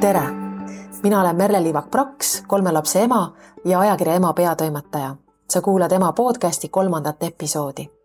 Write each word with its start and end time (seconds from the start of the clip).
tere, 0.00 0.22
mina 1.02 1.20
olen 1.20 1.36
Merle 1.36 1.62
Liivak-Praks, 1.62 2.42
kolme 2.46 2.72
lapse 2.72 3.02
ema 3.02 3.32
ja 3.64 3.80
ajakirja 3.80 4.14
Ema 4.14 4.32
peatoimetaja. 4.32 5.16
sa 5.50 5.60
kuulad 5.60 5.92
Ema 5.92 6.12
podcasti 6.12 6.68
kolmandat 6.68 7.22
episoodi. 7.22 7.99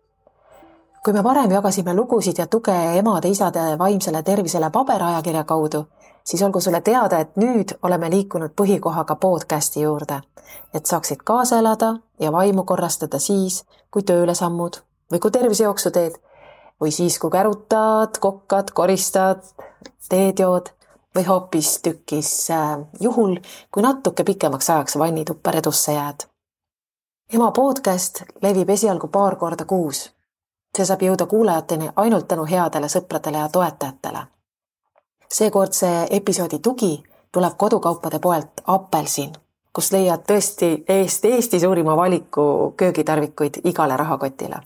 Kui 1.06 1.14
me 1.14 1.22
varem 1.22 1.52
jagasime 1.54 1.92
lugusid 1.94 2.38
ja 2.38 2.48
tuge 2.50 2.74
emade-isade 2.98 3.76
vaimsele 3.78 4.22
tervisele 4.26 4.70
paberajakirja 4.74 5.44
kaudu, 5.44 5.84
siis 6.24 6.42
olgu 6.42 6.60
sulle 6.60 6.80
teada, 6.80 7.20
et 7.22 7.36
nüüd 7.38 7.76
oleme 7.82 8.10
liikunud 8.10 8.50
põhikohaga 8.58 9.14
podcasti 9.22 9.84
juurde, 9.84 10.16
et 10.74 10.86
saaksid 10.90 11.22
kaasa 11.24 11.60
elada 11.62 11.92
ja 12.20 12.32
vaimu 12.32 12.64
korrastada 12.66 13.20
siis, 13.22 13.60
kui 13.90 14.02
tööle 14.02 14.34
sammud 14.34 14.80
või 15.12 15.22
kui 15.22 15.30
tervisejooksu 15.30 15.94
teed 15.94 16.18
või 16.82 16.90
siis, 16.90 17.20
kui 17.22 17.30
kärutad, 17.30 18.18
kokkad, 18.18 18.74
koristad, 18.74 19.46
teed 20.10 20.42
jood 20.42 20.72
või 21.14 21.22
hoopistükkis 21.28 22.32
äh, 22.50 22.74
juhul, 23.00 23.38
kui 23.70 23.86
natuke 23.86 24.26
pikemaks 24.26 24.74
ajaks 24.74 24.98
vannituppa 24.98 25.54
redusse 25.54 25.94
jääd. 25.94 26.26
ema 27.32 27.52
podcast 27.52 28.24
levib 28.42 28.74
esialgu 28.74 29.06
paar 29.06 29.36
korda 29.36 29.64
kuus. 29.64 30.15
See 30.76 30.86
saab 30.88 31.02
jõuda 31.02 31.26
kuulajateni 31.26 31.90
ainult 31.96 32.28
tänu 32.28 32.44
headele 32.44 32.88
sõpradele 32.92 33.38
ja 33.38 33.48
toetajatele. 33.48 34.26
seekordse 35.28 36.06
episoodi 36.10 36.58
tugi 36.58 37.02
tuleb 37.32 37.56
kodukaupade 37.56 38.18
poelt 38.18 38.62
Apelsin, 38.66 39.32
kust 39.72 39.92
leiad 39.92 40.22
tõesti 40.28 40.84
Eesti, 40.88 41.32
Eesti 41.32 41.60
suurima 41.60 41.96
valiku 41.96 42.74
köögitarvikuid 42.76 43.60
igale 43.64 43.96
rahakotile. 43.96 44.60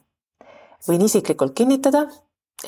võin 0.88 1.02
isiklikult 1.04 1.52
kinnitada, 1.54 2.06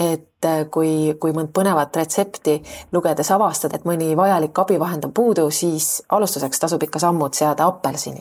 et 0.01 0.45
äh, 0.45 0.65
kui, 0.71 1.15
kui 1.21 1.33
mõnd 1.33 1.53
põnevat 1.53 1.97
retsepti 1.97 2.63
lugedes 2.93 3.31
avastad, 3.31 3.75
et 3.75 3.85
mõni 3.85 4.17
vajalik 4.17 4.59
abivahend 4.59 5.05
on 5.05 5.13
puudu, 5.13 5.51
siis 5.51 6.03
alustuseks 6.09 6.59
tasub 6.59 6.83
ikka 6.83 6.99
sammud 6.99 7.35
seada 7.35 7.67
apelsini. 7.67 8.21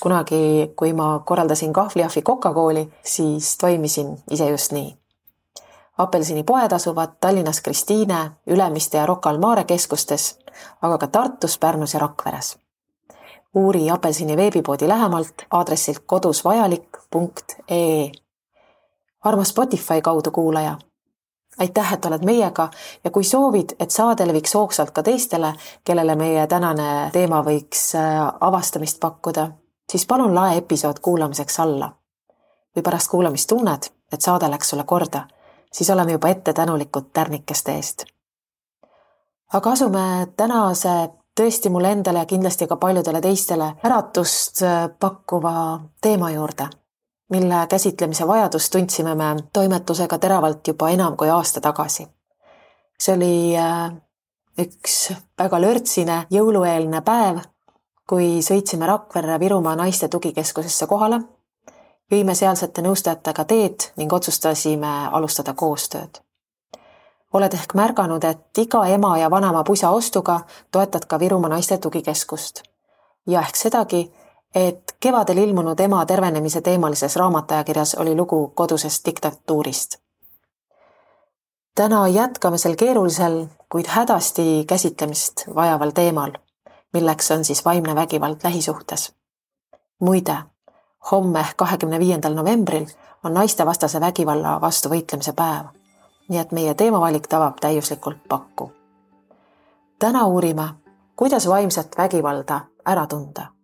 Kunagi, 0.00 0.72
kui 0.76 0.92
ma 0.92 1.22
korraldasin 1.24 1.72
kahvliahvi 1.72 2.22
kokakooli, 2.22 2.92
siis 3.04 3.58
toimisin 3.58 4.18
ise 4.30 4.50
just 4.50 4.72
nii. 4.72 4.96
apelsinipoed 5.98 6.72
asuvad 6.72 7.08
Tallinnas 7.20 7.60
Kristiine, 7.60 8.30
Ülemiste 8.46 8.98
ja 8.98 9.06
Rocca 9.06 9.30
al 9.30 9.38
Mare 9.38 9.64
keskustes, 9.64 10.38
aga 10.82 10.98
ka 10.98 11.06
Tartus, 11.06 11.58
Pärnus 11.58 11.94
ja 11.94 12.00
Rakveres. 12.00 12.58
uuri 13.54 13.90
apelsini 13.90 14.36
veebipoodi 14.36 14.88
lähemalt 14.88 15.34
aadressilt 15.50 16.02
kodusvajalik.ee 16.06 18.10
armas 19.24 19.48
Spotify 19.48 20.02
kaudu 20.02 20.30
kuulaja 20.30 20.76
aitäh, 21.58 21.92
et 21.92 22.04
oled 22.04 22.24
meiega 22.24 22.68
ja 23.04 23.10
kui 23.10 23.24
soovid, 23.24 23.76
et 23.80 23.90
saade 23.90 24.26
leviks 24.28 24.54
hoogsalt 24.54 24.90
ka 24.90 25.02
teistele, 25.02 25.52
kellele 25.84 26.16
meie 26.16 26.46
tänane 26.46 27.10
teema 27.12 27.42
võiks 27.46 27.88
äh, 27.96 28.20
avastamist 28.40 29.00
pakkuda, 29.00 29.48
siis 29.90 30.06
palun 30.06 30.34
lae 30.34 30.56
episood 30.56 31.00
kuulamiseks 31.02 31.60
alla. 31.60 31.92
või 32.76 32.82
pärast 32.82 33.10
kuulamist 33.10 33.48
tunned, 33.48 33.86
et 34.12 34.20
saade 34.20 34.50
läks 34.50 34.68
sulle 34.70 34.84
korda, 34.84 35.22
siis 35.72 35.90
oleme 35.90 36.12
juba 36.12 36.28
ette 36.28 36.52
tänulikud 36.52 37.10
tärnikeste 37.12 37.72
eest. 37.72 38.04
aga 39.52 39.70
asume 39.70 40.26
tänase 40.36 41.08
tõesti 41.40 41.70
mulle 41.70 41.92
endale 41.92 42.18
ja 42.18 42.26
kindlasti 42.26 42.66
ka 42.66 42.76
paljudele 42.76 43.20
teistele 43.20 43.74
äratust 43.84 44.62
äh, 44.62 44.90
pakkuva 45.00 45.80
teema 46.00 46.30
juurde 46.30 46.68
mille 47.28 47.66
käsitlemise 47.68 48.26
vajadust 48.26 48.72
tundsime 48.72 49.14
me 49.14 49.24
toimetusega 49.52 50.18
teravalt 50.18 50.68
juba 50.68 50.88
enam 50.88 51.16
kui 51.16 51.30
aasta 51.30 51.60
tagasi. 51.60 52.06
see 52.98 53.14
oli 53.14 53.56
äh, 53.56 53.92
üks 54.58 55.12
väga 55.38 55.60
lörtsine 55.60 56.26
jõulueelne 56.30 57.02
päev, 57.04 57.42
kui 58.06 58.42
sõitsime 58.42 58.86
Rakverre 58.86 59.40
Virumaa 59.40 59.76
Naiste 59.76 60.08
Tugikeskusesse 60.08 60.86
kohale, 60.86 61.20
jõime 62.10 62.34
sealsete 62.34 62.82
nõustajatega 62.82 63.44
teed 63.44 63.88
ning 63.96 64.12
otsustasime 64.12 65.08
alustada 65.12 65.54
koostööd. 65.54 66.22
oled 67.32 67.54
ehk 67.54 67.74
märganud, 67.74 68.24
et 68.24 68.58
iga 68.58 68.86
ema 68.86 69.18
ja 69.18 69.30
vanaema 69.30 69.64
pusa 69.64 69.90
ostuga 69.90 70.40
toetad 70.70 71.04
ka 71.04 71.18
Virumaa 71.18 71.50
Naiste 71.50 71.78
Tugikeskust 71.78 72.62
ja 73.26 73.40
ehk 73.40 73.56
sedagi, 73.56 74.12
et 74.54 74.96
kevadel 75.00 75.38
ilmunud 75.38 75.80
ema 75.80 76.06
tervenemise 76.06 76.60
teemalises 76.60 77.16
raamatuajakirjas 77.16 77.94
oli 77.94 78.14
lugu 78.14 78.52
kodusest 78.54 79.06
diktatuurist. 79.06 79.98
täna 81.74 82.08
jätkame 82.08 82.58
sel 82.58 82.76
keerulisel, 82.76 83.46
kuid 83.68 83.86
hädasti 83.86 84.64
käsitlemist 84.68 85.44
vajaval 85.54 85.90
teemal, 85.90 86.32
milleks 86.92 87.30
on 87.30 87.44
siis 87.44 87.64
vaimne 87.64 87.94
vägivald 87.94 88.36
lähisuhtes. 88.44 89.14
muide, 90.00 90.36
homme 91.10 91.40
ehk 91.40 91.56
kahekümne 91.56 91.98
viiendal 91.98 92.34
novembril 92.34 92.86
on 93.24 93.34
naistevastase 93.34 94.00
vägivalla 94.00 94.60
vastu 94.60 94.88
võitlemise 94.88 95.32
päev. 95.32 95.66
nii 96.28 96.38
et 96.38 96.52
meie 96.52 96.74
teemavalik 96.74 97.26
tabab 97.26 97.56
täiuslikult 97.60 98.28
pakku. 98.28 98.72
täna 99.98 100.26
uurime, 100.26 100.68
kuidas 101.16 101.48
vaimset 101.48 101.98
vägivalda 101.98 102.60
ära 102.86 103.06
tunda 103.06 103.56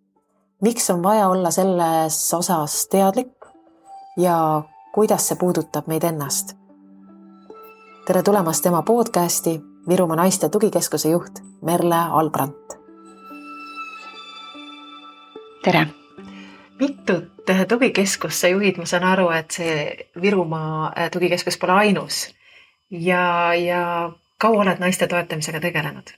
miks 0.63 0.91
on 0.91 1.03
vaja 1.03 1.29
olla 1.29 1.51
selles 1.51 2.35
osas 2.35 2.89
teadlik 2.89 3.47
ja 4.17 4.63
kuidas 4.95 5.29
see 5.29 5.37
puudutab 5.37 5.87
meid 5.87 6.05
ennast. 6.05 6.57
tere 8.07 8.23
tulemast 8.23 8.63
tema 8.63 8.83
podcasti 8.83 9.61
Virumaa 9.89 10.17
Naiste 10.17 10.49
Tugikeskuse 10.49 11.09
juht 11.09 11.43
Merle 11.63 11.97
Albrant. 12.11 12.82
Tere. 15.63 15.87
mitut 16.81 17.31
tugikeskust 17.69 18.41
sa 18.41 18.49
juhid, 18.49 18.79
ma 18.79 18.87
saan 18.87 19.05
aru, 19.07 19.29
et 19.35 19.51
see 19.51 19.75
Virumaa 20.23 20.91
äh, 20.91 21.11
tugikeskus 21.11 21.59
pole 21.59 21.73
ainus 21.85 22.29
ja, 22.91 23.55
ja 23.55 24.11
kaua 24.39 24.65
oled 24.65 24.83
naiste 24.83 25.07
toetamisega 25.07 25.61
tegelenud? 25.61 26.11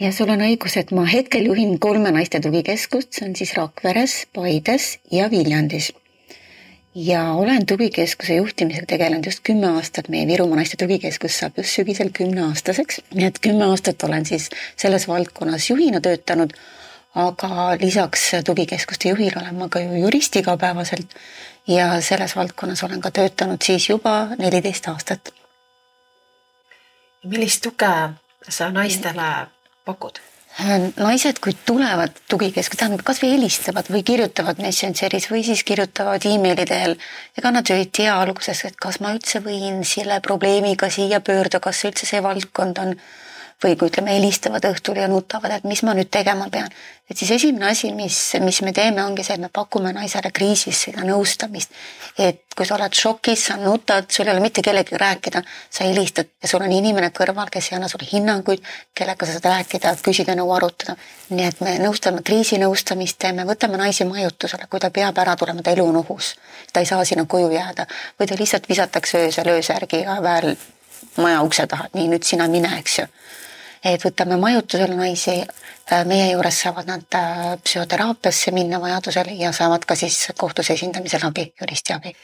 ja 0.00 0.12
sul 0.12 0.32
on 0.32 0.44
õigus, 0.44 0.76
et 0.80 0.92
ma 0.92 1.04
hetkel 1.08 1.48
juhin 1.48 1.78
kolme 1.80 2.12
naiste 2.12 2.40
tugikeskust, 2.44 3.12
see 3.12 3.28
on 3.28 3.36
siis 3.38 3.54
Rakveres, 3.56 4.26
Paides 4.34 4.98
ja 5.12 5.30
Viljandis. 5.30 5.92
ja 6.94 7.22
olen 7.32 7.66
tugikeskuse 7.66 8.36
juhtimisega 8.40 8.86
tegelenud 8.86 9.26
just 9.26 9.40
kümme 9.48 9.72
aastat, 9.78 10.08
meie 10.12 10.26
Virumaa 10.28 10.60
Naiste 10.60 10.76
Tugikeskus 10.76 11.38
saab 11.40 11.56
just 11.56 11.80
sügisel 11.80 12.12
kümneaastaseks, 12.12 13.00
nii 13.14 13.26
et 13.30 13.40
kümme 13.40 13.64
aastat 13.72 14.04
olen 14.04 14.28
siis 14.28 14.50
selles 14.76 15.08
valdkonnas 15.08 15.70
juhina 15.70 16.00
töötanud, 16.00 16.52
aga 17.14 17.76
lisaks 17.80 18.30
tugikeskuste 18.44 19.12
juhile 19.12 19.40
olen 19.40 19.54
ma 19.54 19.68
ka 19.68 19.80
ju 19.80 20.00
jurist 20.04 20.36
igapäevaselt 20.36 21.14
ja 21.68 22.00
selles 22.00 22.36
valdkonnas 22.36 22.82
olen 22.82 23.00
ka 23.00 23.10
töötanud 23.10 23.62
siis 23.62 23.88
juba 23.88 24.28
neliteist 24.38 24.88
aastat. 24.88 25.34
millist 27.24 27.62
tuge 27.62 27.94
sa 28.48 28.70
naistele 28.70 29.46
pakud? 29.84 30.18
naised, 30.96 31.38
kui 31.40 31.54
tulevad 31.66 32.12
tugikeskusse, 32.28 32.78
tähendab 32.78 33.04
kasvõi 33.06 33.30
helistavad 33.32 33.88
või 33.88 34.02
kirjutavad 34.04 34.60
Messengeris 34.60 35.30
või 35.30 35.40
siis 35.46 35.64
kirjutavad 35.64 36.24
emaili 36.28 36.66
teel. 36.68 36.96
ega 37.38 37.50
nad 37.50 37.68
ju 37.68 37.76
ei 37.76 37.86
tea 37.86 38.18
alguses, 38.20 38.64
et 38.64 38.76
kas 38.76 39.00
ma 39.00 39.14
üldse 39.14 39.40
võin 39.40 39.80
selle 39.84 40.20
probleemiga 40.20 40.90
siia 40.90 41.20
pöörduda, 41.20 41.60
kas 41.60 41.84
üldse 41.88 42.06
see 42.06 42.22
valdkond 42.22 42.78
on 42.78 42.94
või 43.62 43.76
kui 43.78 43.90
ütleme, 43.90 44.16
helistavad 44.16 44.64
õhtul 44.66 44.98
ja 44.98 45.08
nutavad, 45.08 45.52
et 45.54 45.64
mis 45.68 45.82
ma 45.86 45.94
nüüd 45.94 46.10
tegema 46.10 46.48
pean. 46.50 46.68
et 47.10 47.18
siis 47.18 47.30
esimene 47.30 47.66
asi, 47.68 47.90
mis, 47.92 48.16
mis 48.40 48.62
me 48.62 48.72
teeme, 48.72 49.02
ongi 49.04 49.24
see, 49.24 49.34
et 49.34 49.40
me 49.40 49.50
pakume 49.52 49.92
naisele 49.92 50.30
kriisis 50.32 50.80
seda 50.86 51.04
nõustamist. 51.06 51.70
et 52.18 52.42
kui 52.56 52.66
sa 52.66 52.74
oled 52.74 52.94
šokis, 52.94 53.44
sa 53.46 53.56
nutad, 53.56 54.10
sul 54.10 54.26
ei 54.26 54.32
ole 54.32 54.40
mitte 54.40 54.62
kellegagi 54.62 54.98
rääkida, 54.98 55.42
sa 55.70 55.84
helistad 55.84 56.26
ja 56.42 56.48
sul 56.48 56.62
on 56.62 56.72
inimene 56.72 57.10
kõrval, 57.10 57.50
kes 57.50 57.70
ei 57.70 57.76
anna 57.76 57.88
sulle 57.88 58.08
hinnanguid, 58.10 58.64
kellega 58.94 59.26
sa 59.26 59.38
saad 59.38 59.48
rääkida, 59.50 59.94
küsida 60.02 60.36
nõu, 60.38 60.50
arutada. 60.56 60.96
nii 61.30 61.46
et 61.46 61.60
me 61.60 61.78
nõustame, 61.78 62.22
kriisinõustamist 62.22 63.18
teeme, 63.18 63.46
võtame 63.48 63.78
naisi 63.78 64.04
majutusele, 64.04 64.66
kui 64.70 64.80
ta 64.80 64.90
peab 64.90 65.18
ära 65.18 65.36
tulema, 65.36 65.62
ta 65.62 65.70
elu 65.70 65.86
on 65.86 66.02
ohus. 66.02 66.34
ta 66.72 66.80
ei 66.80 66.86
saa 66.86 67.04
sinna 67.04 67.24
koju 67.24 67.50
jääda 67.52 67.86
või 68.18 68.26
ta 68.26 68.34
lihtsalt 68.38 68.68
visatakse 68.68 69.26
öösel 69.26 69.48
öösärgiga 69.48 70.22
väel 70.22 70.56
maja 71.16 71.42
ukse 71.42 71.66
taha, 71.66 71.86
et 71.86 71.94
nii 71.94 72.08
nüüd 72.08 72.24
sina 72.24 72.48
mine, 72.48 72.78
eks 72.78 72.98
ju 72.98 73.06
et 73.84 74.04
võtame 74.04 74.36
majutusele 74.40 74.94
naisi, 74.94 75.40
äh, 75.42 76.04
meie 76.06 76.30
juures 76.32 76.60
saavad 76.64 76.86
nad 76.86 77.18
äh, 77.18 77.58
psühhoteraapiasse 77.64 78.54
minna 78.54 78.80
vajadusel 78.80 79.34
ja 79.38 79.52
saavad 79.52 79.84
ka 79.84 79.96
siis 79.98 80.28
kohtus 80.38 80.70
esindamisel 80.70 81.26
abi, 81.26 81.52
juristi 81.60 81.92
abi. 81.92 82.16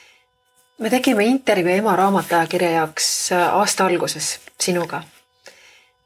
me 0.78 0.90
tegime 0.90 1.24
intervjuu 1.24 1.74
ema 1.74 1.96
raamatuajakirja 1.96 2.70
jaoks 2.70 3.32
äh, 3.32 3.54
aasta 3.54 3.86
alguses 3.86 4.38
sinuga 4.60 5.02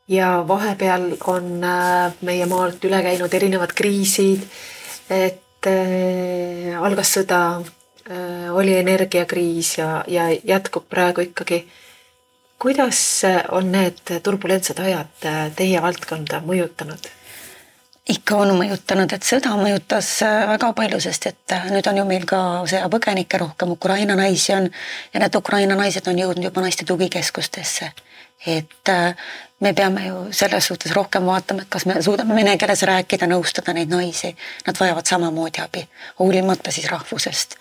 ja 0.09 0.45
vahepeal 0.49 1.17
on 1.27 1.65
äh, 1.65 2.13
meie 2.23 2.47
maalt 2.47 2.85
üle 2.85 3.03
käinud 3.05 3.35
erinevad 3.35 3.73
kriisid, 3.77 4.45
et 5.11 5.69
äh, 5.69 6.73
algas 6.81 7.15
sõda 7.17 7.43
äh,, 7.61 8.51
oli 8.53 8.77
energiakriis 8.81 9.77
ja, 9.79 10.03
ja 10.09 10.29
jätkub 10.33 10.89
praegu 10.91 11.25
ikkagi. 11.29 11.65
Kuidas 12.63 13.01
on 13.51 13.73
need 13.73 14.15
turbulentsed 14.23 14.79
ajad 14.79 15.27
äh, 15.27 15.43
teie 15.57 15.83
valdkonda 15.83 16.45
mõjutanud? 16.47 17.11
ikka 18.09 18.37
on 18.37 18.57
mõjutanud, 18.59 19.13
et 19.15 19.27
sõda 19.27 19.55
mõjutas 19.59 20.09
äh, 20.27 20.43
väga 20.51 20.73
palju, 20.77 20.99
sest 21.03 21.29
et 21.31 21.55
äh, 21.55 21.69
nüüd 21.71 21.87
on 21.87 22.01
ju 22.01 22.07
meil 22.09 22.27
ka 22.29 22.41
sõjapõgenikke 22.71 23.39
rohkem, 23.39 23.75
Ukraina 23.77 24.17
naisi 24.19 24.55
on 24.57 24.69
ja 25.13 25.23
need 25.23 25.39
Ukraina 25.39 25.77
naised 25.79 26.09
on 26.11 26.19
jõudnud 26.19 26.51
juba 26.51 26.65
naiste 26.65 26.87
tugikeskustesse. 26.89 27.93
et 28.47 28.89
äh, 28.89 29.15
me 29.61 29.73
peame 29.73 30.07
ju 30.07 30.17
selles 30.31 30.67
suhtes 30.67 30.93
rohkem 30.93 31.27
vaatama, 31.27 31.63
et 31.63 31.69
kas 31.71 31.87
me 31.87 32.03
suudame 32.03 32.35
vene 32.35 32.57
keeles 32.59 32.83
rääkida, 32.83 33.27
nõustada 33.31 33.73
neid 33.73 33.89
naisi, 33.89 34.35
nad 34.67 34.81
vajavad 34.81 35.07
samamoodi 35.07 35.63
abi, 35.63 35.87
hoolimata 36.19 36.71
siis 36.71 36.91
rahvusest. 36.91 37.57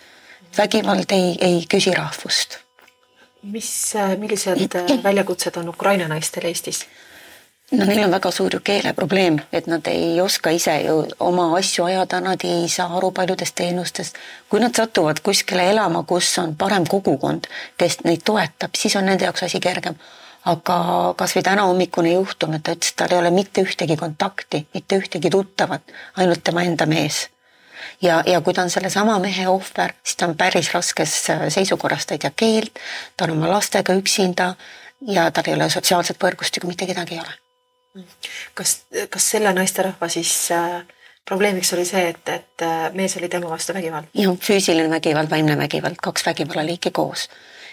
vägivald 0.58 1.10
ei, 1.10 1.36
ei 1.40 1.64
küsi 1.70 1.94
rahvust. 1.94 2.58
Mis, 3.42 3.94
millised 4.18 4.76
väljakutsed 5.02 5.56
on 5.56 5.68
Ukraina 5.68 6.08
naistel 6.08 6.46
Eestis? 6.46 6.86
no 7.72 7.84
neil 7.84 8.04
on 8.04 8.12
väga 8.12 8.30
suur 8.30 8.52
ju 8.54 8.60
keeleprobleem, 8.64 9.38
et 9.52 9.66
nad 9.66 9.86
ei 9.88 10.20
oska 10.20 10.50
ise 10.52 10.74
ju 10.84 10.96
oma 11.20 11.46
asju 11.56 11.84
ajada, 11.84 12.20
nad 12.20 12.44
ei 12.44 12.68
saa 12.68 12.96
aru 12.96 13.10
paljudest 13.10 13.54
teenustest. 13.54 14.18
kui 14.48 14.60
nad 14.60 14.74
satuvad 14.76 15.20
kuskile 15.22 15.70
elama, 15.70 16.02
kus 16.02 16.38
on 16.38 16.56
parem 16.56 16.86
kogukond, 16.86 17.48
kes 17.76 18.00
neid 18.04 18.22
toetab, 18.24 18.76
siis 18.76 18.96
on 18.96 19.06
nende 19.06 19.24
jaoks 19.24 19.42
asi 19.42 19.60
kergem. 19.60 19.94
aga 20.44 21.14
kasvõi 21.16 21.42
täna 21.42 21.62
hommikune 21.62 22.12
juhtum, 22.12 22.54
et 22.54 22.62
ta 22.62 22.72
ütles, 22.74 22.90
et 22.90 22.96
tal 22.96 23.12
ei 23.12 23.18
ole 23.18 23.30
mitte 23.30 23.62
ühtegi 23.62 23.96
kontakti, 23.96 24.66
mitte 24.74 24.98
ühtegi 24.98 25.30
tuttavat, 25.30 25.82
ainult 26.16 26.44
tema 26.44 26.62
enda 26.62 26.86
mees 26.86 27.28
ja, 28.02 28.22
ja 28.26 28.40
kui 28.40 28.54
ta 28.54 28.62
on 28.62 28.70
sellesama 28.70 29.18
mehe 29.18 29.48
ohver, 29.48 29.94
siis 30.04 30.16
ta 30.16 30.30
on 30.30 30.36
päris 30.36 30.72
raskes 30.74 31.18
seisukorras, 31.48 32.06
ta 32.06 32.14
ei 32.14 32.24
tea 32.24 32.32
keelt, 32.36 32.82
ta 33.16 33.24
on 33.28 33.36
oma 33.36 33.50
lastega 33.50 33.94
üksinda 33.98 34.54
ja 35.06 35.30
tal 35.30 35.48
ei 35.48 35.54
ole 35.58 35.70
sotsiaalset 35.70 36.20
võrgustikku, 36.22 36.70
mitte 36.70 36.86
kedagi 36.86 37.18
ei 37.18 37.24
ole 37.24 37.42
kas, 38.54 38.82
kas 39.10 39.30
selle 39.34 39.52
naisterahva 39.52 40.08
siis 40.12 40.34
äh, 40.54 40.82
probleemiks 41.28 41.72
oli 41.76 41.84
see, 41.88 42.08
et, 42.12 42.28
et 42.28 42.64
äh, 42.66 42.86
mees 42.96 43.16
oli 43.20 43.28
tema 43.32 43.50
vastu 43.50 43.74
vägivald? 43.76 44.10
jah, 44.16 44.36
füüsiline 44.40 44.90
vägivald, 44.90 45.30
vaimne 45.30 45.56
vägivald, 45.58 46.00
kaks 46.02 46.26
vägivallaliiki 46.26 46.90
koos. 46.90 47.28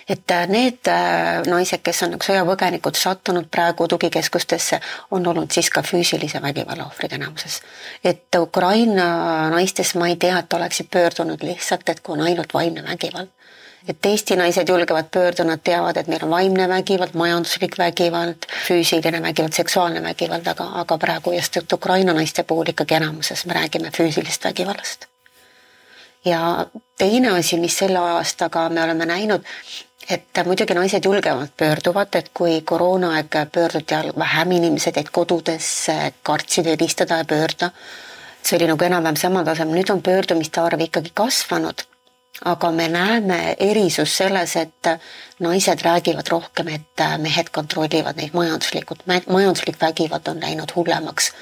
Et 0.10 0.32
äh, 0.32 0.48
need 0.50 0.88
äh, 0.90 1.44
naised, 1.48 1.84
kes 1.86 2.04
on 2.08 2.18
sõjapõgenikud 2.18 2.98
sattunud 2.98 3.50
praegu 3.52 3.88
tugikeskustesse, 3.88 4.80
on 5.12 5.28
olnud 5.28 5.52
siis 5.54 5.70
ka 5.70 5.84
füüsilise 5.86 6.42
vägivalla 6.42 6.88
ohvrid 6.90 7.14
enamuses. 7.20 7.62
et 8.04 8.36
Ukraina 8.38 9.50
naistest 9.54 9.96
ma 9.96 10.08
ei 10.10 10.16
tea, 10.16 10.40
et 10.40 10.54
oleksid 10.54 10.90
pöördunud 10.92 11.44
lihtsalt, 11.44 11.90
et 11.90 12.00
kui 12.00 12.18
on 12.18 12.26
ainult 12.26 12.54
vaimne 12.54 12.84
vägivald 12.84 13.30
et 13.88 14.06
Eesti 14.06 14.36
naised 14.36 14.70
julgevad 14.70 15.08
pöörduda, 15.12 15.44
nad 15.48 15.62
teavad, 15.64 15.98
et 15.98 16.08
meil 16.08 16.24
on 16.24 16.30
vaimne 16.30 16.68
vägivald, 16.70 17.16
majanduslik 17.18 17.78
vägivald, 17.78 18.50
füüsiline 18.68 19.22
vägivald, 19.24 19.56
seksuaalne 19.56 20.04
vägivald, 20.04 20.48
aga, 20.48 20.68
aga 20.82 20.98
praegu 20.98 21.34
just 21.34 21.58
Ukraina 21.74 22.14
naiste 22.14 22.44
puhul 22.44 22.74
ikkagi 22.74 23.00
enamuses 23.00 23.46
me 23.46 23.54
räägime 23.54 23.92
füüsilisest 23.98 24.46
vägivallast. 24.46 25.06
ja 26.26 26.66
teine 26.98 27.30
asi, 27.32 27.58
mis 27.58 27.78
selle 27.78 28.00
aastaga 28.00 28.70
me 28.70 28.84
oleme 28.84 29.06
näinud, 29.06 29.46
et 30.10 30.42
muidugi 30.46 30.74
naised 30.74 31.06
julgemalt 31.06 31.52
pöörduvad, 31.58 32.16
et 32.16 32.32
kui 32.34 32.62
koroonaaeg 32.62 33.36
pöörduti 33.52 33.96
vähem 34.18 34.52
inimesed 34.52 34.96
jäid 34.96 35.12
kodudesse, 35.12 36.14
kartsid 36.24 36.66
helistada 36.66 37.18
ja 37.18 37.26
pöörda. 37.26 37.72
see 38.44 38.56
oli 38.58 38.68
nagu 38.68 38.86
enam-vähem 38.86 39.18
samal 39.20 39.46
tasemel, 39.46 39.76
nüüd 39.76 39.90
on 39.92 40.02
pöördumiste 40.02 40.62
arv 40.62 40.80
ikkagi 40.82 41.12
kasvanud 41.14 41.84
aga 42.46 42.72
me 42.72 42.88
näeme 42.88 43.56
erisust 43.60 44.16
selles, 44.16 44.56
et 44.56 44.90
naised 45.40 45.82
räägivad 45.84 46.28
rohkem, 46.32 46.68
et 46.68 47.04
mehed 47.18 47.50
kontrollivad 47.52 48.20
neid 48.20 48.34
majanduslikult, 48.34 49.04
majanduslik 49.08 49.82
vägivald 49.82 50.28
on 50.28 50.42
läinud 50.42 50.76
hullemaks. 50.76 51.34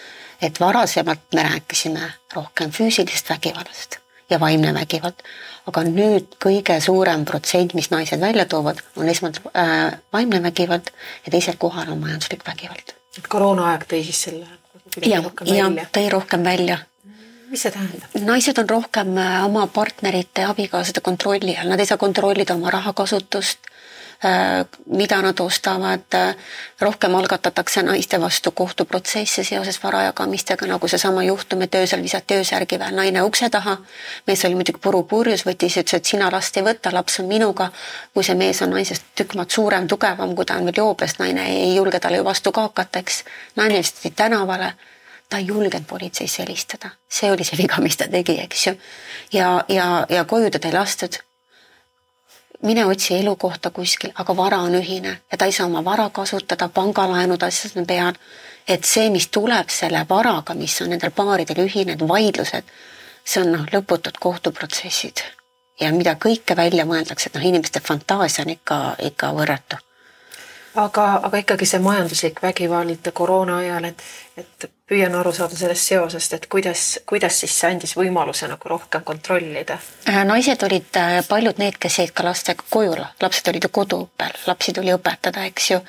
et 0.41 0.59
varasemalt 0.59 1.33
me 1.33 1.43
rääkisime 1.43 2.11
rohkem 2.35 2.71
füüsilisest 2.71 3.29
vägivallast 3.29 3.97
ja 4.29 4.39
vaimne 4.39 4.73
vägivald, 4.73 5.23
aga 5.67 5.83
nüüd 5.87 6.37
kõige 6.43 6.79
suurem 6.83 7.25
protsent, 7.27 7.75
mis 7.77 7.89
naised 7.91 8.21
välja 8.23 8.45
toovad, 8.49 8.79
on 8.95 9.09
esmalt 9.11 9.41
äh, 9.53 9.97
vaimne 10.13 10.41
vägivald 10.43 10.91
ja 11.25 11.33
teisel 11.33 11.57
kohal 11.59 11.91
on 11.91 11.99
majanduslik 12.03 12.45
vägivald. 12.47 12.95
et 13.17 13.27
koroonaaeg 13.27 13.87
tõi 13.89 14.03
siis 14.07 14.21
selle 14.29 14.45
jah, 15.03 15.25
jah, 15.45 15.89
tõi 15.91 16.07
rohkem 16.13 16.45
välja 16.45 16.79
mis 17.49 17.63
see 17.63 17.71
tähendab? 17.71 18.15
naised 18.27 18.59
on 18.61 18.69
rohkem 18.69 19.17
äh, 19.17 19.39
oma 19.45 19.67
partnerite, 19.67 20.45
abikaasade 20.45 21.01
kontrolli 21.03 21.57
all, 21.57 21.71
nad 21.71 21.79
ei 21.79 21.89
saa 21.89 21.99
kontrollida 22.01 22.55
oma 22.55 22.71
rahakasutust, 22.73 23.71
mida 24.89 25.21
nad 25.21 25.39
ostavad, 25.39 26.13
äh, 26.13 26.35
rohkem 26.79 27.15
algatatakse 27.15 27.83
naiste 27.83 28.21
vastu 28.21 28.51
kohtuprotsesse 28.51 29.43
seoses 29.43 29.83
vara 29.83 30.01
jagamistega, 30.01 30.65
nagu 30.65 30.87
seesama 30.87 31.23
juhtum, 31.23 31.61
et 31.61 31.75
öösel 31.75 32.01
visati 32.01 32.33
öösärgi 32.33 32.79
veel 32.79 32.95
naine 32.95 33.21
ukse 33.21 33.49
taha. 33.49 33.77
mees 34.27 34.45
oli 34.45 34.55
muidugi 34.55 34.79
puru 34.81 35.03
purjus, 35.03 35.45
võttis, 35.45 35.77
ütles, 35.77 35.93
et 35.93 36.05
sina 36.05 36.31
last 36.31 36.57
ei 36.57 36.63
võta, 36.63 36.93
laps 36.93 37.19
on 37.19 37.25
minuga. 37.25 37.71
kui 38.13 38.23
see 38.23 38.35
mees 38.35 38.61
on 38.61 38.69
naisest 38.69 39.03
tükk 39.15 39.35
maad 39.35 39.49
suurem, 39.49 39.87
tugevam, 39.87 40.35
kui 40.35 40.45
ta 40.45 40.55
on 40.55 40.65
veel 40.65 40.77
joobes, 40.77 41.19
naine 41.19 41.45
ei 41.49 41.75
julge 41.75 41.99
talle 41.99 42.17
ju 42.17 42.23
vastu 42.23 42.51
ka 42.51 42.61
hakata, 42.61 42.99
eks. 42.99 43.23
naine 43.55 43.77
visati 43.77 44.11
tänavale 44.11 44.73
ta 45.29 45.37
ei 45.37 45.47
julgenud 45.47 45.85
politseisse 45.87 46.43
helistada, 46.43 46.89
see 47.09 47.31
oli 47.31 47.43
see 47.43 47.57
viga, 47.57 47.81
mis 47.83 47.97
ta 47.97 48.07
tegi, 48.07 48.39
eks 48.41 48.67
ju. 48.67 48.75
ja, 49.33 49.63
ja, 49.67 50.05
ja 50.09 50.25
koju 50.25 50.49
teda 50.49 50.67
ei 50.67 50.73
lastud. 50.73 51.26
Mine 52.63 52.85
otsi 52.85 53.15
elukohta 53.19 53.69
kuskil, 53.69 54.11
aga 54.15 54.37
vara 54.37 54.57
on 54.57 54.75
ühine 54.75 55.17
ja 55.31 55.37
ta 55.37 55.45
ei 55.45 55.51
saa 55.51 55.65
oma 55.65 55.83
vara 55.85 56.09
kasutada, 56.09 56.69
pangalaenud, 56.69 57.41
asjad 57.43 57.77
on 57.77 57.87
peal. 57.87 58.13
et 58.67 58.83
see, 58.83 59.09
mis 59.09 59.27
tuleb 59.31 59.69
selle 59.69 60.05
varaga, 60.09 60.53
mis 60.53 60.81
on 60.81 60.89
nendel 60.89 61.11
paaridel 61.15 61.63
ühine, 61.63 61.95
need 61.95 62.07
vaidlused, 62.07 62.63
see 63.23 63.41
on 63.41 63.51
noh, 63.55 63.65
lõputud 63.71 64.19
kohtuprotsessid 64.19 65.23
ja 65.79 65.91
mida 65.91 66.17
kõike 66.19 66.55
välja 66.55 66.85
mõeldakse, 66.85 67.29
et 67.29 67.39
noh, 67.39 67.45
inimeste 67.45 67.79
fantaasia 67.79 68.43
on 68.43 68.55
ikka, 68.57 68.79
ikka 69.11 69.31
võrratu 69.37 69.79
aga, 70.77 71.05
aga 71.27 71.43
ikkagi 71.43 71.67
see 71.69 71.79
majanduslik 71.83 72.41
vägivald 72.43 73.11
koroona 73.13 73.57
ajal, 73.63 73.87
et, 73.89 74.03
et 74.37 74.67
püüan 74.87 75.15
aru 75.19 75.33
saada 75.35 75.57
sellest 75.59 75.89
seosest, 75.91 76.33
et 76.37 76.45
kuidas, 76.51 76.83
kuidas 77.09 77.39
siis 77.41 77.55
see 77.59 77.71
andis 77.73 77.95
võimaluse 77.97 78.47
nagu 78.47 78.71
rohkem 78.71 79.03
kontrollida? 79.07 79.79
Äh, 80.07 80.21
naised 80.27 80.63
olid 80.63 80.99
äh, 80.99 81.19
paljud 81.27 81.59
need, 81.61 81.79
kes 81.81 81.99
jäid 82.01 82.13
ka 82.15 82.25
lastega 82.27 82.63
koju, 82.69 82.95
lapsed 83.21 83.51
olid 83.51 83.67
ju 83.67 83.73
koduõppel, 83.79 84.37
lapsi 84.47 84.75
tuli 84.77 84.95
õpetada, 84.95 85.43
eks 85.49 85.71
ju. 85.73 85.81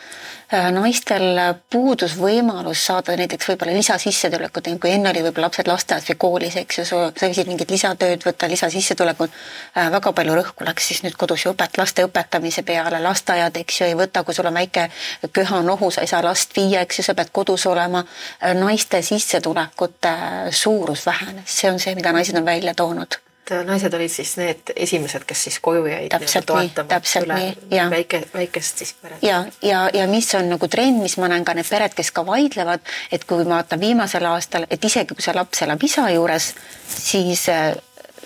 Äh, 0.49 0.71
naistel 0.73 1.37
puudus 1.69 2.15
võimalus 2.17 2.81
saada 2.89 3.13
näiteks 3.21 3.51
võib-olla 3.51 3.75
lisasissetulekut, 3.77 4.71
kui 4.81 4.95
enne 4.95 5.11
oli 5.11 5.21
võib-olla 5.27 5.51
lapsed 5.51 5.69
lasteaias 5.69 6.09
või 6.09 6.17
koolis, 6.23 6.57
eks 6.57 6.79
ju, 6.79 6.85
sa 6.89 7.01
võisid 7.13 7.51
mingit 7.51 7.69
lisatööd 7.69 8.25
võtta, 8.25 8.49
lisasissetulekut. 8.49 9.37
Äh, 9.77 9.91
väga 9.93 10.15
palju 10.17 10.39
rõhku 10.39 10.65
läks 10.65 10.89
siis 10.89 11.05
nüüd 11.05 11.21
kodus 11.21 11.45
ju 11.45 11.53
õpet-, 11.53 11.77
laste 11.77 12.09
õpetamise 12.09 12.65
peale, 12.65 13.03
lasteaiad, 13.05 13.61
eks 13.61 13.83
ju, 13.83 13.91
ei 13.91 14.01
võta, 14.01 14.25
kui 14.25 14.33
sul 14.33 14.49
on 14.49 14.57
väike 14.57 14.89
köha-nohu, 15.37 15.93
sa 15.93 16.01
ei 16.01 16.09
saa 16.09 16.25
last 16.25 16.57
viia, 16.57 16.81
eks 16.81 17.03
ju, 17.03 17.09
sa 17.11 17.19
pead 17.19 17.29
kodus 17.29 17.69
olema. 17.69 18.07
Äh, 18.41 18.57
naiste 18.57 19.05
sissetulekute 19.05 20.17
suurus 20.49 21.05
vähenes, 21.13 21.61
see 21.61 21.69
on 21.69 21.77
see, 21.77 21.93
mida 21.99 22.17
naised 22.17 22.41
on 22.41 22.49
välja 22.49 22.73
toonud 22.73 23.21
et 23.51 23.67
naised 23.67 23.95
olid 23.95 24.13
siis 24.13 24.37
need 24.41 24.73
esimesed, 24.77 25.25
kes 25.29 25.45
siis 25.49 25.59
koju 25.65 25.87
jäid 25.87 26.13
täpselt 26.13 26.51
nii, 26.55 26.71
täpselt 26.89 27.31
nii, 27.33 27.51
jah. 27.71 27.91
väike, 27.91 28.23
väikest 28.35 28.83
siis 28.83 28.95
peret. 29.03 29.23
ja, 29.23 29.45
ja, 29.63 29.89
ja 29.95 30.07
mis 30.11 30.31
on 30.35 30.51
nagu 30.53 30.69
trend, 30.69 31.03
mis 31.03 31.17
ma 31.19 31.29
näen 31.33 31.45
ka 31.45 31.55
need 31.57 31.69
pered, 31.69 31.95
kes 31.97 32.11
ka 32.15 32.27
vaidlevad, 32.27 32.85
et 33.13 33.25
kui 33.29 33.45
ma 33.45 33.59
vaatan 33.59 33.81
viimasel 33.81 34.27
aastal, 34.31 34.67
et 34.71 34.85
isegi 34.85 35.15
kui 35.15 35.25
see 35.25 35.37
laps 35.37 35.63
elab 35.67 35.83
isa 35.85 36.09
juures, 36.15 36.53
siis 36.89 37.49
äh, 37.53 37.73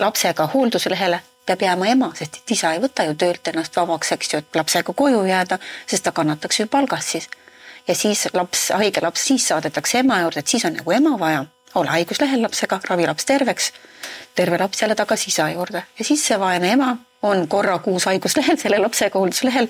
lapsega 0.00 0.48
hoolduslehele 0.54 1.20
peab 1.46 1.62
jääma 1.62 1.88
ema, 1.90 2.10
sest 2.18 2.38
et 2.38 2.54
isa 2.54 2.72
ei 2.74 2.82
võta 2.82 3.06
ju 3.08 3.16
töölt 3.18 3.48
ennast 3.50 3.76
vabaks, 3.76 4.12
eks 4.14 4.34
ju, 4.34 4.42
et 4.42 4.58
lapsega 4.58 4.94
koju 4.94 5.24
jääda, 5.26 5.58
sest 5.86 6.06
ta 6.06 6.12
kannataks 6.14 6.60
ju 6.60 6.68
palgas 6.70 7.10
siis. 7.14 7.28
ja 7.88 7.94
siis 7.94 8.28
laps, 8.32 8.70
haige 8.70 9.02
laps, 9.02 9.26
siis 9.26 9.48
saadetakse 9.48 9.98
ema 9.98 10.20
juurde, 10.22 10.38
et 10.38 10.48
siis 10.48 10.64
on 10.64 10.78
nagu 10.78 10.92
ema 10.92 11.18
vaja 11.18 11.44
ole 11.74 11.88
haiguslehel 11.88 12.42
lapsega, 12.42 12.80
ravi 12.88 13.06
laps 13.06 13.24
terveks, 13.24 13.72
terve 14.34 14.58
laps 14.58 14.82
jälle 14.82 14.94
tagasi 14.94 15.30
isa 15.30 15.50
juurde 15.50 15.82
ja 15.98 16.04
siis 16.04 16.26
see 16.26 16.40
vaene 16.40 16.72
ema 16.72 16.96
on 17.22 17.48
korra 17.48 17.78
kuus 17.78 18.06
haiguslehel, 18.06 18.56
selle 18.56 18.78
lapsega 18.78 19.18
hoolduslehel 19.18 19.68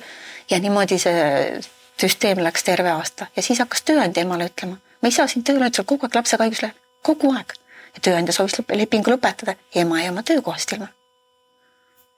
ja 0.51 0.59
niimoodi 0.59 0.99
see 0.99 1.61
süsteem 2.01 2.43
läks 2.45 2.65
terve 2.65 2.91
aasta 2.91 3.27
ja 3.37 3.43
siis 3.43 3.61
hakkas 3.63 3.85
tööandja 3.89 4.25
emale 4.27 4.49
ütlema, 4.51 4.79
ma 5.01 5.11
ei 5.11 5.15
saa 5.15 5.29
sind 5.31 5.47
tööle, 5.47 5.69
et 5.69 5.79
sul 5.79 5.87
kogu 5.89 6.09
aeg 6.09 6.17
lapsega 6.19 6.47
haiguslehel, 6.47 6.79
kogu 7.03 7.35
aeg. 7.37 7.55
ja 7.93 8.01
tööandja 8.01 8.33
soovis 8.33 8.57
lepingu 8.73 9.13
lõpetada 9.13 9.55
ema 9.75 10.01
jäi 10.01 10.11
oma 10.11 10.23
töökohast 10.23 10.73
ilma. 10.73 10.89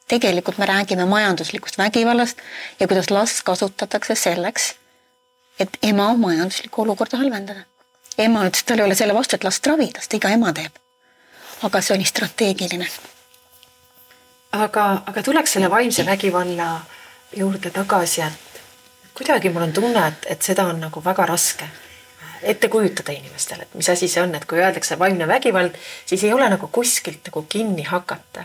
tegelikult 0.09 0.59
me 0.59 0.67
räägime 0.67 1.07
majanduslikust 1.11 1.79
vägivallast 1.79 2.39
ja 2.81 2.89
kuidas 2.89 3.11
last 3.11 3.43
kasutatakse 3.43 4.15
selleks, 4.15 4.75
et 5.61 5.79
ema 5.83 6.15
majanduslikku 6.17 6.83
olukorda 6.83 7.17
halvendada. 7.17 7.65
Ema 8.19 8.47
ütles, 8.47 8.63
et 8.63 8.67
tal 8.67 8.79
ei 8.79 8.87
ole 8.87 8.95
selle 8.95 9.15
vastu, 9.15 9.37
et 9.37 9.45
last 9.45 9.67
ravida, 9.67 10.01
sest 10.01 10.15
iga 10.19 10.31
ema 10.35 10.53
teeb. 10.53 10.81
aga 11.63 11.81
see 11.81 11.97
oli 11.97 12.05
strateegiline. 12.05 12.89
aga, 14.53 15.03
aga 15.07 15.23
tuleks 15.23 15.57
selle 15.57 15.71
vaimse 15.71 16.07
vägivalla 16.07 16.81
juurde 17.37 17.71
tagasi, 17.71 18.21
et 18.21 18.61
kuidagi 19.15 19.51
mul 19.51 19.63
on 19.69 19.73
tunne, 19.73 20.07
et, 20.07 20.27
et 20.37 20.43
seda 20.43 20.67
on 20.67 20.81
nagu 20.81 21.05
väga 21.05 21.27
raske 21.27 21.71
ette 22.45 22.69
kujutada 22.69 23.13
inimestele, 23.13 23.63
et 23.63 23.75
mis 23.75 23.89
asi 23.89 24.09
see 24.09 24.23
on, 24.23 24.35
et 24.37 24.45
kui 24.45 24.61
öeldakse 24.61 24.99
vaimne 24.99 25.29
vägivald, 25.29 25.77
siis 26.07 26.25
ei 26.25 26.33
ole 26.33 26.49
nagu 26.53 26.69
kuskilt 26.69 27.31
nagu 27.31 27.47
kinni 27.49 27.83
hakata. 27.83 28.45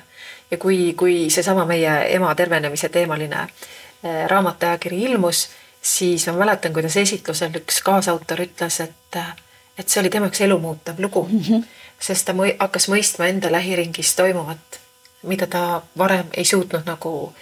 ja 0.51 0.57
kui, 0.57 0.93
kui 0.97 1.29
seesama 1.29 1.65
meie 1.65 1.91
ema 2.15 2.35
tervenemise 2.35 2.89
teemaline 2.89 3.41
eh, 3.43 4.25
raamatuajakiri 4.27 5.01
ilmus, 5.01 5.49
siis 5.81 6.27
ma 6.27 6.33
mäletan, 6.33 6.73
kuidas 6.73 6.97
esitlusel 6.97 7.59
üks 7.59 7.83
kaasautor 7.83 8.41
ütles, 8.41 8.79
et, 8.79 9.19
et 9.79 9.87
see 9.87 10.01
oli 10.01 10.11
tema 10.11 10.27
jaoks 10.27 10.41
elumuutev 10.41 10.99
lugu 10.99 11.23
mm, 11.31 11.39
-hmm. 11.39 11.63
sest 11.99 12.25
ta 12.27 12.35
mõi, 12.35 12.53
hakkas 12.59 12.89
mõistma 12.91 13.29
enda 13.31 13.51
lähiringis 13.51 14.15
toimuvat, 14.15 14.79
mida 15.23 15.47
ta 15.47 15.81
varem 15.97 16.27
ei 16.33 16.45
suutnud 16.45 16.85
nagu 16.85 17.33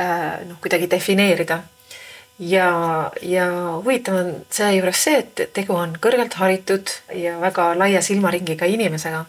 äh, 0.00 0.46
noh, 0.46 0.60
kuidagi 0.60 0.90
defineerida 0.90 1.62
ja, 2.40 2.68
ja 3.22 3.46
huvitav 3.84 4.14
on 4.14 4.32
seejuures 4.50 5.04
see, 5.04 5.18
et 5.18 5.52
tegu 5.52 5.76
on 5.76 5.96
kõrgelt 6.02 6.36
haritud 6.40 6.92
ja 7.14 7.36
väga 7.40 7.72
laia 7.78 8.02
silmaringiga 8.02 8.66
inimesega. 8.66 9.24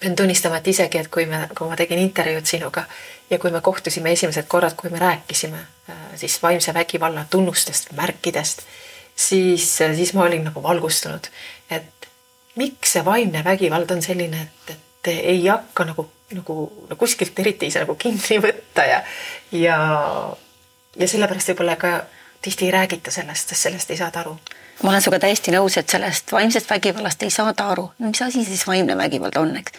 pean 0.00 0.16
tunnistama, 0.16 0.56
et 0.56 0.66
isegi, 0.68 0.98
et 0.98 1.08
kui 1.08 1.24
me, 1.26 1.46
kui 1.56 1.68
ma 1.68 1.76
tegin 1.76 1.98
intervjuud 1.98 2.46
sinuga 2.46 2.82
ja 3.30 3.38
kui 3.38 3.50
me 3.50 3.60
kohtusime 3.60 4.12
esimesed 4.12 4.46
korrad, 4.48 4.74
kui 4.76 4.90
me 4.90 4.98
rääkisime 4.98 5.56
äh, 5.90 5.96
siis 6.16 6.42
vaimse 6.42 6.74
vägivalla 6.74 7.24
tunnustest, 7.30 7.92
märkidest, 7.92 8.62
siis, 9.16 9.76
siis 9.96 10.12
ma 10.14 10.24
olin 10.24 10.44
nagu 10.44 10.62
valgustunud, 10.62 11.26
miks 12.56 12.96
see 12.96 13.04
vaimne 13.04 13.44
vägivald 13.44 13.90
on 13.90 14.02
selline, 14.02 14.42
et, 14.42 14.74
et 14.74 15.12
ei 15.12 15.46
hakka 15.46 15.84
nagu, 15.90 16.06
nagu 16.34 16.58
no 16.90 16.96
kuskilt 16.96 17.38
eriti 17.38 17.66
ei 17.66 17.74
saa 17.74 17.84
nagu 17.84 17.96
kinni 18.00 18.40
võtta 18.42 18.86
ja, 18.88 19.00
ja, 19.52 19.78
ja 20.96 21.08
sellepärast 21.08 21.52
võib-olla 21.52 21.76
ka 21.80 21.94
tihti 22.44 22.68
ei 22.68 22.74
räägita 22.74 23.10
sellest, 23.14 23.48
sest 23.52 23.68
sellest 23.68 23.90
ei 23.90 24.00
saada 24.00 24.24
aru. 24.24 24.36
Ma 24.82 24.90
olen 24.90 25.02
sinuga 25.02 25.20
täiesti 25.22 25.52
nõus, 25.54 25.76
et 25.78 25.90
sellest 25.90 26.32
vaimsest 26.32 26.70
vägivallast 26.70 27.22
ei 27.22 27.30
saada 27.30 27.68
aru. 27.72 27.84
no 27.98 28.10
mis 28.10 28.22
asi 28.22 28.44
siis 28.44 28.66
vaimne 28.66 28.96
vägivald 28.96 29.36
on, 29.40 29.56
eks? 29.56 29.72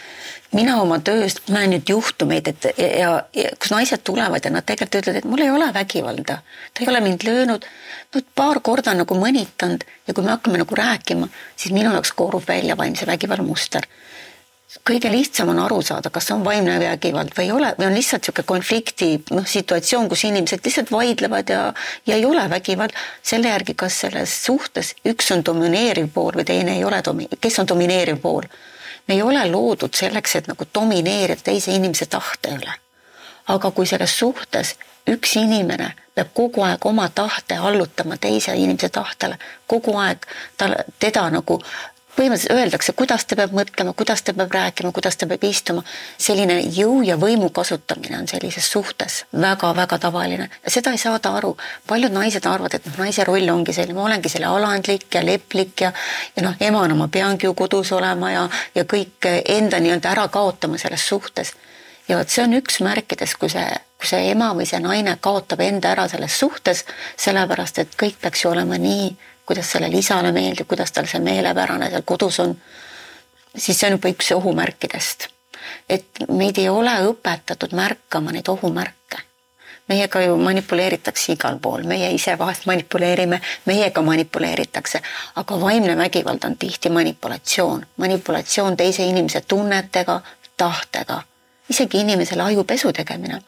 mina 0.56 0.78
oma 0.80 0.98
tööst 1.04 1.50
näen 1.52 1.74
nüüd 1.74 1.90
juhtumeid, 1.90 2.48
et 2.48 2.68
ja, 2.78 3.10
ja 3.36 3.50
kus 3.60 3.74
naised 3.74 4.04
tulevad 4.06 4.44
ja 4.44 4.50
nad 4.50 4.64
tegelikult 4.64 5.02
ütlevad, 5.02 5.18
et 5.20 5.28
mul 5.28 5.44
ei 5.44 5.50
ole 5.50 5.68
vägivalda, 5.74 6.38
ta 6.72 6.84
ei 6.84 6.88
ole 6.92 7.02
mind 7.04 7.26
löönud, 7.28 7.66
no 8.14 8.24
paar 8.34 8.62
korda 8.64 8.94
nagu 8.96 9.18
mõnitanud 9.20 9.84
ja 10.06 10.14
kui 10.14 10.24
me 10.24 10.32
hakkame 10.32 10.62
nagu 10.62 10.80
rääkima, 10.80 11.28
siis 11.56 11.74
minu 11.76 11.92
jaoks 11.92 12.14
koorub 12.16 12.48
välja 12.48 12.76
vaimse 12.78 13.06
vägivalla 13.06 13.44
muster 13.44 13.86
kõige 14.86 15.10
lihtsam 15.12 15.48
on 15.48 15.58
aru 15.62 15.80
saada, 15.82 16.10
kas 16.10 16.30
on 16.34 16.44
vaimne 16.44 16.78
vägivald 16.80 17.34
või 17.36 17.44
ei 17.44 17.52
ole 17.52 17.72
või 17.78 17.86
on 17.86 17.94
lihtsalt 17.94 18.22
niisugune 18.22 18.46
konflikti 18.46 19.10
noh, 19.30 19.46
situatsioon, 19.46 20.08
kus 20.08 20.24
inimesed 20.28 20.64
lihtsalt 20.64 20.90
vaidlevad 20.90 21.50
ja, 21.50 21.60
ja 22.06 22.16
ei 22.16 22.24
ole 22.26 22.48
vägivald 22.50 22.96
selle 23.22 23.48
järgi, 23.48 23.74
kas 23.74 24.00
selles 24.04 24.34
suhtes 24.44 24.94
üks 25.06 25.30
on 25.34 25.44
domineeriv 25.46 26.10
pool 26.14 26.34
või 26.40 26.48
teine 26.48 26.76
ei 26.76 26.84
ole 26.84 27.02
domi-, 27.06 27.28
kes 27.40 27.58
on 27.62 27.68
domineeriv 27.68 28.18
pool. 28.22 28.48
me 29.08 29.14
ei 29.14 29.22
ole 29.22 29.44
loodud 29.50 29.94
selleks, 29.94 30.36
et 30.36 30.48
nagu 30.50 30.64
domineerida 30.74 31.42
teise 31.42 31.72
inimese 31.72 32.06
tahte 32.06 32.58
üle. 32.58 32.72
aga 33.46 33.70
kui 33.70 33.86
selles 33.86 34.18
suhtes 34.18 34.74
üks 35.06 35.36
inimene 35.38 35.94
peab 36.14 36.32
kogu 36.34 36.62
aeg 36.66 36.86
oma 36.86 37.08
tahte 37.08 37.54
allutama 37.54 38.16
teise 38.16 38.54
inimese 38.56 38.88
tahtele, 38.88 39.38
kogu 39.66 39.96
aeg 39.98 40.26
tal, 40.56 40.74
teda 40.98 41.30
nagu 41.30 41.60
põhimõtteliselt 42.16 42.56
öeldakse, 42.56 42.92
kuidas 42.96 43.24
ta 43.28 43.36
peab 43.36 43.52
mõtlema, 43.56 43.92
kuidas 43.96 44.22
ta 44.24 44.34
peab 44.36 44.52
rääkima, 44.54 44.92
kuidas 44.92 45.16
ta 45.16 45.26
peab 45.26 45.44
istuma. 45.44 45.82
selline 46.18 46.60
jõu 46.72 47.02
ja 47.04 47.16
võimu 47.16 47.50
kasutamine 47.52 48.18
on 48.18 48.28
sellises 48.28 48.70
suhtes 48.72 49.24
väga-väga 49.32 49.98
tavaline 49.98 50.48
ja 50.64 50.70
seda 50.70 50.92
ei 50.92 50.98
saada 50.98 51.34
aru. 51.36 51.56
paljud 51.86 52.12
naised 52.12 52.46
arvavad, 52.46 52.74
et 52.74 52.86
noh, 52.86 52.98
naise 52.98 53.24
roll 53.24 53.48
ongi 53.48 53.72
selline, 53.72 53.94
ma 53.94 54.04
olengi 54.08 54.28
selle 54.28 54.46
alandlik 54.46 55.14
ja 55.14 55.24
leplik 55.24 55.80
ja 55.80 55.92
ja 56.36 56.42
noh, 56.42 56.56
emana 56.60 56.94
ma 56.94 57.08
peangi 57.08 57.46
ju 57.46 57.54
kodus 57.54 57.92
olema 57.92 58.30
ja, 58.32 58.48
ja 58.74 58.84
kõik 58.84 59.28
enda 59.44 59.80
nii-öelda 59.80 60.10
ära 60.10 60.28
kaotama 60.28 60.78
selles 60.78 61.08
suhtes. 61.08 61.52
ja 62.08 62.18
vot 62.18 62.30
see 62.30 62.44
on 62.44 62.54
üks 62.54 62.80
märkidest, 62.80 63.36
kui 63.36 63.50
see, 63.50 63.66
kui 63.98 64.08
see 64.08 64.30
ema 64.30 64.52
või 64.54 64.66
see 64.66 64.80
naine 64.80 65.16
kaotab 65.20 65.60
enda 65.60 65.90
ära 65.90 66.08
selles 66.08 66.38
suhtes, 66.38 66.84
sellepärast 67.16 67.78
et 67.78 67.96
kõik 68.02 68.20
peaks 68.20 68.44
ju 68.44 68.50
olema 68.50 68.78
nii 68.78 69.16
kuidas 69.46 69.70
sellele 69.70 69.98
isale 69.98 70.32
meeldib, 70.32 70.66
kuidas 70.66 70.92
tal 70.92 71.06
see 71.06 71.20
meelepärane 71.22 71.90
seal 71.90 72.04
kodus 72.04 72.40
on, 72.40 72.56
siis 73.56 73.78
see 73.78 73.88
on 73.88 73.98
juba 73.98 74.12
üks 74.12 74.32
ohumärkidest. 74.34 75.28
et 75.88 76.26
meid 76.28 76.58
ei 76.58 76.68
ole 76.68 76.92
õpetatud 77.10 77.72
märkama 77.74 78.32
neid 78.32 78.48
ohumärke. 78.48 79.22
meiega 79.88 80.20
ju 80.20 80.36
manipuleeritakse 80.36 81.32
igal 81.32 81.58
pool, 81.62 81.82
meie 81.86 82.10
ise 82.10 82.38
vahest 82.38 82.66
manipuleerime, 82.66 83.40
meiega 83.66 84.02
manipuleeritakse, 84.02 85.00
aga 85.34 85.60
vaimne 85.60 85.96
vägivald 85.96 86.44
on 86.44 86.56
tihti 86.56 86.90
manipulatsioon, 86.90 87.86
manipulatsioon 87.96 88.76
teise 88.76 89.06
inimese 89.06 89.40
tunnetega, 89.40 90.20
tahtega, 90.56 91.22
isegi 91.70 92.00
inimesele 92.00 92.42
ajupesu 92.42 92.92
tegemine 92.92 93.42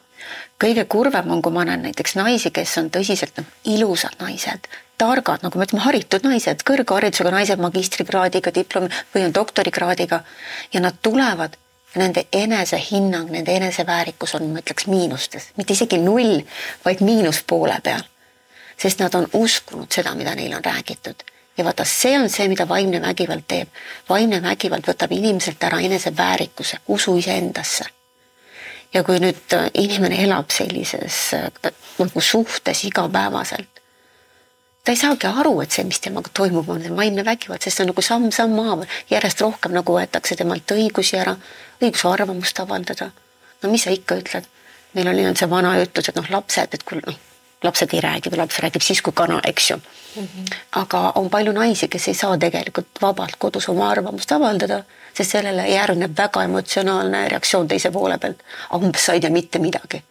kõige 0.63 0.85
kurvem 0.85 1.31
on, 1.31 1.41
kui 1.41 1.51
ma 1.51 1.63
näen 1.65 1.81
näiteks 1.87 2.15
naisi, 2.15 2.51
kes 2.51 2.77
on 2.77 2.89
tõsiselt 2.91 3.37
noh, 3.39 3.45
ilusad 3.63 4.19
naised, 4.19 4.67
targad, 4.99 5.45
nagu 5.45 5.59
me 5.59 5.65
ütleme, 5.67 5.85
haritud 5.85 6.27
naised, 6.27 6.61
kõrgharidusega 6.67 7.31
naised 7.33 7.63
magistrikraadiga, 7.63 8.53
diplomi 8.55 8.91
või 9.15 9.25
on 9.29 9.33
doktorikraadiga 9.35 10.21
ja 10.73 10.83
nad 10.83 10.99
tulevad 11.01 11.57
nende 11.97 12.27
enesehinnang, 12.35 13.31
nende 13.33 13.55
eneseväärikus 13.57 14.35
on, 14.37 14.51
ma 14.53 14.61
ütleks, 14.61 14.85
miinustes, 14.91 15.49
mitte 15.57 15.73
isegi 15.73 15.97
null, 16.03 16.43
vaid 16.85 17.01
miinuspoole 17.05 17.79
peal. 17.83 18.05
sest 18.79 18.99
nad 18.99 19.15
on 19.15 19.27
uskunud 19.33 19.91
seda, 19.91 20.13
mida 20.15 20.35
neile 20.35 20.55
on 20.55 20.63
räägitud 20.63 21.25
ja 21.59 21.65
vaata, 21.65 21.83
see 21.85 22.19
on 22.19 22.29
see, 22.29 22.47
mida 22.47 22.67
vaimne 22.67 23.01
vägivald 23.01 23.43
teeb. 23.47 23.67
vaimne 24.09 24.41
vägivald 24.43 24.87
võtab 24.87 25.11
inimeselt 25.11 25.63
ära 25.63 25.79
eneseväärikuse, 25.83 26.77
usu 26.87 27.17
iseendasse. 27.17 27.85
ja 28.93 29.03
kui 29.03 29.19
nüüd 29.19 29.57
inimene 29.73 30.23
elab 30.23 30.49
sellises 30.55 31.19
nagu 31.99 32.21
suhtes 32.21 32.83
igapäevaselt, 32.83 33.78
ta 34.83 34.91
ei 34.91 34.97
saagi 34.97 35.27
aru, 35.27 35.61
et 35.61 35.71
see, 35.71 35.83
mis 35.87 35.99
temaga 35.99 36.31
toimub, 36.33 36.69
on 36.69 36.85
vaimne 36.97 37.25
vägivald, 37.25 37.61
sest 37.61 37.77
see 37.77 37.85
on 37.85 37.91
nagu 37.91 38.01
samm-samm 38.05 38.59
haaval, 38.59 38.99
järjest 39.11 39.41
rohkem 39.45 39.75
nagu 39.75 39.97
võetakse 39.97 40.37
temalt 40.39 40.75
õigusi 40.75 41.19
ära, 41.19 41.35
õigus 41.81 42.05
arvamust 42.09 42.59
avaldada. 42.59 43.11
no 43.63 43.69
mis 43.69 43.83
sa 43.83 43.91
ikka 43.91 44.21
ütled? 44.21 44.47
meil 44.93 45.07
oli 45.07 45.25
see 45.37 45.49
vana 45.49 45.75
ütlus, 45.81 46.09
et 46.09 46.15
noh, 46.15 46.29
lapsed, 46.33 46.73
et 46.73 46.83
kui 46.83 46.97
noh, 47.05 47.17
lapsed 47.63 47.93
ei 47.93 48.01
räägi 48.01 48.31
või 48.31 48.39
laps 48.41 48.59
räägib 48.63 48.83
siis, 48.83 49.01
kui 49.01 49.13
kana, 49.13 49.39
eks 49.45 49.69
ju 49.69 49.75
mm. 49.77 50.23
-hmm. 50.23 50.55
aga 50.81 51.11
on 51.15 51.29
palju 51.29 51.51
naisi, 51.51 51.87
kes 51.87 52.07
ei 52.07 52.13
saa 52.13 52.37
tegelikult 52.37 53.01
vabalt 53.01 53.35
kodus 53.37 53.69
oma 53.69 53.89
arvamust 53.89 54.31
avaldada, 54.31 54.83
sest 55.13 55.31
sellele 55.31 55.67
järgneb 55.67 56.17
väga 56.17 56.43
emotsionaalne 56.43 57.27
reaktsioon 57.29 57.67
teise 57.67 57.91
poole 57.91 58.17
pealt. 58.17 58.43
umbes 58.73 59.05
sa 59.05 59.13
ei 59.13 59.19
tea 59.19 59.29
mitte 59.29 59.59
midagi. 59.59 60.03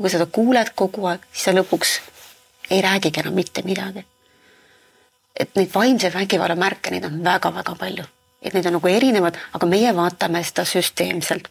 kui 0.00 0.10
seda 0.10 0.26
kuuled 0.26 0.70
kogu 0.74 1.06
aeg, 1.06 1.20
siis 1.32 1.44
sa 1.44 1.52
lõpuks 1.52 2.00
ei 2.70 2.82
räägigi 2.82 3.20
enam 3.20 3.34
mitte 3.34 3.62
midagi. 3.62 4.04
et 5.40 5.54
neid 5.56 5.70
vaimse 5.74 6.10
vägivalla 6.12 6.54
märke, 6.54 6.90
neid 6.90 7.04
on 7.04 7.22
väga-väga 7.24 7.74
palju, 7.78 8.04
et 8.42 8.54
neid 8.54 8.66
on 8.66 8.74
nagu 8.76 8.88
erinevad, 8.88 9.38
aga 9.56 9.66
meie 9.66 9.94
vaatame 9.96 10.42
seda 10.44 10.64
süsteemselt. 10.64 11.48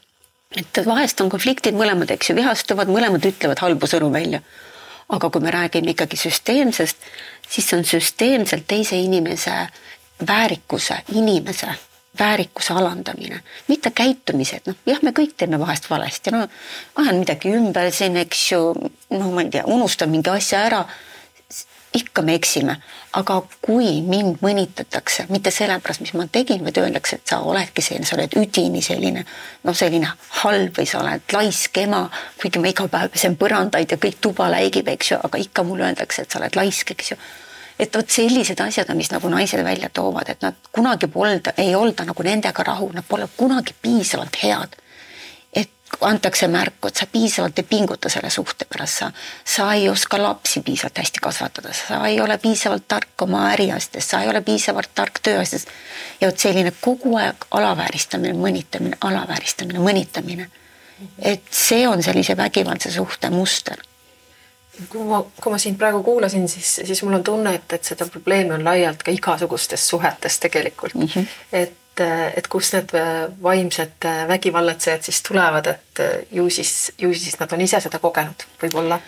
et 0.58 0.86
vahest 0.86 1.22
on 1.22 1.30
konfliktid, 1.30 1.76
mõlemad, 1.76 2.12
eks 2.12 2.30
ju, 2.30 2.36
vihastuvad, 2.36 2.88
mõlemad 2.88 3.26
ütlevad 3.26 3.60
halbu 3.60 3.88
sõnu 3.88 4.12
välja. 4.14 4.42
aga 5.10 5.30
kui 5.30 5.42
me 5.42 5.52
räägime 5.52 5.92
ikkagi 5.92 6.18
süsteemsest, 6.18 6.98
siis 7.50 7.74
on 7.74 7.86
süsteemselt 7.86 8.68
teise 8.68 8.96
inimese 8.96 9.68
väärikuse, 10.28 11.02
inimese 11.14 11.74
väärikuse 12.20 12.74
alandamine, 12.74 13.42
mitte 13.68 13.92
käitumised, 13.92 14.68
noh 14.68 14.76
jah, 14.86 15.02
me 15.02 15.12
kõik 15.12 15.34
teeme 15.38 15.60
vahest 15.60 15.90
valesti, 15.90 16.32
no 16.32 16.48
vahen 16.98 17.22
midagi 17.24 17.54
ümber 17.56 17.92
siin, 17.92 18.18
eks 18.18 18.52
ju, 18.52 18.74
no 19.10 19.32
ma 19.32 19.46
ei 19.46 19.50
tea, 19.54 19.64
unustan 19.66 20.10
mingi 20.10 20.30
asja 20.30 20.66
ära 20.68 20.84
ikka 21.93 22.22
me 22.22 22.36
eksime, 22.38 22.75
aga 23.17 23.39
kui 23.65 24.01
mind 24.05 24.43
mõnitatakse, 24.46 25.25
mitte 25.34 25.51
sellepärast, 25.53 26.03
mis 26.03 26.13
ma 26.13 26.27
tegin, 26.31 26.62
vaid 26.65 26.77
öeldakse, 26.77 27.17
et 27.17 27.31
sa 27.31 27.39
oledki 27.41 27.81
selline, 27.81 28.05
sa 28.05 28.17
oled 28.17 28.36
üdini 28.38 28.81
selline 28.86 29.24
noh, 29.25 29.75
selline 29.75 30.12
halb 30.43 30.77
või 30.77 30.89
sa 30.89 31.01
oled 31.01 31.34
laisk 31.34 31.77
ema, 31.81 32.03
kuigi 32.41 32.62
ma 32.62 32.69
iga 32.69 32.86
päev 32.91 33.13
pesen 33.15 33.38
põrandaid 33.41 33.96
ja 33.96 33.98
kõik 34.01 34.19
tuba 34.22 34.51
läigib, 34.53 34.91
eks 34.93 35.13
ju, 35.13 35.22
aga 35.29 35.41
ikka 35.41 35.65
mulle 35.65 35.88
öeldakse, 35.89 36.25
et 36.25 36.31
sa 36.31 36.41
oled 36.41 36.60
laisk, 36.60 36.93
eks 36.93 37.13
ju. 37.13 37.17
et 37.79 37.96
vot 37.96 38.12
sellised 38.12 38.60
asjad 38.62 38.89
on, 38.91 39.00
mis 39.00 39.10
nagu 39.12 39.29
naised 39.31 39.63
välja 39.65 39.89
toovad, 39.89 40.29
et 40.29 40.41
nad 40.46 40.69
kunagi 40.72 41.08
polda, 41.08 41.55
ei 41.58 41.74
olda 41.75 42.05
nagu 42.05 42.24
nendega 42.24 42.63
rahul, 42.63 42.93
nad 42.93 43.08
pole 43.08 43.27
kunagi 43.38 43.74
piisavalt 43.81 44.38
head. 44.43 44.77
Antakse 46.01 46.48
märku, 46.48 46.88
et 46.88 46.96
sa 46.96 47.08
piisavalt 47.12 47.60
ei 47.60 47.63
pinguta 47.69 48.10
selle 48.10 48.29
suhte 48.29 48.65
pärast, 48.69 49.00
sa, 49.00 49.12
sa 49.46 49.74
ei 49.74 49.89
oska 49.89 50.22
lapsi 50.22 50.62
piisavalt 50.62 50.98
hästi 50.98 51.19
kasvatada, 51.22 51.74
sa 51.74 52.00
ei 52.08 52.22
ole 52.22 52.38
piisavalt 52.38 52.88
tark 52.88 53.22
oma 53.22 53.50
äriasjades, 53.51 54.10
sa 54.10 54.22
ei 54.22 54.29
ole 54.29 54.41
piisavalt 54.41 54.89
tark 54.96 55.19
tööasjades. 55.24 55.67
ja 56.22 56.27
vot 56.27 56.39
selline 56.39 56.74
kogu 56.81 57.15
aeg 57.17 57.46
alavääristamine, 57.51 58.34
mõnitamine, 58.34 58.98
alavääristamine, 59.01 59.79
mõnitamine. 59.79 60.50
et 61.19 61.43
see 61.51 61.88
on 61.88 62.03
sellise 62.03 62.38
vägivaldse 62.38 62.91
suhte 62.91 63.29
muster 63.29 63.79
kui 64.89 65.03
ma, 65.03 65.24
kui 65.41 65.51
ma 65.51 65.58
sind 65.60 65.77
praegu 65.77 66.03
kuulasin, 66.03 66.48
siis, 66.48 66.75
siis 66.86 67.03
mul 67.03 67.17
on 67.19 67.24
tunne, 67.24 67.53
et, 67.55 67.74
et 67.74 67.84
seda 67.84 68.08
probleemi 68.08 68.53
on 68.55 68.63
laialt 68.63 69.03
ka 69.03 69.12
igasugustes 69.12 69.88
suhetes 69.89 70.39
tegelikult 70.39 70.96
mm. 70.96 71.08
-hmm. 71.15 71.25
et 71.51 71.74
et 72.01 72.48
kust 72.48 72.75
need 72.75 72.94
vaimsed 73.44 74.08
vägivallatsejad 74.27 75.03
siis 75.06 75.22
tulevad, 75.25 75.68
et 75.68 76.03
ju 76.32 76.50
siis, 76.50 76.91
ju 76.98 77.13
siis 77.13 77.39
nad 77.39 77.51
on 77.53 77.62
ise 77.62 77.82
seda 77.82 78.00
kogenud, 78.00 78.48
võib-olla? 78.62 79.00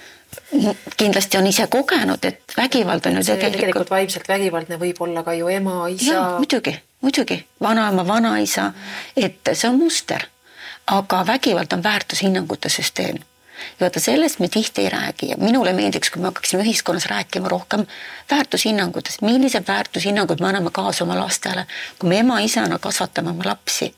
kindlasti 0.98 1.38
on 1.38 1.48
ise 1.48 1.66
kogenud, 1.68 2.26
et 2.26 2.54
vägivald 2.58 3.06
on 3.06 3.18
ju 3.18 3.24
tegelikult. 3.24 3.56
tegelikult 3.58 3.90
vaimselt 3.92 4.30
vägivaldne 4.30 4.78
võib 4.80 5.02
olla 5.04 5.24
ka 5.28 5.34
ju 5.36 5.50
ema, 5.52 5.88
isa. 5.92 6.22
muidugi, 6.38 6.76
muidugi, 7.02 7.42
vanaema, 7.62 8.08
vanaisa, 8.08 8.70
et 9.18 9.52
see 9.54 9.68
on 9.70 9.80
muster, 9.82 10.24
aga 10.88 11.26
vägivald 11.28 11.74
on 11.76 11.84
väärtushinnangute 11.84 12.72
süsteem 12.72 13.20
ja 13.80 13.86
vaata 13.86 14.00
sellest 14.00 14.40
me 14.40 14.48
tihti 14.48 14.82
ei 14.82 14.90
räägi 14.90 15.30
ja 15.30 15.38
minule 15.38 15.74
meeldiks, 15.74 16.10
kui 16.10 16.22
me 16.22 16.28
hakkaksime 16.30 16.64
ühiskonnas 16.64 17.06
rääkima 17.06 17.50
rohkem 17.50 17.86
väärtushinnangutest, 18.32 19.22
millised 19.22 19.68
väärtushinnangud 19.68 20.40
me 20.40 20.48
anname 20.48 20.72
kaasa 20.72 21.04
oma 21.04 21.20
lastele, 21.20 21.66
kui 22.00 22.10
me 22.10 22.20
ema-isana 22.20 22.80
kasvatame 22.80 23.30
oma 23.30 23.44
lapsi. 23.46 23.96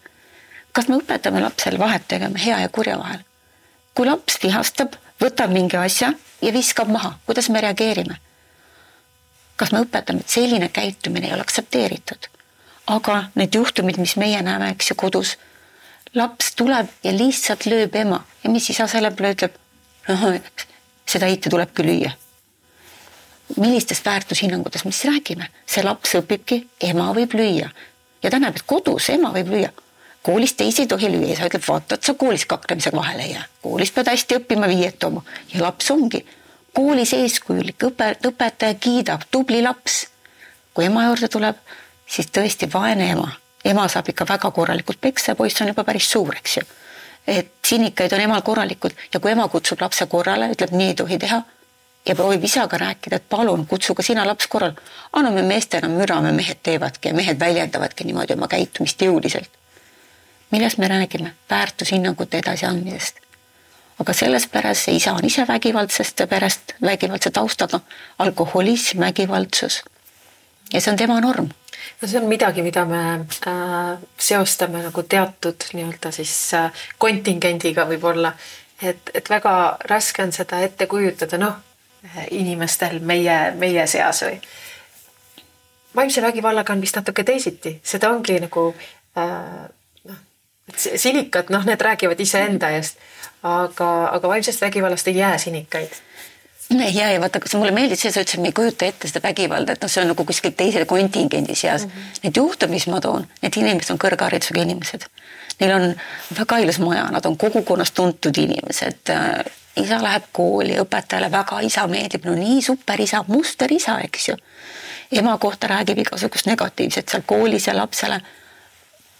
kas 0.71 0.87
me 0.87 0.97
õpetame 0.97 1.41
lapsele 1.41 1.79
vahet 1.79 2.07
tegema 2.07 2.37
hea 2.37 2.59
ja 2.59 2.69
kurja 2.69 2.97
vahel? 2.99 3.19
kui 3.93 4.05
laps 4.05 4.39
vihastab, 4.43 4.95
võtab 5.21 5.51
mingi 5.53 5.77
asja 5.77 6.13
ja 6.41 6.53
viskab 6.53 6.87
maha, 6.87 7.17
kuidas 7.25 7.49
me 7.49 7.61
reageerime? 7.61 8.17
kas 9.55 9.71
me 9.71 9.83
õpetame, 9.85 10.19
et 10.19 10.29
selline 10.29 10.69
käitumine 10.69 11.27
ei 11.27 11.33
ole 11.33 11.41
aktsepteeritud? 11.41 12.29
aga 12.87 13.23
need 13.35 13.55
juhtumid, 13.55 13.97
mis 13.97 14.15
meie 14.17 14.41
näeme, 14.41 14.69
eks 14.75 14.91
ju, 14.91 14.95
kodus 14.95 15.37
laps 16.15 16.55
tuleb 16.55 16.89
ja 17.03 17.11
lihtsalt 17.11 17.65
lööb 17.65 17.95
ema 17.95 18.23
ja 18.43 18.49
mis 18.49 18.69
isa 18.69 18.87
selle 18.87 19.11
peale 19.11 19.33
ütleb? 19.35 19.55
seda 21.07 21.27
ite 21.31 21.49
tulebki 21.49 21.83
lüüa. 21.83 22.11
millistest 23.57 24.05
väärtushinnangutest 24.05 24.85
me 24.85 24.91
siis 24.91 25.11
räägime? 25.11 25.47
see 25.65 25.83
laps 25.83 26.15
õpibki, 26.19 26.63
ema 26.81 27.11
võib 27.15 27.33
lüüa 27.33 27.69
ja 28.23 28.29
ta 28.29 28.39
näeb, 28.39 28.55
et 28.55 28.67
kodus 28.67 29.09
ema 29.09 29.33
võib 29.33 29.51
lüüa. 29.55 29.71
koolis 30.23 30.53
teisi 30.53 30.83
ei 30.83 30.87
tohi 30.87 31.09
lüüa, 31.11 31.33
isa 31.33 31.49
ütleb, 31.49 31.65
vaata, 31.67 31.95
et 31.95 32.03
sa 32.03 32.13
koolis 32.13 32.45
kaklemisega 32.45 32.97
vahele 32.97 33.23
ei 33.23 33.33
jää. 33.33 33.45
koolis 33.61 33.91
pead 33.91 34.11
hästi 34.13 34.41
õppima, 34.41 34.67
viiet 34.67 34.99
tooma 34.99 35.23
ja 35.53 35.61
laps 35.61 35.91
ongi 35.91 36.25
koolis 36.73 37.13
eeskujulik, 37.13 37.89
õpe, 37.89 38.15
õpetaja 38.27 38.75
kiidab, 38.79 39.25
tubli 39.31 39.61
laps. 39.61 40.07
kui 40.73 40.85
ema 40.85 41.05
juurde 41.05 41.27
tuleb, 41.27 41.57
siis 42.07 42.29
tõesti 42.33 42.69
vaene 42.73 43.11
ema 43.11 43.31
ema 43.65 43.87
saab 43.87 44.09
ikka 44.09 44.25
väga 44.29 44.51
korralikult 44.51 45.01
peksa 45.01 45.35
poiss 45.35 45.61
on 45.61 45.67
juba 45.67 45.83
päris 45.83 46.11
suur, 46.11 46.35
eks 46.35 46.57
ju. 46.57 46.63
et 47.27 47.51
sinikaid 47.65 48.13
on 48.13 48.21
emal 48.21 48.41
korralikult 48.41 48.95
ja 49.13 49.19
kui 49.19 49.31
ema 49.31 49.47
kutsub 49.47 49.81
lapse 49.81 50.05
korrale, 50.05 50.49
ütleb 50.51 50.71
nii 50.71 50.87
ei 50.87 50.95
tohi 50.95 51.17
teha 51.17 51.41
ja 52.05 52.15
proovib 52.15 52.43
isaga 52.43 52.77
rääkida, 52.77 53.15
et 53.15 53.29
palun 53.29 53.65
kutsu 53.67 53.95
ka 53.95 54.03
sina 54.03 54.27
laps 54.27 54.47
korrale. 54.47 54.75
anname 55.13 55.41
meestena 55.41 55.87
mürame, 55.87 56.31
mehed 56.31 56.59
teevadki 56.63 57.09
ja 57.09 57.13
mehed 57.13 57.39
väljendavadki 57.39 58.03
niimoodi 58.03 58.33
oma 58.33 58.47
käitumist 58.47 59.01
jõuliselt. 59.01 59.49
millest 60.51 60.77
me 60.77 60.87
räägime? 60.87 61.33
väärtushinnangute 61.49 62.37
edasiandmisest. 62.37 63.15
aga 63.99 64.13
selles 64.13 64.47
peres 64.47 64.85
see 64.85 64.95
isa 64.95 65.13
on 65.13 65.25
ise 65.25 65.47
vägivaldsest 65.47 66.21
perest, 66.29 66.75
vägivaldse 66.81 67.31
taustaga, 67.31 67.79
alkoholism, 68.19 68.99
vägivaldsus. 68.99 69.83
ja 70.73 70.81
see 70.81 70.91
on 70.91 70.97
tema 70.97 71.21
norm 71.21 71.49
no 72.01 72.07
see 72.07 72.19
on 72.19 72.27
midagi, 72.29 72.61
mida 72.61 72.85
me 72.85 73.01
äh, 73.47 73.97
seostame 74.17 74.83
nagu 74.83 75.03
teatud 75.03 75.67
nii-öelda 75.73 76.11
siis 76.11 76.33
äh, 76.57 76.83
kontingendiga 76.97 77.85
võib-olla, 77.89 78.33
et, 78.81 79.11
et 79.13 79.29
väga 79.29 79.53
raske 79.89 80.23
on 80.23 80.33
seda 80.35 80.61
ette 80.65 80.87
kujutada, 80.87 81.39
noh, 81.41 81.61
inimestel 82.31 82.99
meie, 82.99 83.37
meie 83.55 83.87
seas 83.87 84.23
või. 84.25 84.39
vaimse 85.95 86.21
vägivallaga 86.21 86.73
on 86.73 86.81
vist 86.81 86.95
natuke 86.99 87.23
teisiti, 87.23 87.77
seda 87.83 88.11
ongi 88.11 88.39
nagu 88.43 88.69
äh, 89.17 89.67
noh, 90.09 90.23
sinikad, 90.75 91.49
noh, 91.49 91.65
need 91.65 91.81
räägivad 91.81 92.19
iseenda 92.19 92.73
eest, 92.75 92.99
aga, 93.43 93.91
aga 94.07 94.27
vaimsest 94.27 94.61
vägivallast 94.61 95.07
ei 95.07 95.17
jää 95.17 95.37
sinikaid 95.37 96.01
ja, 96.81 97.11
ja 97.11 97.21
vaata, 97.21 97.39
kas 97.39 97.55
mulle 97.55 97.71
meeldis 97.75 98.01
see, 98.03 98.11
sa 98.11 98.23
ütlesid, 98.23 98.41
me 98.41 98.51
ei 98.51 98.55
kujuta 98.57 98.87
ette 98.87 99.09
seda 99.09 99.21
vägivalda, 99.23 99.75
et 99.75 99.83
noh, 99.83 99.91
see 99.91 100.03
on 100.03 100.11
nagu 100.11 100.25
kuskil 100.27 100.53
teise 100.57 100.85
kontingendi 100.89 101.55
seas 101.55 101.85
mm. 101.85 101.91
-hmm. 101.91 102.19
Need 102.23 102.37
juhtumid, 102.37 102.73
mis 102.73 102.87
ma 102.87 103.01
toon, 103.01 103.27
need 103.41 103.57
inimesed 103.61 103.93
on 103.93 104.01
kõrgharidusega 104.01 104.61
inimesed. 104.61 105.07
Neil 105.59 105.73
on 105.75 105.95
väga 106.39 106.57
ilus 106.57 106.79
maja, 106.79 107.07
nad 107.11 107.25
on 107.25 107.37
kogukonnas 107.37 107.91
tuntud 107.91 108.37
inimesed. 108.37 109.13
isa 109.75 110.03
läheb 110.03 110.23
kooli, 110.31 110.77
õpetajale 110.77 111.31
väga 111.31 111.59
isa 111.59 111.87
meeldib, 111.87 112.25
no 112.25 112.35
nii 112.35 112.61
super 112.61 113.01
isa, 113.01 113.25
muster 113.27 113.73
isa, 113.73 113.99
eks 113.99 114.29
ju. 114.29 114.35
ema 115.11 115.37
kohta 115.37 115.67
räägib 115.67 115.97
igasugust 115.97 116.45
negatiivset 116.45 117.09
seal 117.09 117.21
koolis 117.25 117.67
ja 117.67 117.77
lapsele 117.77 118.21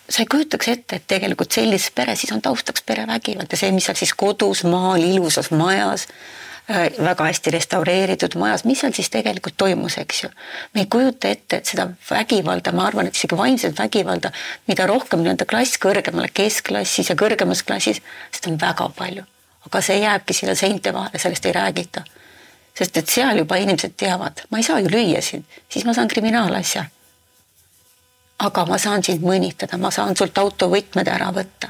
sa 0.10 0.22
ei 0.22 0.26
kujutaks 0.26 0.68
ette, 0.68 0.96
et 0.96 1.08
tegelikult 1.08 1.52
sellises 1.52 1.92
peres 1.96 2.22
siis 2.22 2.32
on 2.32 2.42
taustaks 2.42 2.84
perevägivald 2.84 3.52
ja 3.52 3.58
see, 3.58 3.72
mis 3.72 3.86
seal 3.86 3.98
siis 3.98 4.14
kodus, 4.14 4.64
maal, 4.64 5.04
ilusas 5.04 5.52
majas 5.52 6.08
väga 6.70 7.26
hästi 7.28 7.52
restaureeritud 7.52 8.38
majas, 8.40 8.64
mis 8.64 8.80
seal 8.80 8.94
siis 8.96 9.10
tegelikult 9.12 9.58
toimus, 9.58 9.98
eks 10.00 10.24
ju. 10.24 10.30
me 10.74 10.82
ei 10.82 10.88
kujuta 10.88 11.28
ette, 11.28 11.60
et 11.60 11.66
seda 11.66 11.90
vägivalda, 12.10 12.72
ma 12.72 12.88
arvan, 12.88 13.08
et 13.08 13.16
isegi 13.16 13.38
vaimset 13.38 13.80
vägivalda, 13.80 14.32
mida 14.68 14.88
rohkem 14.88 15.20
nii-öelda 15.24 15.46
klass 15.50 15.80
kõrgemale, 15.84 16.32
keskklassis 16.34 17.12
ja 17.12 17.16
kõrgemas 17.20 17.66
klassis, 17.68 18.00
seda 18.32 18.52
on 18.54 18.60
väga 18.62 18.90
palju. 18.98 19.24
aga 19.66 19.82
see 19.82 20.00
jääbki 20.00 20.34
sinna 20.34 20.56
seinte 20.56 20.94
vahele, 20.94 21.20
sellest 21.20 21.46
ei 21.46 21.52
räägita. 21.52 22.04
sest 22.78 22.98
et 22.98 23.10
seal 23.10 23.38
juba 23.38 23.56
inimesed 23.56 23.94
teavad, 23.98 24.46
ma 24.50 24.58
ei 24.58 24.64
saa 24.64 24.80
ju 24.80 24.88
lüüa 24.90 25.22
sind, 25.22 25.44
siis 25.70 25.86
ma 25.86 25.94
saan 25.94 26.08
kriminaalasja 26.08 26.86
aga 28.40 28.66
ma 28.66 28.78
saan 28.78 29.04
sind 29.04 29.24
mõnitada, 29.24 29.78
ma 29.78 29.92
saan 29.94 30.16
sult 30.18 30.38
autovõtmed 30.38 31.08
ära 31.08 31.30
võtta, 31.36 31.70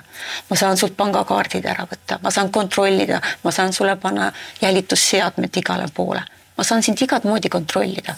ma 0.49 0.57
saan 0.57 0.77
sult 0.79 0.95
pangakaardid 0.97 1.65
ära 1.69 1.85
võtta, 1.89 2.19
ma 2.23 2.31
saan 2.31 2.51
kontrollida, 2.51 3.19
ma 3.43 3.51
saan 3.51 3.73
sulle 3.73 3.95
panna 3.99 4.31
jälitusseadmed 4.61 5.59
igale 5.59 5.89
poole, 5.93 6.23
ma 6.57 6.63
saan 6.63 6.83
sind 6.83 7.01
igat 7.01 7.27
moodi 7.27 7.49
kontrollida, 7.49 8.15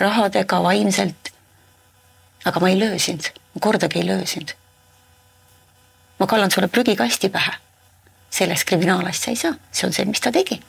rahadega, 0.00 0.62
vaimselt. 0.62 1.32
aga 2.46 2.60
ma 2.60 2.68
ei 2.70 2.78
löö 2.78 2.98
sind, 2.98 3.32
kordagi 3.60 3.98
ei 3.98 4.06
löö 4.06 4.26
sind. 4.26 4.54
ma 6.18 6.26
kallan 6.26 6.50
sulle 6.50 6.68
prügikasti 6.68 7.28
pähe. 7.28 7.52
sellest 8.30 8.64
kriminaalasja 8.64 9.30
ei 9.30 9.36
saa, 9.36 9.54
see 9.72 9.86
on 9.86 9.92
see, 9.92 10.04
mis 10.04 10.20
ta 10.20 10.32
tegi. 10.32 10.60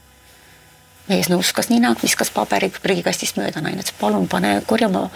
Mees 1.07 1.29
nõuskas 1.29 1.69
nina, 1.69 1.95
viskas 2.01 2.29
paberid 2.31 2.79
prügikastist 2.83 3.37
mööda, 3.37 3.61
naine. 3.61 3.79
Ütles 3.79 3.95
palun 3.99 4.27
pane 4.27 4.61
korjama 4.67 5.09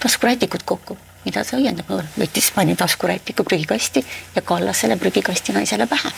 taskurätikud 0.00 0.62
kokku 0.64 0.96
mida 1.24 1.44
see 1.44 1.58
õiendab, 1.60 1.90
võttis, 2.18 2.50
pani 2.54 2.76
taskurätiku 2.76 3.44
prügikasti 3.46 4.04
ja 4.34 4.42
kallas 4.42 4.82
selle 4.84 4.96
prügikasti 5.00 5.54
naisele 5.56 5.86
pähe. 5.86 6.12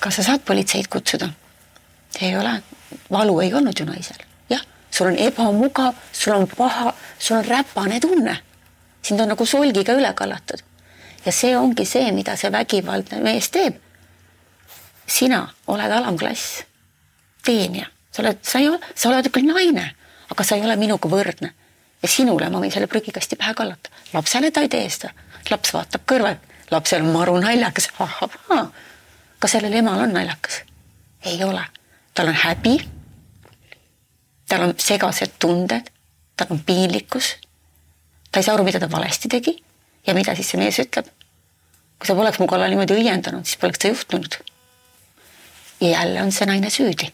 kas 0.00 0.16
sa 0.16 0.22
saad 0.22 0.44
politseid 0.46 0.88
kutsuda? 0.88 1.28
ei 2.20 2.36
ole, 2.36 2.62
valu 3.10 3.40
ei 3.40 3.54
olnud 3.54 3.78
ju 3.78 3.86
naisel, 3.86 4.22
jah, 4.50 4.62
sul 4.90 5.10
on 5.10 5.18
ebamugav, 5.18 5.94
sul 6.12 6.34
on 6.34 6.46
paha, 6.56 6.94
sul 7.18 7.36
on 7.36 7.44
räpane 7.44 8.00
tunne. 8.00 8.38
sind 9.02 9.20
on 9.20 9.28
nagu 9.28 9.46
solgiga 9.46 9.92
üle 9.92 10.14
kallatud. 10.14 10.62
ja 11.26 11.32
see 11.32 11.56
ongi 11.56 11.84
see, 11.84 12.12
mida 12.12 12.36
see 12.36 12.52
vägivaldne 12.52 13.20
mees 13.20 13.50
teeb. 13.50 13.82
sina 15.06 15.48
oled 15.66 15.92
alamklass, 15.92 16.62
teenija, 17.44 17.86
sa 18.12 18.22
oled, 18.22 18.38
sa 18.42 18.58
ei 18.58 18.68
ole, 18.68 18.80
sa 18.94 19.08
oled 19.08 19.30
küll 19.30 19.46
naine, 19.46 19.94
aga 20.30 20.44
sa 20.44 20.56
ei 20.56 20.62
ole 20.62 20.76
minuga 20.76 21.08
võrdne 21.08 21.54
ja 22.02 22.08
sinule 22.08 22.48
ma 22.50 22.60
võin 22.60 22.72
selle 22.72 22.86
prügikasti 22.90 23.36
pähe 23.36 23.54
kallata. 23.54 23.90
lapsele 24.12 24.50
ta 24.50 24.60
ei 24.64 24.68
tee 24.68 24.88
seda, 24.90 25.12
laps 25.50 25.72
vaatab 25.74 26.04
kõrvalt, 26.12 26.42
lapsel 26.70 27.04
on 27.04 27.12
maru 27.14 27.36
naljakas, 27.40 27.90
ahah, 27.98 28.68
kas 29.38 29.56
sellel 29.56 29.74
emal 29.80 30.00
on 30.06 30.14
naljakas? 30.16 30.62
ei 31.24 31.42
ole, 31.44 31.64
tal 32.14 32.28
on 32.28 32.38
häbi. 32.44 32.76
tal 34.48 34.68
on 34.68 34.74
segased 34.78 35.38
tunded, 35.38 35.90
tal 36.36 36.46
on 36.50 36.62
piinlikkus. 36.66 37.36
ta 38.32 38.40
ei 38.40 38.42
saa 38.42 38.54
aru, 38.54 38.64
mida 38.64 38.80
ta 38.80 38.90
valesti 38.90 39.28
tegi 39.28 39.56
ja 40.06 40.14
mida 40.14 40.34
siis 40.34 40.50
see 40.50 40.60
mees 40.60 40.78
ütleb. 40.78 41.08
kui 41.98 42.06
sa 42.06 42.14
poleks 42.14 42.38
mu 42.38 42.46
kallal 42.46 42.70
niimoodi 42.70 42.98
õiendanud, 43.00 43.44
siis 43.44 43.60
poleks 43.60 43.82
see 43.82 43.94
juhtunud. 43.94 44.40
ja 45.80 45.88
jälle 45.88 46.22
on 46.22 46.32
see 46.32 46.46
naine 46.46 46.70
süüdi. 46.70 47.12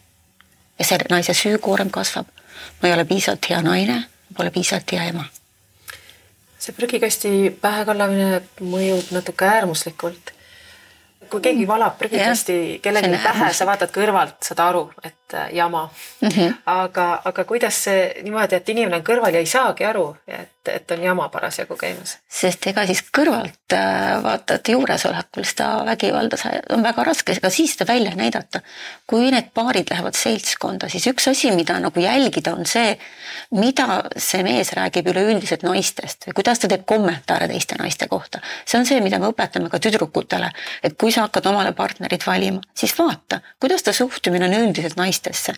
ja 0.79 0.85
see 0.85 0.99
naise 1.11 1.35
süükoorem 1.35 1.91
kasvab. 1.91 2.27
ma 2.83 2.89
ei 2.89 2.95
ole 2.95 3.05
piisavalt 3.05 3.51
hea 3.51 3.63
naine 3.63 4.03
pole 4.37 4.51
piisavalt 4.51 4.93
hea 4.93 5.09
ema. 5.13 5.25
see 6.63 6.75
prügikasti 6.77 7.33
pähe 7.61 7.85
kallamine 7.85 8.43
mõjub 8.61 9.11
natuke 9.17 9.49
äärmuslikult. 9.49 10.33
kui 11.31 11.41
keegi 11.41 11.67
valab 11.69 11.97
prügikasti 11.99 12.81
kellelegi 12.85 13.19
pähe, 13.23 13.53
sa 13.57 13.67
vaatad 13.67 13.91
kõrvalt, 13.95 14.37
saad 14.45 14.59
aru, 14.61 14.83
et 15.03 15.35
äh, 15.35 15.49
jama 15.57 15.87
mm. 16.21 16.29
-hmm. 16.29 16.55
aga, 16.67 17.23
aga 17.25 17.45
kuidas 17.45 17.85
see 17.85 18.23
niimoodi, 18.23 18.57
et 18.57 18.69
inimene 18.69 19.01
on 19.01 19.07
kõrval 19.07 19.35
ja 19.35 19.41
ei 19.41 19.47
saagi 19.47 19.85
aru, 19.85 20.17
et, 20.29 20.69
et 20.69 20.91
on 20.91 21.03
jama 21.03 21.29
parasjagu 21.29 21.77
käimas? 21.77 22.19
sest 22.29 22.67
ega 22.67 22.87
siis 22.87 23.05
kõrvalt 23.19 23.62
äh, 23.73 24.23
vaatad 24.23 24.69
juuresolekul 24.69 25.45
seda 25.47 25.69
vägivalda, 25.87 26.39
on 26.75 26.85
väga 26.85 27.05
raske 27.07 27.35
ka 27.41 27.51
siis 27.51 27.75
seda 27.77 27.87
välja 27.93 28.15
näidata. 28.17 28.61
kui 29.07 29.31
need 29.31 29.51
paarid 29.55 29.91
lähevad 29.91 30.17
seltskonda, 30.17 30.89
siis 30.89 31.07
üks 31.11 31.29
asi, 31.31 31.51
mida 31.57 31.79
nagu 31.81 32.01
jälgida, 32.01 32.55
on 32.55 32.67
see, 32.67 32.97
mida 33.51 34.03
see 34.17 34.43
mees 34.47 34.73
räägib 34.77 35.11
üleüldiselt 35.13 35.67
naistest 35.67 36.29
või 36.29 36.39
kuidas 36.41 36.63
ta 36.63 36.71
teeb 36.73 36.87
kommentaare 36.87 37.49
teiste 37.49 37.77
naiste 37.81 38.09
kohta. 38.09 38.41
see 38.65 38.79
on 38.81 38.87
see, 38.87 39.01
mida 39.01 39.19
me 39.19 39.33
õpetame 39.33 39.71
ka 39.71 39.81
tüdrukutele, 39.83 40.53
et 40.83 40.97
kui 40.99 41.13
sa 41.13 41.27
hakkad 41.27 41.47
omale 41.53 41.73
partnerit 41.73 42.27
valima, 42.27 42.61
siis 42.75 42.97
vaata, 42.99 43.41
kuidas 43.61 43.83
ta 43.83 43.93
suhtumine 43.93 44.49
on 44.49 44.59
üldiselt 44.63 44.97
naistesse 44.97 45.55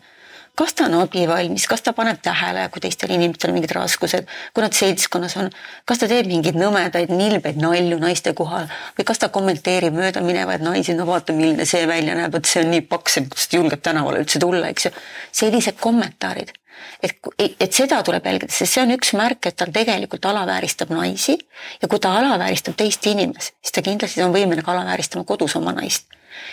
kas 0.54 0.74
ta 0.74 0.86
on 0.86 0.94
abivalmis, 1.02 1.66
kas 1.70 1.82
ta 1.82 1.92
paneb 1.92 2.20
tähele, 2.22 2.68
kui 2.72 2.82
teistel 2.82 3.12
inimestel 3.14 3.50
on 3.50 3.58
mingid 3.58 3.74
raskused, 3.74 4.28
kui 4.54 4.62
nad 4.62 4.76
seltskonnas 4.76 5.36
on, 5.42 5.50
kas 5.88 6.02
ta 6.02 6.08
teeb 6.10 6.28
mingeid 6.30 6.58
nõmedaid, 6.58 7.10
nilbeid 7.14 7.58
nalju 7.60 7.98
naiste 8.02 8.34
kohal? 8.38 8.68
Või 8.98 9.06
kas 9.08 9.22
ta 9.22 9.30
kommenteerib 9.34 9.96
möödaminevaid 9.98 10.62
naisi, 10.64 10.94
no 10.94 11.08
vaata, 11.10 11.34
milline 11.34 11.66
see 11.68 11.86
välja 11.90 12.14
näeb, 12.18 12.36
et 12.38 12.50
see 12.50 12.62
on 12.62 12.70
nii 12.74 12.84
paks, 12.90 13.18
et 13.18 13.30
kuidas 13.32 13.48
ta 13.50 13.58
julgeb 13.58 13.82
tänavale 13.82 14.22
üldse 14.22 14.42
tulla, 14.42 14.70
eks 14.70 14.88
ju. 14.88 14.94
sellised 15.42 15.80
kommentaarid. 15.80 16.54
Et, 17.02 17.18
et 17.38 17.72
seda 17.72 18.00
tuleb 18.04 18.24
jälgida, 18.26 18.52
sest 18.52 18.76
see 18.76 18.82
on 18.82 18.92
üks 18.94 19.12
märk, 19.18 19.48
et 19.48 19.56
ta 19.58 19.66
tegelikult 19.70 20.26
alavääristab 20.28 20.90
naisi. 20.94 21.36
Ja 21.82 21.88
kui 21.88 22.00
ta 22.02 22.14
alavääristab 22.18 22.76
teist 22.78 23.06
inimest, 23.10 23.54
siis 23.62 23.74
ta 23.74 23.82
kindlasti 23.84 24.22
on 24.24 24.34
võimeline 24.34 24.64
ka 24.64 24.74
alavääristama 24.74 25.26
kodus 25.28 25.56
oma 25.60 25.74
naist. 25.76 26.06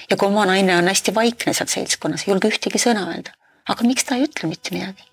ja 0.09 0.15
kui 0.17 0.27
oma 0.27 0.45
naine 0.45 0.75
on 0.77 0.87
hästi 0.87 1.13
vaikne 1.15 1.53
seal 1.57 1.69
seltskonnas, 1.69 2.27
ei 2.27 2.31
julge 2.31 2.51
ühtegi 2.51 2.79
sõna 2.79 3.07
öelda, 3.09 3.33
aga 3.69 3.87
miks 3.87 4.07
ta 4.07 4.17
ei 4.17 4.27
ütle 4.27 4.49
mitte 4.49 4.75
midagi? 4.75 5.07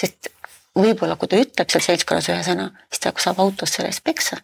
sest 0.00 0.30
võib-olla, 0.76 1.16
kui 1.16 1.30
ta 1.30 1.40
ütleb 1.40 1.70
seal 1.72 1.84
seltskonnas 1.84 2.28
ühe 2.32 2.42
sõna, 2.44 2.68
siis 2.90 3.02
ta 3.04 3.12
saab 3.24 3.40
autos 3.40 3.72
selle 3.76 3.88
eest 3.92 4.04
peksa. 4.04 4.38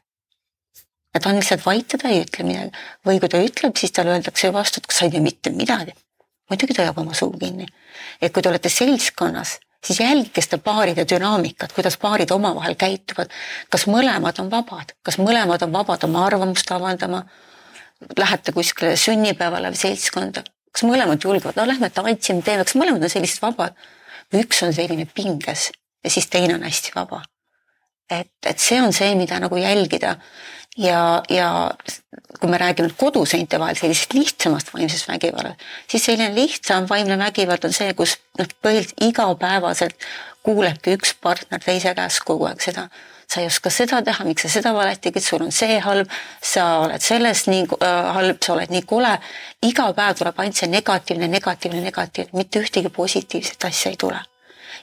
ja 1.14 1.20
ta 1.20 1.28
on 1.30 1.40
lihtsalt 1.40 1.66
vait 1.66 1.92
ja 1.92 1.98
ta 1.98 2.08
ei 2.08 2.22
ütle 2.24 2.46
midagi 2.48 2.72
või 3.06 3.20
kui 3.20 3.32
ta 3.32 3.42
ütleb, 3.42 3.76
siis 3.76 3.92
talle 3.92 4.16
öeldakse 4.16 4.52
vastu, 4.52 4.80
et 4.80 4.96
sa 4.96 5.04
ei 5.06 5.12
tea 5.14 5.24
mitte 5.24 5.50
midagi. 5.50 5.92
muidugi 6.50 6.74
ta 6.78 6.88
jääb 6.88 6.98
oma 6.98 7.14
suu 7.14 7.32
kinni. 7.38 7.68
et 8.20 8.32
kui 8.32 8.42
te 8.42 8.48
olete 8.48 8.72
seltskonnas 8.72 9.58
siis 9.84 10.00
jälgige 10.00 10.42
seda 10.42 10.58
paaride 10.58 11.04
dünaamikat, 11.10 11.72
kuidas 11.72 11.96
paarid 11.98 12.30
omavahel 12.30 12.74
käituvad. 12.78 13.30
kas 13.70 13.86
mõlemad 13.86 14.40
on 14.40 14.50
vabad, 14.50 14.94
kas 15.02 15.18
mõlemad 15.18 15.62
on 15.66 15.72
vabad 15.72 16.04
oma 16.04 16.26
arvamust 16.26 16.70
avaldama? 16.70 17.24
Lähete 18.18 18.52
kuskile 18.52 18.96
sünnipäevale 18.96 19.70
või 19.70 19.78
seltskonda, 19.78 20.42
kas 20.72 20.86
mõlemad 20.88 21.24
julgevad, 21.24 21.56
no 21.58 21.66
lähme 21.68 21.90
tantsime, 21.92 22.42
teeme, 22.44 22.64
kas 22.64 22.78
mõlemad 22.78 23.04
on 23.04 23.12
sellised 23.12 23.42
vabad? 23.44 23.76
või 24.32 24.46
üks 24.46 24.62
on 24.64 24.72
selline 24.72 25.06
pinges 25.14 25.68
ja 26.04 26.10
siis 26.10 26.28
teine 26.32 26.56
on 26.56 26.64
hästi 26.64 26.94
vaba. 26.94 27.22
et, 28.10 28.32
et 28.46 28.58
see 28.58 28.80
on 28.82 28.92
see, 28.92 29.14
mida 29.16 29.38
nagu 29.40 29.56
jälgida 29.56 30.16
ja, 30.78 31.22
ja 31.28 31.48
kui 32.40 32.50
me 32.50 32.58
räägime 32.58 32.90
koduseinte 32.96 33.60
vahel 33.60 33.76
sellisest 33.76 34.12
lihtsamast 34.16 34.72
vaimsest 34.74 35.08
vägivallast, 35.08 35.60
siis 35.88 36.04
selline 36.04 36.34
lihtsam 36.34 36.88
vaimne 36.90 37.18
vägivald 37.18 37.64
on 37.68 37.76
see, 37.76 37.92
kus 37.94 38.18
noh, 38.38 38.48
põhiliselt 38.64 39.04
igapäevaselt 39.08 40.08
kuulebki 40.42 40.96
üks 40.98 41.14
partner 41.20 41.62
teise 41.62 41.94
käest 41.94 42.24
kogu 42.26 42.48
aeg 42.48 42.64
seda, 42.64 42.88
sa 43.32 43.40
ei 43.40 43.48
oska 43.48 43.70
seda 43.72 44.02
teha, 44.04 44.24
miks 44.28 44.44
sa 44.44 44.52
seda 44.52 44.74
valesti 44.76 45.08
tegid, 45.08 45.24
sul 45.24 45.44
on 45.46 45.52
see 45.54 45.78
halb, 45.80 46.10
sa 46.44 46.66
oled 46.84 47.02
sellest 47.02 47.48
nii 47.48 47.66
äh, 47.78 48.10
halb, 48.18 48.40
sa 48.44 48.56
oled 48.56 48.72
nii 48.74 48.84
kole. 48.88 49.12
iga 49.64 49.88
päev 49.96 50.18
tuleb 50.18 50.40
ainult 50.42 50.60
see 50.60 50.68
negatiivne, 50.68 51.28
negatiivne, 51.32 51.80
negatiivne, 51.80 52.38
mitte 52.38 52.60
ühtegi 52.60 52.92
positiivset 52.92 53.64
asja 53.70 53.94
ei 53.94 54.00
tule. 54.00 54.20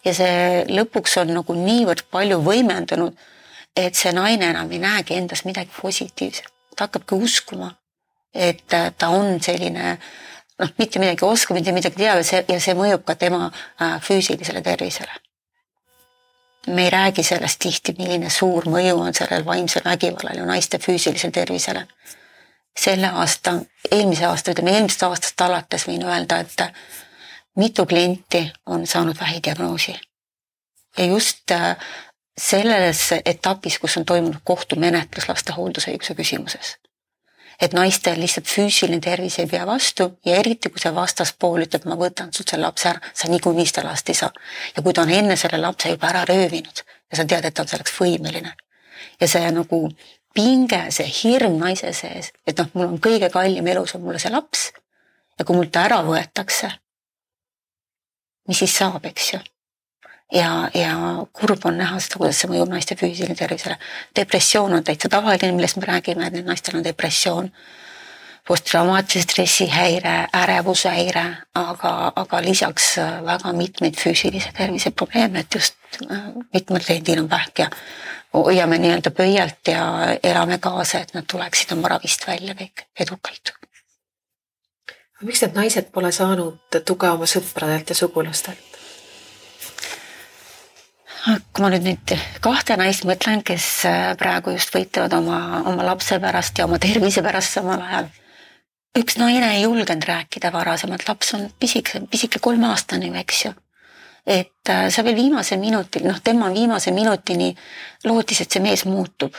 ja 0.05 0.13
see 0.15 0.63
lõpuks 0.69 1.19
on 1.21 1.35
nagu 1.35 1.53
niivõrd 1.53 2.07
palju 2.11 2.39
võimendunud 2.45 3.17
et 3.75 3.95
see 3.95 4.11
naine 4.15 4.49
enam 4.53 4.71
ei 4.71 4.81
näegi 4.81 5.17
endas 5.17 5.45
midagi 5.47 5.71
positiivset, 5.75 6.49
ta 6.75 6.87
hakkabki 6.87 7.15
uskuma, 7.15 7.71
et 8.33 8.65
ta 8.67 9.09
on 9.13 9.39
selline 9.43 9.95
noh, 10.59 10.73
mitte 10.77 11.01
midagi 11.01 11.25
oskab, 11.25 11.57
mitte 11.57 11.73
midagi 11.75 11.99
teab 11.99 12.21
ja 12.21 12.27
see, 12.27 12.43
ja 12.49 12.59
see 12.63 12.77
mõjub 12.77 13.05
ka 13.07 13.15
tema 13.19 13.47
äh, 13.49 13.97
füüsilisele 14.03 14.63
tervisele. 14.65 15.11
Me 16.69 16.83
ei 16.83 16.89
räägi 16.89 17.23
sellest 17.23 17.59
tihti, 17.59 17.95
milline 17.97 18.29
suur 18.29 18.65
mõju 18.69 18.97
on 18.99 19.13
sellel 19.13 19.45
vaimsel 19.45 19.85
vägivallal 19.85 20.37
ju 20.37 20.45
naiste 20.45 20.79
füüsilisele 20.79 21.31
tervisele. 21.31 21.87
selle 22.79 23.07
aasta, 23.07 23.53
eelmise 23.91 24.25
aasta, 24.25 24.51
ütleme 24.51 24.71
eelmisest 24.71 25.03
aastast 25.03 25.41
alates 25.41 25.83
võin 25.87 26.05
öelda, 26.05 26.37
et 26.39 26.61
mitu 27.55 27.85
klienti 27.85 28.51
on 28.65 28.87
saanud 28.87 29.19
vähidiagnoosi. 29.19 29.99
ja 30.97 31.05
just 31.05 31.51
äh, 31.51 31.77
selles 32.39 33.09
etapis, 33.25 33.79
kus 33.79 33.97
on 33.97 34.05
toimunud 34.05 34.41
kohtumenetlus 34.43 35.29
laste 35.29 35.53
hooldusõiguse 35.53 36.15
küsimuses. 36.15 36.77
Et 37.61 37.73
naistel 37.75 38.19
lihtsalt 38.19 38.47
füüsiline 38.47 39.01
tervis 39.03 39.39
ei 39.39 39.47
pea 39.47 39.65
vastu 39.67 40.09
ja 40.25 40.37
eriti, 40.39 40.71
kui 40.71 40.81
see 40.81 40.93
vastaspool 40.95 41.65
ütleb, 41.65 41.85
ma 41.89 41.97
võtan 41.99 42.31
sult 42.35 42.53
selle 42.53 42.67
lapse 42.67 42.89
ära, 42.91 43.01
sa 43.13 43.29
niikuinii 43.31 43.67
seda 43.67 43.85
last 43.87 44.09
ei 44.09 44.15
saa. 44.15 44.31
ja 44.75 44.83
kui 44.83 44.93
ta 44.93 45.03
on 45.03 45.11
enne 45.11 45.35
selle 45.35 45.59
lapse 45.61 45.91
juba 45.91 46.09
ära 46.13 46.23
röövinud 46.29 46.83
ja 47.11 47.19
sa 47.19 47.25
tead, 47.25 47.45
et 47.45 47.53
ta 47.53 47.65
on 47.65 47.71
selleks 47.71 47.95
võimeline. 47.99 48.55
ja 49.19 49.27
see 49.27 49.51
nagu 49.51 49.81
pinge, 50.33 50.81
see 50.95 51.07
hirm 51.21 51.57
naise 51.59 51.93
sees, 51.93 52.31
et 52.47 52.57
noh, 52.57 52.69
mul 52.73 52.93
on 52.93 52.99
kõige 53.03 53.29
kallim 53.33 53.67
elus 53.67 53.95
on 53.95 54.05
mulle 54.07 54.19
see 54.19 54.31
laps 54.31 54.69
ja 55.39 55.45
kui 55.45 55.55
mult 55.55 55.71
ta 55.71 55.87
ära 55.89 56.01
võetakse, 56.05 56.71
mis 58.47 58.63
siis 58.63 58.75
saab, 58.81 59.05
eks 59.05 59.33
ju 59.33 59.39
ja, 60.33 60.69
ja 60.73 61.25
kurb 61.33 61.65
on 61.65 61.77
näha 61.77 61.99
seda, 61.99 62.19
kuidas 62.21 62.39
see 62.41 62.51
mõjub 62.51 62.69
naiste 62.69 62.95
füüsilisele 62.99 63.35
tervisele. 63.37 63.77
depressioon 64.15 64.73
on 64.73 64.83
täitsa 64.83 65.09
tavaline, 65.09 65.51
millest 65.57 65.77
me 65.77 65.89
räägime, 65.89 66.27
et 66.27 66.45
naistel 66.45 66.77
on 66.77 66.83
depressioon, 66.83 67.51
posttraumaatilise 68.47 69.27
stressihäire, 69.27 70.27
ärevushäire, 70.33 71.25
aga, 71.55 72.11
aga 72.15 72.41
lisaks 72.41 72.97
äh, 72.97 73.19
väga 73.25 73.53
mitmeid 73.53 73.97
füüsilise 73.97 74.53
tervise 74.57 74.91
probleeme, 74.91 75.39
et 75.39 75.55
just 75.55 75.75
äh, 76.09 76.31
mitmel 76.53 76.81
kliendil 76.85 77.23
on 77.23 77.29
vähk 77.29 77.65
ja 77.65 77.69
hoiame 78.33 78.77
nii-öelda 78.77 79.11
pöialt 79.11 79.67
ja 79.67 79.83
elame 80.23 80.57
kaasa, 80.57 80.99
et 80.99 81.13
nad 81.13 81.25
tuleksid 81.31 81.73
oma 81.77 81.93
ravist 81.95 82.27
välja 82.27 82.53
kõik 82.57 82.85
edukalt. 82.99 83.53
miks 85.21 85.41
need 85.41 85.55
naised 85.55 85.89
pole 85.91 86.11
saanud 86.15 86.81
tuge 86.85 87.09
oma 87.09 87.25
sõpradelt 87.27 87.89
ja 87.89 87.95
sugulastelt? 87.95 88.68
Kui 91.25 91.63
ma 91.63 91.69
nüüd 91.73 91.85
neid 91.85 92.13
kahte 92.43 92.77
naist 92.79 93.05
mõtlen, 93.07 93.41
kes 93.45 93.65
äh, 93.87 93.99
praegu 94.19 94.53
just 94.55 94.71
võitlevad 94.75 95.15
oma, 95.17 95.39
oma 95.69 95.85
lapse 95.87 96.19
pärast 96.21 96.59
ja 96.59 96.67
oma 96.67 96.79
tervise 96.81 97.23
pärast 97.25 97.57
samal 97.57 97.81
ajal. 97.83 98.09
üks 98.99 99.17
naine 99.19 99.51
ei 99.55 99.63
julgenud 99.63 100.05
rääkida 100.07 100.51
varasemalt, 100.53 101.07
laps 101.07 101.33
on 101.37 101.49
pisike, 101.59 102.01
pisike 102.11 102.39
kolmeaastane 102.39 103.11
ju, 103.11 103.15
eks 103.19 103.45
ju. 103.45 103.53
et 104.25 104.71
äh, 104.71 104.87
sa 104.89 105.03
veel 105.03 105.15
viimase 105.15 105.57
minuti, 105.57 106.03
noh, 106.05 106.19
tema 106.23 106.51
viimase 106.53 106.91
minutini 106.95 107.55
lootis, 108.05 108.41
et 108.41 108.51
see 108.51 108.63
mees 108.63 108.85
muutub. 108.85 109.35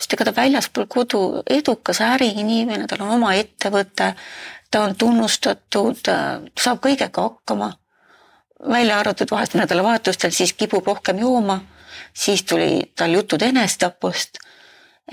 sest 0.00 0.16
ega 0.16 0.30
ta 0.30 0.36
väljaspool 0.36 0.88
kodu 0.88 1.20
edukas 1.46 2.00
äriinimene, 2.00 2.86
tal 2.88 3.04
on 3.06 3.18
oma 3.20 3.34
ettevõte, 3.36 4.14
ta 4.70 4.82
on 4.82 4.96
tunnustatud, 4.96 6.02
äh, 6.08 6.40
saab 6.58 6.82
kõigega 6.82 7.28
hakkama 7.28 7.74
välja 8.68 8.98
arvatud 8.98 9.30
vahest 9.30 9.54
nädalavahetustel, 9.54 10.30
siis 10.30 10.52
kipub 10.52 10.86
rohkem 10.86 11.18
jooma. 11.18 11.60
siis 12.14 12.42
tuli 12.42 12.92
tal 12.96 13.10
jutud 13.10 13.42
enesetapust. 13.42 14.38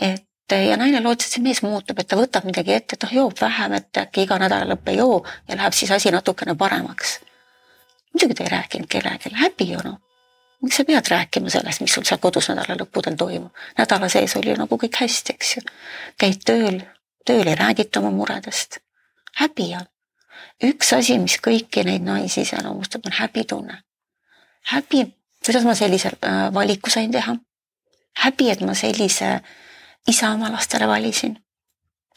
et 0.02 0.26
ja 0.52 0.78
naine 0.78 1.04
lootis, 1.04 1.28
et 1.28 1.34
see 1.34 1.44
mees 1.44 1.62
muutub, 1.62 2.00
et 2.00 2.08
ta 2.08 2.16
võtab 2.16 2.46
midagi 2.48 2.74
ette, 2.74 2.96
et 2.96 3.04
noh, 3.04 3.14
joob 3.14 3.42
vähem, 3.42 3.74
et 3.74 3.98
äkki 3.98 4.24
iga 4.24 4.38
nädalalõpp 4.40 4.90
ei 4.90 4.98
joo 4.98 5.26
ja 5.48 5.56
läheb 5.56 5.74
siis 5.74 5.92
asi 5.92 6.12
natukene 6.12 6.56
paremaks. 6.56 7.20
muidugi 8.14 8.34
ta 8.34 8.44
ei 8.44 8.50
rääkinud 8.50 8.88
kellelegi, 8.88 9.34
häbi 9.34 9.72
ju 9.72 9.80
noh. 9.84 10.00
miks 10.62 10.78
sa 10.78 10.84
pead 10.84 11.12
rääkima 11.12 11.50
sellest, 11.50 11.82
mis 11.82 11.94
sul 11.94 12.04
seal 12.04 12.20
kodus 12.20 12.50
nädalalõppudel 12.50 13.16
toimub? 13.16 13.52
nädala 13.78 14.10
sees 14.10 14.36
oli 14.36 14.54
nagu 14.54 14.78
kõik 14.78 15.02
hästi, 15.02 15.34
eks 15.34 15.56
ju. 15.58 15.62
käid 16.18 16.42
tööl, 16.46 16.82
tööl 17.26 17.48
ei 17.48 17.56
räägita 17.56 18.00
oma 18.00 18.12
muredest. 18.12 18.80
häbi 19.36 19.74
on 19.76 19.88
üks 20.64 20.94
asi, 20.96 21.18
mis 21.22 21.38
kõiki 21.44 21.84
neid 21.86 22.06
naisi 22.06 22.42
iseloomustab, 22.42 23.06
on 23.06 23.16
häbitunne. 23.20 23.82
häbi, 24.72 25.06
kuidas 25.46 25.64
ma 25.64 25.76
sellise 25.76 26.12
äh, 26.26 26.54
valiku 26.54 26.90
sain 26.90 27.12
teha. 27.12 27.36
häbi, 28.24 28.50
et 28.52 28.62
ma 28.62 28.74
sellise 28.74 29.42
isa 30.08 30.32
oma 30.32 30.52
lastele 30.52 30.88
valisin. 30.88 31.38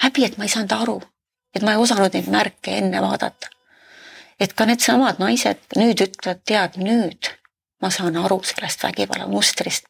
häbi, 0.03 0.25
et 0.25 0.39
ma 0.39 0.45
ei 0.45 0.49
saanud 0.49 0.73
aru, 0.73 1.03
et 1.55 1.63
ma 1.63 1.73
ei 1.73 1.77
osanud 1.77 2.15
neid 2.15 2.29
märke 2.29 2.79
enne 2.79 3.03
vaadata. 3.03 3.49
et 4.41 4.53
ka 4.53 4.67
needsamad 4.67 5.19
naised 5.19 5.61
nüüd 5.77 6.01
ütlevad, 6.01 6.43
tead 6.45 6.81
nüüd 6.81 7.35
ma 7.83 7.91
saan 7.91 8.17
aru 8.17 8.43
sellest 8.45 8.83
vägivalla 8.83 9.27
mustrist. 9.27 9.85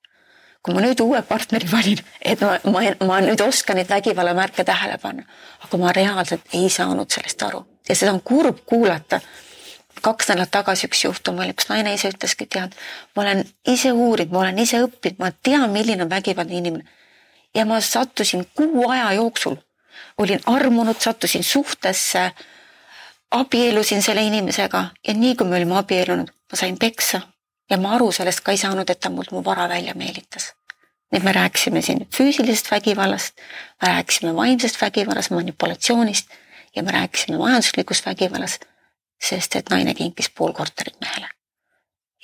kui 0.63 0.75
ma 0.75 0.81
nüüd 0.81 1.01
uue 1.01 1.23
partneri 1.23 1.71
valin, 1.73 2.03
et 2.21 2.41
ma, 2.41 2.59
ma, 2.65 2.81
ma 3.07 3.21
nüüd 3.21 3.41
oskan 3.41 3.77
neid 3.77 3.89
vägivallamärke 3.89 4.65
tähele 4.65 4.99
panna, 4.99 5.23
aga 5.65 5.79
ma 5.79 5.93
reaalselt 5.93 6.43
ei 6.53 6.69
saanud 6.69 7.09
sellest 7.11 7.43
aru 7.43 7.65
ja 7.91 7.99
seda 7.99 8.15
on 8.15 8.23
kurb 8.23 8.63
kuulata 8.67 9.21
kaks 10.01 10.29
nädalat 10.29 10.51
tagasi 10.51 10.89
üks 10.89 11.05
juhtum 11.05 11.41
oli, 11.43 11.53
kus 11.57 11.69
naine 11.69 11.95
ise 11.95 12.11
ütleski, 12.13 12.47
tead, 12.47 12.77
ma 13.17 13.25
olen 13.25 13.43
ise 13.69 13.93
uurinud, 13.93 14.33
ma 14.33 14.45
olen 14.45 14.61
ise 14.63 14.81
õppinud, 14.85 15.19
ma 15.21 15.31
tean, 15.43 15.67
milline 15.75 16.07
on 16.07 16.11
vägivaldne 16.11 16.57
inimene. 16.57 16.85
ja 17.55 17.65
ma 17.67 17.81
sattusin 17.81 18.47
kuu 18.55 18.89
aja 18.89 19.13
jooksul, 19.13 19.57
olin 20.19 20.41
armunud, 20.47 21.01
sattusin 21.01 21.45
suhtesse, 21.45 22.31
abiellusin 23.31 24.03
selle 24.03 24.23
inimesega 24.23 24.85
ja 25.09 25.15
nii 25.15 25.35
kui 25.37 25.47
me 25.47 25.57
olime 25.57 25.77
abiellunud, 25.79 26.31
ma 26.31 26.57
sain 26.57 26.79
peksa 26.79 27.21
ja 27.71 27.79
ma 27.79 27.95
aru 27.95 28.13
sellest 28.13 28.41
ka 28.47 28.55
ei 28.55 28.63
saanud, 28.63 28.91
et 28.91 29.01
ta 29.01 29.11
mult 29.11 29.31
mu 29.35 29.45
vara 29.45 29.69
välja 29.69 29.95
meelitas. 29.95 30.55
et 31.13 31.23
me 31.23 31.33
rääkisime 31.33 31.83
siin 31.83 32.07
füüsilisest 32.17 32.71
vägivallast, 32.71 33.35
me 33.83 33.89
rääkisime 33.89 34.35
vaimsest 34.35 34.81
vägivallast, 34.83 35.31
manipulatsioonist 35.31 36.31
ja 36.77 36.83
me 36.83 36.91
rääkisime 36.91 37.39
majanduslikust 37.39 38.07
vägivallast 38.07 38.71
sest 39.23 39.57
et 39.57 39.71
naine 39.71 39.95
kinkis 39.95 40.31
pool 40.31 40.53
korterit 40.53 41.01
mehele. 41.01 41.29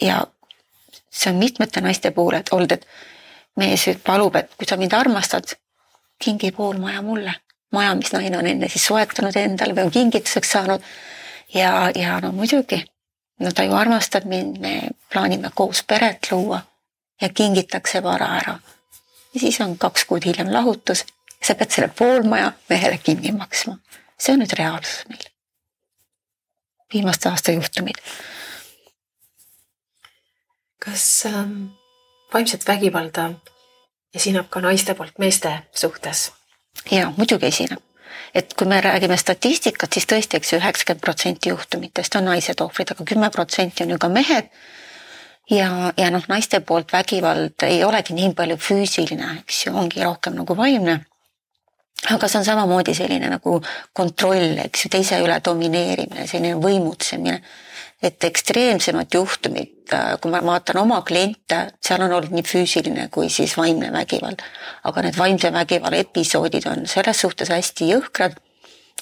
ja 0.01 0.27
see 1.11 1.33
on 1.33 1.39
mitmete 1.39 1.81
naiste 1.81 2.11
puhul, 2.11 2.35
et 2.35 2.53
olnud, 2.53 2.73
et 2.73 2.87
mees 3.57 3.87
palub, 4.05 4.37
et 4.37 4.51
kui 4.57 4.69
sa 4.69 4.77
mind 4.77 4.93
armastad, 4.93 5.57
kingi 6.25 6.53
pool 6.53 6.79
maja 6.79 7.03
mulle. 7.03 7.35
maja, 7.73 7.95
mis 7.95 8.13
naine 8.13 8.39
on 8.39 8.47
enne 8.47 8.69
siis 8.69 8.87
soetanud 8.87 9.37
endale 9.37 9.75
või 9.75 9.89
on 9.89 9.91
kingituseks 9.91 10.53
saanud. 10.53 10.83
ja, 11.55 11.91
ja 11.95 12.21
no 12.21 12.33
muidugi, 12.33 12.85
no 13.41 13.53
ta 13.53 13.65
ju 13.65 13.75
armastab 13.75 14.25
mind, 14.25 14.59
me 14.61 14.81
plaanime 15.13 15.51
koos 15.55 15.83
peret 15.83 16.31
luua 16.31 16.63
ja 17.21 17.29
kingitakse 17.29 18.03
vara 18.03 18.33
ära. 18.41 18.59
ja 19.35 19.41
siis 19.41 19.61
on 19.61 19.79
kaks 19.79 20.05
kuud 20.05 20.25
hiljem 20.25 20.53
lahutus, 20.53 21.05
sa 21.43 21.55
pead 21.55 21.71
selle 21.71 21.89
pool 21.89 22.23
maja 22.23 22.53
mehele 22.69 22.99
kinni 22.99 23.33
maksma. 23.33 23.79
See 24.21 24.35
on 24.35 24.45
nüüd 24.45 24.55
reaalsus 24.59 25.05
meil 25.09 25.27
viimaste 26.93 27.29
aasta 27.29 27.53
juhtumid. 27.53 27.99
kas 30.79 31.27
ähm, 31.27 31.65
vaimset 32.35 32.69
vägivalda 32.69 33.31
esineb 34.15 34.47
ka 34.51 34.61
naiste 34.61 34.95
poolt 34.95 35.19
meeste 35.19 35.63
suhtes? 35.75 36.33
ja 36.91 37.13
muidugi 37.17 37.47
esineb, 37.47 37.83
et 38.35 38.55
kui 38.55 38.67
me 38.67 38.81
räägime 38.81 39.17
statistikat, 39.17 39.93
siis 39.93 40.07
tõesti, 40.07 40.39
eks 40.39 40.53
ju, 40.53 40.61
üheksakümmend 40.61 41.03
protsenti 41.03 41.49
juhtumitest 41.49 42.15
on 42.17 42.29
naised 42.31 42.61
ohvrid, 42.61 42.93
aga 42.95 43.05
kümme 43.05 43.31
protsenti 43.31 43.83
on 43.83 43.91
ju 43.91 43.99
ka 43.99 44.09
mehed. 44.09 44.49
ja, 45.51 45.93
ja 45.97 46.11
noh, 46.11 46.25
naiste 46.29 46.61
poolt 46.61 46.93
vägivald 46.93 47.67
ei 47.67 47.85
olegi 47.85 48.15
nii 48.15 48.33
palju 48.35 48.57
füüsiline, 48.57 49.41
eks 49.41 49.67
ju, 49.67 49.75
ongi 49.75 50.05
rohkem 50.05 50.39
nagu 50.39 50.57
vaimne 50.57 51.01
aga 52.15 52.29
see 52.29 52.39
on 52.39 52.45
samamoodi 52.47 52.95
selline 52.95 53.31
nagu 53.31 53.61
kontroll, 53.97 54.59
eks 54.67 54.87
ju, 54.87 54.91
teise 54.93 55.21
üle 55.25 55.39
domineerimine, 55.45 56.27
selline 56.27 56.61
võimutsemine. 56.63 57.41
et 58.03 58.25
ekstreemsemad 58.25 59.09
juhtumid, 59.15 59.89
äh, 59.97 60.19
kui 60.21 60.31
ma 60.31 60.43
vaatan 60.45 60.83
oma 60.83 60.99
kliente, 61.03 61.63
seal 61.81 62.03
on 62.05 62.13
olnud 62.13 62.35
nii 62.37 62.45
füüsiline 62.45 63.07
kui 63.09 63.31
siis 63.33 63.57
vaimne 63.57 63.89
vägivald. 63.93 64.43
aga 64.85 65.03
need 65.03 65.17
vaimse 65.19 65.53
vägivalla 65.53 65.97
episoodid 65.97 66.67
on 66.67 66.87
selles 66.87 67.21
suhtes 67.21 67.49
hästi 67.49 67.89
jõhkrad, 67.95 68.37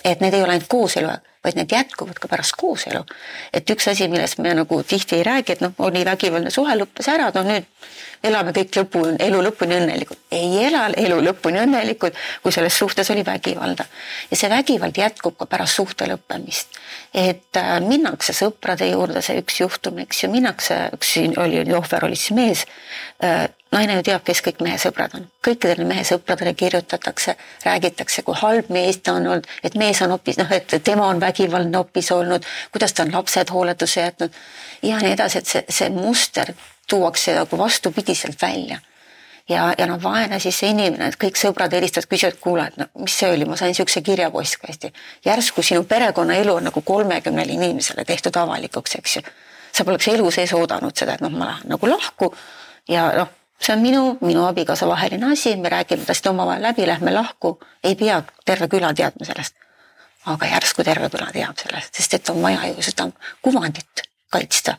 et 0.04 0.20
need 0.20 0.34
ei 0.34 0.42
ole 0.42 0.52
ainult 0.52 0.68
kooselu, 0.68 1.10
vaid 1.44 1.58
need 1.58 1.72
jätkuvad 1.72 2.18
ka 2.18 2.28
pärast 2.28 2.56
kooselu. 2.56 3.04
et 3.52 3.70
üks 3.70 3.88
asi, 3.90 4.08
millest 4.08 4.38
me 4.38 4.54
nagu 4.54 4.82
tihti 4.82 5.16
ei 5.16 5.22
räägi, 5.22 5.52
et 5.52 5.60
noh, 5.60 5.74
oli 5.78 6.04
vägivaldne 6.04 6.50
suhe, 6.50 6.76
lõppes 6.78 7.08
ära, 7.12 7.30
no 7.34 7.44
nüüd 7.46 7.68
elame 8.24 8.54
kõik 8.56 8.78
lõpu, 8.78 9.02
elu 9.20 9.40
lõpuni 9.48 9.76
õnnelikud. 9.78 10.20
ei 10.32 10.64
ela 10.66 10.86
elu 10.96 11.18
lõpuni 11.28 11.60
õnnelikud, 11.64 12.16
kui 12.42 12.52
selles 12.52 12.78
suhtes 12.78 13.10
oli 13.10 13.24
vägivalda. 13.26 13.84
ja 14.30 14.36
see 14.36 14.50
vägivald 14.50 14.96
jätkub 14.98 15.36
ka 15.38 15.46
pärast 15.46 15.80
suhte 15.80 16.08
lõppemist. 16.08 16.78
et 17.14 17.60
äh, 17.60 17.74
minnakse 17.80 18.32
sõprade 18.32 18.88
juurde, 18.90 19.22
see 19.22 19.40
üks 19.42 19.60
juhtum, 19.60 19.98
eks 20.06 20.24
ju, 20.24 20.30
minnakse, 20.32 20.78
üks 20.96 21.12
siin 21.18 21.38
oli, 21.40 21.64
ohver 21.74 22.08
oli 22.08 22.16
siis 22.16 22.36
mees 22.36 22.66
äh,. 23.22 23.48
Naine 23.74 23.98
ju 23.98 24.04
teab, 24.06 24.22
kes 24.26 24.42
kõik 24.44 24.62
mehe 24.64 24.78
sõbrad 24.80 25.16
on. 25.18 25.26
kõikidele 25.44 25.86
mehe 25.88 26.04
sõpradele 26.06 26.54
kirjutatakse, 26.54 27.36
räägitakse, 27.64 28.22
kui 28.22 28.36
halb 28.40 28.70
mees 28.74 29.00
ta 29.02 29.16
on 29.18 29.26
olnud, 29.26 29.48
et 29.62 29.74
mees 29.80 30.02
on 30.02 30.14
hoopis 30.14 30.38
noh, 30.40 30.50
et 30.52 30.76
tema 30.84 31.08
on 31.10 31.20
vägivaldne 31.20 31.82
hoopis 31.82 32.12
olnud, 32.14 32.46
kuidas 32.72 32.94
ta 32.94 33.06
on 33.06 33.12
lapsed 33.12 33.50
hooletusse 33.50 34.00
jätnud 34.00 34.40
ja 34.82 34.98
nii 35.02 35.14
edasi, 35.16 35.38
et 35.38 35.50
see, 35.50 35.64
see 35.68 35.90
muster 35.90 36.54
tuuakse 36.90 37.34
nagu 37.34 37.58
vastupidiselt 37.58 38.42
välja. 38.42 38.78
ja, 39.48 39.74
ja 39.78 39.86
noh, 39.86 40.02
vaene 40.02 40.38
siis 40.40 40.58
see 40.58 40.70
inimene, 40.72 41.10
et 41.10 41.20
kõik 41.20 41.36
sõbrad 41.36 41.72
helistavad, 41.76 42.08
küsivad, 42.08 42.38
kuule, 42.40 42.68
et 42.70 42.76
no 42.80 42.86
mis 43.04 43.16
see 43.18 43.30
oli, 43.32 43.44
ma 43.48 43.56
sain 43.60 43.74
siukse 43.74 44.02
kirja 44.02 44.30
postkasti. 44.30 44.92
järsku 45.24 45.62
sinu 45.62 45.84
perekonnaelu 45.84 46.54
on 46.54 46.70
nagu 46.70 46.80
kolmekümnele 46.80 47.52
inimesele 47.52 48.04
tehtud 48.04 48.36
avalikuks, 48.36 48.94
eks 49.00 49.16
ju. 49.16 49.22
sa 49.72 49.84
poleks 49.84 50.08
elu 50.08 50.30
sees 50.30 50.52
oodanud 50.52 50.96
seda, 50.96 51.14
et 51.14 51.24
noh, 51.24 51.32
ma 51.32 51.50
lähen 51.50 51.74
nagu 51.74 51.90
lahku 51.90 52.34
ja 52.88 53.08
noh, 53.16 53.28
see 53.60 53.74
on 53.76 53.82
minu, 53.82 54.04
minu 54.20 54.46
abikaasa 54.46 54.88
vaheline 54.88 55.32
asi, 55.32 55.56
me 55.56 55.68
räägime 55.68 56.04
tast 56.06 56.26
omavahel 56.26 56.62
läbi, 56.62 56.86
lähme 56.86 57.14
lahku, 57.14 57.58
ei 57.84 57.94
pea 57.94 58.22
terve 58.44 58.68
küla 58.68 58.94
teadma 58.94 59.26
sellest. 59.26 59.54
aga 60.26 60.46
järsku 60.46 60.84
terve 60.84 61.10
küla 61.12 61.28
teab 61.32 61.58
sellest, 61.60 61.94
sest 61.94 62.14
et 62.14 62.28
on 62.32 62.42
vaja 62.42 62.66
ju 62.72 62.82
seda 62.82 63.10
kuvandit 63.42 64.08
kaitsta 64.32 64.78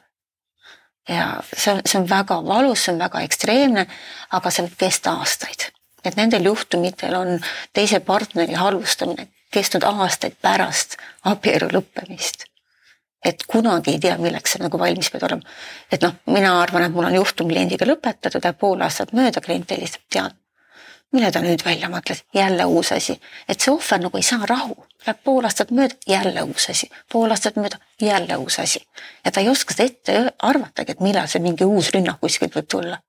ja 1.10 1.44
see 1.54 1.74
on, 1.74 1.82
see 1.86 2.00
on 2.02 2.10
väga 2.10 2.40
valus, 2.46 2.86
see 2.86 2.94
on 2.94 3.00
väga 3.00 3.22
ekstreemne, 3.26 3.86
aga 4.34 4.52
see 4.52 4.66
võib 4.66 4.78
kesta 4.86 5.16
aastaid. 5.20 5.70
et 6.06 6.18
nendel 6.18 6.46
juhtumitel 6.46 7.16
on 7.18 7.40
teise 7.74 8.00
partneri 8.00 8.54
halvustamine 8.54 9.28
kestnud 9.54 9.86
aastaid 9.88 10.36
pärast 10.42 10.98
abielu 11.24 11.70
lõppemist. 11.74 12.46
Et 13.26 13.44
kunagi 13.50 13.96
ei 13.96 14.00
tea, 14.00 14.18
milleks 14.22 14.56
sa 14.56 14.62
nagu 14.62 14.80
valmis 14.80 15.10
pead 15.12 15.26
olema. 15.28 15.56
et 15.92 16.02
noh, 16.06 16.16
mina 16.30 16.56
arvan, 16.62 16.86
et 16.86 16.94
mul 16.94 17.10
on 17.10 17.16
juhtum 17.16 17.50
kliendiga 17.50 17.88
lõpetatud, 17.90 18.44
läheb 18.44 18.60
pool 18.60 18.82
aastat 18.86 19.14
mööda, 19.18 19.42
klient 19.42 19.72
helistab, 19.72 20.04
tead, 20.14 20.36
mille 21.16 21.32
ta 21.32 21.42
nüüd 21.42 21.64
välja 21.66 21.90
mõtles, 21.90 22.24
jälle 22.36 22.66
uus 22.66 22.92
asi, 22.96 23.18
et 23.50 23.62
see 23.62 23.74
ohver 23.74 24.02
nagu 24.04 24.20
ei 24.20 24.28
saa 24.28 24.46
rahu, 24.50 24.78
läheb 25.06 25.24
pool 25.24 25.48
aastat 25.48 25.74
mööda, 25.76 25.98
jälle 26.10 26.46
uus 26.46 26.70
asi, 26.74 26.90
pool 27.12 27.34
aastat 27.34 27.58
mööda, 27.62 27.82
jälle 28.02 28.38
uus 28.38 28.60
asi. 28.60 28.84
ja 29.26 29.32
ta 29.32 29.42
ei 29.42 29.50
oska 29.50 29.74
seda 29.74 29.90
ette 29.90 30.32
arvatagi, 30.40 30.96
et 30.96 31.04
millal 31.04 31.28
see 31.32 31.44
mingi 31.44 31.66
uus 31.66 31.92
rünnak 31.96 32.22
kuskilt 32.22 32.56
võib 32.56 32.70
tulla. 32.72 33.02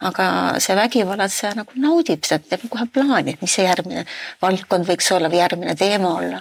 aga 0.00 0.26
see 0.64 0.76
vägivallatseja 0.76 1.54
nagu 1.58 1.76
naudib 1.76 2.24
seda, 2.24 2.44
teeb 2.52 2.68
kohe 2.72 2.86
plaani, 2.92 3.36
et 3.36 3.42
mis 3.42 3.52
see 3.54 3.66
järgmine 3.66 4.06
valdkond 4.42 4.88
võiks 4.88 5.12
olla 5.12 5.28
või 5.28 5.42
järgmine 5.44 5.76
teema 5.76 6.16
olla. 6.16 6.40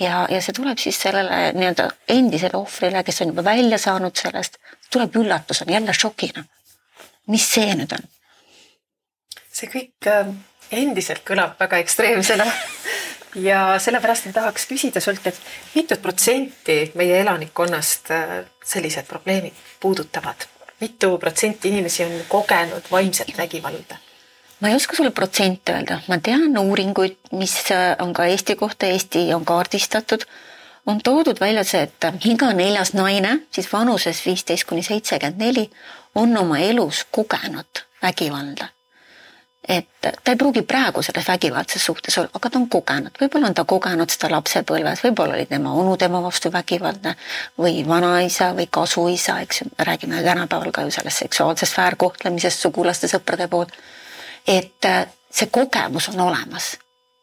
Ja, 0.00 0.26
ja 0.30 0.40
see 0.42 0.56
tuleb 0.56 0.78
siis 0.78 0.98
sellele 1.00 1.52
nii-öelda 1.56 1.88
endisele 2.12 2.58
ohvrile, 2.58 3.02
kes 3.04 3.22
on 3.22 3.32
juba 3.32 3.44
välja 3.44 3.78
saanud 3.78 4.16
sellest, 4.16 4.58
tuleb 4.92 5.16
üllatusena, 5.16 5.72
jälle 5.72 5.94
šokina. 5.94 6.44
mis 7.26 7.48
see 7.54 7.74
nüüd 7.74 7.92
on? 7.96 8.08
see 9.52 9.70
kõik 9.72 10.10
äh, 10.10 10.32
endiselt 10.70 11.24
kõlab 11.26 11.56
väga 11.60 11.80
ekstreemsena 11.84 12.46
ja 13.48 13.62
sellepärast 13.82 14.28
ma 14.28 14.36
tahaks 14.40 14.66
küsida 14.70 15.00
sult, 15.00 15.26
et 15.26 15.40
mitut 15.74 16.02
protsenti 16.02 16.78
meie 16.94 17.20
elanikkonnast 17.20 18.12
äh, 18.14 18.36
sellised 18.64 19.08
probleemid 19.08 19.64
puudutavad? 19.80 20.48
mitu 20.80 21.18
protsenti 21.18 21.68
inimesi 21.72 22.04
on 22.04 22.18
kogenud 22.28 22.90
vaimset 22.90 23.32
vägivalda? 23.38 24.05
Ma 24.60 24.68
ei 24.68 24.74
oska 24.74 24.96
sulle 24.96 25.10
protsente 25.10 25.72
öelda, 25.72 26.00
ma 26.08 26.18
tean 26.18 26.58
uuringuid, 26.58 27.16
mis 27.32 27.56
äh, 27.70 27.96
on 28.00 28.14
ka 28.16 28.24
Eesti 28.24 28.56
kohta, 28.56 28.86
Eesti 28.86 29.34
on 29.34 29.44
kaardistatud, 29.44 30.24
on 30.86 31.00
toodud 31.02 31.40
välja 31.40 31.64
see, 31.64 31.82
et 31.82 32.24
iga 32.24 32.52
neljas 32.52 32.94
naine 32.94 33.40
siis 33.50 33.68
vanuses 33.72 34.22
viisteist 34.26 34.68
kuni 34.68 34.82
seitsekümmend 34.82 35.42
neli 35.42 35.70
on 36.14 36.36
oma 36.36 36.58
elus 36.58 37.04
kogenud 37.10 37.84
vägivalda. 38.02 38.68
Et 39.68 39.88
ta 40.00 40.30
ei 40.30 40.36
pruugi 40.38 40.62
praegu 40.62 41.02
selles 41.02 41.26
vägivaldses 41.28 41.84
suhtes 41.86 42.18
olla, 42.18 42.30
aga 42.38 42.50
ta 42.50 42.58
on 42.58 42.68
kogenud, 42.70 43.16
võib-olla 43.18 43.48
on 43.50 43.54
ta 43.58 43.64
kogenud 43.66 44.12
seda 44.14 44.30
lapsepõlves, 44.36 45.02
võib-olla 45.02 45.34
oli 45.34 45.46
tema 45.50 45.72
onu 45.74 45.96
tema 45.98 46.20
vastu 46.22 46.52
vägivaldne 46.54 47.16
või 47.58 47.82
vanaisa 47.88 48.52
või 48.54 48.68
kasuisa, 48.70 49.40
eks 49.42 49.60
ju, 49.60 49.66
räägime 49.88 50.22
tänapäeval 50.22 50.70
ka 50.70 50.86
ju 50.86 50.94
sellest 50.94 51.24
seksuaalsest 51.24 51.80
väärkohtlemisest 51.80 52.62
sugulaste, 52.62 53.10
sõprade 53.10 53.50
poolt. 53.50 53.74
Et 54.46 54.84
äh, 54.84 55.06
see 55.30 55.46
kogemus 55.46 56.08
on 56.08 56.20
olemas. 56.20 56.78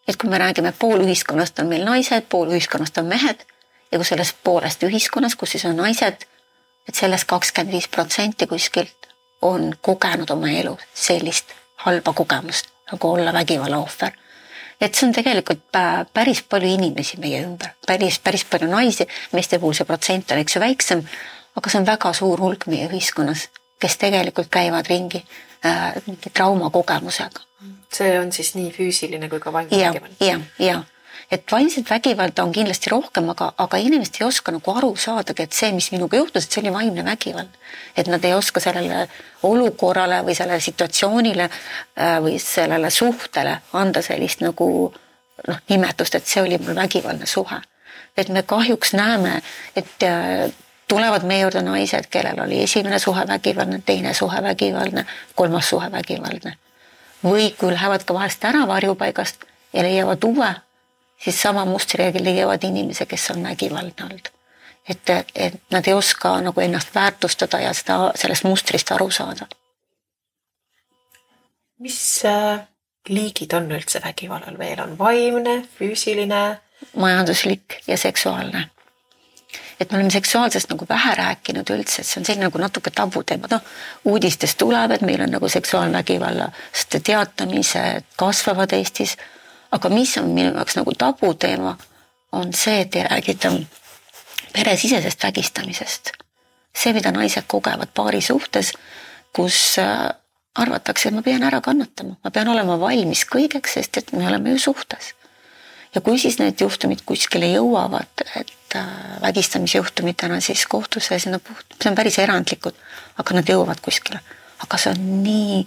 et 0.07 0.17
kui 0.17 0.29
me 0.29 0.37
räägime, 0.37 0.73
pool 0.79 0.99
ühiskonnast 0.99 1.59
on 1.59 1.67
meil 1.67 1.85
naised, 1.85 2.25
pool 2.29 2.49
ühiskonnast 2.51 2.97
on 2.99 3.05
mehed 3.07 3.45
ja 3.91 3.99
kui 3.99 4.05
sellest 4.05 4.35
poolest 4.43 4.83
ühiskonnas, 4.83 5.35
kus 5.35 5.55
siis 5.55 5.65
on 5.65 5.77
naised, 5.79 6.25
et 6.87 6.95
sellest 6.95 7.27
kakskümmend 7.29 7.71
viis 7.71 7.87
protsenti 7.87 8.47
kuskilt 8.47 9.07
on 9.41 9.71
kogenud 9.81 10.29
oma 10.35 10.49
elus 10.51 10.83
sellist 10.93 11.55
halba 11.85 12.13
kogemust, 12.13 12.67
nagu 12.91 13.11
olla 13.11 13.33
vägivalla 13.33 13.77
ohver. 13.77 14.11
et 14.81 14.95
see 14.95 15.07
on 15.07 15.13
tegelikult 15.13 15.63
päris 16.13 16.43
palju 16.43 16.67
inimesi 16.67 17.17
meie 17.17 17.39
ümber, 17.45 17.71
päris, 17.87 18.19
päris 18.19 18.43
palju 18.45 18.67
naisi, 18.67 19.07
meeste 19.31 19.59
puhul 19.59 19.73
see 19.73 19.87
protsent 19.87 20.31
on, 20.31 20.37
eks 20.43 20.55
ju, 20.55 20.59
väiksem, 20.59 21.07
aga 21.55 21.69
see 21.69 21.79
on 21.79 21.87
väga 21.87 22.13
suur 22.13 22.43
hulk 22.43 22.67
meie 22.67 22.91
ühiskonnas, 22.91 23.47
kes 23.79 23.97
tegelikult 23.97 24.51
käivad 24.51 24.89
ringi 24.91 25.23
äh, 25.23 25.52
mingi 26.07 26.29
traumakogemusega. 26.33 27.45
see 27.93 28.19
on 28.19 28.31
siis 28.31 28.55
nii 28.55 28.71
füüsiline 28.73 29.29
kui 29.29 29.39
ka 29.39 29.53
vaimne 29.53 29.77
vägivald? 29.77 30.19
ja, 30.19 30.39
ja 30.59 30.81
et 31.31 31.51
vaimset 31.51 31.89
vägivalda 31.89 32.43
on 32.43 32.51
kindlasti 32.51 32.89
rohkem, 32.89 33.29
aga, 33.29 33.51
aga 33.57 33.77
inimesed 33.77 34.19
ei 34.19 34.25
oska 34.27 34.53
nagu 34.53 34.73
aru 34.77 34.91
saadagi, 34.99 35.45
et 35.47 35.55
see, 35.57 35.71
mis 35.75 35.89
minuga 35.93 36.19
juhtus, 36.19 36.45
et 36.45 36.55
see 36.55 36.61
oli 36.63 36.73
vaimne 36.73 37.05
vägivald. 37.05 37.59
et 37.97 38.07
nad 38.07 38.23
ei 38.25 38.33
oska 38.33 38.59
sellele 38.59 39.07
olukorrale 39.43 40.21
või 40.25 40.35
sellele 40.35 40.59
situatsioonile 40.59 41.49
äh, 41.49 42.17
või 42.23 42.39
sellele 42.39 42.89
suhtele 42.89 43.57
anda 43.73 44.01
sellist 44.01 44.41
nagu 44.41 44.67
noh, 45.47 45.61
nimetust, 45.69 46.15
et 46.15 46.27
see 46.27 46.41
oli 46.41 46.57
mul 46.57 46.75
vägivaldne 46.75 47.25
suhe. 47.25 47.61
et 48.17 48.29
me 48.29 48.43
kahjuks 48.43 48.93
näeme, 48.93 49.41
et 49.75 50.03
äh, 50.03 50.51
tulevad 50.87 51.23
meie 51.23 51.41
juurde 51.41 51.61
naised, 51.61 52.09
kellel 52.09 52.39
oli 52.43 52.63
esimene 52.63 52.99
suhe 52.99 53.27
vägivaldne, 53.27 53.81
teine 53.85 54.13
suhe 54.13 54.43
vägivaldne, 54.43 55.05
kolmas 55.35 55.69
suhe 55.69 55.91
vägivaldne. 55.91 56.57
või 57.23 57.55
kui 57.57 57.71
lähevad 57.71 58.03
ka 58.03 58.13
vahest 58.13 58.43
ära 58.43 58.67
varjupaigast 58.67 59.45
ja 59.73 59.83
leiavad 59.83 60.23
uue 60.23 60.55
siis 61.23 61.41
sama 61.41 61.65
mustri 61.65 62.03
järgi 62.03 62.23
leiavad 62.23 62.63
inimese, 62.63 63.05
kes 63.05 63.31
on 63.31 63.43
vägivaldne 63.43 64.05
olnud. 64.05 64.29
et, 64.89 65.09
et 65.35 65.53
nad 65.71 65.87
ei 65.87 65.93
oska 65.93 66.41
nagu 66.41 66.61
ennast 66.61 66.95
väärtustada 66.95 67.59
ja 67.59 67.73
seda, 67.73 68.11
sellest 68.15 68.43
mustrist 68.43 68.91
aru 68.91 69.11
saada. 69.11 69.47
mis 71.79 72.25
äh, 72.25 72.59
liigid 73.09 73.53
on 73.53 73.71
üldse 73.71 74.01
vägivallal 74.03 74.57
veel, 74.57 74.79
on 74.79 74.97
vaimne, 74.97 75.63
füüsiline? 75.79 76.59
majanduslik 76.95 77.79
ja 77.87 77.97
seksuaalne 77.97 78.69
et 79.83 79.91
me 79.91 79.99
oleme 79.99 80.11
seksuaalsest 80.15 80.71
nagu 80.71 80.87
vähe 80.89 81.13
rääkinud 81.19 81.69
üldse, 81.75 82.01
et 82.01 82.09
see 82.09 82.21
on 82.21 82.25
selline 82.25 82.47
nagu 82.47 82.61
natuke 82.61 82.91
tabuteema, 82.95 83.51
noh 83.51 84.09
uudistest 84.09 84.57
tuleb, 84.57 84.95
et 84.95 85.05
meil 85.05 85.21
on 85.27 85.31
nagu 85.37 85.49
seksuaalvägivallast 85.49 86.99
teatamised 87.03 88.11
kasvavad 88.17 88.73
Eestis 88.79 89.17
aga 89.73 89.89
mis 89.89 90.17
on 90.21 90.29
minu 90.29 90.53
jaoks 90.53 90.77
nagu 90.77 90.93
tabuteema, 90.97 91.77
on 92.31 92.53
see, 92.53 92.81
et 92.81 92.95
ei 92.95 93.05
räägita 93.07 93.51
peresisesest 94.53 95.23
vägistamisest. 95.23 96.11
see, 96.77 96.93
mida 96.93 97.11
naised 97.13 97.45
kogevad 97.47 97.91
paari 97.93 98.21
suhtes, 98.21 98.71
kus 99.33 99.77
äh, 99.79 100.09
arvatakse, 100.57 101.09
et 101.09 101.15
ma 101.15 101.21
pean 101.21 101.43
ära 101.45 101.59
kannatama, 101.61 102.15
ma 102.23 102.31
pean 102.33 102.49
olema 102.49 102.79
valmis 102.81 103.27
kõigeks, 103.29 103.75
sest 103.77 103.97
et 104.01 104.11
me 104.13 104.25
oleme 104.27 104.55
ju 104.55 104.59
suhtes. 104.69 105.13
ja 105.95 106.01
kui 106.01 106.19
siis 106.19 106.39
need 106.41 106.61
juhtumid 106.61 107.05
kuskile 107.05 107.49
jõuavad, 107.53 108.25
et 108.35 108.53
äh, 108.75 108.85
vägistamisjuhtumitena 109.21 110.39
siis 110.39 110.65
kohtusse, 110.67 111.19
siis 111.19 111.31
nad, 111.31 111.53
see 111.81 111.91
on 111.91 111.97
päris 111.97 112.19
erandlikud, 112.19 112.77
aga 113.17 113.39
nad 113.39 113.49
jõuavad 113.49 113.81
kuskile. 113.81 114.19
aga 114.63 114.77
see 114.79 114.93
on 114.93 115.23
nii 115.23 115.65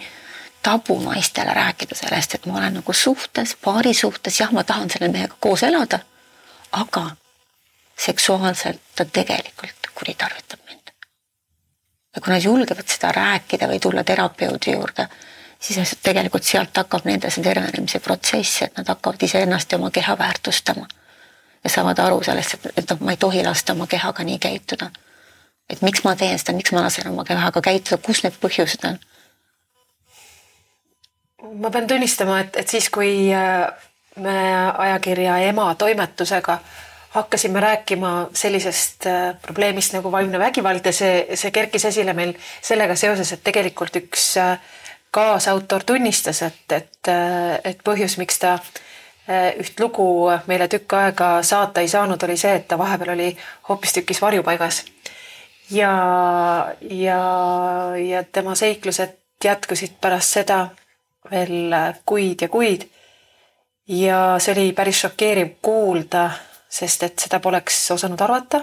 tabu 0.62 0.97
naistele 1.03 1.53
rääkida 1.55 1.95
sellest, 1.95 2.35
et 2.35 2.47
ma 2.47 2.59
olen 2.59 2.81
nagu 2.81 2.92
suhtes, 2.92 3.57
paari 3.64 3.95
suhtes, 3.95 4.40
jah, 4.40 4.53
ma 4.53 4.64
tahan 4.64 4.90
selle 4.90 5.09
mehega 5.12 5.37
koos 5.40 5.62
elada, 5.62 5.99
aga 6.73 7.11
seksuaalselt 7.99 8.81
ta 8.97 9.05
tegelikult 9.05 9.90
kuritarvitab 9.95 10.61
mind. 10.69 10.90
ja 12.16 12.21
kui 12.21 12.33
nad 12.33 12.42
julgevad 12.42 12.88
seda 12.88 13.12
rääkida 13.12 13.69
või 13.69 13.81
tulla 13.81 14.05
terapeudi 14.05 14.73
juurde, 14.73 15.09
siis 15.61 15.95
tegelikult 16.03 16.45
sealt 16.45 16.77
hakkab 16.77 17.07
nende 17.09 17.31
see 17.31 17.45
tervenemise 17.45 18.01
protsess, 18.01 18.62
et 18.62 18.77
nad 18.77 18.88
hakkavad 18.88 19.23
iseennast 19.23 19.73
ja 19.73 19.79
oma 19.79 19.90
keha 19.90 20.19
väärtustama. 20.19 20.88
Ja 21.66 21.72
saavad 21.72 21.98
aru 21.98 22.22
sellest, 22.22 22.55
et, 22.55 22.70
et 22.79 22.94
noh, 22.94 23.02
ma 23.02 23.16
ei 23.16 23.20
tohi 23.20 23.42
lasta 23.44 23.74
oma 23.74 23.90
kehaga 23.90 24.24
nii 24.24 24.38
käituda. 24.38 24.90
et 25.70 25.83
miks 25.83 26.05
ma 26.07 26.14
teen 26.16 26.38
seda, 26.38 26.55
miks 26.55 26.72
ma 26.72 26.87
lasen 26.87 27.11
oma 27.11 27.26
kehaga 27.26 27.61
käituda, 27.61 27.98
kus 28.02 28.22
need 28.22 28.38
põhjused 28.42 28.87
on 28.88 28.98
ma 31.61 31.70
pean 31.70 31.87
tunnistama, 31.87 32.40
et, 32.40 32.57
et 32.57 32.68
siis, 32.68 32.88
kui 32.90 33.29
äh, 33.35 33.66
me 34.22 34.37
ajakirja 34.79 35.38
Ema 35.48 35.74
toimetusega 35.74 36.59
hakkasime 37.16 37.61
rääkima 37.61 38.29
sellisest 38.37 39.07
äh, 39.07 39.37
probleemist 39.42 39.94
nagu 39.96 40.12
vaimne 40.12 40.38
vägivald 40.38 40.87
ja 40.87 40.92
see, 40.92 41.26
see 41.35 41.52
kerkis 41.55 41.85
esile 41.92 42.12
meil 42.16 42.35
sellega 42.62 42.96
seoses, 42.96 43.33
et 43.33 43.44
tegelikult 43.44 43.96
üks 44.02 44.35
äh, 44.42 44.59
kaasautor 45.16 45.85
tunnistas, 45.87 46.42
et, 46.44 46.64
et, 46.72 47.09
et 47.64 47.79
põhjus, 47.85 48.18
miks 48.20 48.42
ta 48.42 48.59
üht 49.58 49.80
lugu 49.80 50.30
meile 50.46 50.68
tükk 50.70 50.92
aega 50.94 51.30
saata 51.42 51.82
ei 51.82 51.88
saanud, 51.88 52.22
oli 52.22 52.36
see, 52.38 52.54
et 52.54 52.68
ta 52.68 52.78
vahepeal 52.78 53.14
oli 53.16 53.36
hoopistükkis 53.68 54.22
varjupaigas. 54.22 54.84
ja, 55.70 55.92
ja, 56.80 57.20
ja 57.98 58.24
tema 58.32 58.54
seiklused 58.54 59.16
jätkusid 59.44 59.98
pärast 60.00 60.38
seda 60.38 60.68
veel 61.30 61.74
kuid 62.06 62.42
ja 62.42 62.48
kuid. 62.48 62.86
ja 63.88 64.36
see 64.38 64.54
oli 64.54 64.72
päris 64.72 65.00
šokeeriv 65.00 65.56
kuulda, 65.62 66.30
sest 66.68 67.02
et 67.02 67.18
seda 67.18 67.40
poleks 67.40 67.90
osanud 67.90 68.20
arvata. 68.20 68.60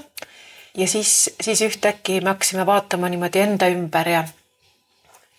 ja 0.78 0.88
siis, 0.88 1.36
siis 1.42 1.62
ühtäkki 1.62 2.22
me 2.22 2.30
hakkasime 2.30 2.66
vaatama 2.66 3.10
niimoodi 3.10 3.40
enda 3.40 3.68
ümber 3.68 4.10
ja 4.10 4.24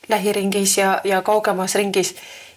lähiringis 0.09 0.79
ja, 0.79 1.01
ja 1.05 1.23
kaugemas 1.23 1.75
ringis 1.75 2.15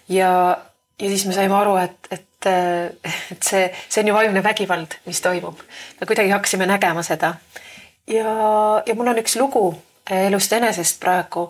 ja, 0.09 0.57
ja 1.01 1.09
siis 1.09 1.25
me 1.25 1.33
saime 1.33 1.55
aru, 1.55 1.75
et, 1.77 1.97
et, 2.11 2.26
et 2.45 3.43
see, 3.43 3.65
see 3.89 4.03
on 4.03 4.11
ju 4.11 4.13
vaimne 4.13 4.43
vägivald, 4.43 4.99
mis 5.05 5.21
toimub. 5.21 5.59
me 5.99 6.07
kuidagi 6.07 6.29
hakkasime 6.29 6.65
nägema 6.69 7.03
seda. 7.03 7.33
ja, 8.07 8.31
ja 8.85 8.95
mul 8.95 9.07
on 9.07 9.23
üks 9.23 9.35
lugu 9.39 9.71
elust 10.09 10.53
enesest 10.53 10.99
praegu 10.99 11.49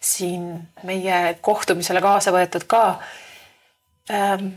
siin 0.00 0.68
meie 0.86 1.38
kohtumisele 1.40 2.00
kaasa 2.00 2.32
võetud 2.32 2.64
ka. 2.70 2.82
Ähm, 4.10 4.54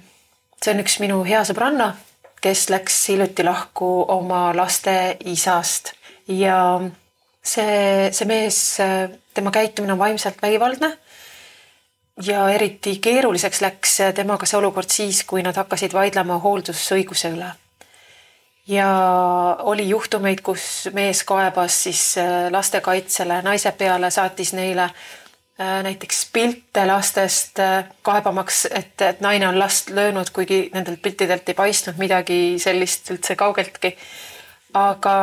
see 0.61 0.73
on 0.75 0.83
üks 0.83 0.99
minu 1.01 1.23
hea 1.25 1.41
sõbranna, 1.47 1.95
kes 2.41 2.69
läks 2.69 2.99
hiljuti 3.09 3.43
lahku 3.43 3.89
oma 4.07 4.51
laste 4.55 5.17
isast 5.25 5.95
ja 6.29 6.79
see, 7.43 8.09
see 8.13 8.27
mees, 8.29 8.59
tema 9.33 9.51
käitumine 9.53 9.97
on 9.97 9.99
vaimselt 9.99 10.41
vägivaldne. 10.41 10.93
Ja 12.23 12.49
eriti 12.49 12.97
keeruliseks 13.01 13.61
läks 13.61 13.97
temaga 14.15 14.45
see 14.45 14.59
olukord 14.59 14.89
siis, 14.89 15.23
kui 15.23 15.43
nad 15.43 15.55
hakkasid 15.55 15.93
vaidlema 15.93 16.39
hooldusõiguse 16.43 17.31
üle 17.35 17.51
ja 18.67 18.89
oli 19.67 19.87
juhtumeid, 19.89 20.41
kus 20.45 20.89
mees 20.93 21.23
kaebas 21.23 21.83
siis 21.83 22.03
lastekaitsele 22.51 23.41
naise 23.41 23.71
peale, 23.77 24.11
saatis 24.11 24.53
neile 24.53 24.89
Äh, 25.61 25.83
näiteks 25.83 26.29
pilte 26.33 26.87
lastest 26.87 27.59
äh, 27.59 27.85
kaebamaks, 28.01 28.65
et, 28.71 29.01
et 29.01 29.19
naine 29.21 29.47
on 29.47 29.59
last 29.59 29.89
löönud, 29.89 30.31
kuigi 30.33 30.69
nendelt 30.73 31.01
piltidelt 31.01 31.49
ei 31.49 31.53
paistnud 31.53 31.99
midagi 32.01 32.55
sellist 32.57 33.11
üldse 33.11 33.35
kaugeltki. 33.35 33.91
aga, 34.73 35.13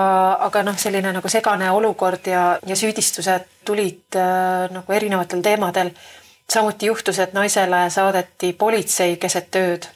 aga 0.44 0.62
noh, 0.62 0.76
selline 0.76 1.10
nagu 1.16 1.28
segane 1.32 1.70
olukord 1.72 2.26
ja, 2.28 2.42
ja 2.66 2.76
süüdistused 2.76 3.48
tulid 3.64 4.18
äh, 4.20 4.68
nagu 4.70 4.92
erinevatel 4.92 5.42
teemadel. 5.42 5.90
Samuti 6.52 6.86
juhtus, 6.86 7.18
et 7.18 7.32
naisele 7.32 7.90
saadeti 7.90 8.52
politsei 8.52 9.16
keset 9.16 9.56
ööd, 9.56 9.88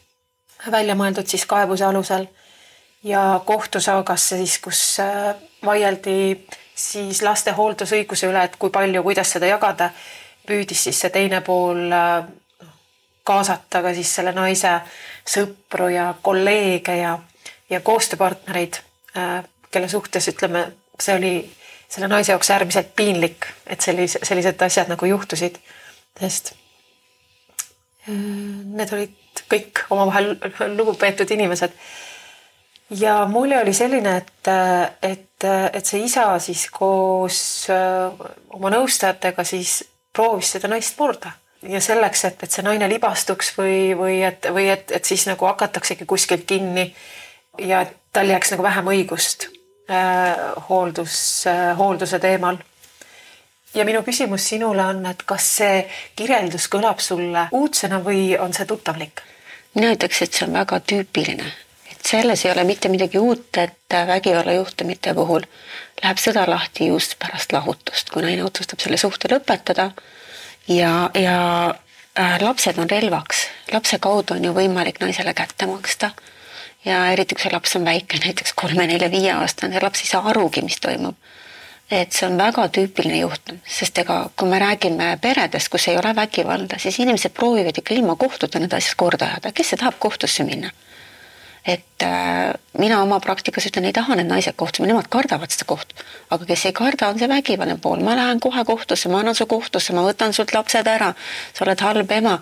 välja 0.71 0.95
mõeldud 0.95 1.27
siis 1.27 1.47
kaebuse 1.47 1.85
alusel. 1.85 2.27
Ja 3.03 3.41
kohtusaagasse 3.45 4.37
siis, 4.37 4.59
kus 4.63 4.81
äh, 5.03 5.35
vaieldi 5.65 6.37
siis 6.75 7.23
laste 7.23 7.51
hooldusõiguse 7.57 8.29
üle, 8.31 8.45
et 8.47 8.55
kui 8.57 8.71
palju, 8.71 9.03
kuidas 9.03 9.33
seda 9.35 9.49
jagada. 9.51 9.91
Püüdis 10.47 10.85
siis 10.87 11.01
see 11.03 11.11
teine 11.11 11.41
pool 11.43 11.91
äh, 11.91 12.23
kaasata 13.25 13.83
ka 13.83 13.95
siis 13.95 14.15
selle 14.15 14.35
naise 14.37 14.77
sõpru 15.27 15.89
ja 15.91 16.13
kolleege 16.23 16.97
ja, 17.01 17.17
ja 17.71 17.81
koostööpartnereid, 17.81 18.79
äh, 19.17 19.43
kelle 19.71 19.89
suhtes 19.89 20.31
ütleme, 20.31 20.69
see 21.01 21.19
oli 21.19 21.35
selle 21.89 22.09
naise 22.09 22.33
jaoks 22.33 22.51
äärmiselt 22.51 22.95
piinlik, 22.97 23.47
et 23.67 23.81
sellise, 23.81 24.23
sellised 24.23 24.63
asjad 24.63 24.95
nagu 24.95 25.11
juhtusid, 25.11 25.59
sest 26.21 26.53
äh, 28.09 28.13
need 28.13 28.93
olid 28.93 29.45
kõik 29.53 29.85
omavahel 29.91 30.35
lugupeetud 30.77 31.31
inimesed. 31.31 31.73
ja 32.91 33.25
mulje 33.27 33.61
oli 33.61 33.75
selline, 33.75 34.17
et, 34.17 34.51
et, 35.03 35.45
et 35.73 35.87
see 35.87 36.05
isa 36.05 36.27
siis 36.39 36.67
koos 36.71 37.69
oma 38.53 38.73
nõustajatega 38.73 39.45
siis 39.45 39.83
proovis 40.13 40.53
seda 40.57 40.69
naist 40.69 40.99
murda 41.01 41.33
ja 41.69 41.81
selleks, 41.81 42.25
et, 42.25 42.43
et 42.43 42.51
see 42.51 42.65
naine 42.67 42.89
libastuks 42.91 43.53
või, 43.59 43.93
või 43.99 44.21
et, 44.27 44.47
või 44.53 44.69
et, 44.73 44.91
et 44.95 45.05
siis 45.05 45.25
nagu 45.29 45.47
hakataksegi 45.47 46.07
kuskilt 46.09 46.45
kinni 46.49 46.89
ja 47.59 47.85
et 47.87 47.97
tal 48.13 48.31
jääks 48.31 48.53
nagu 48.55 48.65
vähem 48.67 48.91
õigust 48.93 49.49
äh, 49.91 50.37
hooldus 50.69 51.47
äh,, 51.47 51.73
hoolduse 51.79 52.19
teemal. 52.23 52.59
Ja 53.75 53.85
minu 53.85 54.03
küsimus 54.03 54.49
sinule 54.49 54.85
on, 54.85 55.05
et 55.07 55.23
kas 55.27 55.49
see 55.59 55.83
kirjeldus 56.17 56.69
kõlab 56.73 57.01
sulle 57.01 57.49
uudsena 57.53 58.01
või 58.05 58.33
on 58.39 58.53
see 58.53 58.67
tuttavlik? 58.69 59.23
mina 59.75 59.93
ütleks, 59.95 60.23
et 60.23 60.33
see 60.37 60.47
on 60.47 60.57
väga 60.59 60.81
tüüpiline, 60.85 61.47
et 61.93 62.03
selles 62.07 62.45
ei 62.45 62.53
ole 62.53 62.65
mitte 62.69 62.91
midagi 62.93 63.19
uut, 63.19 63.49
et 63.57 63.97
vägivallajuhtumite 64.09 65.15
puhul 65.17 65.47
läheb 66.03 66.21
sõda 66.21 66.45
lahti 66.49 66.91
just 66.91 67.17
pärast 67.19 67.53
lahutust, 67.53 68.11
kui 68.11 68.25
naine 68.25 68.45
otsustab 68.45 68.83
selle 68.83 68.99
suhte 69.01 69.31
lõpetada 69.33 69.93
ja, 70.69 71.11
ja 71.15 71.39
äh, 72.19 72.37
lapsed 72.43 72.79
on 72.79 72.91
relvaks, 72.91 73.47
lapse 73.73 73.99
kaudu 73.99 74.37
on 74.37 74.45
ju 74.45 74.53
võimalik 74.57 75.01
naisele 75.01 75.35
kätte 75.35 75.67
maksta 75.71 76.13
ja 76.85 77.07
eriti, 77.13 77.37
kui 77.37 77.47
see 77.47 77.55
laps 77.55 77.77
on 77.79 77.87
väike, 77.87 78.21
näiteks 78.25 78.55
kolme-nelja-viieaastane, 78.59 79.81
laps 79.83 80.05
ei 80.05 80.11
saa 80.11 80.27
arugi, 80.31 80.65
mis 80.67 80.81
toimub. 80.83 81.17
Et 81.93 82.15
see 82.17 82.27
on 82.27 82.39
väga 82.41 82.65
tüüpiline 82.73 83.19
juhtum, 83.21 83.59
sest 83.69 83.99
ega 84.01 84.23
kui 84.37 84.49
me 84.49 84.61
räägime 84.63 85.11
peredest, 85.21 85.69
kus 85.73 85.89
ei 85.93 85.99
ole 86.01 86.15
vägivalda, 86.17 86.79
siis 86.81 86.99
inimesed 87.05 87.35
proovivad 87.37 87.79
ikka 87.83 87.95
ilma 87.95 88.17
kohtuta 88.17 88.63
need 88.63 88.73
asjad 88.73 88.97
korda 88.97 89.29
ajada, 89.29 89.53
kes 89.53 89.75
see 89.75 89.83
tahab 89.83 90.01
kohtusse 90.01 90.47
minna 90.49 90.73
et 91.67 92.03
äh, 92.03 92.55
mina 92.79 93.03
oma 93.03 93.21
praktikas 93.21 93.69
ütlen, 93.69 93.85
ei 93.87 93.95
taha 93.95 94.17
need 94.19 94.27
naised 94.27 94.57
kohtusse, 94.59 94.87
nemad 94.89 95.07
kardavad 95.11 95.53
seda 95.55 95.67
kohtu. 95.71 95.95
aga 96.35 96.47
kes 96.49 96.65
ei 96.67 96.73
karda, 96.75 97.09
on 97.13 97.21
see 97.21 97.29
vägivaldne 97.31 97.77
pool, 97.83 98.03
ma 98.03 98.17
lähen 98.19 98.41
kohe 98.43 98.65
kohtusse, 98.67 99.09
ma 99.13 99.21
annan 99.23 99.39
su 99.39 99.47
kohtusse, 99.47 99.95
ma 99.95 100.03
võtan 100.03 100.35
sult 100.35 100.55
lapsed 100.55 100.91
ära, 100.91 101.13
sa 101.55 101.65
oled 101.65 101.85
halb 101.87 102.11
ema. 102.19 102.39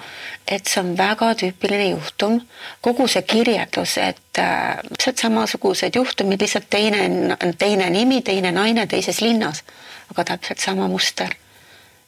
et 0.49 0.67
see 0.67 0.81
on 0.81 0.95
väga 0.97 1.35
tüüpiline 1.43 1.91
juhtum, 1.91 2.41
kogu 2.81 3.09
see 3.09 3.23
kirjeldus, 3.23 3.99
et 3.99 4.23
täpselt 4.33 5.19
äh, 5.19 5.23
samasugused 5.27 6.01
juhtumid, 6.01 6.41
lihtsalt 6.41 6.71
teine, 6.71 7.37
teine 7.59 7.91
nimi, 7.91 8.23
teine 8.23 8.53
naine 8.57 8.87
teises 8.87 9.21
linnas, 9.21 9.65
aga 10.11 10.25
täpselt 10.33 10.65
sama 10.65 10.89
muster 10.89 11.37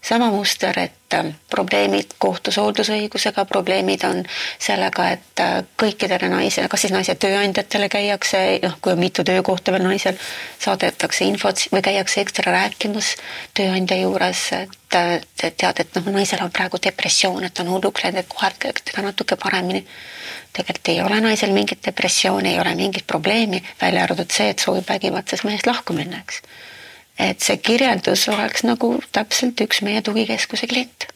sama 0.03 0.30
muster, 0.30 0.78
et 0.78 1.14
äh, 1.14 1.28
probleemid 1.50 2.16
kohtus 2.18 2.57
hooldusõigusega, 2.59 3.44
probleemid 3.46 4.03
on 4.09 4.24
sellega, 4.59 5.09
et 5.14 5.42
äh, 5.42 5.53
kõikidele 5.78 6.30
naisele, 6.32 6.68
kas 6.68 6.82
siis 6.82 6.94
naise 6.94 7.14
tööandjatele 7.14 7.88
käiakse, 7.92 8.40
noh, 8.64 8.74
kui 8.82 8.96
on 8.96 8.98
mitu 8.98 9.24
töökohta 9.24 9.74
veel 9.74 9.86
naisel, 9.86 10.18
saadetakse 10.62 11.28
infot 11.28 11.62
või 11.72 11.84
käiakse 11.86 12.24
ekstra 12.24 12.55
rääkimas 12.55 13.14
tööandja 13.55 14.00
juures, 14.03 14.42
et 14.59 14.98
tead, 15.38 15.84
et 15.84 15.94
noh, 16.00 16.11
naisel 16.18 16.42
on 16.42 16.50
praegu 16.50 16.82
depressioon, 16.82 17.46
et 17.46 17.62
on 17.62 17.70
hulluks 17.70 18.03
läinud, 18.03 18.24
et 18.24 18.34
kohelge 18.34 18.74
teda 18.82 19.07
natuke 19.07 19.38
paremini. 19.38 19.86
tegelikult 20.53 20.88
ei 20.88 21.00
ole 21.00 21.20
naisel 21.20 21.55
mingit 21.55 21.86
depressiooni, 21.86 22.53
ei 22.53 22.61
ole 22.61 22.74
mingit 22.74 23.07
probleemi, 23.07 23.62
välja 23.80 24.03
arvatud 24.03 24.30
see, 24.30 24.50
et 24.50 24.59
soovib 24.59 24.88
vägivaldsest 24.88 25.46
mehest 25.48 25.66
lahku 25.66 25.94
minna, 25.96 26.18
eks 26.26 26.42
et 27.19 27.41
see 27.41 27.57
kirjeldus 27.57 28.29
oleks 28.33 28.65
nagu 28.65 28.95
täpselt 29.13 29.61
üks 29.61 29.83
meie 29.83 30.03
tugikeskuse 30.03 30.67
klient. 30.67 31.07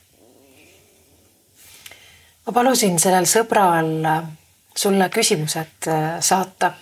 ma 2.46 2.52
palusin 2.52 2.98
sellel 3.02 3.26
sõbral 3.26 4.08
sulle 4.76 5.08
küsimused 5.08 5.88
äh, 5.88 6.20
saata. 6.20 6.72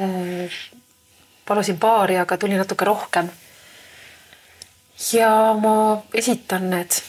Äh, 0.00 0.50
palusin 1.46 1.78
paari, 1.78 2.16
aga 2.18 2.36
tuli 2.36 2.56
natuke 2.56 2.84
rohkem. 2.84 3.28
ja 5.12 5.54
ma 5.60 6.02
esitan 6.14 6.70
need. 6.70 7.02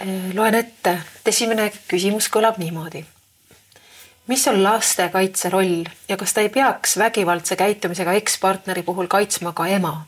Äh, 0.00 0.32
loen 0.34 0.54
ette, 0.54 0.98
et 1.20 1.28
esimene 1.28 1.70
küsimus 1.88 2.30
kõlab 2.32 2.58
niimoodi 2.58 3.04
mis 4.26 4.48
on 4.48 4.62
lastekaitse 4.62 5.50
roll 5.50 5.84
ja 6.08 6.16
kas 6.16 6.34
ta 6.34 6.40
ei 6.40 6.48
peaks 6.48 6.98
vägivaldse 6.98 7.56
käitumisega 7.56 8.12
ekspartneri 8.12 8.82
puhul 8.82 9.06
kaitsma 9.06 9.52
ka 9.52 9.66
ema? 9.66 10.06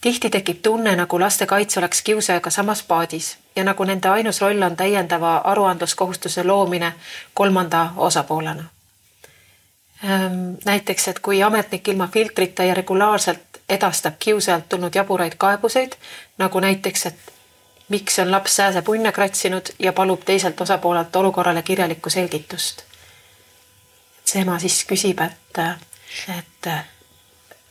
tihti 0.00 0.30
tekib 0.30 0.58
tunne, 0.62 0.96
nagu 0.96 1.20
lastekaitse 1.20 1.80
oleks 1.80 2.02
kiusajaga 2.02 2.50
samas 2.50 2.82
paadis 2.82 3.38
ja 3.56 3.64
nagu 3.64 3.84
nende 3.84 4.08
ainus 4.08 4.40
roll 4.40 4.62
on 4.62 4.76
täiendava 4.76 5.36
aruandluskohustuse 5.36 6.44
loomine 6.44 6.92
kolmanda 7.34 7.90
osapoolena. 7.96 8.64
Ehm, 10.04 10.54
näiteks, 10.64 11.08
et 11.08 11.18
kui 11.18 11.42
ametnik 11.42 11.88
ilma 11.88 12.08
filtrita 12.12 12.64
ja 12.64 12.74
regulaarselt 12.74 13.60
edastab 13.68 14.14
kiusajalt 14.18 14.68
tulnud 14.68 14.94
jaburaid 14.94 15.32
kaebuseid, 15.38 15.92
nagu 16.38 16.60
näiteks, 16.60 17.06
et 17.06 17.31
miks 17.92 18.18
on 18.18 18.30
laps 18.30 18.56
sääsepunne 18.56 19.12
kratsinud 19.12 19.74
ja 19.78 19.92
palub 19.92 20.24
teiselt 20.24 20.60
osapoolelt 20.60 21.16
olukorrale 21.16 21.62
kirjalikku 21.62 22.10
selgitust. 22.10 22.84
see 24.24 24.42
ema 24.42 24.58
siis 24.58 24.84
küsib, 24.88 25.20
et, 25.20 25.58
et, 26.38 26.68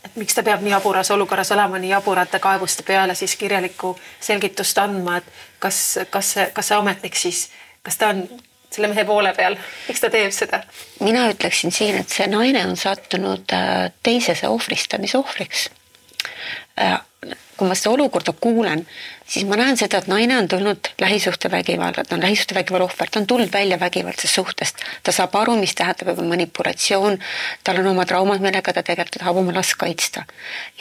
et 0.05 0.15
miks 0.15 0.36
ta 0.38 0.43
peab 0.43 0.61
nii 0.61 0.76
jaburas 0.76 1.11
olukorras 1.15 1.51
olema, 1.55 1.80
nii 1.82 1.89
jaburate 1.89 2.39
kaebuste 2.39 2.84
peale 2.84 3.15
siis 3.15 3.36
kirjalikku 3.36 3.95
selgitust 4.19 4.78
andma, 4.78 5.17
et 5.17 5.34
kas, 5.59 5.99
kas 6.09 6.36
kas 6.53 6.72
see 6.72 6.78
ametnik 6.78 7.17
siis, 7.17 7.47
kas 7.82 7.97
ta 7.97 8.11
on 8.13 8.26
selle 8.72 8.91
mehe 8.91 9.05
poole 9.07 9.34
peal, 9.38 9.57
miks 9.88 10.03
ta 10.03 10.09
teeb 10.13 10.36
seda? 10.36 10.61
mina 10.99 11.28
ütleksin 11.34 11.74
siin, 11.76 11.97
et 12.03 12.09
see 12.13 12.28
naine 12.32 12.65
on 12.67 12.78
sattunud 12.78 13.55
äh, 13.57 13.88
teisese 14.03 14.51
ohvristamise 14.51 15.17
ohvriks 15.17 15.69
äh, 16.80 16.99
kui 17.62 17.70
ma 17.70 17.76
seda 17.78 17.91
olukorda 17.93 18.34
kuulen, 18.41 18.80
siis 19.30 19.45
ma 19.45 19.57
näen 19.59 19.78
seda, 19.78 19.99
et 20.01 20.07
naine 20.09 20.34
on 20.39 20.47
tulnud 20.49 20.88
lähisuhtevägivalla, 21.01 22.03
ta 22.07 22.16
on 22.16 22.24
lähisuhtevägivalla 22.26 22.88
ohver, 22.88 23.09
ta 23.12 23.20
on 23.22 23.28
tulnud 23.30 23.53
välja 23.53 23.78
vägivaldsest 23.80 24.34
suhtest, 24.34 24.82
ta 25.03 25.14
saab 25.14 25.36
aru, 25.38 25.53
mis 25.62 25.76
tähendab 25.78 26.09
juba 26.09 26.26
manipulatsioon, 26.32 27.20
tal 27.64 27.84
on 27.84 27.91
oma 27.93 28.05
traumad, 28.09 28.41
millega 28.41 28.74
ta 28.74 28.82
tegelikult 28.82 29.22
tahab 29.22 29.38
oma 29.43 29.53
last 29.53 29.78
kaitsta. 29.78 30.26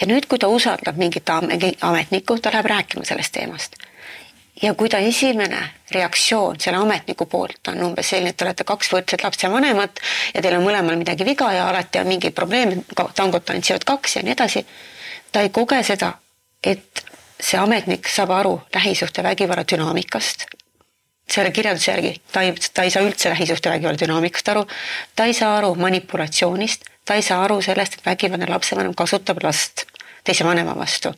ja 0.01 0.09
nüüd, 0.09 0.25
kui 0.29 0.41
ta 0.41 0.49
usaldab 0.49 0.97
mingit 0.97 1.29
ametnikku, 1.31 2.39
ta 2.41 2.53
läheb 2.55 2.73
rääkima 2.73 3.05
sellest 3.05 3.37
teemast 3.37 3.77
ja 4.63 4.73
kui 4.75 4.89
ta 4.89 4.99
esimene 4.99 5.61
reaktsioon 5.93 6.61
selle 6.61 6.81
ametniku 6.81 7.27
poolt 7.27 7.69
on 7.69 7.85
umbes 7.91 8.09
selline, 8.09 8.33
et 8.33 8.37
te 8.37 8.45
olete 8.45 8.65
kaks 8.65 8.93
võrdset 8.93 9.25
lapsevanemat 9.25 10.01
ja 10.35 10.43
teil 10.43 10.57
on 10.57 10.65
mõlemal 10.65 10.97
midagi 11.01 11.29
viga 11.29 11.53
ja 11.53 11.69
alati 11.69 12.01
on 12.01 12.09
mingeid 12.09 12.37
probleeme, 12.37 12.83
tangot 13.15 13.45
tantsivad 13.45 13.85
kaks 13.85 14.17
ja 14.17 14.25
nii 14.25 14.37
edasi. 14.37 14.67
ta 15.33 15.45
ei 15.45 15.53
koge 15.53 15.83
seda 15.85 16.15
et 16.65 17.05
see 17.41 17.59
ametnik 17.59 18.09
saab 18.09 18.31
aru 18.31 18.61
lähisuhtevägivalla 18.75 19.65
dünaamikast. 19.73 20.47
selle 21.31 21.51
kirjelduse 21.51 21.91
järgi 21.91 22.21
ta 22.33 22.43
ei, 22.43 22.55
ta 22.75 22.83
ei 22.83 22.91
saa 22.91 23.03
üldse 23.03 23.31
lähisuhtevägivalla 23.31 23.99
dünaamikast 23.99 24.49
aru, 24.49 24.67
ta 25.17 25.25
ei 25.25 25.35
saa 25.35 25.57
aru 25.59 25.75
manipulatsioonist, 25.75 26.85
ta 27.05 27.15
ei 27.15 27.23
saa 27.23 27.45
aru 27.45 27.61
sellest, 27.63 27.95
et 27.95 28.07
vägivaldne 28.07 28.51
lapsevanem 28.51 28.95
kasutab 28.95 29.39
last 29.43 29.87
teise 30.25 30.45
vanema 30.45 30.77
vastu. 30.77 31.15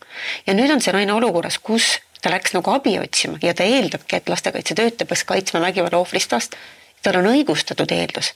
ja 0.47 0.55
nüüd 0.55 0.71
on 0.71 0.81
see 0.81 0.93
naine 0.93 1.13
olukorras, 1.13 1.59
kus 1.59 1.99
ta 2.23 2.31
läks 2.31 2.55
nagu 2.55 2.71
abi 2.71 2.99
otsima 2.99 3.39
ja 3.43 3.55
ta 3.55 3.65
eeldabki, 3.65 4.17
et 4.17 4.29
lastekaitsetöötaja 4.29 5.07
peaks 5.07 5.25
kaitsma 5.25 5.61
vägivalla 5.61 5.99
ohvrist 5.99 6.33
last. 6.33 6.57
tal 7.03 7.19
on 7.19 7.33
õigustatud 7.35 7.91
eeldus. 7.93 8.33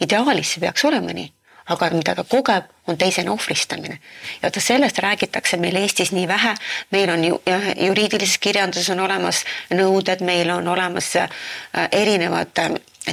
ideaalis 0.00 0.54
see 0.54 0.60
peaks 0.60 0.84
olema 0.84 1.12
nii 1.12 1.32
aga 1.70 1.90
mida 1.94 2.14
ta 2.14 2.24
kogeb, 2.24 2.68
on 2.86 2.98
teisene 2.98 3.30
ohvristamine. 3.30 3.98
ja 4.42 4.42
vaata 4.42 4.60
sellest 4.60 4.98
räägitakse 4.98 5.56
meil 5.56 5.76
Eestis 5.76 6.12
nii 6.12 6.28
vähe, 6.28 6.54
meil 6.90 7.10
on 7.10 7.24
ju 7.24 7.42
juriidilises 7.86 8.38
kirjanduses 8.38 8.90
on 8.90 9.00
olemas 9.00 9.44
nõuded, 9.70 10.24
meil 10.24 10.50
on 10.50 10.68
olemas 10.68 11.16
äh, 11.16 11.28
erinevad 11.92 12.58
äh, 12.58 12.70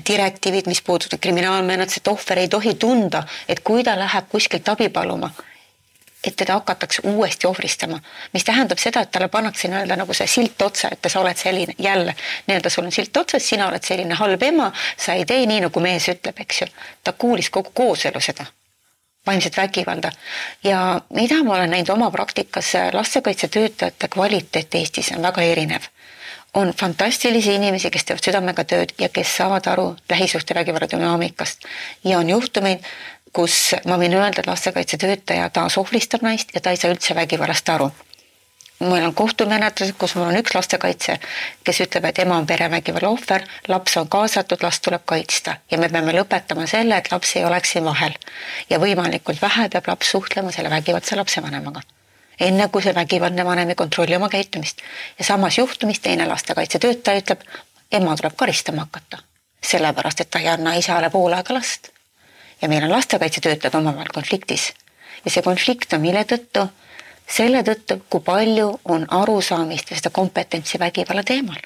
direktiivid, 0.08 0.68
mis 0.68 0.82
puudutavad 0.82 1.22
kriminaalmenetlust, 1.22 1.98
et 2.02 2.08
ohver 2.08 2.40
ei 2.40 2.48
tohi 2.48 2.74
tunda, 2.76 3.24
et 3.48 3.60
kui 3.60 3.84
ta 3.84 3.98
läheb 4.00 4.30
kuskilt 4.32 4.70
abi 4.70 4.90
paluma, 4.90 5.32
et 6.28 6.36
teda 6.36 6.54
hakatakse 6.60 7.02
uuesti 7.08 7.48
ohvristama, 7.48 8.00
mis 8.34 8.44
tähendab 8.44 8.82
seda, 8.82 9.02
et 9.02 9.12
talle 9.12 9.28
pannakse 9.32 9.68
nii-öelda 9.72 9.96
nagu 10.00 10.14
see 10.14 10.28
silt 10.28 10.62
otsa, 10.62 10.92
et 10.92 11.10
sa 11.12 11.22
oled 11.22 11.38
selline 11.38 11.76
jälle 11.80 12.16
nii-öelda 12.48 12.70
sul 12.70 12.86
on 12.86 12.92
silt 12.92 13.18
otsas, 13.18 13.50
sina 13.50 13.68
oled 13.68 13.84
selline 13.84 14.16
halb 14.20 14.44
ema, 14.44 14.72
sa 14.98 15.14
ei 15.14 15.26
tee 15.26 15.46
nii, 15.46 15.62
nagu 15.68 15.84
mees 15.84 16.10
ütleb, 16.12 16.40
eks 16.44 16.62
ju. 16.62 16.68
ta 17.04 17.14
kuulis 17.14 17.50
kogu 17.50 17.72
kooselu 17.74 18.22
seda, 18.22 18.46
vaimset 19.28 19.58
vägivalda. 19.58 20.12
Ja 20.64 21.02
mida 21.14 21.44
ma 21.44 21.56
olen 21.56 21.70
näinud 21.70 21.90
oma 21.96 22.12
praktikas, 22.12 22.74
lastekaitsetöötajate 22.94 24.08
kvaliteet 24.08 24.76
Eestis 24.76 25.12
on 25.16 25.22
väga 25.22 25.42
erinev. 25.42 25.92
On 26.54 26.74
fantastilisi 26.80 27.54
inimesi, 27.56 27.90
kes 27.92 28.06
teevad 28.08 28.24
südamega 28.24 28.64
tööd 28.64 28.94
ja 28.98 29.10
kes 29.14 29.36
saavad 29.38 29.68
aru 29.68 29.92
lähisuhtevägivalla 30.10 30.88
dünaamikast. 30.90 31.68
Ja 32.04 32.18
on 32.18 32.30
juhtumeid, 32.30 32.86
kus 33.38 33.76
ma 33.86 34.00
võin 34.02 34.16
öelda, 34.18 34.42
et 34.42 34.50
lastekaitsetöötaja 34.50 35.50
taas 35.54 35.78
ohvristab 35.78 36.26
naist 36.26 36.54
ja 36.56 36.62
ta 36.62 36.74
ei 36.74 36.80
saa 36.82 36.94
üldse 36.94 37.16
vägivallast 37.16 37.70
aru. 37.70 37.92
meil 38.80 39.06
on 39.06 39.14
kohtumenetlused, 39.18 39.96
kus 39.98 40.14
mul 40.16 40.28
on 40.30 40.38
üks 40.38 40.54
lastekaitse, 40.54 41.16
kes 41.66 41.80
ütleb, 41.86 42.06
et 42.06 42.20
ema 42.22 42.36
on 42.38 42.46
perevägivalla 42.50 43.10
ohver, 43.10 43.46
laps 43.68 43.98
on 43.98 44.10
kaasatud, 44.10 44.62
last 44.62 44.84
tuleb 44.86 45.02
kaitsta 45.06 45.56
ja 45.72 45.78
me 45.82 45.90
peame 45.90 46.14
lõpetama 46.14 46.68
selle, 46.70 46.98
et 46.98 47.12
laps 47.12 47.36
ei 47.36 47.46
oleks 47.46 47.74
siin 47.74 47.86
vahel. 47.86 48.14
ja 48.70 48.80
võimalikult 48.82 49.42
vähe 49.42 49.70
peab 49.70 49.90
laps 49.94 50.12
suhtlema 50.16 50.52
selle 50.52 50.70
vägivaldse 50.74 51.16
lapsevanemaga 51.16 51.82
enne 52.40 52.68
kui 52.70 52.86
see 52.86 52.94
vägivaldne 52.96 53.46
vanem 53.46 53.70
ei 53.74 53.76
kontrolli 53.76 54.16
oma 54.16 54.30
käitumist. 54.30 54.82
ja 55.20 55.26
samas 55.26 55.58
juhtumis 55.58 56.00
teine 56.00 56.26
lastekaitsetöötaja 56.26 57.22
ütleb, 57.22 57.46
ema 57.92 58.16
tuleb 58.16 58.34
karistama 58.38 58.88
hakata, 58.88 59.22
sellepärast 59.74 60.26
et 60.26 60.30
ta 60.30 60.40
ei 60.40 60.50
anna 60.54 60.74
isale 60.82 61.10
pool 61.10 61.34
aega 61.34 61.54
last 61.54 61.97
ja 62.62 62.70
meil 62.70 62.84
on 62.84 62.92
lastekaitsetöötajad 62.92 63.76
omavahel 63.76 64.12
konfliktis. 64.14 64.74
ja 65.26 65.32
see 65.32 65.44
konflikt 65.44 65.94
on 65.94 66.02
mille 66.02 66.24
tõttu? 66.24 66.68
selle 67.28 67.64
tõttu, 67.64 68.00
kui 68.10 68.22
palju 68.24 68.68
on 68.86 69.06
arusaamist 69.12 69.92
ja 69.92 69.98
seda 70.00 70.10
kompetentsi 70.10 70.80
vägivalla 70.80 71.24
teemal. 71.24 71.60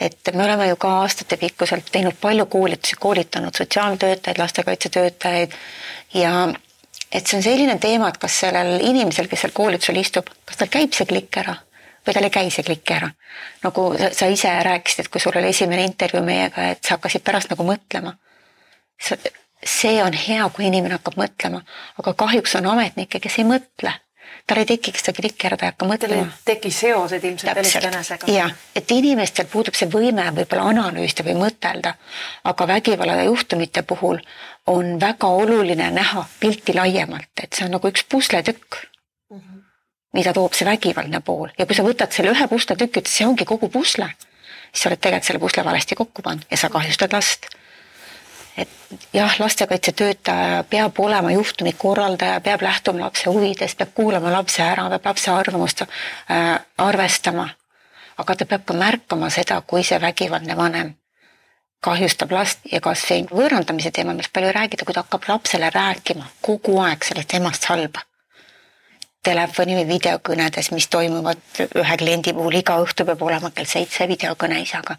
et 0.00 0.34
me 0.34 0.44
oleme 0.44 0.68
ju 0.68 0.76
ka 0.76 0.88
aastatepikkuselt 1.02 1.90
teinud 1.92 2.16
palju 2.20 2.46
koolitusi, 2.46 2.96
koolitanud 2.96 3.54
sotsiaaltöötajaid, 3.54 4.38
lastekaitsetöötajaid 4.38 5.52
ja 6.14 6.48
et 7.12 7.26
see 7.26 7.36
on 7.36 7.42
selline 7.42 7.78
teema, 7.78 8.08
et 8.08 8.18
kas 8.18 8.40
sellel 8.40 8.80
inimesel, 8.80 9.28
kes 9.28 9.40
seal 9.40 9.52
koolitusel 9.52 10.00
istub, 10.00 10.30
kas 10.44 10.56
tal 10.56 10.72
käib 10.72 10.96
see 10.96 11.06
klikk 11.06 11.36
ära 11.44 11.56
või 12.06 12.16
tal 12.16 12.26
ei 12.26 12.34
käi 12.34 12.50
see 12.50 12.64
klikk 12.66 12.90
ära. 12.90 13.10
nagu 13.62 13.84
sa 14.12 14.26
ise 14.26 14.50
rääkisid, 14.62 15.04
et 15.04 15.08
kui 15.08 15.20
sul 15.20 15.36
oli 15.36 15.52
esimene 15.54 15.84
intervjuu 15.84 16.24
meiega, 16.24 16.70
et 16.72 16.84
sa 16.84 16.96
hakkasid 16.96 17.22
pärast 17.24 17.50
nagu 17.50 17.64
mõtlema. 17.64 18.16
See 19.64 20.02
on 20.02 20.12
hea, 20.12 20.48
kui 20.54 20.66
inimene 20.66 20.98
hakkab 20.98 21.18
mõtlema, 21.20 21.62
aga 21.98 22.14
kahjuks 22.14 22.56
on 22.58 22.66
ametnikke, 22.72 23.20
kes 23.22 23.38
ei 23.38 23.48
mõtle 23.48 23.94
tal 24.46 24.58
ei 24.58 24.66
tekiks 24.66 25.04
seda 25.04 25.22
ta 25.22 25.66
ei 25.66 25.70
hakka 25.70 25.86
mõtlema. 25.86 26.26
tekkis 26.44 26.80
seosed 26.80 27.24
ilmselt 27.24 27.54
Täpselt. 27.54 27.84
enesega. 27.84 28.26
jah, 28.32 28.54
et 28.74 28.90
inimestel 28.90 29.46
puudub 29.52 29.76
see 29.78 29.88
võime 29.90 30.24
võib-olla 30.34 30.70
analüüsida 30.72 31.26
või 31.26 31.36
mõtelda, 31.44 31.94
aga 32.44 32.66
vägivallajuhtumite 32.66 33.82
puhul 33.82 34.18
on 34.66 34.98
väga 35.00 35.26
oluline 35.26 35.90
näha 35.90 36.24
pilti 36.40 36.74
laiemalt, 36.74 37.30
et 37.42 37.52
see 37.54 37.66
on 37.66 37.76
nagu 37.76 37.88
üks 37.88 38.04
pusletükk 38.08 38.82
mm, 39.30 39.38
-hmm. 39.38 39.62
mida 40.12 40.32
toob 40.32 40.54
see 40.58 40.66
vägivaldne 40.66 41.20
pool 41.20 41.50
ja 41.58 41.66
kui 41.66 41.78
sa 41.78 41.86
võtad 41.86 42.10
selle 42.10 42.34
ühe 42.34 42.48
pusletüki, 42.48 42.98
et 42.98 43.06
see 43.06 43.26
ongi 43.26 43.44
kogu 43.44 43.68
pusle, 43.68 44.10
siis 44.72 44.82
sa 44.82 44.88
oled 44.90 45.00
tegelikult 45.00 45.26
selle 45.26 45.44
pusle 45.46 45.64
valesti 45.64 45.94
kokku 45.94 46.22
pannud 46.22 46.46
ja 46.50 46.56
sa 46.56 46.68
kahjustad 46.68 47.12
last 47.12 47.46
et 48.56 48.68
jah, 49.12 49.40
lastekaitsetöötaja 49.40 50.64
peab 50.70 50.98
olema 51.00 51.30
juhtumi 51.32 51.72
korraldaja, 51.72 52.40
peab 52.40 52.62
lähtuma 52.62 53.00
lapse 53.00 53.30
huvidest, 53.30 53.78
peab 53.78 53.94
kuulama 53.94 54.32
lapse 54.32 54.62
ära, 54.62 54.88
peab 54.88 55.06
lapse 55.06 55.30
arvamust 55.30 55.82
äh, 55.82 56.60
arvestama. 56.78 57.48
aga 58.18 58.36
ta 58.36 58.44
peab 58.46 58.64
ka 58.64 58.74
märkama 58.74 59.30
seda, 59.30 59.60
kui 59.66 59.82
see 59.84 60.00
vägivaldne 60.00 60.56
vanem 60.56 60.94
kahjustab 61.82 62.32
last 62.32 62.60
ja 62.72 62.80
kas 62.80 63.02
see 63.08 63.24
võõrandamise 63.26 63.90
teema, 63.90 64.12
millest 64.14 64.32
palju 64.32 64.52
räägida, 64.54 64.84
kui 64.86 64.94
ta 64.94 65.02
hakkab 65.02 65.26
lapsele 65.28 65.70
rääkima 65.74 66.28
kogu 66.40 66.78
aeg 66.84 67.02
sellest 67.04 67.34
emast 67.34 67.66
halba. 67.70 68.04
Telefoni 69.22 69.74
või 69.78 69.88
videokõnedes, 69.88 70.70
mis 70.74 70.86
toimuvad 70.90 71.42
ühe 71.64 71.96
kliendi 71.98 72.34
puhul 72.34 72.58
iga 72.58 72.78
õhtu 72.82 73.06
peab 73.06 73.22
olema 73.22 73.50
kell 73.50 73.70
seitse 73.70 74.06
videokõne 74.10 74.60
isaga 74.62 74.98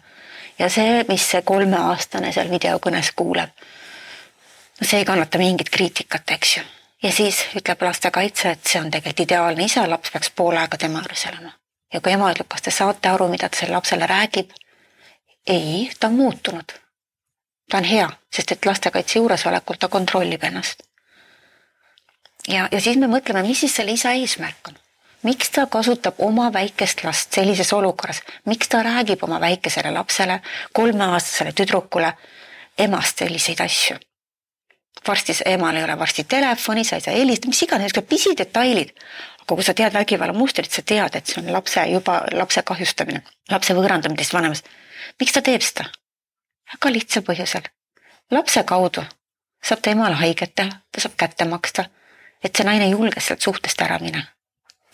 ja 0.58 0.68
see, 0.70 1.04
mis 1.08 1.30
see 1.30 1.42
kolmeaastane 1.42 2.32
seal 2.32 2.50
videokõnes 2.50 3.12
kuuleb, 3.16 3.64
no 4.80 4.86
see 4.86 5.02
ei 5.02 5.08
kannata 5.08 5.38
mingit 5.38 5.70
kriitikat, 5.70 6.30
eks 6.36 6.56
ju. 6.56 6.62
ja 7.02 7.12
siis 7.12 7.44
ütleb 7.56 7.82
lastekaitse, 7.82 8.50
et 8.50 8.66
see 8.66 8.80
on 8.80 8.90
tegelikult 8.90 9.26
ideaalne 9.26 9.64
isa, 9.64 9.88
laps 9.90 10.14
peaks 10.14 10.30
pool 10.30 10.56
aega 10.56 10.78
tema 10.78 11.02
juures 11.02 11.26
elama. 11.30 11.52
ja 11.92 12.00
kui 12.00 12.12
ema 12.12 12.30
ütleb, 12.32 12.48
kas 12.48 12.62
te 12.62 12.70
saate 12.70 13.08
aru, 13.08 13.28
mida 13.28 13.48
ta 13.48 13.58
sellele 13.58 13.76
lapsele 13.76 14.06
räägib? 14.06 14.54
ei, 15.46 15.90
ta 16.00 16.06
on 16.06 16.14
muutunud. 16.14 16.78
ta 17.70 17.78
on 17.78 17.84
hea, 17.84 18.08
sest 18.32 18.52
et 18.52 18.66
lastekaitse 18.66 19.18
juuresolekul 19.18 19.76
ta 19.80 19.88
kontrollib 19.88 20.44
ennast. 20.44 20.82
ja, 22.48 22.68
ja 22.70 22.80
siis 22.80 22.96
me 22.96 23.06
mõtleme, 23.06 23.42
mis 23.42 23.60
siis 23.60 23.76
selle 23.76 23.92
isa 23.98 24.12
eesmärk 24.12 24.68
on 24.68 24.83
miks 25.24 25.50
ta 25.50 25.66
kasutab 25.66 26.14
oma 26.18 26.52
väikest 26.52 27.04
last 27.04 27.32
sellises 27.32 27.72
olukorras, 27.72 28.22
miks 28.44 28.68
ta 28.68 28.82
räägib 28.82 29.22
oma 29.24 29.40
väikesele 29.40 29.90
lapsele, 29.90 30.40
kolmeaastasele 30.72 31.52
tüdrukule 31.52 32.12
emast 32.78 33.18
selliseid 33.18 33.60
asju? 33.60 33.96
varsti 35.08 35.32
emal 35.44 35.76
ei 35.76 35.84
ole 35.84 35.98
varsti 35.98 36.24
telefoni, 36.24 36.84
sa 36.84 36.96
ei 36.96 37.00
saa 37.00 37.14
helistada, 37.14 37.48
mis 37.48 37.62
iganes, 37.62 37.92
pisidetailid. 38.08 38.92
aga 39.40 39.56
kui 39.56 39.64
sa 39.64 39.74
tead 39.74 39.92
vägivallamustrit, 39.92 40.70
sa 40.72 40.82
tead, 40.82 41.16
et 41.16 41.26
see 41.26 41.42
on 41.42 41.52
lapse 41.52 41.82
juba, 41.90 42.22
lapse 42.32 42.62
kahjustamine, 42.62 43.20
lapse 43.50 43.74
võõrandamine 43.74 44.16
teisest 44.16 44.34
vanemast. 44.34 44.68
miks 45.20 45.32
ta 45.32 45.42
teeb 45.42 45.62
seda? 45.62 45.84
väga 46.72 46.92
lihtsal 46.92 47.22
põhjusel. 47.22 47.68
lapse 48.30 48.62
kaudu 48.62 49.04
saab 49.64 49.80
ta 49.80 49.90
emale 49.90 50.14
haiget 50.14 50.54
teha, 50.54 50.80
ta 50.92 51.00
saab 51.00 51.16
kätte 51.16 51.44
maksta, 51.44 51.84
et 52.44 52.56
see 52.56 52.64
naine 52.64 52.88
julges 52.88 53.26
sealt 53.26 53.40
suhtest 53.40 53.82
ära 53.82 53.98
minna 54.00 54.24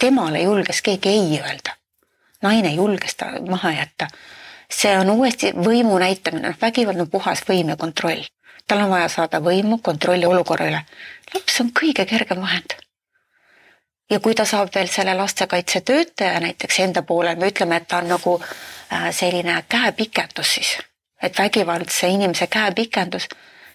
temale 0.01 0.43
julges 0.43 0.83
keegi 0.83 1.09
ei 1.09 1.41
öelda. 1.41 1.77
naine 2.43 2.75
julges 2.75 3.15
ta 3.15 3.27
maha 3.49 3.73
jätta. 3.73 4.09
see 4.71 4.99
on 4.99 5.11
uuesti 5.11 5.53
võimu 5.53 5.99
näitamine, 5.99 6.49
noh 6.49 6.61
vägivald 6.63 7.01
on 7.01 7.11
puhas 7.11 7.43
võim 7.49 7.69
ja 7.69 7.77
kontroll. 7.77 8.23
tal 8.67 8.85
on 8.85 8.91
vaja 8.91 9.09
saada 9.09 9.41
võimu, 9.41 9.79
kontrolli 9.83 10.27
olukorra 10.27 10.67
üle. 10.67 10.81
laps 11.35 11.61
on 11.61 11.73
kõige 11.81 12.07
kergem 12.07 12.41
vahend. 12.41 12.77
ja 14.11 14.21
kui 14.21 14.35
ta 14.35 14.45
saab 14.45 14.75
veel 14.75 14.89
selle 14.89 15.15
lastekaitsetöötaja 15.15 16.41
näiteks 16.41 16.81
enda 16.81 17.03
poole, 17.03 17.35
me 17.35 17.53
ütleme, 17.53 17.77
et 17.77 17.89
ta 17.89 17.99
on 17.99 18.09
nagu 18.09 18.41
äh, 18.43 19.11
selline 19.11 19.65
käepikendus 19.69 20.55
siis, 20.55 20.79
et 21.23 21.39
vägivaldse 21.39 22.09
inimese 22.09 22.47
käepikendus 22.47 23.29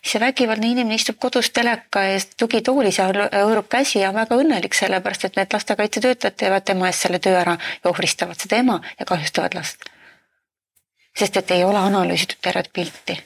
see 0.06 0.22
vägivaldne 0.22 0.70
inimene 0.70 0.96
istub 1.00 1.18
kodus 1.20 1.50
teleka 1.50 2.04
ees 2.12 2.28
tugitoolis 2.38 3.00
ja 3.00 3.08
hõõrub 3.10 3.68
käsi 3.70 4.00
ja 4.00 4.12
on 4.12 4.20
väga 4.20 4.38
õnnelik, 4.38 4.78
sellepärast 4.78 5.26
et 5.26 5.40
need 5.40 5.54
lastekaitsetöötajad 5.54 6.38
teevad 6.38 6.66
tema 6.66 6.90
eest 6.90 7.06
selle 7.06 7.20
töö 7.20 7.38
ära 7.40 7.58
ja 7.58 7.90
ohvristavad 7.90 8.40
seda 8.40 8.62
ema 8.62 8.80
ja 9.00 9.06
kahjustavad 9.06 9.58
last. 9.58 9.90
sest 11.18 11.38
et 11.38 11.52
ei 11.52 11.64
ole 11.64 11.80
analüüsitud 11.80 12.42
tervet 12.42 12.70
pilti. 12.74 13.18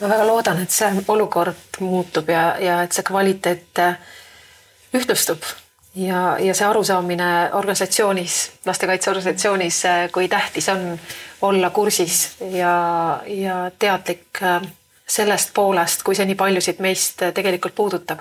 ma 0.00 0.08
väga 0.08 0.26
loodan, 0.26 0.62
et 0.62 0.70
see 0.70 1.04
olukord 1.08 1.80
muutub 1.80 2.28
ja, 2.28 2.56
ja 2.58 2.82
et 2.82 2.92
see 2.92 3.04
kvaliteet 3.04 3.78
äh, 3.78 3.98
ühtlustub 4.94 5.44
ja, 5.94 6.38
ja 6.38 6.54
see 6.54 6.66
arusaamine 6.66 7.52
organisatsioonis, 7.52 8.52
lastekaitseorganisatsioonis, 8.66 9.84
äh, 9.84 10.10
kui 10.12 10.28
tähtis 10.28 10.68
on 10.68 11.00
olla 11.42 11.70
kursis 11.70 12.36
ja, 12.40 13.22
ja 13.26 13.70
teadlik 13.78 14.42
äh, 14.42 14.62
sellest 15.10 15.54
poolest, 15.54 16.02
kui 16.06 16.14
see 16.14 16.26
nii 16.28 16.38
paljusid 16.38 16.80
meist 16.82 17.22
tegelikult 17.34 17.74
puudutab. 17.74 18.20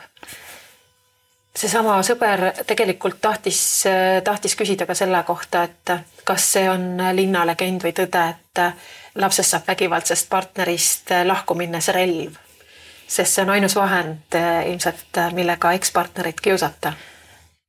seesama 1.59 1.97
sõber 2.05 2.63
tegelikult 2.65 3.21
tahtis, 3.21 3.83
tahtis 4.23 4.55
küsida 4.55 4.85
ka 4.85 4.95
selle 4.95 5.23
kohta, 5.27 5.63
et 5.63 6.23
kas 6.23 6.51
see 6.53 6.69
on 6.69 6.97
linnalegend 7.13 7.83
või 7.83 7.93
tõde, 7.93 8.25
et 8.29 8.63
lapsest 9.15 9.55
saab 9.55 9.67
vägivaldsest 9.67 10.29
partnerist 10.29 11.13
lahku 11.25 11.55
minnes 11.55 11.87
relv. 11.87 12.37
sest 13.07 13.33
see 13.33 13.43
on 13.43 13.49
ainus 13.49 13.75
vahend 13.75 14.39
ilmselt, 14.65 15.23
millega 15.33 15.73
ekspartnerit 15.73 16.41
kiusata 16.41 16.93
Äh, 16.93 17.18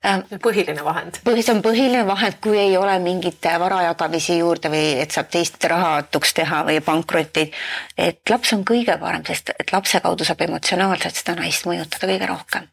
põhiline 0.01 0.85
vahend. 0.85 1.21
see 1.25 1.53
on 1.53 1.63
põhiline 1.63 2.07
vahend, 2.07 2.39
kui 2.41 2.59
ei 2.59 2.77
ole 2.77 2.99
mingit 2.99 3.45
varajagamisi 3.45 4.39
juurde 4.39 4.71
või 4.73 5.01
et 5.01 5.13
saab 5.13 5.29
teist 5.31 5.65
rahatuks 5.65 6.35
teha 6.35 6.65
või 6.65 6.81
pankrotti. 6.81 7.51
et 7.99 8.21
laps 8.31 8.53
on 8.53 8.65
kõige 8.65 8.97
parem, 8.99 9.25
sest 9.27 9.53
et 9.59 9.73
lapse 9.73 10.01
kaudu 10.01 10.25
saab 10.25 10.41
emotsionaalselt 10.41 11.15
seda 11.15 11.35
naist 11.37 11.67
mõjutada 11.67 12.09
kõige 12.09 12.27
rohkem. 12.27 12.69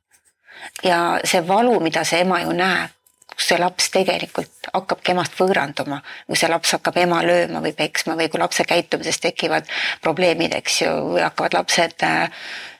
ja 0.84 1.19
see 1.23 1.41
valu, 1.47 1.80
mida 1.80 2.03
see 2.03 2.21
ema 2.21 2.41
ju 2.41 2.55
näeb, 2.55 2.95
kus 3.36 3.47
see 3.51 3.59
laps 3.59 3.91
tegelikult 3.91 4.71
hakkabki 4.73 5.11
emast 5.11 5.36
võõranduma, 5.36 6.01
kui 6.28 6.39
see 6.39 6.49
laps 6.49 6.71
hakkab 6.78 6.97
ema 6.97 7.21
lööma 7.23 7.59
või 7.61 7.75
peksma 7.75 8.15
või 8.15 8.30
kui 8.30 8.39
lapse 8.39 8.63
käitumises 8.63 9.19
tekivad 9.19 9.67
probleemid, 10.01 10.55
eks 10.55 10.82
ju, 10.82 10.93
või 11.11 11.21
hakkavad 11.28 11.59
lapsed 11.59 12.07
äh, 12.07 12.32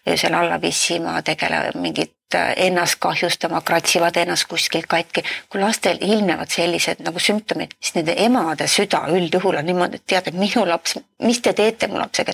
öösel 0.08 0.34
alla 0.34 0.60
pissima, 0.60 1.22
tegelevad 1.22 1.76
mingit 1.76 2.14
äh, 2.14 2.17
ennast 2.36 3.00
kahjustama, 3.00 3.62
kratsivad 3.62 4.16
ennast 4.18 4.48
kuskilt 4.48 4.86
katki. 4.88 5.24
kui 5.50 5.62
lastel 5.62 5.98
ilmnevad 6.02 6.50
sellised 6.52 7.00
nagu 7.04 7.20
sümptomid, 7.20 7.72
siis 7.80 7.96
nende 7.96 8.16
emade 8.18 8.68
süda 8.68 9.06
üldjuhul 9.08 9.56
on 9.56 9.66
niimoodi, 9.66 9.96
et 9.96 10.06
tead, 10.06 10.28
et 10.28 10.36
minu 10.36 10.66
laps, 10.68 10.98
mis 11.24 11.42
te 11.42 11.54
teete 11.54 11.88
mu 11.88 12.00
lapsega. 12.00 12.34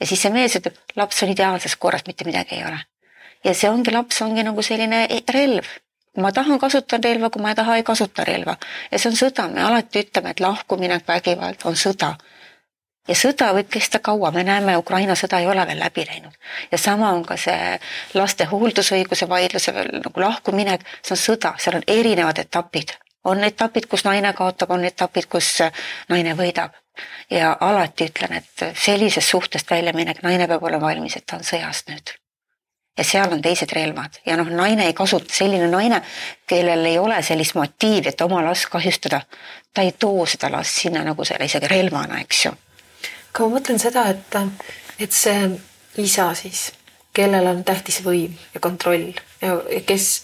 ja 0.00 0.06
siis 0.06 0.22
see 0.22 0.32
mees 0.32 0.56
ütleb, 0.56 0.76
laps 0.96 1.22
on 1.22 1.32
ideaalses 1.36 1.76
korras, 1.76 2.06
mitte 2.06 2.24
midagi 2.24 2.56
ei 2.56 2.64
ole. 2.64 2.78
ja 3.44 3.54
see 3.54 3.70
ongi, 3.70 3.92
laps 3.92 4.22
ongi 4.22 4.42
nagu 4.42 4.62
selline 4.62 5.06
relv. 5.32 5.64
kui 6.14 6.22
ma 6.22 6.32
tahan, 6.32 6.58
kasutan 6.58 7.02
relva, 7.04 7.30
kui 7.30 7.42
ma 7.42 7.50
ei 7.50 7.54
taha, 7.54 7.76
ei 7.76 7.82
kasuta 7.82 8.24
relva. 8.24 8.56
ja 8.90 8.98
see 8.98 9.10
on 9.10 9.16
sõda, 9.16 9.48
me 9.52 9.62
alati 9.62 10.06
ütleme, 10.06 10.30
et 10.30 10.40
lahkuminek, 10.40 11.08
vägivald 11.08 11.68
on 11.68 11.76
sõda 11.76 12.16
ja 13.08 13.16
sõda 13.18 13.50
võib 13.56 13.68
kesta 13.72 14.00
kaua, 14.04 14.30
me 14.34 14.44
näeme, 14.44 14.76
Ukraina 14.80 15.16
sõda 15.18 15.40
ei 15.40 15.46
ole 15.46 15.66
veel 15.66 15.80
läbi 15.80 16.06
läinud. 16.08 16.32
ja 16.72 16.78
sama 16.78 17.10
on 17.12 17.24
ka 17.24 17.36
see 17.36 17.78
laste 18.14 18.44
hooldusõiguse 18.50 19.28
vaidluse 19.28 19.72
nagu 19.72 20.20
lahkuminek, 20.20 20.86
see 21.02 21.16
on 21.16 21.22
sõda, 21.24 21.54
seal 21.58 21.80
on 21.80 21.86
erinevad 21.86 22.38
etapid. 22.38 22.96
on 23.24 23.44
etapid, 23.44 23.86
kus 23.86 24.04
naine 24.04 24.32
kaotab, 24.32 24.70
on 24.70 24.84
etapid, 24.84 25.26
kus 25.26 25.58
naine 26.08 26.34
võidab. 26.34 26.72
ja 27.30 27.56
alati 27.60 28.08
ütlen, 28.08 28.32
et 28.32 28.76
sellisest 28.76 29.28
suhtest 29.28 29.70
väljaminek, 29.70 30.22
naine 30.22 30.48
peab 30.48 30.62
olema 30.62 30.86
valmis, 30.86 31.16
et 31.16 31.26
ta 31.26 31.36
on 31.36 31.42
sõjas 31.42 31.84
nüüd 31.88 32.14
ja 32.98 33.04
seal 33.04 33.32
on 33.32 33.42
teised 33.42 33.72
relvad 33.72 34.20
ja 34.26 34.36
noh, 34.36 34.48
naine 34.48 34.86
ei 34.86 34.92
kasuta, 34.94 35.34
selline 35.34 35.68
naine, 35.68 36.02
kellel 36.46 36.84
ei 36.84 36.98
ole 36.98 37.22
sellist 37.22 37.54
motiivi, 37.54 38.08
et 38.08 38.20
oma 38.20 38.44
last 38.44 38.68
kahjustada, 38.70 39.20
ta 39.74 39.82
ei 39.82 39.92
too 39.98 40.26
seda 40.26 40.50
last 40.52 40.78
sinna 40.80 41.02
nagu 41.04 41.24
selle 41.24 41.44
isegi 41.44 41.68
relvana, 41.68 42.20
eks 42.20 42.44
ju 42.46 42.52
aga 43.34 43.48
ma 43.48 43.58
mõtlen 43.58 43.80
seda, 43.82 44.06
et, 44.14 44.36
et 45.02 45.12
see 45.12 45.48
isa 45.98 46.28
siis, 46.38 46.68
kellel 47.14 47.46
on 47.50 47.64
tähtis 47.66 47.98
võim 48.06 48.34
ja 48.54 48.62
kontroll 48.62 49.10
ja 49.42 49.58
kes 49.86 50.22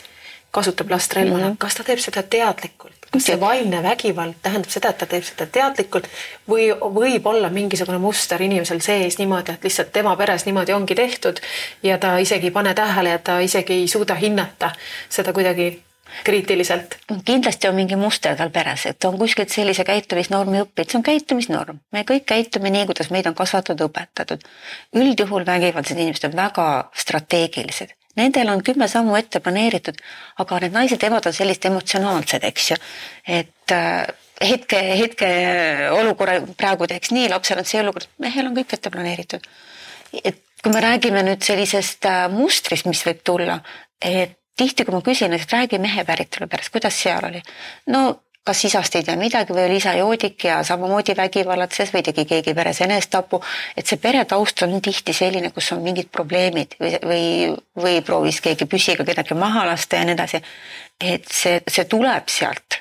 kasutab 0.50 0.90
last 0.90 1.12
relvana 1.12 1.44
mm, 1.44 1.52
-hmm. 1.52 1.58
kas 1.58 1.74
ta 1.74 1.84
teeb 1.84 1.98
seda 1.98 2.22
teadlikult? 2.22 2.94
kas 3.10 3.24
see 3.26 3.40
vaimne 3.40 3.82
vägivald 3.82 4.34
tähendab 4.42 4.70
seda, 4.70 4.90
et 4.90 4.98
ta 4.98 5.06
teeb 5.06 5.24
seda 5.26 5.46
teadlikult 5.46 6.06
või 6.48 6.70
võib 6.94 7.26
olla 7.26 7.50
mingisugune 7.50 7.98
muster 7.98 8.42
inimesel 8.42 8.80
sees 8.80 9.18
niimoodi, 9.18 9.52
et 9.52 9.64
lihtsalt 9.64 9.92
tema 9.92 10.16
peres 10.16 10.46
niimoodi 10.46 10.72
ongi 10.72 10.94
tehtud 10.94 11.40
ja 11.82 11.98
ta 11.98 12.18
isegi 12.18 12.46
ei 12.46 12.50
pane 12.50 12.74
tähele 12.74 13.10
ja 13.10 13.18
ta 13.18 13.40
isegi 13.40 13.72
ei 13.72 13.88
suuda 13.88 14.14
hinnata 14.14 14.70
seda 15.08 15.32
kuidagi 15.32 15.82
kriitiliselt? 16.24 16.96
kindlasti 17.24 17.68
on 17.68 17.74
mingi 17.78 17.96
muster 17.96 18.36
tal 18.36 18.50
peres, 18.54 18.86
et 18.86 19.04
on 19.04 19.18
kuskilt 19.18 19.52
sellise 19.52 19.84
käitumisnormi 19.88 20.62
õppinud, 20.64 20.90
see 20.90 20.98
on 21.00 21.06
käitumisnorm. 21.06 21.80
me 21.92 22.04
kõik 22.08 22.26
käitume 22.32 22.70
nii, 22.70 22.86
kuidas 22.90 23.10
meid 23.10 23.26
on 23.30 23.34
kasvatatud, 23.38 23.86
õpetatud. 23.88 24.44
üldjuhul 24.96 25.46
vägivaldsed 25.46 25.98
inimesed 25.98 26.30
on 26.30 26.36
väga 26.36 26.66
strateegilised. 26.94 27.94
Nendel 28.18 28.48
on 28.50 28.62
kümme 28.66 28.88
sammu 28.90 29.14
ette 29.16 29.40
planeeritud, 29.40 29.96
aga 30.42 30.58
need 30.64 30.74
naised-emad 30.74 31.26
on 31.30 31.36
sellised 31.36 31.70
emotsionaalsed, 31.70 32.44
eks 32.44 32.70
ju. 32.70 32.76
et 33.26 33.74
äh, 33.76 34.06
hetke, 34.40 34.80
hetke 34.98 35.30
olukorra 35.94 36.40
praegu 36.58 36.88
teeks 36.90 37.12
nii, 37.14 37.28
lapsel 37.30 37.60
on 37.62 37.68
see 37.68 37.80
olukord, 37.82 38.08
mehel 38.18 38.50
on 38.50 38.56
kõik 38.56 38.74
ette 38.76 38.90
planeeritud. 38.90 39.46
et 40.24 40.42
kui 40.62 40.72
me 40.72 40.80
räägime 40.82 41.22
nüüd 41.24 41.44
sellisest 41.44 42.04
äh, 42.08 42.26
mustrist, 42.32 42.88
mis 42.90 43.02
võib 43.06 43.22
tulla, 43.24 43.60
et 44.00 44.39
tihti, 44.60 44.86
kui 44.86 44.96
ma 44.96 45.04
küsin, 45.04 45.36
et 45.36 45.52
räägi 45.58 45.80
mehe 45.82 46.04
päritolu 46.04 46.48
pärast, 46.50 46.72
kuidas 46.74 46.98
seal 47.02 47.24
oli? 47.30 47.42
no 47.90 48.04
kas 48.44 48.64
isast 48.64 48.96
ei 48.96 49.04
tea 49.04 49.16
midagi 49.20 49.54
või 49.54 49.66
oli 49.68 49.78
isa 49.78 49.92
joodik 49.98 50.44
ja 50.48 50.60
samamoodi 50.66 51.14
vägivallatses 51.16 51.92
või 51.94 52.02
tegi 52.06 52.24
keegi 52.26 52.54
peres 52.56 52.80
enesetapu, 52.80 53.42
et 53.76 53.86
see 53.86 54.00
peretaust 54.00 54.64
on 54.66 54.78
tihti 54.82 55.14
selline, 55.16 55.52
kus 55.54 55.70
on 55.76 55.82
mingid 55.84 56.08
probleemid 56.12 56.76
või, 56.80 56.94
või, 57.04 57.24
või 57.84 58.00
proovis 58.06 58.40
keegi 58.40 58.68
püssiga 58.70 59.04
kedagi 59.06 59.36
maha 59.38 59.66
lasta 59.68 60.00
ja 60.00 60.08
nii 60.08 60.16
edasi. 60.16 60.42
et 61.00 61.28
see, 61.28 61.60
see 61.68 61.84
tuleb 61.84 62.28
sealt. 62.28 62.80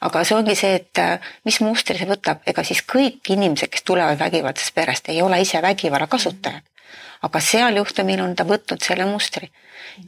aga 0.00 0.24
see 0.24 0.36
ongi 0.36 0.54
see, 0.56 0.74
et 0.78 0.98
äh, 1.02 1.32
mis 1.44 1.60
mustri 1.60 1.98
see 1.98 2.08
võtab, 2.08 2.40
ega 2.46 2.64
siis 2.64 2.80
kõik 2.88 3.34
inimesed, 3.34 3.68
kes 3.68 3.82
tulevad 3.84 4.18
vägivaldsest 4.18 4.74
perest, 4.74 5.08
ei 5.08 5.22
ole 5.22 5.42
ise 5.42 5.60
vägivalla 5.62 6.06
kasutajad 6.06 6.62
aga 7.26 7.40
seal 7.44 7.76
juhtumil 7.76 8.20
on 8.24 8.34
ta 8.36 8.46
võtnud 8.48 8.82
selle 8.84 9.06
mustri. 9.08 9.50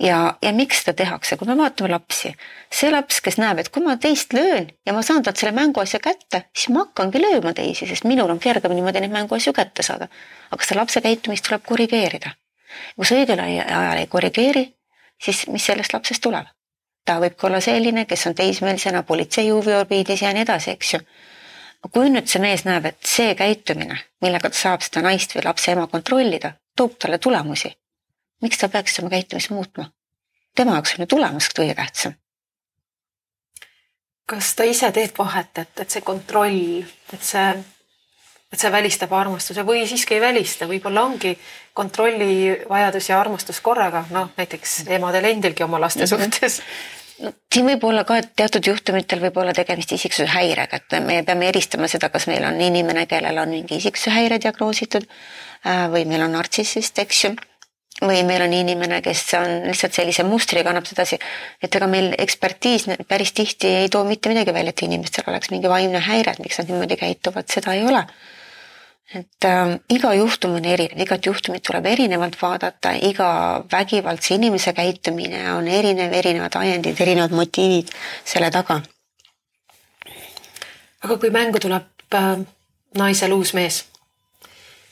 ja, 0.01 0.35
ja 0.43 0.53
miks 0.53 0.83
seda 0.83 0.95
tehakse, 1.03 1.37
kui 1.37 1.49
me 1.49 1.57
vaatame 1.59 1.91
lapsi, 1.93 2.33
see 2.73 2.91
laps, 2.93 3.21
kes 3.25 3.39
näeb, 3.41 3.61
et 3.63 3.69
kui 3.73 3.83
ma 3.85 3.97
teist 3.97 4.33
löön 4.37 4.71
ja 4.87 4.93
ma 4.93 5.03
saan 5.03 5.23
talt 5.23 5.41
selle 5.41 5.53
mänguasja 5.57 6.01
kätte, 6.01 6.45
siis 6.57 6.71
ma 6.73 6.87
hakkangi 6.87 7.21
lööma 7.23 7.53
teisi, 7.57 7.89
sest 7.89 8.07
minul 8.09 8.31
on 8.31 8.41
kergem 8.41 8.75
niimoodi 8.77 9.03
neid 9.03 9.13
mänguasju 9.13 9.53
kätte 9.57 9.83
saada. 9.83 10.09
aga 10.51 10.65
seda 10.65 10.81
lapse 10.81 11.01
käitumist 11.01 11.49
tuleb 11.49 11.67
korrigeerida. 11.67 12.35
kui 12.97 13.07
sa 13.07 13.19
õigel 13.19 13.41
ajal 13.41 13.99
ei 13.99 14.07
korrigeeri, 14.07 14.67
siis 15.23 15.47
mis 15.49 15.67
sellest 15.67 15.93
lapsest 15.93 16.23
tuleb? 16.23 16.47
ta 17.05 17.19
võib 17.19 17.35
ka 17.37 17.49
olla 17.49 17.61
selline, 17.61 18.07
kes 18.07 18.27
on 18.31 18.35
teismelisena 18.35 19.03
politsei 19.03 19.51
huviorbiidis 19.51 20.23
ja 20.23 20.33
nii 20.33 20.47
edasi, 20.47 20.71
eks 20.71 20.95
ju 20.95 21.01
kui 21.91 22.11
nüüd 22.13 22.29
see 22.31 22.43
mees 22.43 22.63
näeb, 22.67 22.87
et 22.87 22.99
see 23.09 23.35
käitumine, 23.35 23.97
millega 24.23 24.51
ta 24.53 24.59
saab 24.59 24.85
seda 24.87 25.03
naist 25.03 25.35
või 25.35 25.47
lapse 25.49 25.73
ema 25.73 25.89
kontrollida, 25.91 26.53
toob 26.77 26.97
talle 26.99 27.19
tulemusi. 27.19 27.73
miks 28.43 28.59
ta 28.59 28.69
peaks 28.69 28.99
oma 28.99 29.11
käitumist 29.11 29.51
muutma? 29.51 29.91
tema 30.55 30.73
jaoks 30.73 30.95
on 30.95 31.05
ju 31.05 31.07
tulemus 31.07 31.49
kõige 31.59 31.75
tähtsam. 31.75 32.15
kas 34.27 34.55
ta 34.55 34.65
ise 34.65 34.93
teeb 34.93 35.19
vahet, 35.19 35.59
et, 35.59 35.81
et 35.81 35.91
see 35.91 36.01
kontroll, 36.01 36.85
et 37.13 37.25
see, 37.27 37.49
et 38.53 38.61
see 38.61 38.73
välistab 38.73 39.13
armastuse 39.13 39.65
või 39.67 39.85
siiski 39.89 40.17
ei 40.17 40.25
välista, 40.25 40.69
võib-olla 40.71 41.05
ongi 41.05 41.37
kontrolli 41.75 42.65
vajadus 42.69 43.09
ja 43.09 43.21
armastus 43.21 43.61
korraga, 43.61 44.07
noh 44.11 44.33
näiteks 44.37 44.83
emadel 44.89 45.31
endilgi 45.35 45.65
oma 45.65 45.81
laste 45.81 46.05
-hmm. 46.05 46.17
suhtes 46.17 46.63
no 47.21 47.33
siin 47.55 47.67
võib 47.67 47.85
olla 47.85 48.05
ka, 48.05 48.17
et 48.19 48.33
teatud 48.37 48.67
juhtumitel 48.67 49.21
võib 49.21 49.37
olla 49.43 49.53
tegemist 49.57 49.93
isiksuse 49.93 50.27
häirega, 50.33 50.77
et 50.77 50.99
me 51.05 51.23
peame 51.27 51.49
eristama 51.49 51.89
seda, 51.89 52.09
kas 52.09 52.27
meil 52.27 52.45
on 52.49 52.61
inimene, 52.61 53.07
kellel 53.07 53.39
on 53.39 53.49
mingi 53.49 53.79
isiksuse 53.83 54.11
häire 54.11 54.41
diagnoositud 54.43 55.07
või 55.65 56.05
meil 56.11 56.25
on 56.25 56.33
nartsissist, 56.35 56.99
eks 56.99 57.25
ju 57.25 57.35
või 58.03 58.23
meil 58.27 58.43
on 58.43 58.53
inimene, 58.53 59.01
kes 59.03 59.23
on 59.39 59.67
lihtsalt 59.69 59.95
sellise 59.95 60.25
mustriga, 60.27 60.71
annab 60.73 60.87
sedasi, 60.89 61.19
et 61.63 61.75
ega 61.77 61.87
meil 61.91 62.13
ekspertiis 62.19 62.89
päris 63.09 63.35
tihti 63.37 63.71
ei 63.83 63.91
too 63.93 64.05
mitte 64.09 64.33
midagi 64.33 64.55
välja, 64.55 64.75
et 64.75 64.85
inimestel 64.87 65.29
oleks 65.31 65.53
mingi 65.53 65.71
vaimne 65.71 66.01
häire, 66.03 66.35
et 66.35 66.43
miks 66.43 66.59
nad 66.59 66.71
niimoodi 66.71 66.99
käituvad, 67.01 67.51
seda 67.53 67.77
ei 67.77 67.85
ole. 67.87 68.07
et 69.13 69.45
äh, 69.45 69.75
iga 69.93 70.15
juhtum 70.17 70.55
on 70.57 70.65
erinev, 70.65 71.01
igat 71.05 71.27
juhtumit 71.27 71.63
tuleb 71.67 71.85
erinevalt 71.87 72.37
vaadata, 72.41 72.95
iga 72.97 73.61
vägivaldse 73.73 74.35
inimese 74.39 74.73
käitumine 74.73 75.53
on 75.53 75.69
erinev, 75.69 76.15
erinevad 76.17 76.57
ajendid, 76.57 77.01
erinevad 77.01 77.35
motiivid 77.37 77.93
selle 78.25 78.51
taga. 78.51 78.81
aga 81.03 81.19
kui 81.19 81.31
mängu 81.31 81.61
tuleb 81.61 82.15
äh, 82.17 82.39
naisel 82.97 83.37
uus 83.37 83.53
mees 83.53 83.85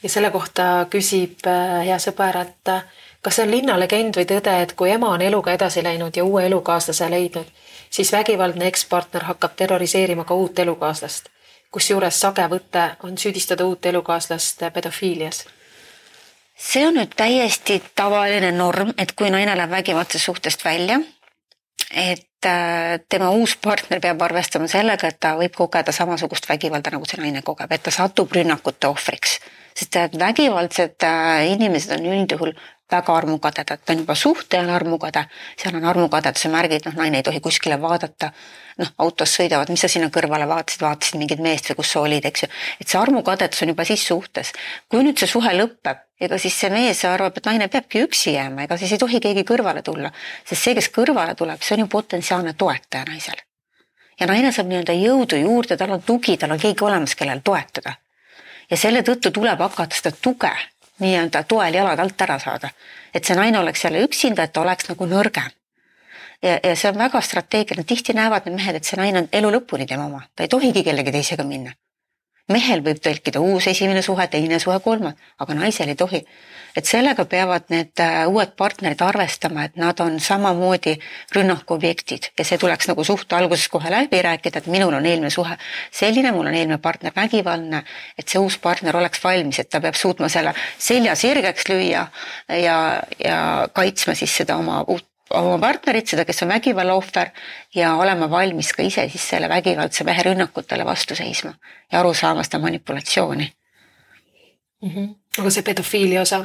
ja 0.03 0.09
selle 0.09 0.30
kohta 0.30 0.86
küsib 0.90 1.46
äh, 1.46 1.84
hea 1.86 1.98
sõber, 1.98 2.40
et 2.40 2.72
äh, 2.72 2.84
kas 3.22 3.36
see 3.36 3.46
on 3.46 3.53
linnalegend 3.55 4.16
või 4.16 4.26
tõde, 4.28 4.55
et 4.62 4.72
kui 4.72 4.90
ema 4.90 5.12
on 5.14 5.22
eluga 5.22 5.53
edasi 5.53 5.84
läinud 5.84 6.16
ja 6.16 6.24
uue 6.24 6.46
elukaaslase 6.46 7.11
leidnud, 7.11 7.46
siis 7.90 8.12
vägivaldne 8.12 8.66
ekspartner 8.70 9.28
hakkab 9.28 9.57
terroriseerima 9.57 10.24
ka 10.24 10.34
uut 10.34 10.59
elukaaslast. 10.59 11.28
kusjuures 11.70 12.20
sage 12.20 12.42
võte 12.51 12.90
on 13.03 13.18
süüdistada 13.18 13.64
uut 13.64 13.86
elukaaslast 13.86 14.62
pedofiilias 14.74 15.44
see 16.61 16.86
on 16.86 16.94
nüüd 16.94 17.14
täiesti 17.16 17.82
tavaline 17.94 18.53
norm, 18.53 18.92
et 18.98 19.12
kui 19.16 19.30
naine 19.30 19.57
läheb 19.57 19.70
vägivaldsest 19.70 20.24
suhtest 20.24 20.64
välja, 20.64 21.01
et 21.90 22.46
äh, 22.46 23.01
tema 23.09 23.30
uus 23.30 23.57
partner 23.57 24.01
peab 24.01 24.22
arvestama 24.22 24.68
sellega, 24.68 25.09
et 25.09 25.20
ta 25.20 25.34
võib 25.38 25.57
kogeda 25.57 25.92
samasugust 25.92 26.48
vägivalda, 26.48 26.92
nagu 26.92 27.09
see 27.09 27.20
naine 27.22 27.42
kogeb, 27.42 27.72
et 27.72 27.82
ta 27.82 27.94
satub 27.94 28.32
rünnakute 28.36 28.90
ohvriks 28.90 29.38
sest 29.80 29.96
et 29.96 30.18
vägivaldsed 30.20 31.08
äh, 31.08 31.48
inimesed 31.54 31.96
on 31.96 32.06
üldjuhul 32.12 32.52
väga 32.90 33.14
armukadedad, 33.16 33.78
ta 33.84 33.92
on 33.92 34.02
juba 34.02 34.14
suhte 34.18 34.58
ajal 34.58 34.72
armukade, 34.74 35.22
seal 35.58 35.76
on 35.78 35.84
armukadeduse 35.92 36.50
märgid, 36.50 36.88
noh, 36.88 36.96
naine 36.98 37.20
ei 37.20 37.26
tohi 37.26 37.40
kuskile 37.40 37.78
vaadata. 37.80 38.32
noh, 38.80 38.88
autos 39.04 39.34
sõidavad, 39.36 39.68
mis 39.70 39.82
sa 39.84 39.88
sinna 39.92 40.08
kõrvale 40.08 40.46
vaatasid, 40.48 40.80
vaatasid 40.80 41.18
mingit 41.20 41.40
meest 41.44 41.68
või 41.70 41.76
kus 41.82 41.90
sa 41.92 42.00
olid, 42.00 42.24
eks 42.24 42.42
ju. 42.42 42.48
et 42.80 42.88
see 42.88 42.98
armukadedus 43.00 43.62
on 43.62 43.72
juba 43.74 43.84
siis 43.84 44.06
suhtes. 44.06 44.52
kui 44.88 45.04
nüüd 45.06 45.18
see 45.18 45.30
suhe 45.30 45.54
lõpeb, 45.54 46.02
ega 46.20 46.38
siis 46.38 46.58
see 46.60 46.70
mees 46.74 47.04
arvab, 47.04 47.36
et 47.36 47.46
naine 47.46 47.68
peabki 47.68 48.04
üksi 48.08 48.34
jääma, 48.34 48.66
ega 48.66 48.76
siis 48.80 48.92
ei 48.96 48.98
tohi 48.98 49.20
keegi 49.20 49.46
kõrvale 49.52 49.82
tulla. 49.86 50.10
sest 50.44 50.62
see, 50.62 50.74
kes 50.74 50.90
kõrvale 50.90 51.34
tuleb, 51.38 51.62
see 51.62 51.76
on 51.78 51.86
ju 51.86 51.88
potentsiaalne 51.94 52.54
toetaja 52.58 53.04
naisel. 53.06 53.46
ja 54.20 54.26
naine 54.26 54.52
saab 54.52 54.66
nii-öelda 54.72 54.98
jõudu 54.98 55.44
juurde, 55.44 55.76
tal 55.76 55.98
on 55.98 56.02
tugi, 56.02 56.36
tal 56.36 56.56
on 56.56 56.58
keegi 56.58 56.84
olemas, 56.84 57.14
kellel 57.14 57.44
toetada 57.44 58.00
ja 58.70 58.76
selle 58.76 59.02
tõttu 59.02 59.32
tuleb 59.34 59.60
hakata 59.60 59.96
seda 59.96 60.12
tuge 60.22 60.52
nii-öelda 61.00 61.42
toel 61.48 61.74
jalad 61.74 61.98
alt 61.98 62.22
ära 62.22 62.38
saada. 62.38 62.70
et 63.14 63.24
see 63.24 63.36
naine 63.36 63.58
oleks 63.58 63.84
jälle 63.84 64.04
üksinda, 64.04 64.42
et 64.42 64.52
ta 64.52 64.60
oleks 64.60 64.88
nagu 64.88 65.06
nõrgem. 65.06 65.50
ja, 66.42 66.58
ja 66.62 66.76
see 66.76 66.90
on 66.90 66.98
väga 66.98 67.20
strateegiline, 67.20 67.84
tihti 67.84 68.12
näevad 68.12 68.46
need 68.46 68.56
mehed, 68.56 68.76
et 68.76 68.84
see 68.84 68.96
naine 68.96 69.18
on 69.18 69.28
elu 69.32 69.50
lõpuni 69.58 69.86
tema 69.86 70.06
oma, 70.06 70.22
ta 70.36 70.42
ei 70.42 70.48
tohigi 70.48 70.84
kellegi 70.84 71.12
teisega 71.12 71.44
minna. 71.44 71.72
Mehel 72.51 72.82
võib 72.84 73.01
tõlkida 73.03 73.40
uus 73.42 73.68
esimene 73.70 74.03
suhe, 74.03 74.26
teine 74.30 74.59
suhe, 74.62 74.78
kolmas, 74.84 75.18
aga 75.38 75.57
naisel 75.57 75.92
ei 75.92 75.98
tohi. 75.98 76.22
Et 76.76 76.86
sellega 76.86 77.24
peavad 77.26 77.66
need 77.72 77.98
äh, 77.98 78.20
uued 78.30 78.53
partnerid 78.59 79.01
arvestama, 79.03 79.64
et 79.66 79.78
nad 79.80 79.98
on 80.05 80.20
samamoodi 80.22 80.94
rünnakuobjektid 81.34 82.30
ja 82.38 82.46
see 82.46 82.61
tuleks 82.62 82.86
nagu 82.90 83.05
suhte 83.05 83.34
alguses 83.34 83.66
kohe 83.72 83.90
läbi 83.90 84.22
rääkida, 84.22 84.62
et 84.62 84.70
minul 84.70 84.94
on 84.94 85.07
eelmine 85.07 85.32
suhe 85.34 85.57
selline, 85.90 86.30
mul 86.36 86.46
on 86.46 86.55
eelmine 86.55 86.78
partner 86.78 87.14
vägivaldne, 87.16 87.82
et 88.18 88.28
see 88.30 88.38
uus 88.38 88.61
partner 88.62 88.96
oleks 89.03 89.24
valmis, 89.24 89.59
et 89.59 89.70
ta 89.70 89.82
peab 89.82 89.98
suutma 89.98 90.30
selle 90.30 90.55
selja 90.78 91.18
sirgeks 91.18 91.66
lüüa 91.72 92.07
ja, 92.62 92.78
ja 93.18 93.38
kaitsma 93.74 94.14
siis 94.14 94.36
seda 94.42 94.61
oma 94.62 94.84
uut 94.86 95.09
oma 95.30 95.58
partnerit, 95.62 96.10
seda, 96.10 96.24
kes 96.24 96.42
on 96.42 96.48
vägivalla 96.48 96.94
ohver 96.98 97.30
ja 97.74 97.94
olema 98.02 98.30
valmis 98.30 98.72
ka 98.72 98.82
ise 98.82 99.08
siis 99.08 99.28
selle 99.34 99.48
vägivaldse 99.48 100.04
mehe 100.04 100.22
rünnakutele 100.26 100.84
vastu 100.84 101.14
seisma 101.14 101.54
ja 101.92 102.00
aru 102.00 102.14
saama 102.14 102.42
seda 102.46 102.58
manipulatsiooni 102.58 103.52
mm. 104.82 104.90
-hmm 104.90 105.08
aga 105.38 105.50
see 105.50 105.62
pedofiilia 105.62 106.22
osa, 106.24 106.40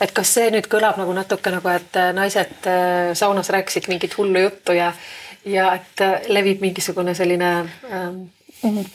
et 0.00 0.12
kas 0.14 0.30
see 0.36 0.50
nüüd 0.54 0.68
kõlab 0.70 0.98
nagu 1.00 1.14
natuke 1.16 1.50
nagu, 1.50 1.70
et 1.74 1.96
äh, 1.98 2.12
naised 2.14 2.68
äh, 2.70 3.10
saunas 3.18 3.50
rääkisid 3.50 3.88
mingit 3.90 4.14
hullu 4.18 4.44
juttu 4.44 4.76
ja, 4.78 4.92
ja 5.44 5.72
et 5.74 6.02
äh, 6.04 6.20
levib 6.30 6.62
mingisugune 6.62 7.14
selline 7.18 7.50
ähm, 7.90 8.20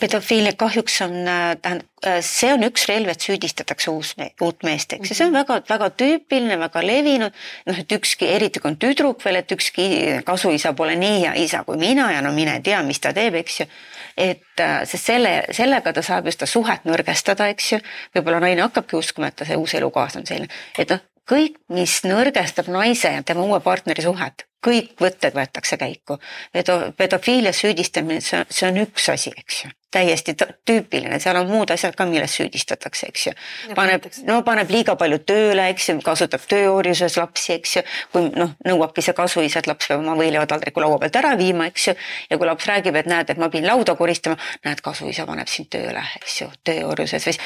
pedofiilia 0.00 0.52
kahjuks 0.60 1.00
on, 1.06 1.14
tähendab, 1.62 1.88
see 2.20 2.50
on 2.52 2.66
üks 2.66 2.84
relv, 2.90 3.08
et 3.08 3.24
süüdistatakse 3.24 3.90
uus, 3.90 4.12
uut 4.44 4.66
meest, 4.66 4.92
eks 4.92 5.12
ju, 5.12 5.16
see 5.16 5.28
on 5.28 5.36
väga-väga 5.36 5.88
mhm. 5.88 5.96
tüüpiline, 6.02 6.58
väga 6.60 6.84
levinud. 6.84 7.42
noh, 7.70 7.80
et 7.80 7.96
ükski, 7.96 8.28
eriti 8.36 8.60
kui 8.60 8.72
on 8.72 8.78
tüdruk 8.80 9.24
veel, 9.24 9.40
et 9.40 9.56
ükski 9.56 9.88
kasuisa 10.26 10.74
pole 10.76 10.96
nii 11.00 11.24
hea 11.24 11.34
isa 11.44 11.64
kui 11.64 11.80
mina 11.80 12.10
ja 12.12 12.22
no 12.24 12.32
mine 12.36 12.60
tea, 12.64 12.82
mis 12.84 13.00
ta 13.00 13.14
teeb, 13.16 13.40
eks 13.40 13.60
ju 13.62 13.68
et 14.16 14.60
äh, 14.60 14.84
sest 14.86 15.10
selle, 15.10 15.32
sellega 15.54 15.92
ta 15.94 16.02
saab 16.04 16.28
just 16.28 16.38
seda 16.38 16.50
suhet 16.50 16.86
nõrgestada, 16.88 17.48
eks 17.50 17.72
ju. 17.72 17.80
võib-olla 18.14 18.40
naine 18.44 18.62
hakkabki 18.66 18.98
uskuma, 18.98 19.30
et 19.30 19.40
ta 19.40 19.48
see 19.48 19.58
uus 19.58 19.74
elukaaslane 19.74 20.22
on 20.22 20.28
selline, 20.30 20.62
et 20.78 20.92
noh, 20.94 21.02
kõik, 21.30 21.58
mis 21.74 21.96
nõrgestab 22.06 22.68
naise 22.72 23.10
ja 23.16 23.22
tema 23.26 23.46
uue 23.48 23.60
partneri 23.64 24.04
suhet, 24.04 24.46
kõik 24.64 25.00
võtted 25.00 25.34
võetakse 25.36 25.76
käiku. 25.80 26.18
pedo, 26.52 26.92
pedofiilias 26.96 27.60
süüdistamine, 27.60 28.20
see, 28.20 28.44
see 28.50 28.68
on 28.68 28.80
üks 28.84 29.08
asi, 29.12 29.32
eks 29.36 29.64
ju. 29.64 29.70
täiesti 29.94 30.32
tüüpiline, 30.66 31.20
seal 31.22 31.36
on 31.38 31.46
muud 31.46 31.70
asjad 31.70 31.94
ka, 31.94 32.02
milles 32.10 32.32
süüdistatakse, 32.34 33.10
eks 33.12 33.26
ju. 33.26 33.34
paneb, 33.76 34.08
no 34.26 34.40
paneb 34.46 34.70
liiga 34.74 34.96
palju 34.98 35.20
tööle, 35.28 35.68
eks 35.74 35.88
ju, 35.90 35.96
kasutab 36.04 36.42
tööorjuses 36.50 37.18
lapsi, 37.20 37.52
eks 37.58 37.76
ju. 37.76 37.84
kui 38.12 38.28
noh, 38.34 38.56
nõuabki 38.66 39.04
see 39.04 39.16
kasuisa, 39.16 39.62
et 39.62 39.70
laps 39.70 39.90
peab 39.90 40.02
oma 40.02 40.16
võileivataldriku 40.18 40.82
laua 40.82 40.98
pealt 41.04 41.20
ära 41.22 41.34
viima, 41.40 41.68
eks 41.70 41.88
ju. 41.90 41.96
ja 42.30 42.40
kui 42.40 42.50
laps 42.50 42.68
räägib, 42.70 42.98
et 43.00 43.10
näed, 43.10 43.30
et 43.30 43.40
ma 43.40 43.50
pidin 43.52 43.68
lauda 43.70 43.96
koristama, 43.98 44.38
näed, 44.66 44.82
kasuisa 44.84 45.28
paneb 45.30 45.50
sind 45.52 45.70
tööle, 45.74 46.02
eks 46.20 46.40
ju, 46.42 46.50
tööorjuses 46.64 47.30
või 47.30 47.40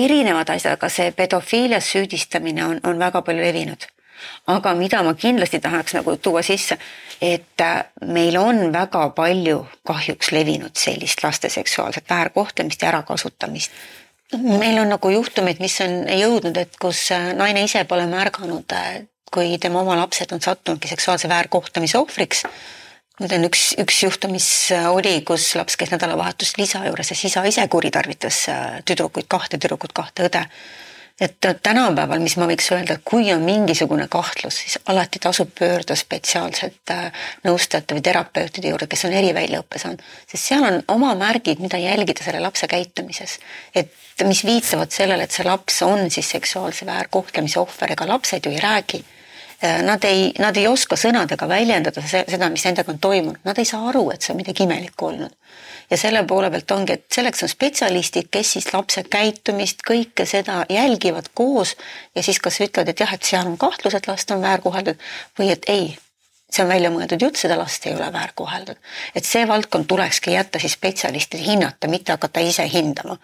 erinevad 0.00 0.56
asjad, 0.56 0.78
aga 0.78 0.92
see 0.92 1.12
pedofiilias 1.16 1.94
süüdistamine 1.96 2.64
on, 2.64 2.84
on 2.86 3.08
väga 3.08 3.26
palju 3.26 3.44
levinud 3.44 3.90
aga 4.46 4.74
mida 4.74 5.02
ma 5.02 5.14
kindlasti 5.14 5.60
tahaks 5.60 5.94
nagu 5.98 6.16
tuua 6.16 6.42
sisse, 6.42 6.78
et 7.20 7.60
äh, 7.60 7.84
meil 8.06 8.36
on 8.40 8.72
väga 8.72 9.10
palju 9.16 9.64
kahjuks 9.86 10.32
levinud 10.32 10.76
sellist 10.76 11.24
laste 11.24 11.48
seksuaalset 11.48 12.08
väärkohtlemist 12.10 12.82
ja 12.82 12.88
ärakasutamist. 12.88 13.70
meil 14.32 14.78
on 14.78 14.88
nagu 14.88 15.10
juhtumeid, 15.10 15.60
mis 15.60 15.80
on 15.80 16.04
jõudnud, 16.08 16.56
et 16.56 16.76
kus 16.80 17.10
äh, 17.12 17.32
naine 17.36 17.64
ise 17.64 17.84
pole 17.84 18.06
märganud, 18.06 18.72
äh, 18.72 19.02
kui 19.32 19.58
tema 19.58 19.80
oma 19.80 19.96
lapsed 19.96 20.32
on 20.32 20.40
sattunudki 20.40 20.88
seksuaalse 20.88 21.28
väärkohtlemise 21.28 21.98
ohvriks 21.98 22.44
nüüd 23.20 23.34
on 23.36 23.44
üks, 23.50 23.74
üks 23.76 23.98
juhtum, 24.02 24.32
mis 24.32 24.48
oli, 24.88 25.18
kus 25.28 25.52
laps 25.54 25.76
käis 25.76 25.90
nädalavahetust 25.92 26.56
isa 26.58 26.80
juures 26.86 27.10
ja 27.10 27.16
siis 27.16 27.34
isa 27.34 27.42
ise 27.44 27.66
kuritarvitas 27.68 28.46
tüdrukuid, 28.88 29.28
kahte 29.28 29.58
tüdrukut, 29.60 29.92
kahte 29.92 30.24
õde 30.24 30.46
et 31.20 31.36
tänapäeval, 31.62 32.22
mis 32.24 32.36
ma 32.40 32.48
võiks 32.48 32.70
öelda, 32.72 32.96
et 32.96 33.04
kui 33.04 33.28
on 33.34 33.42
mingisugune 33.44 34.06
kahtlus, 34.08 34.62
siis 34.62 34.78
alati 34.88 35.20
tasub 35.22 35.52
pöörduda 35.58 35.96
spetsiaalselt 35.98 36.94
äh, 36.94 37.24
nõustajate 37.44 37.96
või 37.96 38.04
terapeutide 38.06 38.72
juurde, 38.72 38.88
kes 38.90 39.04
on 39.08 39.16
eriväljaõppe 39.20 39.82
saanud, 39.82 40.04
sest 40.30 40.42
seal 40.44 40.66
on 40.66 40.80
oma 40.96 41.14
märgid, 41.20 41.60
mida 41.60 41.80
jälgida 41.80 42.24
selle 42.24 42.40
lapse 42.40 42.68
käitumises. 42.70 43.38
et 43.74 43.92
mis 44.24 44.44
viitavad 44.44 44.90
sellele, 44.92 45.24
et 45.24 45.32
see 45.32 45.46
laps 45.46 45.82
on 45.82 46.10
siis 46.10 46.28
seksuaalse 46.30 46.86
väärkohtlemise 46.86 47.60
ohver, 47.60 47.92
ega 47.92 48.08
lapsed 48.08 48.46
ju 48.46 48.52
ei 48.52 48.60
räägi 48.60 49.04
Nad 49.60 50.04
ei, 50.08 50.30
nad 50.40 50.56
ei 50.56 50.64
oska 50.68 50.96
sõnadega 50.96 51.44
väljendada 51.48 52.00
seda, 52.08 52.48
mis 52.48 52.64
nendega 52.64 52.92
on 52.92 52.98
toimunud, 52.98 53.42
nad 53.44 53.58
ei 53.60 53.68
saa 53.68 53.90
aru, 53.90 54.06
et 54.14 54.24
see 54.24 54.32
on 54.32 54.38
midagi 54.40 54.64
imelikku 54.64 55.10
olnud 55.10 55.34
ja 55.90 55.96
selle 55.96 56.22
poole 56.24 56.50
pealt 56.50 56.70
ongi, 56.70 56.92
et 56.92 57.06
selleks 57.12 57.42
on 57.42 57.50
spetsialistid, 57.50 58.28
kes 58.30 58.52
siis 58.56 58.68
lapse 58.72 59.02
käitumist, 59.10 59.82
kõike 59.86 60.26
seda 60.26 60.64
jälgivad 60.70 61.32
koos 61.34 61.76
ja 62.14 62.22
siis 62.22 62.38
kas 62.40 62.60
ütlevad, 62.60 62.92
et 62.92 63.00
jah, 63.00 63.14
et 63.14 63.26
seal 63.26 63.46
on 63.46 63.58
kahtlus, 63.58 63.96
et 63.98 64.06
last 64.08 64.30
on 64.30 64.42
väärkoheldud 64.42 65.00
või 65.38 65.50
et 65.54 65.66
ei, 65.72 65.90
see 66.50 66.64
on 66.64 66.70
välja 66.70 66.92
mõeldud 66.94 67.22
jutt, 67.26 67.40
seda 67.40 67.58
last 67.58 67.86
ei 67.86 67.94
ole 67.94 68.12
väärkoheldud. 68.12 68.78
et 69.14 69.24
see 69.24 69.48
valdkond 69.48 69.88
tulekski 69.90 70.36
jätta 70.36 70.58
siis 70.58 70.78
spetsialistide 70.78 71.42
hinnata, 71.42 71.88
mitte 71.88 72.12
hakata 72.12 72.40
ise 72.40 72.68
hindama. 72.72 73.18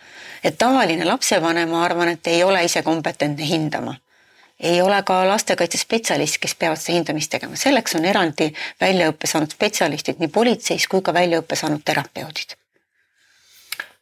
et 0.44 0.58
tavaline 0.58 1.04
lapsevanem, 1.04 1.70
ma 1.70 1.84
arvan, 1.84 2.08
et 2.08 2.26
ei 2.26 2.42
ole 2.44 2.64
ise 2.64 2.82
kompetentne 2.82 3.46
hindama 3.46 3.94
ei 4.60 4.82
ole 4.82 5.02
ka 5.02 5.28
lastekaitsespetsialist, 5.28 6.38
kes 6.40 6.54
peavad 6.54 6.80
seda 6.80 6.96
hindamist 6.96 7.30
tegema, 7.30 7.56
selleks 7.60 7.96
on 7.98 8.04
eraldi 8.04 8.48
väljaõppe 8.80 9.28
saanud 9.28 9.52
spetsialistid 9.52 10.22
nii 10.22 10.32
politseis 10.32 10.88
kui 10.88 11.02
ka 11.04 11.14
väljaõppe 11.14 11.56
saanud 11.56 11.84
terapeudid. 11.84 12.56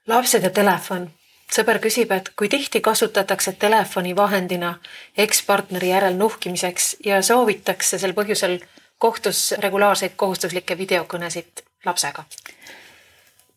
lapsed 0.06 0.42
ja 0.42 0.50
telefon. 0.50 1.10
sõber 1.54 1.78
küsib, 1.78 2.12
et 2.12 2.30
kui 2.36 2.48
tihti 2.48 2.80
kasutatakse 2.80 3.52
telefoni 3.52 4.16
vahendina 4.16 4.78
ekspartneri 5.16 5.88
järel 5.88 6.16
nuhkimiseks 6.16 6.96
ja 7.04 7.22
soovitakse 7.22 7.98
sel 7.98 8.12
põhjusel 8.12 8.60
kohtus 8.98 9.54
regulaarseid 9.58 10.12
kohustuslikke 10.16 10.78
videokõnesid 10.78 11.62
lapsega 11.84 12.24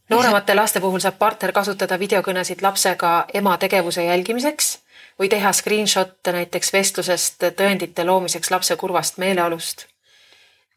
nooremate 0.10 0.56
laste 0.56 0.80
puhul 0.80 1.00
saab 1.00 1.18
partner 1.20 1.52
kasutada 1.52 2.00
videokõnesid 2.00 2.62
lapsega 2.62 3.26
ema 3.34 3.58
tegevuse 3.58 4.04
jälgimiseks 4.04 4.78
või 5.20 5.30
teha 5.30 5.52
screenshot'e 5.54 6.32
näiteks 6.32 6.74
vestlusest 6.74 7.44
tõendite 7.60 8.06
loomiseks 8.06 8.52
lapse 8.52 8.76
kurvast 8.76 9.18
meeleolust. 9.18 9.86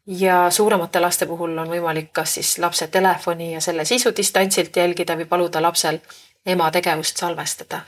ja 0.07 0.49
suuremate 0.49 0.99
laste 0.99 1.25
puhul 1.25 1.57
on 1.57 1.69
võimalik 1.69 2.09
kas 2.13 2.33
siis 2.33 2.57
lapse 2.57 2.87
telefoni 2.87 3.53
ja 3.53 3.61
selle 3.61 3.85
sisu 3.85 4.11
distantsilt 4.17 4.75
jälgida 4.75 5.15
või 5.15 5.25
paluda 5.25 5.61
lapsel 5.61 5.99
ema 6.45 6.71
tegevust 6.71 7.17
salvestada 7.17 7.81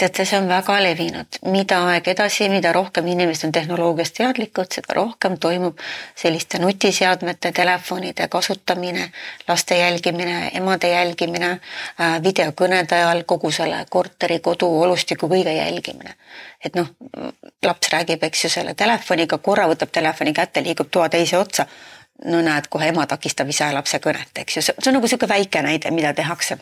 teate, 0.00 0.24
see 0.24 0.38
on 0.38 0.48
väga 0.48 0.76
levinud, 0.82 1.38
mida 1.52 1.80
aeg 1.90 2.08
edasi, 2.12 2.48
mida 2.52 2.72
rohkem 2.72 3.06
inimesed 3.12 3.48
on 3.48 3.52
tehnoloogiast 3.52 4.16
teadlikud, 4.16 4.70
seda 4.72 4.96
rohkem 4.96 5.36
toimub 5.42 5.80
selliste 6.18 6.60
nutiseadmete, 6.62 7.52
telefonide 7.56 8.28
kasutamine, 8.32 9.10
laste 9.48 9.78
jälgimine, 9.78 10.50
emade 10.60 10.92
jälgimine, 10.94 11.50
äh, 11.52 12.16
videokõnede 12.24 12.96
ajal 13.02 13.22
kogu 13.26 13.52
selle 13.52 13.84
korteri, 13.90 14.40
kodu, 14.40 14.70
olustiku 14.86 15.28
kõige 15.28 15.54
jälgimine. 15.56 16.16
et 16.64 16.74
noh, 16.76 16.88
laps 17.64 17.88
räägib, 17.92 18.24
eks 18.24 18.44
ju, 18.44 18.50
selle 18.52 18.74
telefoniga, 18.74 19.38
korra 19.38 19.64
võtab 19.68 19.88
telefoni 19.92 20.34
kätte, 20.36 20.62
liigub 20.62 20.90
toa 20.90 21.08
teise 21.08 21.38
otsa. 21.38 21.66
No 22.24 22.42
näed, 22.44 22.68
kohe 22.68 22.90
ema 22.92 23.06
takistab 23.06 23.48
ja 23.48 23.72
lapse 23.72 23.98
kõnet, 23.98 24.36
eks 24.36 24.56
ju, 24.56 24.62
see 24.62 24.74
on 24.86 24.98
nagu 24.98 25.08
niisugune 25.08 25.32
väike 25.32 25.62
näide, 25.64 25.90
mida 25.90 26.12
tehakse 26.12 26.58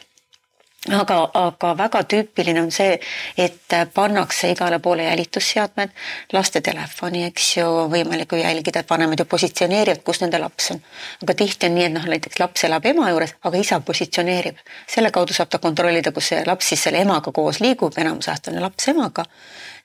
aga, 0.86 1.16
aga 1.34 1.72
väga 1.76 2.02
tüüpiline 2.06 2.62
on 2.62 2.70
see, 2.72 2.98
et 3.38 3.74
pannakse 3.94 4.52
igale 4.52 4.78
poole 4.82 5.08
jälitusseadmed, 5.08 5.90
laste 6.32 6.60
telefoni, 6.64 7.24
eks 7.28 7.48
ju, 7.56 7.66
võimalik 7.92 8.32
ju 8.32 8.38
jälgida, 8.38 8.84
et 8.84 8.90
vanemad 8.90 9.18
ju 9.18 9.26
positsioneerivad, 9.28 10.04
kus 10.06 10.22
nende 10.22 10.38
laps 10.38 10.70
on. 10.74 10.82
aga 11.22 11.34
tihti 11.34 11.66
on 11.66 11.74
nii, 11.74 11.88
et 11.88 11.96
noh, 11.96 12.06
näiteks 12.14 12.38
laps 12.40 12.64
elab 12.70 12.86
ema 12.86 13.10
juures, 13.10 13.34
aga 13.42 13.58
isa 13.58 13.80
positsioneerib. 13.80 14.62
selle 14.86 15.10
kaudu 15.10 15.34
saab 15.34 15.50
ta 15.50 15.58
kontrollida, 15.58 16.12
kus 16.12 16.30
see 16.32 16.44
laps 16.46 16.68
siis 16.68 16.82
selle 16.86 17.02
emaga 17.02 17.32
koos 17.32 17.60
liigub, 17.60 17.98
enamus 17.98 18.28
ajast 18.28 18.48
on 18.48 18.62
laps 18.62 18.88
emaga. 18.88 19.24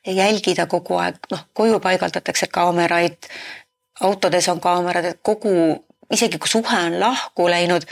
jälgida 0.06 0.66
kogu 0.68 0.98
aeg, 1.00 1.16
noh, 1.32 1.46
koju 1.54 1.80
paigaldatakse 1.80 2.48
kaameraid, 2.48 3.18
autodes 4.02 4.50
on 4.50 4.60
kaamerad, 4.60 5.06
et 5.06 5.20
kogu, 5.22 5.86
isegi 6.12 6.38
kui 6.38 6.50
suhe 6.50 6.86
on 6.86 7.00
lahku 7.00 7.50
läinud 7.50 7.88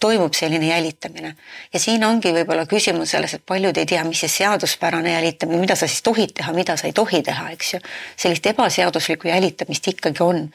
toimub 0.00 0.34
selline 0.34 0.66
jälitamine. 0.66 1.34
ja 1.72 1.80
siin 1.80 2.04
ongi 2.04 2.32
võib-olla 2.32 2.66
küsimus 2.70 3.14
selles, 3.14 3.34
et 3.34 3.46
paljud 3.46 3.76
ei 3.76 3.86
tea, 3.86 4.04
mis 4.04 4.20
see 4.24 4.32
seaduspärane 4.32 5.12
jälitamine, 5.12 5.60
mida 5.60 5.76
sa 5.76 5.88
siis 5.90 6.02
tohid 6.02 6.34
teha, 6.34 6.52
mida 6.52 6.76
sa 6.76 6.86
ei 6.86 6.92
tohi 6.92 7.22
teha, 7.22 7.50
eks 7.56 7.74
ju. 7.74 7.80
sellist 8.16 8.46
ebaseaduslikku 8.46 9.28
jälitamist 9.28 9.88
ikkagi 9.94 10.22
on. 10.22 10.48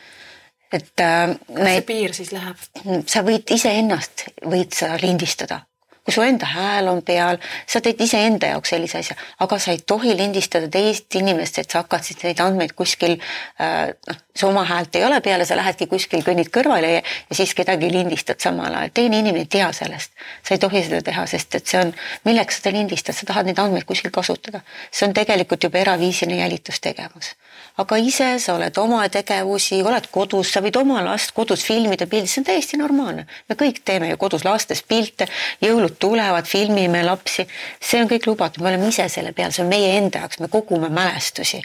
et 0.73 1.01
äh,. 1.01 1.37
kus 1.47 1.65
see 1.65 1.81
piir 1.81 2.13
siis 2.13 2.31
läheb? 2.35 2.69
sa 3.05 3.25
võid 3.25 3.55
iseennast, 3.55 4.29
võid 4.45 4.75
sa 4.75 4.95
lindistada 5.01 5.63
kui 6.05 6.13
su 6.13 6.23
enda 6.25 6.47
hääl 6.49 6.87
on 6.91 7.01
peal, 7.05 7.37
sa 7.67 7.81
teed 7.83 8.01
iseenda 8.01 8.53
jaoks 8.53 8.73
sellise 8.73 9.01
asja, 9.01 9.15
aga 9.43 9.59
sa 9.59 9.73
ei 9.75 9.81
tohi 9.85 10.15
lindistada 10.17 10.69
teist 10.71 11.15
inimest, 11.19 11.59
et 11.61 11.69
sa 11.69 11.83
hakkad 11.83 12.05
siis 12.05 12.21
neid 12.23 12.41
andmeid 12.43 12.73
kuskil 12.77 13.17
äh, 13.17 13.91
noh, 14.07 14.21
su 14.35 14.47
oma 14.47 14.63
häält 14.69 14.95
ei 14.95 15.05
ole 15.05 15.19
peal 15.25 15.43
ja 15.43 15.49
sa 15.49 15.57
lähedki 15.59 15.89
kuskil, 15.91 16.23
kõnnid 16.25 16.51
kõrvale 16.55 16.93
ja, 16.95 17.03
ja 17.03 17.39
siis 17.41 17.53
kedagi 17.57 17.91
lindistad 17.93 18.39
samal 18.43 18.73
ajal, 18.73 18.95
teine 18.95 19.19
inimene 19.19 19.45
ei 19.45 19.51
tea 19.57 19.69
sellest. 19.75 20.15
sa 20.43 20.55
ei 20.55 20.63
tohi 20.63 20.83
seda 20.87 21.01
teha, 21.05 21.27
sest 21.27 21.59
et 21.59 21.67
see 21.67 21.81
on, 21.81 21.93
milleks 22.25 22.61
sa 22.63 22.73
lindistad, 22.73 23.17
sa 23.17 23.29
tahad 23.29 23.49
neid 23.49 23.59
andmeid 23.59 23.87
kuskil 23.89 24.13
kasutada. 24.15 24.63
see 24.91 25.07
on 25.07 25.13
tegelikult 25.13 25.63
juba 25.63 25.83
eraviisiline 25.83 26.41
jälitustegevus 26.41 27.35
aga 27.79 27.97
ise 28.03 28.27
sa 28.43 28.55
oled 28.57 28.77
oma 28.81 29.05
tegevusi, 29.11 29.79
oled 29.85 30.09
kodus, 30.11 30.51
sa 30.53 30.61
võid 30.63 30.75
oma 30.81 30.99
last 31.05 31.31
kodus 31.35 31.63
filmida, 31.63 32.07
pildistada, 32.09 32.33
see 32.33 32.41
on 32.41 32.47
täiesti 32.49 32.79
normaalne. 32.81 33.25
me 33.49 33.55
kõik 33.55 33.81
teeme 33.85 34.09
ju 34.09 34.17
kodus 34.19 34.43
lastest 34.45 34.87
pilte, 34.87 35.29
jõulud 35.63 35.95
tulevad, 35.99 36.47
filmime 36.47 37.03
lapsi, 37.07 37.47
see 37.79 38.01
on 38.03 38.11
kõik 38.11 38.27
lubatud, 38.27 38.63
me 38.63 38.73
oleme 38.73 38.89
ise 38.91 39.07
selle 39.09 39.31
peal, 39.33 39.51
see 39.55 39.63
on 39.63 39.71
meie 39.71 39.95
enda 39.97 40.25
jaoks, 40.25 40.39
me 40.39 40.51
kogume 40.51 40.89
mälestusi 40.89 41.61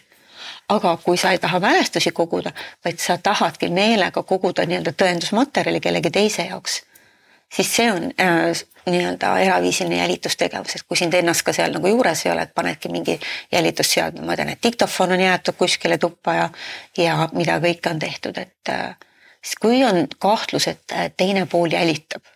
aga 0.68 0.96
kui 0.96 1.18
sa 1.20 1.34
ei 1.34 1.38
taha 1.38 1.58
mälestusi 1.60 2.12
koguda, 2.16 2.52
vaid 2.84 2.98
sa 2.98 3.18
tahadki 3.20 3.68
meelega 3.68 4.22
koguda 4.22 4.64
nii-öelda 4.64 4.94
tõendusmaterjali 4.96 5.80
kellegi 5.84 6.10
teise 6.10 6.46
jaoks, 6.48 6.78
siis 7.52 7.74
see 7.76 7.90
on 7.92 8.08
äh, 8.20 8.64
nii-öelda 8.86 9.38
eraviisiline 9.40 9.96
jälitustegevus, 9.98 10.76
et 10.76 10.86
kui 10.88 10.98
sind 11.00 11.14
ennast 11.14 11.44
ka 11.46 11.52
seal 11.56 11.72
nagu 11.72 11.88
juures 11.88 12.26
ei 12.26 12.32
ole, 12.32 12.44
et 12.48 12.54
panedki 12.54 12.90
mingi 12.92 13.18
jälitusseadme, 13.52 14.26
ma 14.26 14.36
tean, 14.36 14.52
et 14.52 14.62
diktofon 14.62 15.16
on 15.16 15.24
jäetud 15.24 15.58
kuskile 15.58 15.98
tuppa 15.98 16.34
ja, 16.34 16.50
ja 16.98 17.28
mida 17.32 17.58
kõike 17.64 17.94
on 17.94 18.02
tehtud, 18.02 18.38
et 18.38 18.72
äh, 18.72 18.96
siis 19.42 19.58
kui 19.60 19.84
on 19.84 20.06
kahtlus, 20.18 20.68
et 20.68 20.96
teine 21.16 21.46
pool 21.46 21.72
jälitab 21.72 22.33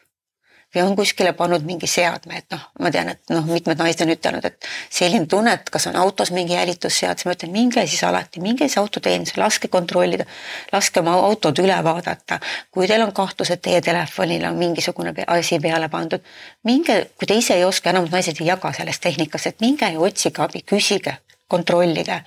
või 0.74 0.82
on 0.84 0.96
kuskile 0.96 1.32
pannud 1.32 1.64
mingi 1.64 1.88
seadme, 1.88 2.42
et 2.42 2.52
noh, 2.52 2.64
ma 2.82 2.90
tean, 2.92 3.08
et 3.14 3.32
noh, 3.32 3.46
mitmed 3.48 3.78
naised 3.80 4.02
on 4.04 4.12
ütelnud, 4.12 4.44
et 4.44 4.68
selline 4.92 5.26
tunne, 5.30 5.54
et 5.56 5.70
kas 5.72 5.88
on 5.88 5.96
autos 5.96 6.30
mingi 6.34 6.52
jälitusseade, 6.52 7.16
siis 7.20 7.28
ma 7.28 7.36
ütlen, 7.36 7.52
minge 7.54 7.84
siis 7.86 8.02
alati, 8.04 8.42
minge 8.44 8.68
siis 8.68 8.78
autoteeninduse, 8.82 9.38
laske 9.40 9.70
kontrollida, 9.72 10.26
laske 10.72 11.00
oma 11.00 11.16
autod 11.28 11.62
üle 11.62 11.78
vaadata. 11.84 12.40
kui 12.70 12.86
teil 12.86 13.02
on 13.02 13.12
kahtlus, 13.16 13.50
et 13.50 13.62
teie 13.62 13.80
telefonile 13.80 14.50
on 14.50 14.60
mingisugune 14.60 15.14
asi 15.26 15.58
peale 15.58 15.88
pandud, 15.88 16.24
minge, 16.64 17.00
kui 17.16 17.26
te 17.26 17.34
ise 17.34 17.56
ei 17.56 17.64
oska, 17.64 17.90
enamus 17.90 18.12
naised 18.12 18.40
ei 18.40 18.52
jaga 18.52 18.72
sellest 18.72 19.02
tehnikast, 19.02 19.46
et 19.46 19.60
minge 19.60 19.88
ja 19.88 20.00
otsige 20.00 20.42
abi, 20.42 20.62
küsige, 20.68 21.16
kontrollige 21.48 22.22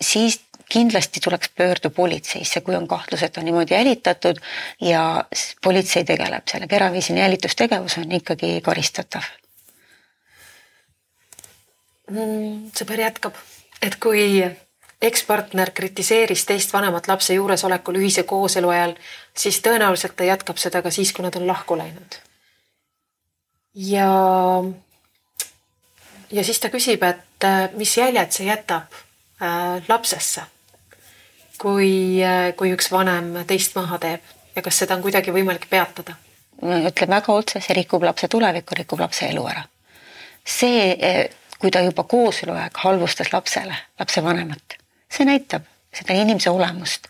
siis 0.00 0.40
kindlasti 0.70 1.20
tuleks 1.20 1.50
pöörduda 1.56 1.90
politseisse, 1.90 2.60
kui 2.60 2.76
on 2.76 2.88
kahtlus, 2.88 3.22
et 3.22 3.36
on 3.36 3.44
niimoodi 3.44 3.74
jälitatud 3.74 4.40
ja 4.80 5.24
politsei 5.64 6.04
tegeleb 6.04 6.48
sellega, 6.50 6.76
eraviisiline 6.76 7.20
jälitustegevus 7.20 7.98
on 7.98 8.12
ikkagi 8.12 8.60
karistatav 8.64 9.26
mm,. 12.10 12.70
sõber 12.76 13.00
jätkab, 13.04 13.38
et 13.82 13.96
kui 14.02 14.44
ekspartner 15.04 15.70
kritiseeris 15.74 16.46
teist 16.48 16.72
vanemat 16.72 17.08
lapse 17.08 17.34
juuresolekul 17.34 18.00
ühise 18.00 18.24
kooselu 18.28 18.72
ajal, 18.72 18.94
siis 19.36 19.60
tõenäoliselt 19.64 20.16
ta 20.16 20.28
jätkab 20.28 20.60
seda 20.60 20.82
ka 20.82 20.92
siis, 20.94 21.12
kui 21.12 21.24
nad 21.26 21.36
on 21.36 21.46
lahku 21.46 21.76
läinud. 21.78 22.18
ja, 23.74 24.08
ja 26.30 26.44
siis 26.44 26.60
ta 26.60 26.70
küsib, 26.72 27.02
et 27.02 27.48
mis 27.76 27.96
jäljed 27.98 28.32
see 28.32 28.48
jätab 28.48 28.92
äh, 29.42 29.82
lapsesse, 29.88 30.46
kui 31.58 32.22
äh,, 32.24 32.52
kui 32.56 32.72
üks 32.74 32.90
vanem 32.92 33.44
teist 33.46 33.76
maha 33.78 33.98
teeb 33.98 34.56
ja 34.56 34.62
kas 34.62 34.78
seda 34.82 34.96
on 34.96 35.02
kuidagi 35.02 35.34
võimalik 35.34 35.68
peatada? 35.70 36.16
ütleb 36.64 37.10
väga 37.10 37.34
otse, 37.34 37.60
see 37.60 37.74
rikub 37.76 38.04
lapse 38.06 38.28
tulevikku, 38.30 38.76
rikub 38.78 39.00
lapse 39.02 39.26
elu 39.28 39.42
ära. 39.50 39.64
see, 40.44 40.94
äh, 40.94 41.26
kui 41.58 41.70
ta 41.70 41.82
juba 41.84 42.04
kooseluaeg 42.04 42.76
halvustas 42.84 43.32
lapsele, 43.32 43.76
lapsevanemat 44.00 44.78
see 45.14 45.26
näitab 45.28 45.66
seda 45.94 46.16
inimese 46.18 46.50
olemust, 46.50 47.08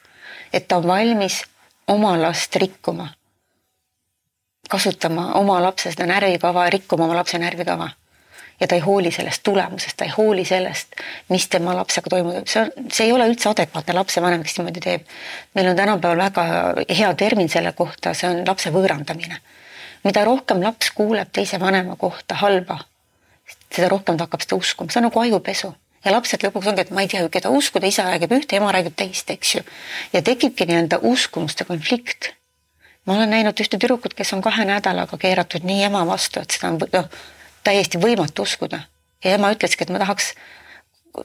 et 0.53 0.69
ta 0.69 0.77
on 0.77 0.89
valmis 0.89 1.43
oma 1.89 2.15
last 2.21 2.57
rikkuma, 2.57 3.09
kasutama 4.71 5.33
oma 5.41 5.61
lapse 5.63 5.93
seda 5.93 6.07
närvikava, 6.09 6.67
rikkuma 6.71 7.09
oma 7.09 7.17
lapse 7.21 7.39
närvikava. 7.39 7.91
Ja 8.61 8.69
ta 8.69 8.75
ei 8.75 8.81
hooli 8.81 9.11
sellest 9.11 9.43
tulemusest, 9.43 9.97
ta 9.97 10.05
ei 10.05 10.13
hooli 10.17 10.45
sellest, 10.45 10.97
mis 11.29 11.49
tema 11.49 11.75
lapsega 11.77 12.11
toimub, 12.11 12.47
see 12.47 12.63
on, 12.63 12.89
see 12.93 13.09
ei 13.09 13.13
ole 13.13 13.29
üldse 13.31 13.51
adekvaatne 13.51 13.95
lapsevanem, 13.99 14.43
kes 14.47 14.59
niimoodi 14.59 14.81
teeb. 14.85 15.07
meil 15.55 15.69
on 15.69 15.77
tänapäeval 15.77 16.19
väga 16.19 16.45
hea 16.99 17.15
termin 17.15 17.49
selle 17.49 17.73
kohta, 17.73 18.15
see 18.15 18.31
on 18.31 18.43
lapse 18.47 18.71
võõrandamine. 18.71 19.41
mida 20.05 20.25
rohkem 20.25 20.63
laps 20.63 20.91
kuuleb 20.91 21.33
teise 21.33 21.61
vanema 21.61 21.97
kohta 21.97 22.35
halba, 22.35 22.79
seda 23.73 23.89
rohkem 23.89 24.17
ta 24.17 24.29
hakkab 24.29 24.47
seda 24.47 24.57
uskuma, 24.57 24.91
see 24.91 25.01
on 25.01 25.11
nagu 25.11 25.21
ajupesu 25.21 25.75
ja 26.05 26.13
lapsed 26.13 26.45
lõpuks 26.45 26.71
ongi, 26.71 26.85
et 26.85 26.95
ma 26.95 27.05
ei 27.05 27.11
tea 27.11 27.23
ju, 27.25 27.31
keda 27.33 27.51
uskuda, 27.55 27.89
isa 27.89 28.07
räägib 28.07 28.33
ühte, 28.37 28.59
ema 28.59 28.73
räägib 28.75 28.97
teist, 28.97 29.31
eks 29.31 29.55
ju. 29.57 29.63
ja 30.13 30.23
tekibki 30.23 30.67
nii-öelda 30.69 31.01
uskumuste 31.03 31.65
konflikt. 31.65 32.33
ma 33.07 33.17
olen 33.17 33.31
näinud 33.31 33.61
ühte 33.61 33.79
tüdrukut, 33.79 34.15
kes 34.15 34.33
on 34.33 34.43
kahe 34.43 34.65
nädalaga 34.69 35.19
keeratud 35.19 35.65
nii 35.65 35.85
ema 35.89 36.07
vastu, 36.07 36.41
et 36.41 36.51
seda 36.51 36.73
on 36.73 36.79
noh, 36.93 37.09
täiesti 37.65 38.01
võimatu 38.01 38.43
uskuda. 38.43 38.81
ja 39.25 39.35
ema 39.35 39.53
ütleski, 39.53 39.83
et 39.83 39.91
ma 39.91 39.99
tahaks 39.99 40.35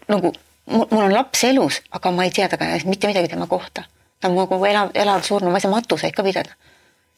nagu, 0.07 0.33
mul 0.69 1.03
on 1.03 1.13
laps 1.13 1.43
elus, 1.43 1.81
aga 1.91 2.11
ma 2.11 2.23
ei 2.27 2.31
tea 2.31 2.49
temaga 2.49 2.79
mitte 2.85 3.07
midagi 3.07 3.27
tema 3.27 3.47
kohta. 3.47 3.83
ta 4.19 4.27
on 4.27 4.35
nagu 4.35 4.65
elav, 4.65 4.91
elav 4.93 5.23
surnu, 5.23 5.49
ma 5.49 5.57
ei 5.57 5.61
saa 5.61 5.71
matuseid 5.71 6.15
ka 6.15 6.23
pidada. 6.23 6.55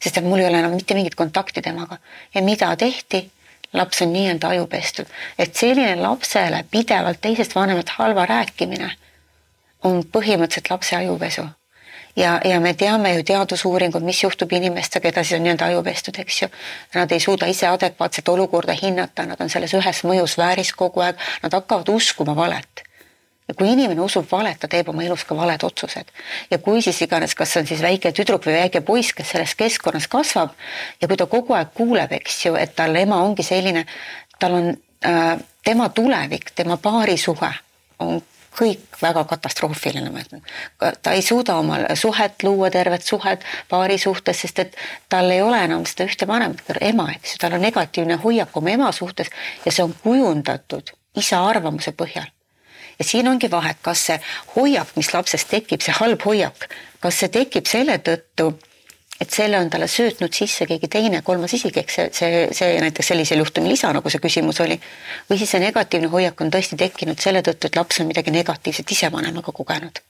sest 0.02 0.18
et 0.18 0.24
mul 0.24 0.38
ei 0.38 0.46
ole 0.46 0.58
enam 0.58 0.74
mitte 0.74 0.94
mingit 0.94 1.14
kontakti 1.14 1.62
temaga 1.62 1.98
ja 2.34 2.42
mida 2.42 2.76
tehti 2.76 3.30
laps 3.72 4.02
on 4.02 4.12
nii-öelda 4.12 4.48
ajupestud, 4.48 5.06
et 5.38 5.56
selline 5.56 5.96
lapsele 5.96 6.64
pidevalt 6.70 7.20
teisest 7.20 7.54
vanemast 7.54 7.94
halva 7.98 8.26
rääkimine 8.26 8.90
on 9.84 10.02
põhimõtteliselt 10.04 10.70
lapse 10.70 10.96
ajupesu. 10.96 11.46
Ja, 12.16 12.40
ja 12.44 12.60
me 12.60 12.74
teame 12.74 13.14
ju 13.14 13.24
teadusuuringud, 13.24 14.02
mis 14.02 14.22
juhtub 14.22 14.52
inimestega, 14.52 15.08
keda 15.08 15.24
siis 15.24 15.38
on 15.38 15.46
nii-öelda 15.46 15.70
ajupestud, 15.72 16.18
eks 16.18 16.42
ju. 16.42 16.48
Nad 16.94 17.12
ei 17.12 17.20
suuda 17.20 17.46
ise 17.46 17.66
adekvaatset 17.68 18.28
olukorda 18.28 18.76
hinnata, 18.82 19.26
nad 19.26 19.40
on 19.40 19.50
selles 19.52 19.74
ühes 19.78 20.04
mõjusfääris 20.08 20.74
kogu 20.76 21.04
aeg, 21.06 21.20
nad 21.42 21.60
hakkavad 21.60 21.88
uskuma 21.92 22.36
valet 22.36 22.86
ja 23.48 23.54
kui 23.58 23.72
inimene 23.72 24.00
usub 24.00 24.26
valet, 24.30 24.58
ta 24.60 24.68
teeb 24.70 24.88
oma 24.92 25.02
elus 25.04 25.24
ka 25.28 25.36
valed 25.36 25.64
otsused. 25.66 26.10
ja 26.50 26.58
kui 26.58 26.82
siis 26.82 27.02
iganes, 27.02 27.34
kas 27.34 27.56
on 27.56 27.66
siis 27.66 27.82
väike 27.82 28.12
tüdruk 28.12 28.46
või 28.46 28.54
väike 28.60 28.80
poiss, 28.80 29.12
kes 29.12 29.34
selles 29.34 29.54
keskkonnas 29.58 30.08
kasvab 30.08 30.54
ja 31.00 31.08
kui 31.08 31.16
ta 31.16 31.26
kogu 31.26 31.56
aeg 31.58 31.74
kuuleb, 31.74 32.12
eks 32.20 32.44
ju, 32.46 32.54
et 32.56 32.76
tal 32.76 32.96
ema 32.96 33.22
ongi 33.22 33.42
selline, 33.42 33.84
tal 34.38 34.58
on 34.58 34.70
äh, 35.06 35.36
tema 35.64 35.88
tulevik, 35.88 36.54
tema 36.54 36.76
paarisuhe 36.76 37.52
on 37.98 38.22
kõik 38.58 39.00
väga 39.02 39.24
katastroofiline, 39.30 40.10
ma 40.12 40.20
ütlen. 40.24 40.42
ta 41.02 41.12
ei 41.16 41.22
suuda 41.22 41.56
oma 41.56 41.78
suhet 41.94 42.42
luua, 42.42 42.70
tervet 42.70 43.02
suhet 43.02 43.44
paari 43.68 43.98
suhtes, 43.98 44.40
sest 44.44 44.58
et 44.58 44.76
tal 45.08 45.30
ei 45.30 45.42
ole 45.42 45.64
enam 45.64 45.86
seda 45.88 46.08
ühte 46.10 46.28
vanemat, 46.28 46.62
ema, 46.80 47.08
eks 47.16 47.34
ju, 47.34 47.42
tal 47.42 47.56
on 47.56 47.64
negatiivne 47.64 48.20
hoiak 48.24 48.56
oma 48.56 48.76
ema 48.76 48.92
suhtes 48.92 49.32
ja 49.64 49.72
see 49.72 49.84
on 49.84 49.94
kujundatud 50.04 50.92
isa 51.16 51.40
arvamuse 51.46 51.92
põhjal 51.96 52.28
ja 52.98 53.04
siin 53.04 53.28
ongi 53.28 53.50
vahet, 53.50 53.80
kas 53.82 54.06
see 54.06 54.18
hoiak, 54.56 54.92
mis 54.96 55.12
lapsest 55.14 55.48
tekib, 55.50 55.80
see 55.82 55.94
halb 55.96 56.22
hoiak, 56.26 56.68
kas 57.00 57.22
see 57.22 57.32
tekib 57.32 57.66
selle 57.66 57.98
tõttu, 57.98 58.52
et 59.22 59.30
selle 59.30 59.58
on 59.58 59.70
talle 59.70 59.86
söötnud 59.88 60.34
sisse 60.34 60.66
keegi 60.66 60.88
teine, 60.90 61.22
kolmas 61.22 61.54
isik, 61.54 61.76
ehk 61.82 61.92
see, 61.94 62.08
see, 62.16 62.46
see 62.56 62.78
näiteks 62.82 63.12
sellisel 63.12 63.42
juhtumil 63.42 63.76
isa, 63.76 63.92
nagu 63.94 64.10
see 64.10 64.22
küsimus 64.22 64.58
oli. 64.64 64.78
või 65.30 65.38
siis 65.38 65.52
see 65.54 65.62
negatiivne 65.62 66.10
hoiak 66.12 66.40
on 66.42 66.50
tõesti 66.50 66.78
tekkinud 66.80 67.20
selle 67.22 67.44
tõttu, 67.46 67.70
et 67.70 67.78
laps 67.78 68.00
on 68.02 68.10
midagi 68.10 68.34
negatiivset 68.34 68.96
ise 68.96 69.12
vanemaga 69.12 69.54
kogenud. 69.54 70.02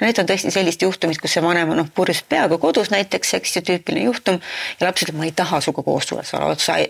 no 0.00 0.06
need 0.06 0.18
on 0.18 0.30
tõesti 0.30 0.50
sellist 0.54 0.82
juhtumit, 0.82 1.20
kus 1.22 1.36
see 1.36 1.44
vanem 1.44 1.70
on 1.74 1.82
noh, 1.82 1.92
purjus 1.94 2.24
peaga 2.34 2.58
kodus 2.58 2.90
näiteks, 2.94 3.34
eks 3.38 3.56
ju, 3.56 3.64
tüüpiline 3.70 4.08
juhtum 4.08 4.40
ja 4.80 4.88
laps 4.88 5.06
ütleb, 5.06 5.20
ma 5.20 5.28
ei 5.28 5.36
taha 5.36 5.62
sinuga 5.62 5.86
koos 5.86 6.10
tulla, 6.10 6.26
sa 6.26 6.50
sa 6.58 6.80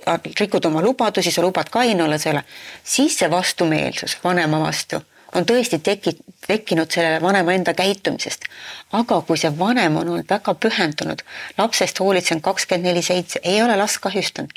rikud 0.41 0.73
oma 0.73 0.83
lubadusi, 0.85 1.35
sa 1.35 1.45
lubad 1.45 1.69
kaine 1.75 2.05
olla 2.05 2.19
selle, 2.19 2.45
siis 2.85 3.21
see 3.21 3.31
vastumeelsus 3.31 4.19
vanema 4.25 4.64
vastu 4.64 5.03
on 5.35 5.47
tõesti 5.47 5.79
teki-, 5.85 6.16
tekkinud 6.47 6.91
sellele 6.91 7.20
vanema 7.22 7.53
enda 7.53 7.74
käitumisest. 7.74 8.45
aga 8.93 9.20
kui 9.20 9.39
see 9.39 9.53
vanem 9.59 9.97
on 9.97 10.09
olnud 10.09 10.31
väga 10.31 10.55
pühendunud, 10.55 11.22
lapsest 11.59 12.01
hoolitsenud 12.01 12.43
kakskümmend 12.43 12.89
neli 12.89 13.03
seitse, 13.03 13.41
ei 13.43 13.62
ole 13.62 13.76
last 13.76 13.99
kahjustanud. 13.99 14.53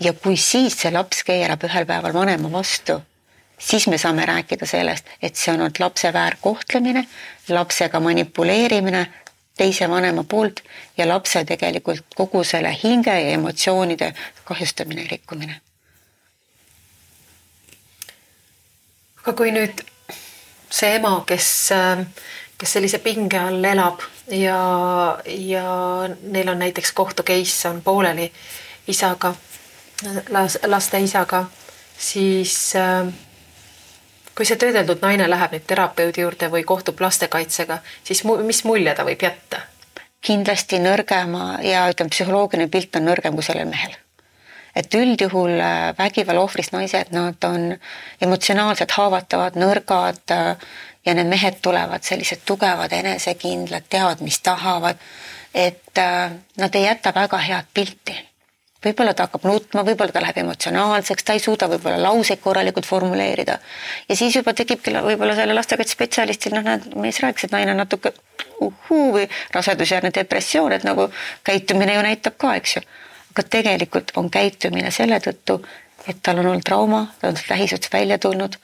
ja 0.00 0.12
kui 0.12 0.36
siis 0.36 0.80
see 0.80 0.92
laps 0.92 1.24
keerab 1.24 1.64
ühel 1.64 1.86
päeval 1.86 2.14
vanema 2.14 2.52
vastu, 2.52 3.00
siis 3.58 3.88
me 3.88 3.98
saame 3.98 4.26
rääkida 4.26 4.66
sellest, 4.66 5.06
et 5.22 5.36
see 5.36 5.52
on 5.52 5.60
olnud 5.60 5.80
lapse 5.80 6.12
väärkohtlemine, 6.12 7.06
lapsega 7.48 8.00
manipuleerimine 8.00 9.06
teise 9.58 9.88
vanema 9.90 10.24
poolt 10.24 10.60
ja 10.96 11.08
lapse 11.08 11.44
tegelikult 11.44 12.14
kogu 12.14 12.44
selle 12.44 12.76
hinge 12.82 13.20
ja 13.20 13.30
emotsioonide 13.38 14.12
kahjustamine 14.44 15.02
ja 15.02 15.08
rikkumine 15.10 15.60
aga 19.28 19.36
kui 19.36 19.50
nüüd 19.52 19.82
see 20.72 20.94
ema, 20.96 21.18
kes, 21.28 21.48
kes 22.56 22.72
sellise 22.72 23.00
pinge 23.04 23.36
all 23.36 23.64
elab 23.64 24.00
ja, 24.32 24.60
ja 25.28 25.68
neil 26.22 26.48
on 26.48 26.62
näiteks 26.64 26.94
kohtu 26.96 27.26
case 27.28 27.68
on 27.68 27.82
pooleli 27.84 28.30
isaga, 28.88 29.34
laste 30.64 31.00
isaga, 31.04 31.42
siis 31.98 32.72
kui 34.32 34.48
see 34.48 34.56
töödeldud 34.56 35.04
naine 35.04 35.28
läheb 35.28 35.58
nüüd 35.58 35.68
terapeudi 35.68 36.24
juurde 36.24 36.48
või 36.48 36.64
kohtub 36.64 37.04
lastekaitsega, 37.04 37.82
siis 38.08 38.24
mu, 38.24 38.38
mis 38.48 38.64
mulje 38.64 38.96
ta 38.96 39.04
võib 39.04 39.28
jätta? 39.28 39.66
kindlasti 40.24 40.80
nõrgema 40.82 41.60
ja 41.62 41.84
ütleme, 41.92 42.10
psühholoogiline 42.10 42.72
pilt 42.72 42.96
on 42.96 43.04
nõrgem 43.06 43.36
kui 43.36 43.44
sellel 43.44 43.68
mehel 43.68 43.92
et 44.78 44.94
üldjuhul 44.94 45.58
äh, 45.58 45.94
vägivalla 45.98 46.44
ohvrist 46.46 46.74
naised, 46.74 47.10
nad 47.14 47.44
on 47.48 47.72
emotsionaalselt 48.22 48.94
haavatavad, 48.94 49.58
nõrgad 49.58 50.34
äh, 50.34 50.70
ja 51.06 51.16
need 51.18 51.30
mehed 51.30 51.58
tulevad 51.64 52.06
sellised 52.06 52.44
tugevad, 52.46 52.94
enesekindlad, 52.94 53.88
teavad, 53.90 54.22
mis 54.24 54.40
tahavad. 54.44 54.96
et 55.54 55.98
äh, 55.98 56.30
nad 56.56 56.74
ei 56.74 56.84
jäta 56.84 57.12
väga 57.14 57.38
head 57.38 57.70
pilti 57.74 58.14
võib-olla 58.84 59.14
ta 59.14 59.26
hakkab 59.26 59.46
nutma, 59.48 59.82
võib-olla 59.82 60.14
ta 60.14 60.20
läheb 60.22 60.36
emotsionaalseks, 60.44 61.24
ta 61.24 61.34
ei 61.34 61.42
suuda 61.42 61.66
võib-olla 61.72 61.98
lauseid 62.02 62.38
korralikult 62.40 62.86
formuleerida. 62.86 63.58
ja 64.08 64.16
siis 64.16 64.36
juba 64.36 64.54
tekibki 64.54 64.94
võib-olla 64.94 65.34
selle 65.34 65.56
lastekaitsespetsialistil, 65.58 66.54
noh, 66.54 66.62
näed, 66.62 66.86
mees 66.94 67.18
rääkis, 67.24 67.48
et 67.48 67.56
naine 67.56 67.74
on 67.74 67.82
natuke 67.82 68.12
uhuu 68.60 69.12
või 69.16 69.26
rasedusjärgne 69.54 70.12
depressioon, 70.14 70.72
et 70.72 70.86
nagu 70.86 71.08
käitumine 71.44 71.98
ju 71.98 72.06
näitab 72.06 72.38
ka, 72.38 72.54
eks 72.60 72.76
ju 72.76 72.86
aga 73.38 73.46
tegelikult 73.54 74.10
on 74.18 74.30
käitumine 74.30 74.90
selle 74.90 75.20
tõttu, 75.22 75.60
et 76.10 76.18
tal 76.22 76.40
on 76.42 76.50
olnud 76.50 76.64
trauma, 76.66 77.04
ta 77.20 77.30
on 77.30 77.36
sealt 77.38 77.52
lähisotsast 77.52 77.92
välja 77.94 78.18
tulnud, 78.18 78.56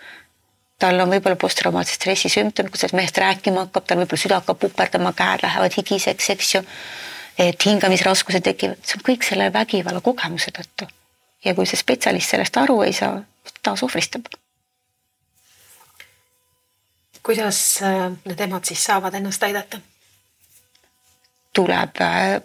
tal 0.83 0.99
on 1.01 1.13
võib-olla 1.15 1.39
posttraumaatilise 1.39 2.01
stressi 2.01 2.31
sümptomid, 2.33 2.73
kui 2.73 2.81
sellest 2.81 2.99
mehest 2.99 3.21
rääkima 3.23 3.67
hakkab, 3.67 3.87
tal 3.87 4.01
võib-olla 4.03 4.23
süda 4.25 4.41
hakkab 4.41 4.59
puperdama, 4.65 5.13
käed 5.15 5.45
lähevad 5.47 5.77
higiseks, 5.79 6.31
eks 6.35 6.55
ju. 6.57 6.63
et 7.39 7.67
hingamisraskused 7.67 8.43
tekivad, 8.47 8.83
see 8.87 8.99
on 8.99 9.07
kõik 9.07 9.27
selle 9.27 9.51
vägivalla 9.55 10.01
kogemuse 10.03 10.51
tõttu. 10.59 10.89
ja 11.45 11.55
kui 11.55 11.67
see 11.71 11.79
spetsialist 11.79 12.35
sellest 12.35 12.57
aru 12.57 12.83
ei 12.83 12.93
saa, 12.93 13.23
taas 13.63 13.83
ohvristab. 13.87 14.27
kuidas 17.23 17.83
äh, 17.83 18.11
need 18.25 18.41
emad 18.41 18.65
siis 18.65 18.83
saavad 18.85 19.15
ennast 19.15 19.43
aidata? 19.43 19.79
tuleb 21.55 22.03
äh, 22.03 22.43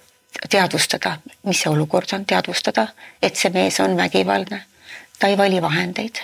teadvustada, 0.49 1.17
mis 1.43 1.61
see 1.61 1.71
olukord 1.71 2.13
on, 2.13 2.25
teadvustada, 2.25 2.87
et 3.21 3.35
see 3.35 3.51
mees 3.53 3.79
on 3.79 3.97
vägivaldne. 3.97 4.63
ta 5.19 5.27
ei 5.27 5.37
vali 5.37 5.61
vahendeid. 5.61 6.21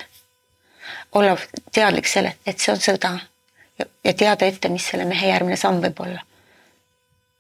olla 1.12 1.38
teadlik 1.72 2.08
selle, 2.08 2.36
et 2.46 2.60
see 2.60 2.74
on 2.74 2.80
sõda. 2.80 3.20
ja 4.04 4.14
teada 4.14 4.46
ette, 4.46 4.70
mis 4.70 4.88
selle 4.88 5.06
mehe 5.06 5.28
järgmine 5.28 5.58
samm 5.58 5.82
võib 5.82 6.00
olla 6.00 6.22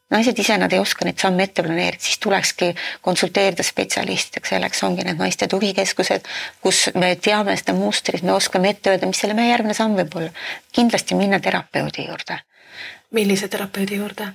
naised 0.09 0.39
ise, 0.39 0.57
nad 0.57 0.73
ei 0.73 0.79
oska 0.79 1.05
neid 1.05 1.19
samme 1.21 1.43
ette 1.43 1.63
planeerida, 1.65 2.03
siis 2.03 2.19
tulekski 2.23 2.71
konsulteerida 3.01 3.63
spetsialistidega, 3.65 4.49
selleks 4.49 4.83
ongi 4.87 5.05
need 5.07 5.19
naiste 5.19 5.47
tugikeskused, 5.51 6.27
kus 6.61 6.85
me 6.95 7.15
teame 7.15 7.55
seda 7.57 7.73
mustrit, 7.77 8.23
me 8.23 8.35
oskame 8.35 8.71
ette 8.73 8.93
öelda, 8.93 9.09
mis 9.09 9.21
selle 9.23 9.37
meie 9.37 9.51
järgmine 9.51 9.77
samm 9.77 9.97
võib 9.97 10.19
olla. 10.19 10.31
kindlasti 10.75 11.17
minna 11.17 11.39
terapeudi 11.39 12.07
juurde. 12.07 12.39
millise 13.11 13.47
terapeudi 13.47 14.01
juurde? 14.01 14.29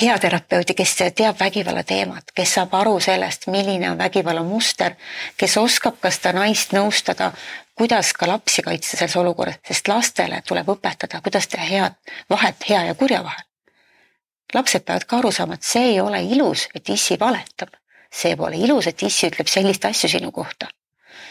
Hea 0.00 0.18
terapeudi, 0.18 0.74
kes 0.78 0.94
teab 1.14 1.40
vägivalla 1.40 1.82
teemat, 1.82 2.30
kes 2.34 2.54
saab 2.54 2.74
aru 2.78 3.00
sellest, 3.00 3.48
milline 3.50 3.90
on 3.90 3.98
vägivalla 3.98 4.42
muster, 4.46 4.94
kes 5.36 5.56
oskab 5.56 5.98
ka 6.00 6.10
seda 6.14 6.32
naist 6.38 6.72
nõustada, 6.76 7.32
kuidas 7.74 8.12
ka 8.12 8.28
lapsi 8.28 8.62
kaitsta 8.62 8.96
selles 8.96 9.16
olukorras, 9.16 9.58
sest 9.66 9.88
lastele 9.88 10.42
tuleb 10.46 10.68
õpetada, 10.68 11.22
kuidas 11.24 11.48
teha 11.48 11.66
head 11.66 12.16
vahet 12.30 12.68
hea 12.68 12.84
ja 12.90 12.94
kurja 12.94 13.24
vahel 13.24 13.46
lapsed 14.54 14.84
peavad 14.86 15.06
ka 15.06 15.18
aru 15.18 15.30
saama, 15.34 15.54
et 15.54 15.66
see 15.66 15.92
ei 15.92 16.00
ole 16.00 16.22
ilus, 16.22 16.68
et 16.74 16.88
issi 16.88 17.18
valetab. 17.20 17.76
see 18.10 18.34
pole 18.36 18.58
ilus, 18.58 18.88
et 18.90 19.02
issi 19.06 19.28
ütleb 19.30 19.46
sellist 19.46 19.84
asju 19.86 20.08
sinu 20.10 20.32
kohta. 20.34 20.66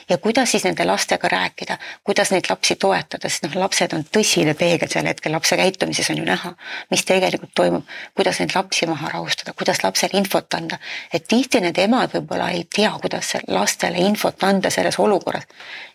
Ja 0.09 0.17
kuidas 0.17 0.51
siis 0.51 0.63
nende 0.63 0.85
lastega 0.85 1.27
rääkida, 1.27 1.77
kuidas 2.03 2.31
neid 2.31 2.49
lapsi 2.49 2.75
toetada, 2.75 3.29
sest 3.29 3.45
noh, 3.45 3.55
lapsed 3.63 3.93
on 3.93 4.05
tõsine 4.17 4.55
peegel 4.57 4.89
sel 4.91 5.07
hetkel, 5.07 5.33
lapse 5.33 5.57
käitumises 5.57 6.09
on 6.09 6.17
ju 6.21 6.25
näha, 6.25 6.53
mis 6.91 7.05
tegelikult 7.05 7.53
toimub, 7.55 7.85
kuidas 8.17 8.39
neid 8.39 8.55
lapsi 8.55 8.89
maha 8.89 9.13
rahustada, 9.13 9.53
kuidas 9.53 9.83
lapsele 9.83 10.17
infot 10.19 10.53
anda. 10.53 10.79
et 11.13 11.27
tihti 11.27 11.61
need 11.61 11.77
emad 11.77 12.13
võib-olla 12.13 12.49
ei 12.49 12.65
tea, 12.75 12.91
kuidas 13.01 13.33
lastele 13.47 14.01
infot 14.07 14.43
anda 14.43 14.69
selles 14.69 14.99
olukorras. 14.99 15.47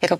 ega 0.03 0.19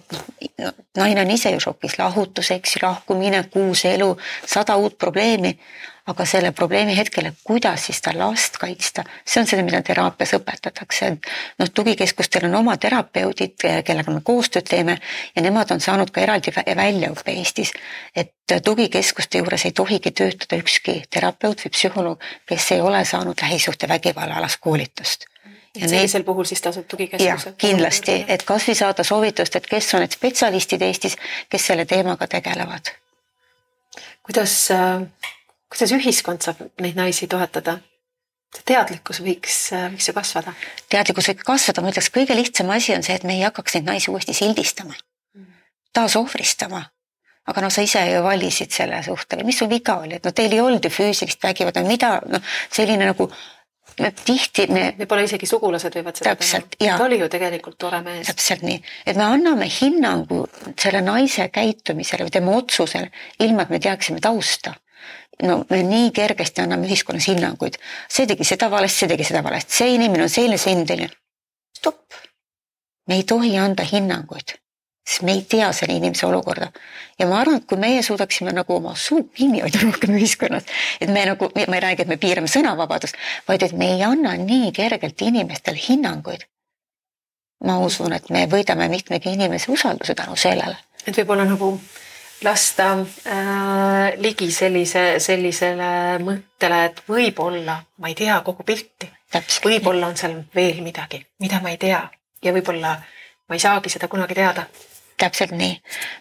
naine 0.97 1.21
on 1.21 1.31
ise 1.31 1.51
ju 1.51 1.61
šokis, 1.61 1.99
lahutus, 1.99 2.51
eks 2.51 2.77
ju, 2.77 2.87
lahkumine, 2.87 3.45
kuus 3.53 3.85
elu, 3.85 4.17
sada 4.47 4.77
uut 4.77 4.99
probleemi 4.99 5.59
aga 6.07 6.25
selle 6.29 6.53
probleemi 6.53 6.97
hetkel, 6.97 7.31
et 7.31 7.39
kuidas 7.45 7.87
siis 7.87 7.99
seda 8.03 8.13
last 8.19 8.59
kaitsta, 8.61 9.07
see 9.25 9.41
on 9.41 9.49
see, 9.49 9.63
mida 9.65 9.81
teraapias 9.83 10.35
õpetatakse. 10.37 11.11
noh, 11.59 11.71
tugikeskustel 11.75 12.45
on 12.51 12.59
oma 12.61 12.77
terapeudid, 12.77 13.57
kellega 13.85 14.13
me 14.13 14.21
koostööd 14.21 14.69
teeme 14.69 14.99
ja 15.37 15.43
nemad 15.43 15.71
on 15.73 15.81
saanud 15.81 16.13
ka 16.13 16.21
eraldi 16.21 16.53
väljaõppe 16.53 17.33
Eestis. 17.33 17.73
et 18.15 18.35
tugikeskuste 18.65 19.39
juures 19.39 19.65
ei 19.65 19.73
tohigi 19.73 20.11
töötada 20.11 20.61
ükski 20.61 21.03
terapeut 21.11 21.65
või 21.65 21.71
psühholoog, 21.73 22.27
kes 22.47 22.73
ei 22.73 22.81
ole 22.81 23.05
saanud 23.05 23.41
lähisuhtevägivalla 23.41 24.35
alast 24.43 24.61
koolitust 24.61 25.25
ja 25.75 25.89
sellisel 25.89 26.21
neid... 26.21 26.27
puhul 26.27 26.45
siis 26.45 26.61
tasub 26.63 26.87
tugikeskused? 26.89 27.57
kindlasti, 27.59 28.25
et 28.29 28.45
kasvõi 28.47 28.77
saada 28.79 29.05
soovitust, 29.05 29.57
et 29.57 29.67
kes 29.67 29.89
on 29.95 30.05
need 30.05 30.13
spetsialistid 30.15 30.83
Eestis, 30.83 31.17
kes 31.49 31.67
selle 31.73 31.85
teemaga 31.89 32.29
tegelevad. 32.31 32.93
kuidas 34.23 34.71
äh, 34.71 35.09
kuidas 35.75 35.93
ühiskond 35.99 36.47
saab 36.47 36.63
neid 36.81 36.97
naisi 36.99 37.29
toetada? 37.31 37.81
teadlikkus 38.63 39.19
võiks, 39.25 39.57
võiks 39.91 40.09
ju 40.09 40.15
kasvada. 40.15 40.55
teadlikkus 40.93 41.31
võib 41.33 41.41
kasvada, 41.47 41.83
ma 41.83 41.91
ütleks, 41.91 42.13
kõige 42.15 42.37
lihtsam 42.39 42.71
asi 42.71 42.95
on 42.95 43.03
see, 43.03 43.17
et 43.19 43.25
me 43.27 43.35
ei 43.35 43.43
hakkaks 43.43 43.75
neid 43.75 43.89
naisi 43.89 44.13
uuesti 44.13 44.37
sildistama, 44.37 44.95
taasohvristama. 45.97 46.85
aga 47.51 47.61
no 47.61 47.71
sa 47.71 47.83
ise 47.83 48.01
ju 48.09 48.23
valisid 48.23 48.71
selle 48.73 49.03
suhtega, 49.03 49.45
mis 49.45 49.59
sul 49.59 49.69
viga 49.69 49.99
oli, 50.05 50.21
et 50.21 50.25
no 50.25 50.31
teil 50.33 50.55
ei 50.55 50.63
olnud 50.63 50.87
ju 50.87 50.93
füüsilist 50.95 51.43
vägivalda, 51.43 51.83
mida 51.83 52.21
noh, 52.31 52.55
selline 52.73 53.11
nagu 53.11 53.27
me 53.99 54.13
tihti 54.25 54.69
me. 54.71 54.87
võib-olla 54.99 55.27
isegi 55.27 55.47
sugulased 55.47 55.99
võivad 55.99 56.17
seda 56.19 56.33
täpselt, 56.33 56.79
teha. 56.79 56.97
ta 56.99 57.05
oli 57.05 57.19
ju 57.21 57.29
tegelikult 57.29 57.77
tore 57.79 58.01
mees. 58.07 58.31
täpselt 58.31 58.63
nii, 58.63 58.79
et 59.05 59.19
me 59.19 59.27
anname 59.27 59.69
hinnangu 59.81 60.45
selle 60.79 61.03
naise 61.03 61.51
käitumisele 61.51 62.31
või 62.31 62.39
tema 62.39 62.57
otsusele, 62.63 63.11
ilma 63.45 63.67
et 63.67 63.75
me 63.75 63.83
teaksime 63.83 64.23
tausta 64.25 64.79
no 65.43 65.65
me 65.71 65.83
nii 65.83 66.11
kergesti 66.15 66.63
anname 66.63 66.89
ühiskonnas 66.89 67.29
hinnanguid, 67.31 67.79
see 68.09 68.27
tegi 68.31 68.47
seda 68.47 68.71
valesti, 68.71 69.05
see 69.05 69.13
tegi 69.15 69.27
seda 69.29 69.43
valesti, 69.45 69.79
see 69.81 69.95
inimene 69.97 70.27
on 70.27 70.33
selline, 70.33 70.59
see 70.61 70.75
inimene 70.75 70.93
selline. 70.93 71.17
stopp, 71.79 72.19
me 73.09 73.19
ei 73.19 73.25
tohi 73.29 73.57
anda 73.59 73.85
hinnanguid, 73.89 74.55
sest 75.09 75.25
me 75.27 75.35
ei 75.35 75.43
tea 75.49 75.73
selle 75.73 75.97
inimese 75.99 76.27
olukorda. 76.27 76.71
ja 77.19 77.27
ma 77.27 77.41
arvan, 77.41 77.61
et 77.61 77.67
kui 77.67 77.79
meie 77.79 78.03
suudaksime 78.03 78.53
nagu 78.53 78.77
oma 78.77 78.95
suu 78.95 79.25
kinni 79.35 79.61
hoida 79.65 79.83
rohkem 79.83 80.15
ühiskonnas, 80.15 80.71
et 81.01 81.11
me 81.11 81.27
nagu, 81.27 81.51
ma 81.55 81.77
ei 81.77 81.85
räägi, 81.89 82.07
et 82.07 82.09
me 82.09 82.17
piirame 82.17 82.51
sõnavabadust, 82.51 83.19
vaid 83.49 83.63
et 83.63 83.73
me 83.73 83.95
ei 83.97 84.03
anna 84.03 84.37
nii 84.39 84.73
kergelt 84.73 85.23
inimestele 85.23 85.81
hinnanguid. 85.89 86.47
ma 87.65 87.79
usun, 87.81 88.13
et 88.13 88.29
me 88.31 88.47
võidame 88.47 88.89
mitmegi 88.93 89.33
inimese 89.33 89.73
usalduse 89.73 90.15
tänu 90.15 90.37
sellele. 90.37 90.77
et 91.07 91.17
võib-olla 91.17 91.45
nagu 91.49 91.79
lasta 92.45 92.93
äh, 93.27 94.15
ligi 94.21 94.51
sellise, 94.53 95.19
sellisele 95.19 96.19
mõttele, 96.23 96.81
et 96.89 97.03
võib-olla 97.09 97.79
ma 97.99 98.11
ei 98.11 98.17
tea 98.19 98.41
kogu 98.45 98.67
pilti. 98.67 99.11
võib-olla 99.65 100.13
on 100.13 100.17
seal 100.17 100.37
veel 100.55 100.83
midagi, 100.83 101.25
mida 101.41 101.61
ma 101.63 101.73
ei 101.73 101.79
tea. 101.81 102.03
Ja 102.45 102.53
võib-olla 102.53 102.97
ma 103.49 103.57
ei 103.57 103.63
saagi 103.63 103.93
seda 103.93 104.09
kunagi 104.09 104.37
teada. 104.37 104.67
Täpselt 105.17 105.53
nii. 105.55 105.77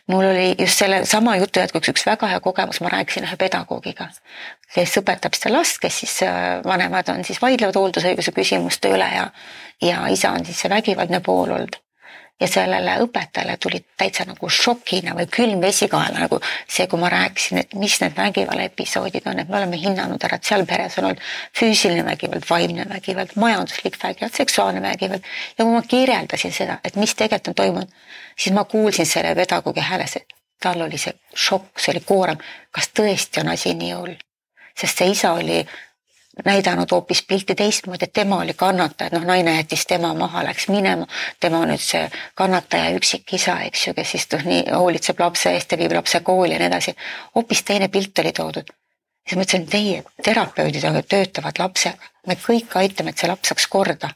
mul 0.07 0.25
oli 0.29 0.55
just 0.59 0.77
selle 0.77 1.05
sama 1.09 1.35
jutu 1.41 1.59
jätkuks 1.59 1.89
üks 1.89 2.05
väga 2.05 2.29
hea 2.29 2.39
kogemus, 2.39 2.79
ma 2.81 2.91
rääkisin 2.93 3.25
ühe 3.25 3.37
pedagoogiga, 3.41 4.11
kes 4.75 4.99
õpetab 5.01 5.33
seda 5.33 5.55
last, 5.57 5.79
kes 5.81 6.03
siis 6.03 6.19
äh, 6.27 6.61
vanemad 6.65 7.09
on 7.09 7.25
siis 7.25 7.41
vaidlevad 7.41 7.79
hooldusõiguse 7.79 8.35
küsimuste 8.37 8.93
üle 8.93 9.09
ja 9.15 9.31
ja 9.81 10.05
isa 10.13 10.31
on 10.31 10.45
siis 10.45 10.61
see 10.61 10.69
vägivaldne 10.69 11.19
pool 11.25 11.57
olnud 11.57 11.82
ja 12.43 12.47
sellele 12.51 12.97
õpetajale 13.05 13.55
tuli 13.61 13.79
täitsa 13.97 14.25
nagu 14.27 14.49
šokina 14.51 15.15
või 15.15 15.29
külm 15.31 15.61
vesi 15.63 15.87
kaela, 15.91 16.25
nagu 16.25 16.39
see, 16.43 16.87
kui 16.91 16.99
ma 16.99 17.11
rääkisin, 17.13 17.61
et 17.63 17.75
mis 17.79 17.95
need 18.01 18.17
vägivallaepisoodid 18.17 19.29
on, 19.31 19.39
et 19.39 19.51
me 19.51 19.59
oleme 19.61 19.79
hinnanud 19.79 20.27
ära, 20.27 20.39
et 20.39 20.49
seal 20.49 20.65
peres 20.69 20.97
on 20.99 21.09
olnud 21.09 21.23
füüsiline 21.59 22.03
vägivald, 22.07 22.47
vaimne 22.49 22.87
vägivald, 22.89 23.37
majanduslik 23.39 23.97
vägivald, 24.03 24.35
seksuaalne 24.35 24.83
vägivald. 24.83 25.31
ja 25.57 25.63
kui 25.63 25.73
ma 25.73 25.81
kirjeldasin 25.95 26.53
seda, 26.53 26.79
et 26.83 26.99
mis 26.99 27.15
tegelikult 27.15 27.53
on 27.53 27.59
toimunud, 27.61 27.95
siis 28.35 28.55
ma 28.55 28.67
kuulsin 28.75 29.07
selle 29.07 29.35
pedagoogi 29.39 29.87
hääles, 29.87 30.19
et 30.19 30.37
tal 30.61 30.81
oli 30.81 30.99
see 30.99 31.15
šokk, 31.35 31.79
see 31.79 31.95
oli 31.95 32.03
koorem, 32.05 32.45
kas 32.71 32.91
tõesti 32.99 33.43
on 33.43 33.55
asi 33.55 33.73
nii 33.79 33.95
hull 33.95 34.21
sest 34.77 34.97
see 34.97 35.11
isa 35.13 35.33
oli 35.37 35.61
näidanud 36.45 36.91
hoopis 36.91 37.23
pilti 37.27 37.55
teistmoodi, 37.55 38.03
et 38.03 38.13
tema 38.13 38.37
oli 38.37 38.53
kannataja, 38.53 39.07
et 39.07 39.13
noh, 39.13 39.25
naine 39.25 39.55
jättis 39.55 39.85
tema 39.85 40.13
maha, 40.13 40.43
läks 40.43 40.67
minema. 40.67 41.07
tema 41.39 41.59
on 41.59 41.69
nüüd 41.69 41.81
see 41.81 42.09
kannataja 42.35 42.95
üksikisa, 42.97 43.59
eks 43.67 43.87
ju, 43.87 43.93
kes 43.93 44.11
siis 44.11 44.27
noh, 44.33 44.45
nii 44.45 44.63
hoolitseb 44.71 45.19
lapse 45.19 45.53
eest 45.53 45.71
ja 45.71 45.77
viib 45.77 45.93
lapse 45.93 46.19
kooli 46.19 46.53
ja 46.53 46.59
nii 46.59 46.71
edasi. 46.71 46.95
hoopis 47.35 47.63
teine 47.63 47.87
pilt 47.87 48.19
oli 48.19 48.31
toodud. 48.31 48.71
siis 49.27 49.37
ma 49.37 49.45
ütlesin, 49.45 49.67
teie 49.69 50.03
terapeudid 50.23 51.05
töötavad 51.09 51.59
lapsega, 51.59 52.11
me 52.27 52.35
kõik 52.35 52.77
aitame, 52.81 53.09
et 53.09 53.17
see 53.17 53.29
laps 53.29 53.53
saaks 53.53 53.67
korda. 53.67 54.09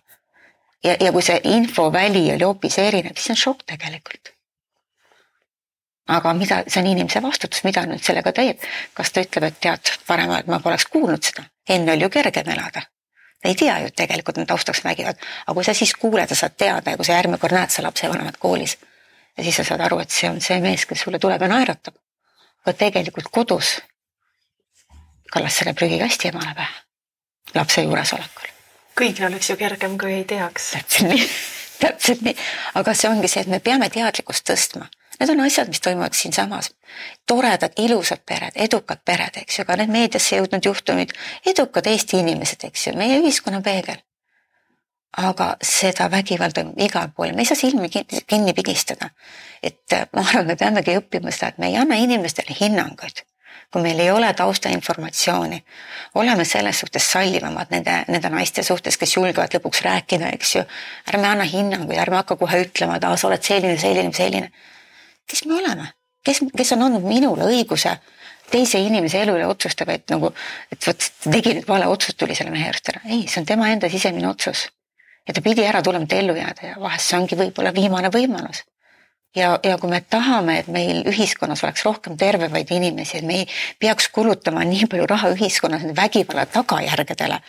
ja, 0.83 0.97
ja 0.99 1.11
kui 1.11 1.21
see 1.21 1.39
infoväli 1.43 2.31
oli 2.33 2.43
hoopis 2.43 2.79
erinev, 2.79 3.15
siis 3.15 3.29
on 3.35 3.43
šokk 3.45 3.63
tegelikult 3.65 4.36
aga 6.07 6.33
mida, 6.33 6.61
see 6.67 6.81
on 6.81 6.89
inimese 6.91 7.21
vastutus, 7.23 7.63
mida 7.67 7.83
nüüd 7.87 8.03
sellega 8.03 8.31
teeb. 8.35 8.63
kas 8.93 9.11
ta 9.11 9.23
ütleb, 9.25 9.49
et 9.49 9.59
tead, 9.63 9.91
parem, 10.07 10.31
et 10.37 10.47
ma 10.47 10.59
poleks 10.63 10.87
kuulnud 10.91 11.23
seda, 11.23 11.43
enne 11.69 11.93
oli 11.95 12.07
ju 12.07 12.09
kergem 12.09 12.49
elada. 12.55 12.81
ei 13.43 13.55
tea 13.55 13.79
ju 13.83 13.91
tegelikult, 13.95 14.37
et 14.37 14.47
taustaks 14.47 14.83
vägivad, 14.83 15.19
aga 15.45 15.53
kui 15.53 15.63
sa 15.63 15.73
siis 15.73 15.93
kuuled 15.93 16.29
ja 16.29 16.35
saad 16.35 16.55
teada 16.57 16.91
ja 16.91 16.97
kui 16.97 17.05
sa 17.05 17.19
järgmine 17.19 17.37
kord 17.37 17.53
näed 17.53 17.69
seda 17.69 17.87
lapsevanemat 17.87 18.37
koolis 18.37 18.77
ja 19.37 19.43
siis 19.43 19.55
sa 19.55 19.63
saad 19.63 19.83
aru, 19.85 19.99
et 19.99 20.09
see 20.09 20.29
on 20.29 20.41
see 20.41 20.59
mees, 20.61 20.85
kes 20.85 21.05
sulle 21.05 21.19
tuleb 21.19 21.41
ja 21.41 21.47
naeratab. 21.51 21.95
aga 22.65 22.73
tegelikult 22.73 23.29
kodus 23.31 23.77
kallas 25.31 25.57
selle 25.59 25.73
prügikasti 25.73 26.31
emale 26.31 26.55
pähe, 26.55 26.81
lapse 27.55 27.83
juuresolekul. 27.83 28.53
kõigil 28.97 29.27
oleks 29.27 29.49
ju 29.49 29.57
kergem, 29.57 29.97
kui 29.97 30.13
ei 30.13 30.23
teaks. 30.23 30.71
täpselt 30.71 31.11
nii, 31.11 31.29
täpselt 31.83 32.21
nii, 32.21 32.37
aga 32.73 32.93
see 32.93 33.09
ongi 33.09 33.27
see, 33.27 33.45
et 33.45 33.51
me 33.51 33.59
peame 33.59 33.89
teadlikkust 33.89 34.47
tõstma 34.49 34.89
Need 35.19 35.29
on 35.33 35.39
asjad, 35.39 35.67
mis 35.67 35.81
toimuvad 35.81 36.13
siinsamas. 36.13 36.71
toredad, 37.27 37.71
ilusad 37.77 38.19
pered, 38.25 38.51
edukad 38.55 38.99
pered, 39.05 39.37
eks 39.41 39.59
ju, 39.59 39.65
ka 39.65 39.75
need 39.75 39.89
meediasse 39.89 40.37
jõudnud 40.37 40.65
juhtumid, 40.65 41.13
edukad 41.45 41.87
Eesti 41.87 42.21
inimesed, 42.21 42.67
eks 42.69 42.87
ju, 42.87 42.93
meie 42.97 43.17
ühiskonna 43.21 43.61
peegel. 43.61 44.03
aga 45.17 45.55
seda 45.63 46.11
vägivalda 46.11 46.61
on 46.61 46.73
igal 46.77 47.07
pool, 47.15 47.31
me 47.33 47.41
ei 47.41 47.49
saa 47.49 47.57
silmi 47.57 47.89
kinni 48.27 48.53
pigistada. 48.53 49.09
et 49.63 49.93
äh, 49.93 50.05
ma 50.13 50.21
arvan, 50.21 50.45
me 50.45 50.55
peamegi 50.55 50.97
õppima 50.97 51.31
seda, 51.31 51.47
et 51.47 51.57
me 51.57 51.67
ei 51.67 51.77
anna 51.77 51.95
inimestele 51.95 52.55
hinnanguid 52.59 53.25
kui 53.73 53.81
meil 53.81 53.99
ei 53.99 54.11
ole 54.11 54.33
taustainformatsiooni, 54.33 55.63
oleme 56.15 56.45
selles 56.45 56.79
suhtes 56.79 57.11
sallivamad 57.11 57.67
nende, 57.71 57.97
nende 58.07 58.29
naiste 58.29 58.63
suhtes, 58.63 58.97
kes 58.97 59.17
julgevad 59.17 59.51
lõpuks 59.57 59.81
rääkida, 59.83 60.29
eks 60.37 60.55
ju. 60.55 60.63
ärme 61.11 61.27
anna 61.27 61.43
hinnanguid, 61.43 61.99
ärme 61.99 62.15
hakka 62.15 62.37
kohe 62.39 62.61
ütlema, 62.63 62.95
et 62.95 63.03
aa, 63.03 63.17
sa 63.17 63.27
oled 63.27 63.43
selline, 63.43 63.75
selline, 63.81 64.13
selline 64.13 64.51
kes 65.27 65.45
me 65.45 65.59
oleme, 65.59 65.91
kes, 66.23 66.43
kes 66.55 66.71
on 66.75 66.87
andnud 66.87 67.07
minule 67.07 67.49
õiguse 67.51 67.97
teise 68.51 68.79
inimese 68.79 69.21
elu 69.23 69.35
üle 69.37 69.47
otsustada, 69.47 69.97
et 69.97 70.07
nagu, 70.11 70.31
et 70.71 70.87
vot 70.87 71.09
tegi 71.27 71.57
nüüd 71.57 71.67
vale 71.67 71.89
otsust, 71.91 72.17
tuli 72.19 72.35
selle 72.37 72.53
mehe 72.53 72.69
juurest 72.69 72.93
ära. 72.93 73.03
ei, 73.09 73.25
see 73.27 73.41
on 73.41 73.49
tema 73.49 73.69
enda 73.73 73.89
sisemine 73.91 74.29
otsus. 74.29 74.67
ja 75.27 75.35
ta 75.35 75.43
pidi 75.43 75.65
ära 75.67 75.83
tulema, 75.83 76.07
et 76.07 76.17
ellu 76.21 76.35
jääda 76.37 76.71
ja 76.71 76.79
vahest 76.79 77.09
see 77.09 77.19
ongi 77.19 77.39
võib-olla 77.39 77.73
viimane 77.75 78.11
võimalus. 78.13 78.63
ja, 79.35 79.59
ja 79.63 79.77
kui 79.77 79.91
me 79.91 79.99
tahame, 80.01 80.59
et 80.61 80.71
meil 80.71 81.03
ühiskonnas 81.11 81.63
oleks 81.67 81.83
rohkem 81.85 82.17
tervevaid 82.17 82.71
inimesi, 82.71 83.19
et 83.19 83.27
me 83.27 83.41
ei 83.41 83.49
peaks 83.79 84.07
kulutama 84.15 84.63
nii 84.63 84.87
palju 84.87 85.09
raha 85.11 85.33
ühiskonnas 85.35 85.83
vägivalla 85.99 86.47
tagajärgedele. 86.55 87.41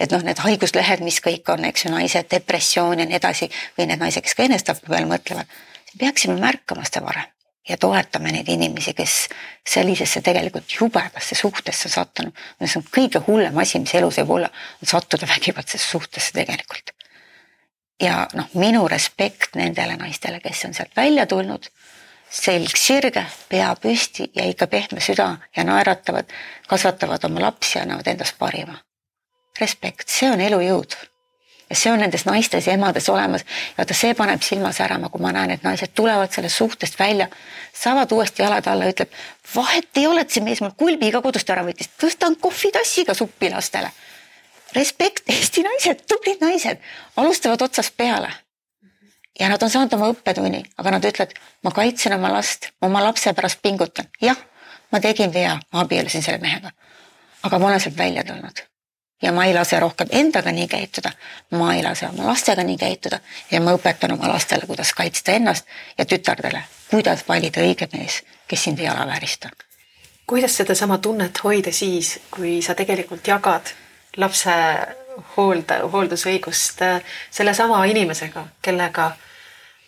et 0.00 0.12
noh, 0.12 0.24
need 0.24 0.40
haiguslehed, 0.40 1.04
mis 1.04 1.20
kõik 1.20 1.52
on, 1.52 1.68
eks 1.68 1.84
ju, 1.84 1.92
naised, 1.92 2.30
depressioon 2.32 3.04
ja 3.04 3.06
nii 3.06 3.20
edasi 3.20 3.50
või 3.78 3.92
need 3.92 4.00
naised, 4.00 4.24
kes 4.24 4.34
ka 4.34 4.48
enesetapu 4.48 4.88
peale 4.88 5.12
mõtlevad, 5.12 5.52
peaksime 5.98 6.36
märkama 6.40 6.84
seda 6.84 7.04
varem 7.06 7.32
ja 7.68 7.76
toetame 7.76 8.30
neid 8.32 8.48
inimesi, 8.48 8.94
kes 8.94 9.14
sellisesse 9.66 10.20
tegelikult 10.22 10.76
jubedasse 10.80 11.34
suhtesse 11.34 11.88
sattunud. 11.88 12.32
see 12.64 12.78
on 12.78 12.86
kõige 12.98 13.22
hullem 13.26 13.58
asi, 13.58 13.78
mis 13.78 13.94
elus 13.94 14.20
võib 14.22 14.36
olla, 14.38 14.52
on 14.82 14.88
sattuda 14.88 15.26
vägivaldsesse 15.26 15.90
suhtesse 15.90 16.32
tegelikult 16.32 16.96
ja 18.00 18.26
noh, 18.34 18.48
minu 18.54 18.88
respekt 18.88 19.56
nendele 19.56 19.96
naistele, 19.96 20.40
kes 20.40 20.64
on 20.68 20.74
sealt 20.74 20.96
välja 20.96 21.26
tulnud, 21.26 21.68
selg 22.30 22.76
sirge, 22.76 23.24
pea 23.48 23.72
püsti 23.80 24.30
ja 24.36 24.46
ikka 24.48 24.66
pehme 24.66 25.00
süda 25.00 25.30
ja 25.56 25.64
naeratavad, 25.64 26.32
kasvatavad 26.68 27.24
oma 27.28 27.46
lapsi 27.48 27.80
annavad 27.80 28.06
endast 28.06 28.38
parima. 28.38 28.78
respekt, 29.60 30.08
see 30.12 30.28
on 30.28 30.40
elujõud. 30.40 30.94
Ja 31.70 31.76
see 31.76 31.92
on 31.92 31.98
nendes 31.98 32.24
naistes 32.24 32.66
ja 32.66 32.72
emades 32.78 33.08
olemas 33.08 33.42
ja 33.42 33.82
vaata, 33.82 33.94
see 33.94 34.14
paneb 34.14 34.42
silma 34.42 34.72
särama, 34.72 35.08
kui 35.08 35.20
ma 35.22 35.32
näen, 35.34 35.50
et 35.50 35.62
naised 35.66 35.94
tulevad 35.94 36.32
sellest 36.32 36.56
suhtest 36.56 36.98
välja, 36.98 37.28
saavad 37.74 38.12
uuesti 38.12 38.42
jalad 38.42 38.66
alla, 38.70 38.86
ütleb, 38.90 39.10
vahet 39.54 39.88
ei 39.96 40.06
ole, 40.06 40.22
et 40.22 40.30
see 40.30 40.44
mees 40.44 40.60
mul 40.62 40.76
kulbi 40.78 41.10
ka 41.12 41.22
kodust 41.22 41.50
ära 41.50 41.66
võttis, 41.66 41.90
tõstan 42.00 42.38
kohvitassiga 42.40 43.14
suppi 43.14 43.50
lastele 43.50 43.90
respekt, 44.76 45.22
Eesti 45.30 45.62
naised, 45.64 46.02
tublid 46.08 46.42
naised, 46.44 46.82
alustavad 47.16 47.62
otsast 47.62 47.96
peale. 47.96 48.32
ja 49.40 49.48
nad 49.52 49.62
on 49.62 49.70
saanud 49.70 49.92
oma 49.92 50.08
õppetunni, 50.14 50.62
aga 50.80 50.94
nad 50.94 51.04
ütlevad, 51.04 51.34
ma 51.64 51.70
kaitsen 51.76 52.14
oma 52.16 52.30
last, 52.32 52.70
oma 52.80 53.02
lapse 53.04 53.32
pärast 53.36 53.60
pingutan. 53.62 54.08
jah, 54.22 54.38
ma 54.92 55.00
tegin 55.00 55.32
vea, 55.32 55.58
ma 55.72 55.84
abiellusin 55.84 56.22
selle 56.22 56.38
mehega. 56.38 56.70
aga 57.42 57.58
ma 57.58 57.66
olen 57.66 57.80
sealt 57.80 57.98
välja 57.98 58.24
tulnud. 58.24 58.64
Ja 59.22 59.32
ma 59.32 59.44
ei 59.44 59.54
lase 59.54 59.80
rohkem 59.80 60.08
endaga 60.10 60.52
nii 60.52 60.68
käituda, 60.68 61.12
ma 61.50 61.74
ei 61.74 61.82
lase 61.82 62.08
oma 62.08 62.26
lastega 62.26 62.64
nii 62.64 62.76
käituda 62.76 63.20
ja 63.50 63.60
ma 63.60 63.74
õpetan 63.76 64.12
oma 64.12 64.28
lastele, 64.28 64.66
kuidas 64.66 64.92
kaitsta 64.94 65.32
ennast 65.32 65.66
ja 65.98 66.04
tütardele, 66.04 66.62
kuidas 66.90 67.24
valida 67.28 67.60
õige 67.60 67.88
mees, 67.92 68.22
kes 68.48 68.64
sind 68.64 68.78
ei 68.78 68.88
alaväärista. 68.88 69.48
kuidas 70.26 70.56
sedasama 70.56 70.98
tunnet 70.98 71.44
hoida 71.44 71.72
siis, 71.72 72.18
kui 72.30 72.62
sa 72.62 72.74
tegelikult 72.74 73.26
jagad 73.26 73.72
lapse 74.16 74.52
hoolda, 75.36 75.80
hooldusõigust 75.92 76.82
äh, 76.82 77.02
sellesama 77.30 77.84
inimesega, 77.84 78.46
kellega 78.62 79.10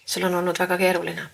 sul 0.07 0.25
on 0.25 0.35
olnud 0.35 0.59
väga 0.59 0.79
keeruline? 0.79 1.29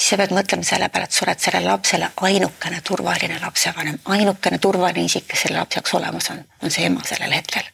Siis 0.00 0.14
sa 0.14 0.16
pead 0.16 0.32
mõtlema 0.32 0.64
selle 0.64 0.88
peale, 0.88 1.04
et 1.04 1.12
sa 1.12 1.26
oled 1.26 1.42
sellele 1.44 1.68
lapsele 1.68 2.08
ainukene 2.28 2.80
turvaline 2.86 3.36
lapsevanem, 3.42 3.98
ainukene 4.14 4.58
turvaline 4.58 5.04
isik, 5.04 5.26
kes 5.28 5.44
selle 5.44 5.60
lapse 5.60 5.76
jaoks 5.76 5.94
olemas 5.98 6.30
on, 6.32 6.40
on 6.64 6.72
see 6.72 6.88
ema 6.88 7.04
sellel 7.04 7.36
hetkel. 7.36 7.68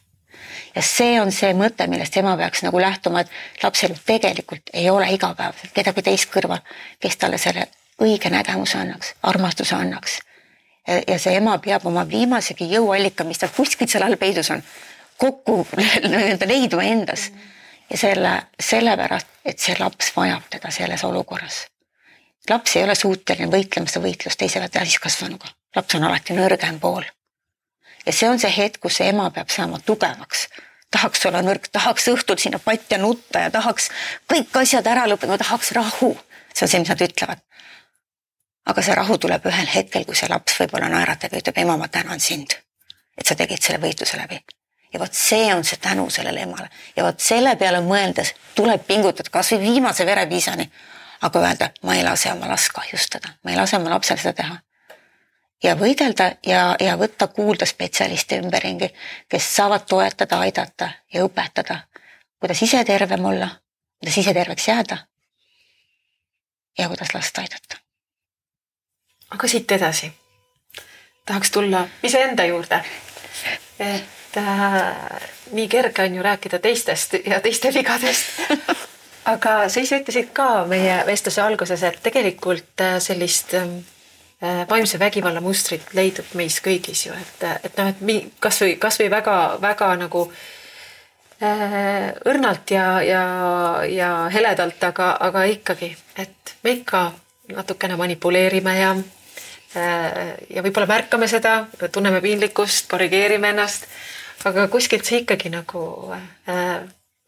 ja 0.75 0.83
see 0.83 1.15
on 1.21 1.31
see 1.31 1.53
mõte, 1.55 1.87
millest 1.87 2.17
ema 2.19 2.35
peaks 2.37 2.65
nagu 2.67 2.81
lähtuma, 2.83 3.23
et 3.23 3.63
lapsel 3.63 3.95
tegelikult 4.05 4.73
ei 4.73 4.89
ole 4.89 5.07
igapäevaselt 5.15 5.71
kedagi 5.73 6.03
teist 6.09 6.31
kõrval, 6.33 6.59
kes 6.99 7.17
talle 7.17 7.39
selle 7.41 7.69
õige 8.03 8.29
nägemuse 8.29 8.77
annaks, 8.77 9.15
armastuse 9.23 9.75
annaks 9.75 10.19
ja 10.87 11.19
see 11.19 11.35
ema 11.39 11.57
peab 11.63 11.85
oma 11.87 12.03
viimasegi 12.07 12.67
jõuallika, 12.71 13.25
mis 13.27 13.41
tal 13.41 13.51
kuskil 13.55 13.89
seal 13.91 14.05
all 14.07 14.19
peidus 14.19 14.51
on, 14.51 14.63
kokku 15.17 15.63
nii-öelda 16.11 16.47
leidma 16.47 16.83
endas. 16.83 17.31
ja 17.89 17.97
selle, 17.97 18.31
sellepärast, 18.59 19.27
et 19.45 19.59
see 19.63 19.75
laps 19.79 20.11
vajab 20.15 20.49
teda 20.51 20.71
selles 20.75 21.03
olukorras. 21.07 21.67
Laps 22.49 22.75
ei 22.75 22.83
ole 22.83 22.95
suuteline 22.95 23.51
võitlema 23.51 23.89
seda 23.91 24.05
võitlust 24.05 24.39
teise 24.39 24.63
täiskasvanuga, 24.69 25.51
laps 25.75 25.95
on 25.95 26.07
alati 26.07 26.37
nõrgem 26.37 26.79
pool. 26.79 27.03
ja 28.05 28.13
see 28.13 28.29
on 28.29 28.39
see 28.39 28.53
hetk, 28.57 28.81
kus 28.81 28.99
see 29.01 29.09
ema 29.13 29.29
peab 29.31 29.49
saama 29.49 29.79
tugevaks 29.79 30.47
tahaks 30.91 31.25
olla 31.27 31.41
nõrk, 31.43 31.67
tahaks 31.71 32.07
õhtul 32.07 32.37
sinna 32.39 32.59
patja 32.63 32.97
nutta 32.97 33.39
ja 33.43 33.51
tahaks 33.51 33.89
kõik 34.31 34.55
asjad 34.61 34.87
ära 34.87 35.03
lõpetada, 35.07 35.43
tahaks 35.43 35.71
rahu. 35.75 36.15
see 36.53 36.65
on 36.65 36.71
see, 36.71 36.79
mis 36.79 36.89
nad 36.89 37.03
ütlevad 37.03 37.43
aga 38.67 38.83
see 38.83 38.95
rahu 38.95 39.17
tuleb 39.17 39.45
ühel 39.47 39.69
hetkel, 39.71 40.05
kui 40.05 40.15
see 40.19 40.29
laps 40.31 40.59
võib-olla 40.61 40.89
naeratab 40.91 41.33
ja 41.33 41.41
ütleb, 41.41 41.59
ema, 41.63 41.77
ma 41.79 41.87
tänan 41.91 42.19
sind, 42.23 42.57
et 43.17 43.27
sa 43.27 43.35
tegid 43.39 43.63
selle 43.63 43.79
võitluse 43.83 44.19
läbi. 44.19 44.41
ja 44.93 44.99
vot 44.99 45.13
see 45.13 45.47
on 45.53 45.65
see 45.67 45.79
tänu 45.83 46.05
sellele 46.09 46.45
emale 46.47 46.69
ja 46.95 47.03
vot 47.03 47.19
selle 47.19 47.55
peale 47.59 47.81
mõeldes 47.83 48.33
tuleb 48.55 48.85
pingutada 48.87 49.29
kasvõi 49.29 49.59
viimase 49.59 50.05
verepiisani. 50.05 50.69
Aga 51.21 51.39
öelda, 51.39 51.69
ma 51.83 51.95
ei 51.95 52.03
lase 52.03 52.31
oma 52.31 52.49
last 52.49 52.71
kahjustada, 52.73 53.29
ma 53.43 53.51
ei 53.51 53.57
lase 53.57 53.77
oma 53.77 53.89
lapsel 53.89 54.17
seda 54.17 54.33
teha. 54.33 54.59
ja 55.63 55.75
võidelda 55.75 56.31
ja, 56.45 56.75
ja 56.79 56.97
võtta 56.97 57.27
kuulda 57.27 57.65
spetsialiste 57.65 58.37
ümberringi, 58.37 58.89
kes 59.29 59.55
saavad 59.55 59.87
toetada, 59.89 60.39
aidata 60.39 60.89
ja 61.13 61.25
õpetada, 61.25 61.79
kuidas 62.39 62.61
ise 62.61 62.83
tervem 62.85 63.25
olla, 63.25 63.49
kuidas 63.99 64.17
ise 64.17 64.33
terveks 64.33 64.67
jääda. 64.67 64.97
ja 66.77 66.87
kuidas 66.87 67.13
last 67.13 67.37
aidata 67.37 67.81
aga 69.29 69.47
siit 69.47 69.71
edasi 69.71 70.11
tahaks 71.25 71.51
tulla 71.51 71.87
iseenda 72.03 72.45
juurde. 72.45 72.83
et 73.79 74.37
äh, 74.37 75.21
nii 75.51 75.67
kerge 75.67 76.03
on 76.03 76.15
ju 76.15 76.23
rääkida 76.23 76.59
teistest 76.59 77.13
ja 77.25 77.41
teiste 77.41 77.73
vigadest. 77.73 78.25
aga 79.27 79.53
sa 79.69 79.83
ise 79.83 80.01
ütlesid 80.01 80.31
ka 80.35 80.65
meie 80.69 81.01
vestluse 81.07 81.41
alguses, 81.43 81.83
et 81.83 81.99
tegelikult 82.03 82.83
äh, 82.83 82.97
sellist 83.03 83.53
äh, 83.57 83.67
vaimse 84.69 84.99
vägivalla 84.99 85.41
mustrit 85.41 85.93
leidub 85.97 86.29
meis 86.39 86.59
kõigis 86.63 87.07
ju, 87.07 87.17
et, 87.17 87.43
et 87.67 87.77
noh, 87.79 87.91
et 87.91 88.39
kasvõi, 88.43 88.77
kasvõi 88.81 89.09
väga-väga 89.13 89.91
nagu 90.03 90.23
äh, 91.41 92.09
õrnalt 92.25 92.73
ja, 92.75 92.87
ja, 93.05 93.23
ja 93.91 94.11
heledalt, 94.33 94.83
aga, 94.91 95.13
aga 95.29 95.45
ikkagi, 95.51 95.91
et 96.17 96.57
me 96.63 96.79
ikka 96.79 97.09
natukene 97.53 97.95
manipuleerime 97.99 98.79
ja 98.79 98.95
Äh, 99.75 100.37
ja 100.49 100.63
võib-olla 100.63 100.87
märkame 100.87 101.27
seda, 101.27 101.65
tunneme 101.91 102.21
piinlikkust, 102.23 102.87
korrigeerime 102.91 103.51
ennast, 103.51 103.87
aga 104.47 104.67
kuskilt 104.71 105.05
see 105.05 105.23
ikkagi 105.25 105.51
nagu 105.51 105.81
äh, 106.15 106.79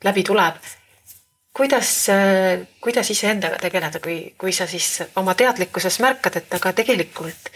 läbi 0.06 0.24
tuleb. 0.24 0.62
Kuidas 1.60 2.10
äh,, 2.10 2.68
kuidas 2.82 3.10
iseendaga 3.12 3.58
tegeleda, 3.60 4.00
kui, 4.00 4.34
kui 4.38 4.54
sa 4.56 4.68
siis 4.68 5.02
oma 5.20 5.36
teadlikkuses 5.36 6.00
märkad, 6.00 6.38
et 6.40 6.54
aga 6.56 6.72
tegelikult 6.74 7.50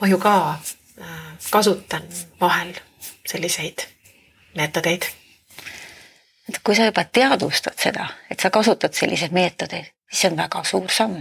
ma 0.00 0.08
ju 0.08 0.18
ka 0.22 0.36
äh, 0.56 1.18
kasutan 1.50 2.08
vahel 2.40 2.72
selliseid 3.28 3.84
meetodeid? 4.56 5.04
et 6.48 6.58
kui 6.64 6.76
sa 6.76 6.88
juba 6.88 7.04
teadvustad 7.04 7.76
seda, 7.76 8.08
et 8.30 8.40
sa 8.40 8.50
kasutad 8.50 8.96
selliseid 8.96 9.36
meetodeid, 9.36 9.92
siis 10.08 10.24
see 10.24 10.32
on 10.32 10.40
väga 10.40 10.64
suur 10.64 10.88
samm 10.88 11.20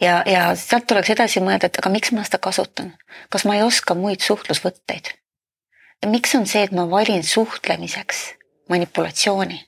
ja, 0.00 0.22
ja 0.26 0.50
sealt 0.58 0.90
tuleks 0.90 1.14
edasi 1.14 1.44
mõelda, 1.44 1.70
et 1.70 1.78
aga 1.78 1.94
miks 1.94 2.10
ma 2.16 2.26
seda 2.26 2.42
kasutan, 2.42 2.92
kas 3.30 3.46
ma 3.46 3.60
ei 3.60 3.62
oska 3.62 3.94
muid 3.94 4.26
suhtlusvõtteid? 4.26 5.14
miks 6.06 6.34
on 6.34 6.50
see, 6.50 6.66
et 6.66 6.74
ma 6.74 6.90
valin 6.90 7.22
suhtlemiseks 7.22 8.26
manipulatsiooni, 8.70 9.67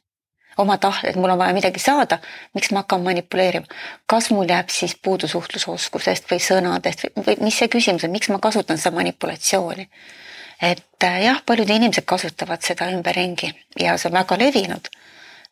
oma 0.60 0.76
tahte, 0.78 1.10
et 1.10 1.16
mul 1.16 1.32
on 1.32 1.38
vaja 1.40 1.56
midagi 1.56 1.82
saada, 1.82 2.18
miks 2.54 2.70
ma 2.70 2.84
hakkan 2.84 3.02
manipuleerima, 3.04 3.66
kas 4.06 4.30
mul 4.34 4.48
jääb 4.48 4.72
siis 4.72 4.96
puudu 5.02 5.28
suhtlusoskusest 5.28 6.30
või 6.30 6.40
sõnadest 6.44 7.06
või, 7.06 7.26
või 7.26 7.36
mis 7.48 7.58
see 7.58 7.70
küsimus 7.72 8.06
on, 8.06 8.14
miks 8.14 8.30
ma 8.32 8.38
kasutan 8.38 8.78
seda 8.78 8.96
manipulatsiooni? 9.00 9.88
et 10.60 11.04
äh, 11.04 11.22
jah, 11.24 11.38
paljud 11.46 11.70
inimesed 11.72 12.04
kasutavad 12.04 12.60
seda 12.60 12.90
ümberringi 12.92 13.48
ja 13.80 13.96
see 13.96 14.10
on 14.10 14.18
väga 14.20 14.36
levinud 14.38 14.90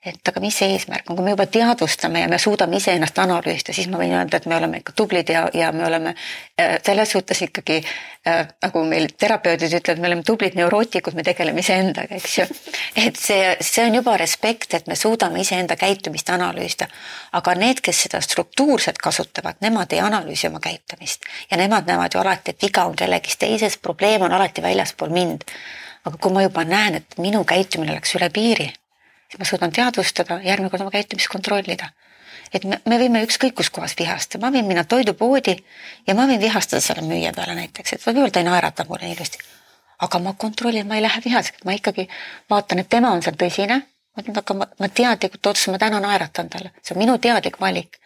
et 0.07 0.29
aga 0.31 0.41
mis 0.41 0.55
see 0.55 0.77
eesmärk 0.77 1.09
on, 1.11 1.17
kui 1.19 1.25
me 1.27 1.33
juba 1.33 1.49
teadvustame 1.51 2.21
ja 2.23 2.29
me 2.31 2.39
suudame 2.39 2.79
iseennast 2.79 3.17
analüüsida, 3.19 3.75
siis 3.75 3.89
ma 3.91 3.99
võin 3.99 4.15
öelda, 4.15 4.39
et 4.39 4.47
me 4.47 4.55
oleme 4.55 4.79
ikka 4.79 4.95
tublid 4.95 5.33
ja, 5.35 5.49
ja 5.55 5.73
me 5.75 5.83
oleme 5.89 6.13
äh, 6.15 6.77
selles 6.87 7.11
suhtes 7.17 7.43
ikkagi 7.49 7.81
äh, 7.83 8.45
nagu 8.63 8.85
meil 8.87 9.09
terapeudid 9.19 9.75
ütlevad, 9.81 10.03
me 10.05 10.11
oleme 10.13 10.25
tublid 10.27 10.55
neurootikud, 10.59 11.19
me 11.19 11.27
tegeleme 11.27 11.67
iseendaga, 11.67 12.15
eks 12.15 12.39
ju. 12.39 12.47
et 12.95 13.19
see, 13.19 13.51
see 13.59 13.89
on 13.91 13.99
juba 13.99 14.15
respekt, 14.23 14.79
et 14.79 14.87
me 14.87 14.95
suudame 14.95 15.43
iseenda 15.43 15.75
käitumist 15.77 16.31
analüüsida. 16.31 16.87
aga 17.33 17.59
need, 17.59 17.83
kes 17.83 18.07
seda 18.07 18.23
struktuurselt 18.23 19.03
kasutavad, 19.03 19.59
nemad 19.67 19.93
ei 19.93 20.05
analüüsi 20.07 20.47
oma 20.47 20.63
käitumist 20.63 21.27
ja 21.51 21.59
nemad 21.59 21.91
näevad 21.91 22.15
ju 22.15 22.23
alati, 22.23 22.55
et 22.55 22.63
viga 22.63 22.87
on 22.87 22.95
kellegis 22.95 23.37
teises, 23.37 23.83
probleem 23.83 24.23
on 24.23 24.33
alati 24.33 24.63
väljaspool 24.63 25.11
mind. 25.11 25.43
aga 26.07 26.19
kui 26.23 26.33
ma 26.33 26.47
juba 26.47 26.63
näen, 26.65 27.03
et 27.03 27.19
minu 27.19 27.43
käitumine 27.45 27.99
läks 27.99 28.15
üle 28.15 28.31
piiri 28.31 28.71
siis 29.29 29.39
ma 29.39 29.45
suudan 29.45 29.73
teadvustada, 29.73 30.41
järgmine 30.45 30.71
kord 30.71 30.85
oma 30.87 30.93
käitumist 30.95 31.29
kontrollida. 31.33 31.91
et 32.55 32.65
me, 32.65 32.81
me 32.89 32.97
võime 32.97 33.21
ükskõik 33.27 33.55
kus 33.61 33.69
kohas 33.71 33.93
vihastada, 33.99 34.41
ma 34.41 34.53
võin 34.53 34.65
minna 34.65 34.85
toidupoodi 34.85 35.57
ja 36.07 36.15
ma 36.15 36.25
võin 36.27 36.41
vihastada 36.41 36.81
selle 36.81 37.05
müüja 37.05 37.33
peale 37.37 37.55
näiteks, 37.59 37.93
et 37.93 38.07
võib-olla 38.07 38.31
ta 38.33 38.41
ei 38.41 38.49
naerata 38.49 38.87
mulle 38.89 39.13
ilusti. 39.13 39.39
aga 39.99 40.19
ma 40.19 40.33
kontrollin, 40.33 40.87
ma 40.87 40.97
ei 40.97 41.03
lähe 41.03 41.21
vihaseks, 41.25 41.65
ma 41.65 41.77
ikkagi 41.77 42.09
vaatan, 42.51 42.79
et 42.79 42.89
tema 42.89 43.13
on 43.13 43.23
seal 43.23 43.37
tõsine, 43.37 43.83
ma 44.17 44.25
aga 44.41 44.55
ma, 44.55 44.69
ma 44.81 44.89
teadlikult 44.89 45.47
otsustan, 45.47 45.75
ma 45.75 45.79
täna 45.79 46.01
naeratan 46.01 46.49
talle, 46.49 46.73
see 46.83 46.95
on 46.95 47.03
minu 47.05 47.19
teadlik 47.19 47.61
valik. 47.61 48.01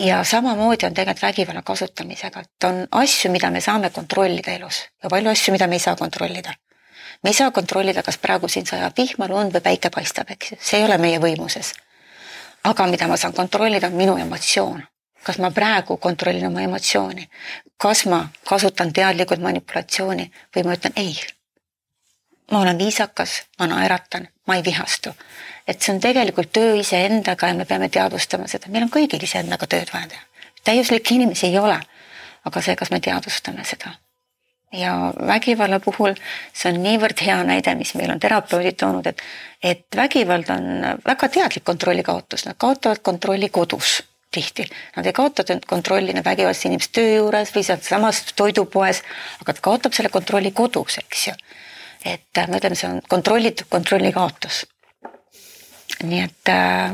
ja 0.00 0.24
samamoodi 0.24 0.86
on 0.86 0.94
tegelikult 0.94 1.22
vägivalla 1.22 1.62
kasutamisega, 1.62 2.40
et 2.40 2.64
on 2.64 2.86
asju, 2.90 3.30
mida 3.30 3.50
me 3.50 3.60
saame 3.60 3.90
kontrollida 3.90 4.56
elus 4.56 4.80
ja 5.02 5.10
palju 5.10 5.30
asju, 5.30 5.52
mida 5.52 5.66
me 5.66 5.76
ei 5.76 5.84
saa 5.84 5.96
kontrollida. 5.96 6.54
Me 7.24 7.30
ei 7.30 7.34
saa 7.34 7.50
kontrollida, 7.50 8.02
kas 8.02 8.18
praegu 8.18 8.48
siin 8.48 8.66
sajab 8.66 8.96
vihma, 8.98 9.28
lund 9.28 9.56
või 9.56 9.64
päike 9.64 9.90
paistab, 9.90 10.30
eks 10.30 10.52
ju, 10.52 10.58
see 10.60 10.80
ei 10.80 10.88
ole 10.88 10.98
meie 10.98 11.20
võimuses. 11.20 11.72
aga 12.64 12.86
mida 12.86 13.08
ma 13.08 13.16
saan 13.16 13.34
kontrollida, 13.34 13.86
on 13.86 13.96
minu 14.00 14.16
emotsioon. 14.16 14.82
kas 15.24 15.38
ma 15.38 15.50
praegu 15.50 15.96
kontrollin 15.96 16.46
oma 16.46 16.60
emotsiooni, 16.60 17.28
kas 17.76 18.06
ma 18.06 18.28
kasutan 18.44 18.92
teadlikult 18.92 19.40
manipulatsiooni 19.40 20.30
või 20.56 20.64
ma 20.64 20.76
ütlen 20.76 20.92
ei. 20.96 21.16
ma 22.52 22.60
olen 22.60 22.78
viisakas, 22.78 23.42
ma 23.58 23.66
naeratan, 23.66 24.28
ma 24.46 24.56
ei 24.56 24.64
vihastu 24.64 25.14
et 25.66 25.80
see 25.80 25.94
on 25.94 26.00
tegelikult 26.00 26.52
töö 26.52 26.76
iseendaga 26.80 27.48
ja 27.48 27.54
me 27.54 27.64
peame 27.64 27.88
teadvustama 27.88 28.48
seda, 28.50 28.70
meil 28.72 28.86
on 28.86 28.92
kõigil 28.92 29.22
iseendaga 29.24 29.66
tööd 29.66 29.90
vaja 29.92 30.10
teha. 30.12 30.22
täiuslikke 30.64 31.14
inimesi 31.14 31.46
ei 31.46 31.58
ole, 31.58 31.78
aga 32.44 32.62
see, 32.62 32.76
kas 32.76 32.90
me 32.92 33.00
teadvustame 33.00 33.64
seda. 33.64 33.94
Ja 34.74 34.94
vägivalla 35.26 35.80
puhul 35.80 36.16
see 36.52 36.72
on 36.72 36.80
niivõrd 36.82 37.20
hea 37.26 37.36
näide, 37.46 37.74
mis 37.78 37.94
meil 37.98 38.10
on 38.14 38.20
terapeudid 38.20 38.78
toonud, 38.80 39.06
et, 39.06 39.22
et 39.62 39.86
vägivald 39.96 40.50
on 40.50 40.66
väga 41.06 41.30
teadlik 41.36 41.64
kontrolli 41.64 42.02
kaotus, 42.02 42.46
nad 42.48 42.58
kaotavad 42.58 43.02
kontrolli 43.02 43.48
kodus 43.48 44.02
tihti. 44.34 44.66
Nad 44.96 45.06
ei 45.06 45.14
kaota 45.14 45.44
kontrolli 45.66 46.12
need 46.12 46.26
vägivaldsed 46.26 46.66
inimesed 46.66 46.94
töö 46.98 47.16
juures 47.20 47.54
või 47.54 47.62
sealsamas 47.62 48.24
toidupoes, 48.34 49.04
aga 49.44 49.54
ta 49.54 49.66
kaotab 49.70 49.94
selle 49.94 50.10
kontrolli 50.10 50.50
kodus, 50.50 50.98
eks 51.04 51.26
ju. 51.28 51.34
et 52.04 52.44
ma 52.50 52.58
ütlen, 52.58 52.74
see 52.76 52.90
on 52.90 53.02
kontrollitud 53.08 53.70
kontrolli 53.70 54.10
kaotus 54.12 54.64
nii 56.02 56.20
et 56.24 56.48
äh, 56.48 56.92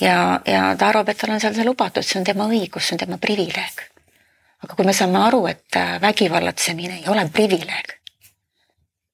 ja, 0.00 0.40
ja 0.46 0.74
ta 0.78 0.88
arvab, 0.88 1.08
et 1.08 1.18
tal 1.18 1.34
on 1.34 1.40
seal 1.40 1.54
see 1.56 1.66
lubatud, 1.66 2.04
see 2.06 2.20
on 2.20 2.28
tema 2.28 2.48
õigus, 2.50 2.88
see 2.88 2.96
on 2.96 3.02
tema 3.04 3.18
privileeg. 3.22 3.86
Aga 4.62 4.76
kui 4.78 4.86
me 4.86 4.94
saame 4.96 5.20
aru, 5.26 5.46
et 5.50 5.78
äh, 5.78 5.98
vägivallatsemine 6.02 7.00
ei 7.00 7.10
ole 7.10 7.26
privileeg, 7.34 7.96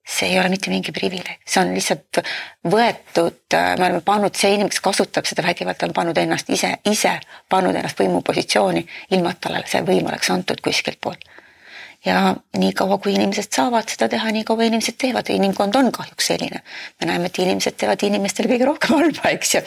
see 0.08 0.30
ei 0.32 0.38
ole 0.40 0.48
mitte 0.52 0.72
mingi 0.72 0.92
privileeg, 0.92 1.40
see 1.46 1.62
on 1.62 1.72
lihtsalt 1.76 2.22
võetud, 2.68 3.40
äh, 3.56 3.72
me 3.78 3.88
oleme 3.88 4.04
pannud, 4.04 4.36
see 4.36 4.54
inimene, 4.54 4.72
kes 4.74 4.84
kasutab 4.84 5.28
seda 5.28 5.44
vägivalda, 5.46 5.88
on 5.88 5.96
pannud 5.96 6.20
ennast 6.20 6.52
ise, 6.52 6.76
ise 6.88 7.18
pannud 7.48 7.76
ennast 7.76 8.00
võimupositsiooni, 8.04 8.84
ilma 9.16 9.34
et 9.34 9.42
talle 9.44 9.64
see 9.68 9.84
võim 9.88 10.08
oleks 10.08 10.32
antud 10.34 10.64
kuskilt 10.64 11.00
poolt 11.00 11.26
ja 12.04 12.36
niikaua, 12.56 12.98
kui 13.02 13.14
inimesed 13.14 13.50
saavad 13.54 13.88
seda 13.90 14.08
teha, 14.12 14.30
nii 14.34 14.44
kaua 14.46 14.68
inimesed 14.68 14.98
teevad 15.00 15.30
inimkond 15.34 15.74
on 15.78 15.90
kahjuks 15.92 16.30
selline. 16.30 16.62
me 17.00 17.10
näeme, 17.10 17.26
et 17.26 17.38
inimesed 17.42 17.74
teevad 17.80 18.02
inimestele 18.06 18.50
kõige 18.52 18.68
rohkem 18.68 18.94
halba, 18.94 19.32
eks 19.34 19.54
ju. 19.54 19.62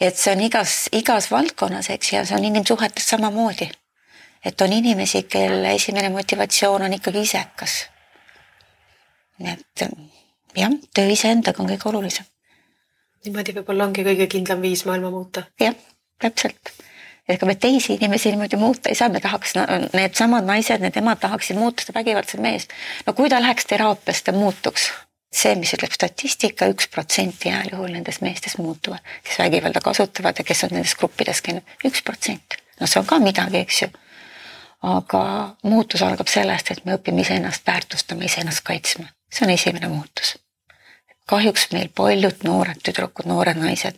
et 0.00 0.18
see 0.18 0.34
on 0.34 0.42
igas, 0.48 0.76
igas 0.92 1.30
valdkonnas, 1.30 1.90
eks 1.94 2.12
ju, 2.12 2.18
ja 2.18 2.24
see 2.26 2.38
on 2.38 2.48
inimsuhetes 2.50 3.08
samamoodi. 3.14 3.70
Et 4.44 4.60
on 4.60 4.72
inimesi, 4.72 5.22
kelle 5.22 5.74
esimene 5.74 6.08
motivatsioon 6.14 6.82
on 6.82 6.92
ikkagi 6.92 7.22
isekas. 7.28 7.76
nii 9.38 9.52
et 9.52 9.86
jah, 10.56 10.72
töö 10.94 11.12
iseendaga 11.12 11.62
on 11.62 11.70
kõige 11.70 11.88
olulisem. 11.92 12.24
niimoodi 13.24 13.54
võib-olla 13.60 13.88
ongi 13.90 14.04
kõige 14.06 14.26
kindlam 14.26 14.60
viis 14.60 14.84
maailma 14.84 15.10
muuta. 15.10 15.46
jah, 15.60 15.74
täpselt 16.18 16.76
ega 17.28 17.46
me 17.46 17.54
teisi 17.54 17.94
inimesi 17.94 18.30
niimoodi 18.30 18.56
muuta 18.56 18.88
ei 18.88 18.94
saa, 18.94 19.08
me 19.08 19.20
tahaks, 19.20 19.54
needsamad 19.92 20.46
naised, 20.46 20.82
need 20.82 20.96
emad 21.00 21.20
tahaksid 21.22 21.58
muuta 21.58 21.82
seda 21.82 21.98
vägivaldset 21.98 22.40
meest. 22.40 22.72
no 23.06 23.12
kui 23.12 23.28
ta 23.28 23.40
läheks 23.42 23.66
teraapiasse, 23.66 24.24
ta 24.24 24.32
muutuks. 24.32 24.92
see, 25.36 25.54
mis 25.58 25.74
ütleb 25.74 25.92
statistika, 25.92 26.68
üks 26.72 26.86
protsenti 26.88 27.50
heal 27.52 27.68
juhul 27.72 27.90
nendest 27.92 28.22
meestest 28.24 28.58
muutuvad, 28.62 29.02
kes 29.26 29.38
vägivalda 29.42 29.82
kasutavad 29.84 30.38
ja 30.38 30.44
kes 30.46 30.64
on 30.64 30.76
nendes 30.78 30.94
gruppides 30.96 31.42
käinud, 31.42 31.76
üks 31.84 32.02
protsent. 32.06 32.60
no 32.80 32.86
see 32.86 33.00
on 33.02 33.06
ka 33.10 33.18
midagi, 33.20 33.64
eks 33.66 33.82
ju. 33.82 33.90
Aga 34.82 35.22
muutus 35.62 36.02
algab 36.02 36.28
sellest, 36.28 36.70
et 36.70 36.84
me 36.84 36.96
õpime 36.98 37.24
iseennast 37.24 37.66
väärtustama, 37.66 38.26
iseennast 38.28 38.64
kaitsma, 38.66 39.08
see 39.32 39.46
on 39.46 39.54
esimene 39.54 39.88
muutus. 39.88 40.36
kahjuks 41.26 41.72
meil 41.72 41.88
paljud 41.94 42.44
noored 42.46 42.78
tüdrukud, 42.86 43.26
noored 43.26 43.58
naised 43.58 43.96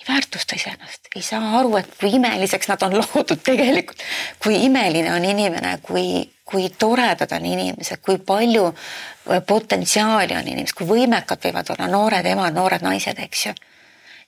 ei 0.00 0.14
väärtusta 0.14 0.56
iseennast, 0.56 1.08
ei 1.16 1.22
saa 1.22 1.58
aru, 1.58 1.76
et 1.76 1.88
kui 2.00 2.12
imeliseks 2.16 2.68
nad 2.68 2.82
on 2.82 2.96
loodud 3.00 3.40
tegelikult, 3.44 3.98
kui 4.42 4.64
imeline 4.64 5.12
on 5.12 5.24
inimene, 5.24 5.78
kui, 5.82 6.30
kui 6.44 6.70
toredad 6.78 7.32
on 7.36 7.46
inimesed, 7.46 8.00
kui 8.04 8.18
palju 8.18 8.66
äh, 8.68 9.42
potentsiaali 9.46 10.36
on 10.36 10.48
inimesed, 10.48 10.76
kui 10.78 10.88
võimekad 10.88 11.44
võivad 11.44 11.74
olla 11.74 11.90
noored 11.92 12.26
emad, 12.26 12.56
noored 12.56 12.84
naised, 12.84 13.20
eks 13.20 13.46
ju. 13.46 13.54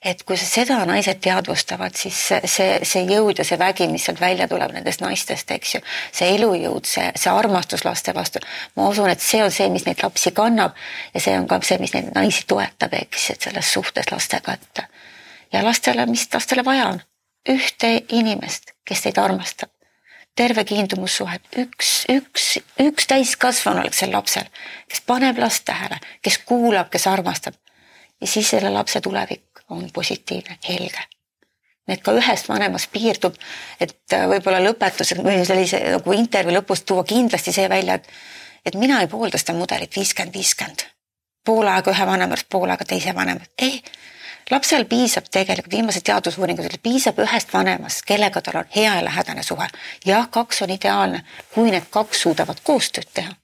Et 0.04 0.22
kui 0.26 0.36
seda 0.38 0.80
naised 0.86 1.20
teadvustavad, 1.22 1.94
siis 1.94 2.18
see, 2.26 2.70
see, 2.82 3.02
jõud 3.06 3.38
ja 3.38 3.46
see 3.46 3.58
vägi, 3.58 3.86
mis 3.90 4.06
sealt 4.08 4.20
välja 4.20 4.48
tuleb 4.50 4.74
nendest 4.74 5.02
naistest, 5.04 5.50
eks 5.54 5.76
ju, 5.76 5.80
see 6.14 6.32
elujõud, 6.36 6.88
see, 6.88 7.04
see 7.18 7.30
armastus 7.30 7.84
laste 7.86 8.14
vastu, 8.16 8.42
ma 8.76 8.88
usun, 8.90 9.10
et 9.12 9.22
see 9.22 9.42
on 9.44 9.52
see, 9.54 9.68
mis 9.70 9.86
neid 9.86 10.02
lapsi 10.02 10.34
kannab 10.34 10.74
ja 11.14 11.22
see 11.22 11.36
on 11.38 11.46
ka 11.50 11.60
see, 11.62 11.78
mis 11.82 11.94
neid 11.94 12.10
naisi 12.16 12.46
toetab, 12.50 12.96
eks, 12.98 13.28
et 13.34 13.46
selles 13.48 13.70
suhtes 13.76 14.10
lastega, 14.10 14.56
et 14.58 14.82
ja 15.54 15.62
lastele, 15.64 16.06
mis 16.10 16.26
lastele 16.34 16.66
vaja 16.66 16.90
on? 16.94 17.00
ühte 17.48 17.88
inimest, 18.14 18.70
kes 18.86 19.00
teid 19.02 19.16
armastab. 19.18 19.70
terve 20.38 20.62
kiindumussuhet, 20.64 21.42
üks, 21.58 21.88
üks, 22.08 22.44
üks 22.80 23.06
täiskasvanu 23.10 23.82
oleks 23.82 23.98
sel 24.00 24.14
lapsel, 24.14 24.46
kes 24.88 25.02
paneb 25.06 25.38
last 25.38 25.66
tähele, 25.68 25.98
kes 26.22 26.38
kuulab, 26.46 26.90
kes 26.90 27.06
armastab. 27.06 27.54
ja 28.20 28.26
siis 28.26 28.50
selle 28.50 28.70
lapse 28.70 29.00
tulevik 29.00 29.51
on 29.72 29.88
positiivne, 29.94 30.58
helge. 30.68 31.08
nii 31.88 31.96
et 31.96 32.04
ka 32.04 32.14
ühest 32.14 32.48
vanemast 32.48 32.92
piirdub, 32.92 33.34
et 33.80 34.14
äh, 34.14 34.28
võib-olla 34.30 34.60
lõpetuseks 34.62 35.24
või 35.24 35.42
sellise 35.46 35.80
nagu 35.96 36.14
intervjuu 36.14 36.54
lõpus 36.60 36.84
tuua 36.86 37.04
kindlasti 37.04 37.52
see 37.52 37.68
välja, 37.68 37.98
et 37.98 38.08
et 38.66 38.78
mina 38.78 39.00
ei 39.02 39.10
poolda 39.10 39.38
seda 39.38 39.56
mudelit 39.58 39.96
viiskümmend, 39.96 40.34
viiskümmend. 40.34 40.86
pool 41.44 41.66
aega 41.66 41.90
ühe 41.90 42.06
vanema 42.06 42.36
juures, 42.36 42.46
pool 42.48 42.70
aega 42.70 42.84
teise 42.86 43.14
vanema, 43.14 43.42
ei 43.58 43.82
lapsel 44.50 44.84
piisab 44.84 45.26
tegelikult, 45.30 45.72
viimased 45.72 46.04
teadusuuringud 46.06 46.66
ütlevad, 46.66 46.82
piisab 46.82 47.18
ühest 47.24 47.52
vanemast, 47.54 48.04
kellega 48.06 48.42
tal 48.42 48.62
on 48.62 48.72
hea 48.76 48.94
ja 48.94 49.04
lähedane 49.04 49.42
suhe. 49.42 49.68
jah, 50.06 50.28
kaks 50.30 50.62
on 50.62 50.70
ideaalne, 50.70 51.24
kui 51.54 51.70
need 51.70 51.90
kaks 51.90 52.22
suudavad 52.22 52.62
koostööd 52.64 53.10
teha. 53.14 53.34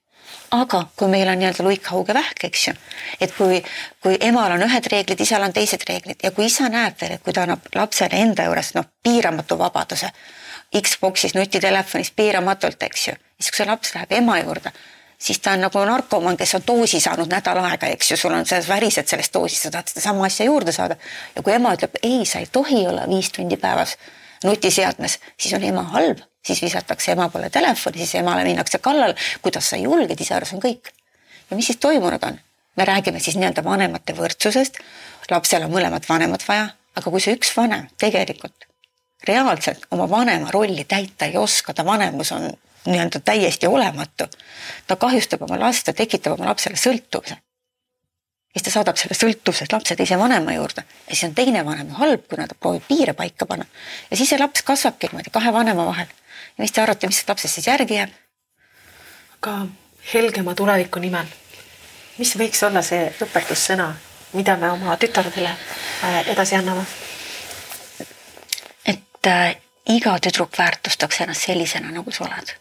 Aga 0.51 0.83
kui 0.95 1.07
meil 1.11 1.29
on 1.29 1.39
nii-öelda 1.39 1.63
luikhauge 1.63 2.13
vähk, 2.13 2.43
eks 2.49 2.67
ju, 2.67 2.73
et 3.21 3.33
kui, 3.37 3.61
kui 4.03 4.17
emal 4.29 4.55
on 4.55 4.65
ühed 4.65 4.91
reeglid, 4.91 5.21
isal 5.21 5.45
on 5.45 5.53
teised 5.53 5.83
reeglid 5.89 6.23
ja 6.23 6.31
kui 6.31 6.45
isa 6.49 6.69
näeb 6.69 6.99
veel, 7.01 7.17
et 7.17 7.23
kui 7.23 7.33
ta 7.33 7.45
annab 7.45 7.65
lapsele 7.75 8.21
enda 8.23 8.45
juures 8.49 8.73
noh, 8.77 8.87
piiramatu 9.03 9.57
vabaduse, 9.59 10.11
Xbox'is, 10.69 11.33
nutitelefonis 11.33 12.11
piiramatult, 12.13 12.83
eks 12.85 13.07
ju, 13.07 13.17
siis 13.39 13.51
kui 13.51 13.61
see 13.63 13.69
laps 13.69 13.95
läheb 13.95 14.17
ema 14.21 14.37
juurde 14.43 14.73
siis 15.19 15.39
ta 15.39 15.51
on 15.51 15.61
nagu 15.61 15.81
narkomaan, 15.85 16.37
kes 16.37 16.55
on 16.55 16.61
doosi 16.67 16.99
saanud 17.03 17.27
nädal 17.31 17.59
aega, 17.63 17.89
eks 17.91 18.11
ju, 18.11 18.17
sul 18.17 18.33
on 18.33 18.45
selles 18.47 18.69
värised 18.69 19.07
sellest 19.07 19.33
doosist, 19.33 19.65
sa 19.65 19.71
tahad 19.73 19.91
sedasama 19.91 20.25
asja 20.25 20.45
juurde 20.45 20.71
saada. 20.71 20.95
ja 21.35 21.43
kui 21.43 21.53
ema 21.53 21.73
ütleb 21.75 21.99
ei, 22.03 22.25
sa 22.25 22.39
ei 22.39 22.47
tohi 22.51 22.87
olla 22.87 23.07
viis 23.09 23.31
tundi 23.35 23.57
päevas 23.57 23.97
nutiseadmes, 24.43 25.19
siis 25.37 25.53
on 25.53 25.63
ema 25.63 25.83
halb, 25.83 26.23
siis 26.45 26.61
visatakse 26.61 27.11
ema 27.11 27.29
poole 27.29 27.49
telefoni, 27.49 27.97
siis 27.97 28.15
emale 28.21 28.43
minnakse 28.43 28.79
kallale, 28.79 29.15
kuidas 29.41 29.69
sa 29.69 29.77
julged, 29.77 30.21
ise 30.21 30.35
arvasin 30.35 30.61
kõik. 30.63 30.93
ja 31.49 31.57
mis 31.57 31.65
siis 31.65 31.77
toimunud 31.77 32.23
on? 32.23 32.39
me 32.75 32.85
räägime 32.85 33.19
siis 33.19 33.35
nii-öelda 33.35 33.63
vanemate 33.63 34.13
võrdsusest, 34.15 34.79
lapsel 35.31 35.63
on 35.67 35.71
mõlemat 35.71 36.09
vanemat 36.09 36.47
vaja, 36.47 36.69
aga 36.95 37.11
kui 37.11 37.21
see 37.21 37.35
üks 37.35 37.51
vanem 37.57 37.87
tegelikult 37.97 38.69
reaalselt 39.27 39.85
oma 39.91 40.09
vanema 40.09 40.51
rolli 40.51 40.83
täita 40.83 41.25
ei 41.25 41.37
oska, 41.37 41.73
ta 41.73 41.85
vanemus 41.85 42.31
on 42.31 42.49
nii-öelda 42.85 43.19
täiesti 43.19 43.67
olematu. 43.67 44.25
ta 44.87 44.95
kahjustab 44.95 45.41
oma 45.41 45.59
last, 45.59 45.85
ta 45.85 45.93
tekitab 45.93 46.33
oma 46.33 46.45
lapsele 46.45 46.75
sõltuvuse. 46.75 47.35
siis 48.53 48.63
ta 48.63 48.71
saadab 48.71 48.97
selle 48.97 49.15
sõltuvusest 49.15 49.73
lapse 49.73 49.95
teise 49.95 50.17
vanema 50.17 50.53
juurde 50.53 50.83
ja 50.83 51.15
siis 51.15 51.23
on 51.23 51.35
teine 51.35 51.65
vanem 51.65 51.89
halb, 51.89 52.23
kuna 52.29 52.47
ta 52.47 52.55
proovib 52.59 52.87
piire 52.87 53.13
paika 53.13 53.45
panna. 53.45 53.65
ja 54.11 54.17
siis 54.17 54.29
see 54.29 54.39
laps 54.39 54.61
kasvabki 54.61 55.07
niimoodi 55.07 55.29
kahe 55.29 55.53
vanema 55.53 55.85
vahel. 55.85 56.07
Ja 56.59 56.63
mis 56.63 56.71
te 56.75 56.81
arvate, 56.81 57.07
mis 57.07 57.23
lapsest 57.27 57.55
siis 57.55 57.67
järgi 57.67 57.95
jääb? 57.95 58.11
aga 59.39 59.53
helgema 60.13 60.55
tuleviku 60.55 60.99
nimel, 60.99 61.27
mis 62.17 62.35
võiks 62.35 62.63
olla 62.67 62.83
see 62.83 63.05
õpetussõna, 63.23 63.93
mida 64.35 64.57
me 64.59 64.71
oma 64.75 64.97
tütardele 64.99 65.53
äh, 65.55 66.17
edasi 66.35 66.59
anname? 66.59 66.83
et 68.85 69.31
äh, 69.31 69.55
iga 69.95 70.19
tüdruk 70.19 70.57
väärtustaks 70.59 71.21
ennast 71.23 71.47
sellisena, 71.47 71.95
nagu 71.95 72.11
sa 72.11 72.27
oled 72.27 72.57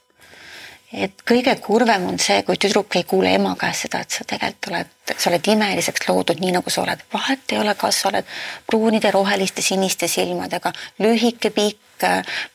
et 0.93 1.23
kõige 1.29 1.53
kurvem 1.61 2.07
on 2.09 2.19
see, 2.23 2.43
kui 2.47 2.57
tüdruk 2.57 2.97
ei 2.97 3.05
kuule 3.09 3.33
ema 3.37 3.55
käest 3.61 3.87
seda, 3.87 4.01
et 4.01 4.15
sa 4.15 4.25
tegelikult 4.29 4.71
oled, 4.73 4.93
sa 5.15 5.31
oled 5.31 5.51
imeliseks 5.53 6.07
loodud, 6.09 6.41
nii 6.41 6.55
nagu 6.57 6.71
sa 6.73 6.83
oled. 6.83 7.03
vahet 7.13 7.53
ei 7.53 7.59
ole, 7.61 7.75
kas 7.75 8.01
sa 8.03 8.09
oled 8.09 8.29
pruunide, 8.67 9.11
roheliste, 9.13 9.63
siniste 9.63 10.09
silmadega, 10.09 10.73
lühike, 11.05 11.51
pikk, 11.55 12.07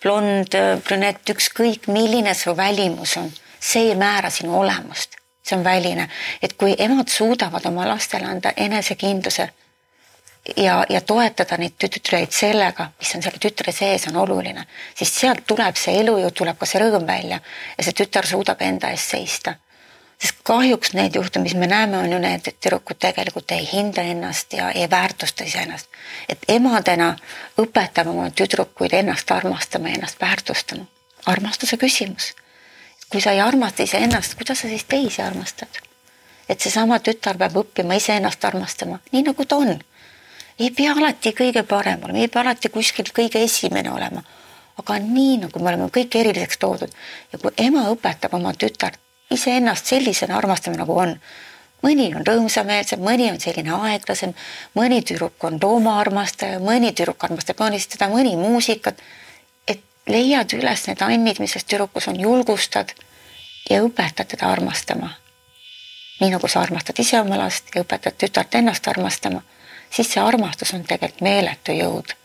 blond, 0.02 0.58
brünett, 0.86 1.30
ükskõik 1.30 1.90
milline 1.94 2.34
su 2.34 2.56
välimus 2.58 3.18
on, 3.22 3.30
see 3.60 3.90
ei 3.92 3.96
määra 4.00 4.32
sinu 4.34 4.58
olemust, 4.60 5.20
see 5.44 5.58
on 5.58 5.64
väline. 5.64 6.10
et 6.42 6.58
kui 6.58 6.76
emad 6.78 7.08
suudavad 7.08 7.66
oma 7.66 7.88
lastele 7.88 8.26
anda 8.26 8.54
enesekindluse, 8.58 9.50
ja, 10.58 10.86
ja 10.90 11.02
toetada 11.02 11.58
neid 11.58 11.76
tütreid 11.80 12.32
sellega, 12.36 12.90
mis 13.00 13.16
on 13.16 13.24
selle 13.24 13.40
tütre 13.42 13.72
sees, 13.76 14.08
on 14.12 14.18
oluline, 14.24 14.66
siis 14.96 15.14
sealt 15.20 15.46
tuleb 15.48 15.78
see 15.80 16.00
elujõud, 16.02 16.36
tuleb 16.36 16.60
ka 16.60 16.68
see 16.70 16.82
rõõm 16.84 17.06
välja 17.08 17.40
ja 17.78 17.86
see 17.86 17.96
tütar 18.04 18.28
suudab 18.28 18.62
enda 18.62 18.92
eest 18.92 19.16
seista. 19.16 19.56
sest 20.24 20.38
kahjuks 20.48 20.94
need 20.94 21.16
juhtumid, 21.16 21.50
mis 21.50 21.56
me 21.60 21.68
näeme, 21.68 21.98
on 21.98 22.12
ju 22.12 22.20
need, 22.20 22.48
et 22.48 22.60
tüdrukud 22.60 23.00
tegelikult 23.00 23.52
ei 23.52 23.66
hinda 23.72 24.02
ennast 24.02 24.54
ja 24.54 24.70
ei 24.72 24.90
väärtusta 24.90 25.44
iseennast. 25.44 25.88
et 26.30 26.40
emadena 26.48 27.16
õpetame 27.58 28.10
oma 28.10 28.30
tüdrukuid 28.30 28.94
ennast 28.94 29.32
armastama 29.32 29.90
ja 29.90 29.96
ennast 29.96 30.22
väärtustama. 30.22 30.86
armastuse 31.26 31.78
küsimus. 31.78 32.36
kui 33.10 33.22
sa 33.22 33.32
ei 33.32 33.42
armasta 33.42 33.84
iseennast, 33.84 34.36
kuidas 34.36 34.60
sa 34.60 34.68
siis 34.68 34.84
teisi 34.84 35.22
armastad? 35.22 35.82
et 36.50 36.60
seesama 36.60 37.00
tütar 37.00 37.38
peab 37.38 37.56
õppima 37.56 37.96
iseennast 37.96 38.46
armastama, 38.46 39.00
nii 39.12 39.24
nagu 39.24 39.46
ta 39.46 39.56
on 39.56 39.80
ei 40.60 40.72
pea 40.72 40.94
alati 40.94 41.34
kõige 41.34 41.64
parem 41.68 42.04
olema, 42.04 42.20
ei 42.20 42.28
pea 42.28 42.42
alati 42.42 42.70
kuskil 42.70 43.10
kõige 43.16 43.44
esimene 43.44 43.92
olema. 43.92 44.24
aga 44.78 44.96
nii, 44.98 45.38
nagu 45.38 45.60
me 45.62 45.70
oleme 45.70 45.86
kõik 45.94 46.16
eriliseks 46.18 46.58
toodud 46.58 46.94
ja 47.32 47.38
kui 47.40 47.52
ema 47.62 47.84
õpetab 47.94 48.34
oma 48.34 48.54
tütart 48.58 48.98
iseennast 49.32 49.86
sellisena 49.86 50.38
armastama, 50.38 50.80
nagu 50.82 50.96
on, 50.98 51.14
mõni 51.86 52.08
on 52.16 52.26
rõõmsameelsem, 52.26 53.04
mõni 53.06 53.30
on 53.30 53.38
selline 53.42 53.70
aeglasem, 53.76 54.34
mõni 54.74 55.04
tüdruk 55.06 55.46
on 55.46 55.60
loomaarmastaja, 55.62 56.58
mõni 56.60 56.90
tüdruk 56.94 57.24
armastab 57.24 57.62
joonistada, 57.62 58.10
mõni 58.10 58.36
muusikat. 58.38 59.02
et 59.68 59.82
leiad 60.08 60.54
üles 60.54 60.88
need 60.88 61.02
annid, 61.02 61.40
mis 61.40 61.52
selles 61.52 61.70
tüdrukus 61.70 62.08
on, 62.08 62.20
julgustad 62.20 62.94
ja 63.70 63.82
õpetad 63.84 64.26
teda 64.26 64.50
armastama. 64.50 65.14
nii 66.20 66.30
nagu 66.30 66.48
sa 66.48 66.62
armastad 66.62 67.00
ise 67.00 67.22
oma 67.22 67.38
last 67.38 67.76
ja 67.76 67.82
õpetad 67.86 68.18
tütart 68.18 68.56
ennast 68.56 68.88
armastama 68.88 69.42
siis 69.96 70.14
see 70.14 70.24
armastus 70.24 70.74
on 70.74 70.84
tegelikult 70.84 71.22
meeletu 71.22 71.72
jõud. 71.72 72.16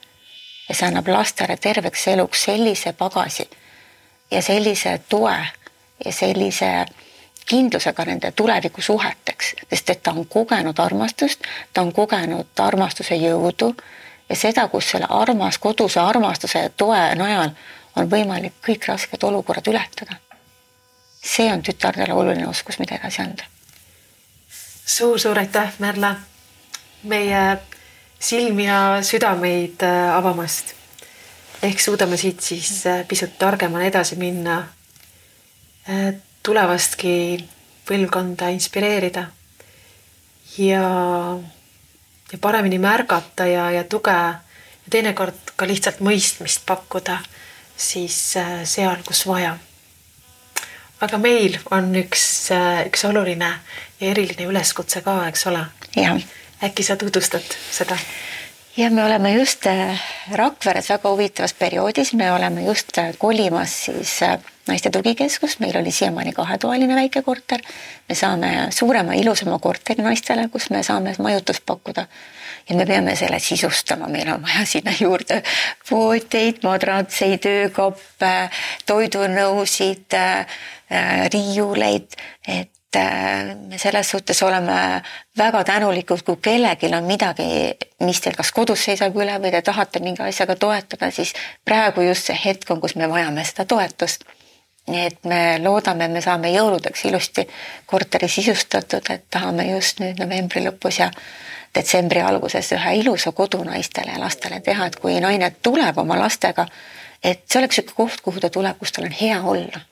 ja 0.69 0.75
see 0.75 0.89
annab 0.89 1.09
lastele 1.09 1.57
terveks 1.57 2.09
eluks 2.09 2.43
sellise 2.45 2.93
pagasi 2.93 3.51
ja 4.31 4.43
sellise 4.43 5.01
toe 5.09 5.37
ja 6.05 6.13
sellise 6.13 6.87
kindlusega 7.49 8.05
nende 8.05 8.33
tulevikusuheteks, 8.33 9.55
sest 9.71 9.91
et 9.91 10.03
ta 10.03 10.13
on 10.13 10.27
kogenud 10.27 10.79
armastust, 10.79 11.41
ta 11.73 11.81
on 11.81 11.93
kogenud 11.93 12.61
armastuse 12.61 13.17
jõudu 13.17 13.73
ja 14.29 14.37
seda, 14.37 14.69
kus 14.69 14.91
selle 14.91 15.07
armas, 15.09 15.59
koduse 15.59 16.01
armastuse 16.01 16.71
toe 16.77 17.15
najal 17.15 17.51
on 17.97 18.11
võimalik 18.11 18.61
kõik 18.69 18.89
rasked 18.89 19.23
olukorrad 19.23 19.69
ületada. 19.69 20.17
see 21.23 21.53
on 21.53 21.63
tütardele 21.63 22.13
oluline 22.13 22.49
oskus, 22.49 22.79
mida 22.79 22.95
edasi 22.95 23.23
anda 23.23 23.45
suur,. 24.49 24.85
suur-suur 24.87 25.39
aitäh, 25.39 25.73
Merle 25.79 26.17
meie 27.03 27.59
silmi 28.19 28.67
ja 28.67 28.99
südameid 29.03 29.83
äh, 29.83 30.17
avamast. 30.17 30.75
ehk 31.63 31.81
suudame 31.81 32.17
siit 32.17 32.41
siis 32.41 32.87
äh, 32.87 33.07
pisut 33.09 33.39
targemana 33.39 33.85
edasi 33.85 34.17
minna. 34.17 34.59
Äh, 35.89 36.15
tulevastki 36.43 37.45
põlvkonda 37.89 38.49
inspireerida 38.55 39.27
ja, 40.59 40.83
ja 42.33 42.39
paremini 42.41 42.79
märgata 42.79 43.47
ja, 43.47 43.71
ja 43.71 43.85
tuge 43.85 44.13
ja 44.13 44.91
teinekord 44.91 45.55
ka 45.57 45.67
lihtsalt 45.67 46.01
mõistmist 46.01 46.63
pakkuda 46.67 47.19
siis 47.77 48.17
seal, 48.65 49.03
kus 49.07 49.27
vaja. 49.27 49.57
aga 51.01 51.19
meil 51.19 51.59
on 51.71 51.91
üks, 51.97 52.51
üks 52.87 53.05
oluline 53.05 53.51
ja 54.01 54.11
eriline 54.11 54.49
üleskutse 54.49 55.03
ka, 55.03 55.21
eks 55.29 55.47
ole? 55.51 55.65
jah 55.97 56.23
äkki 56.63 56.83
sa 56.83 56.97
tutvustad 56.97 57.57
seda? 57.71 57.99
ja 58.79 58.91
me 58.91 59.05
oleme 59.05 59.33
just 59.33 59.67
äh, 59.67 60.01
Rakveres 60.33 60.89
väga 60.91 61.11
huvitavas 61.11 61.55
perioodis, 61.55 62.13
me 62.15 62.33
oleme 62.33 62.63
just 62.63 62.99
äh, 62.99 63.11
kolimas 63.19 63.85
siis 63.85 64.23
äh, 64.23 64.39
naiste 64.69 64.91
tugikeskus, 64.91 65.59
meil 65.59 65.77
oli 65.81 65.91
siiamaani 65.91 66.33
kahetoaline 66.33 66.95
väike 66.95 67.23
korter. 67.23 67.61
me 68.09 68.15
saame 68.15 68.53
suurema, 68.71 69.13
ilusama 69.13 69.59
korteri 69.59 70.03
naistele, 70.03 70.49
kus 70.49 70.71
me 70.71 70.83
saame 70.83 71.15
majutust 71.19 71.67
pakkuda. 71.67 72.07
ja 72.69 72.77
me 72.77 72.87
peame 72.87 73.17
selle 73.17 73.39
sisustama, 73.39 74.07
meil 74.07 74.31
on 74.33 74.43
vaja 74.43 74.67
sinna 74.67 74.95
juurde 75.01 75.43
vooditeid, 75.91 76.63
madratseid, 76.63 77.47
öökappe, 77.47 78.51
toidunõusid, 78.87 80.19
riiuleid, 81.33 82.15
et 82.49 82.78
Äh, 82.97 83.57
me 83.69 83.79
selles 83.79 84.11
suhtes 84.11 84.43
oleme 84.43 85.03
väga 85.39 85.65
tänulikud, 85.65 86.23
kui 86.25 86.37
kellelgi 86.43 86.89
on 86.97 87.05
midagi, 87.05 87.45
mis 88.01 88.21
teil 88.25 88.37
kas 88.37 88.49
kodus 88.57 88.81
seisab 88.87 89.17
üle 89.21 89.35
või 89.43 89.51
te 89.53 89.61
tahate 89.63 90.01
mingi 90.01 90.25
asjaga 90.25 90.57
toetada, 90.57 91.11
siis 91.13 91.35
praegu 91.69 92.07
just 92.07 92.31
see 92.31 92.39
hetk 92.45 92.71
on, 92.73 92.81
kus 92.81 92.97
me 92.97 93.11
vajame 93.11 93.45
seda 93.45 93.69
toetust. 93.69 94.25
nii 94.89 95.05
et 95.05 95.25
me 95.29 95.59
loodame, 95.61 96.09
me 96.09 96.23
saame 96.25 96.49
jõuludeks 96.49 97.05
ilusti 97.11 97.45
korteri 97.87 98.29
sisustatud, 98.29 99.05
et 99.11 99.27
tahame 99.31 99.69
just 99.69 100.01
nüüd 100.01 100.17
novembri 100.17 100.65
lõpus 100.65 101.03
ja 101.03 101.11
detsembri 101.75 102.25
alguses 102.25 102.73
ühe 102.73 102.97
ilusa 103.03 103.33
kodu 103.37 103.61
naistele 103.69 104.17
ja 104.17 104.21
lastele 104.21 104.63
teha, 104.65 104.87
et 104.87 104.97
kui 104.97 105.21
naine 105.21 105.51
tuleb 105.63 105.99
oma 105.99 106.17
lastega, 106.17 106.65
et 107.23 107.45
see 107.45 107.61
oleks 107.61 107.83
niisugune 107.83 108.09
koht, 108.09 108.25
kuhu 108.25 108.41
ta 108.41 108.49
tuleb, 108.49 108.81
kus 108.81 108.97
tal 108.97 109.13
on 109.13 109.19
hea 109.21 109.43
olla. 109.45 109.85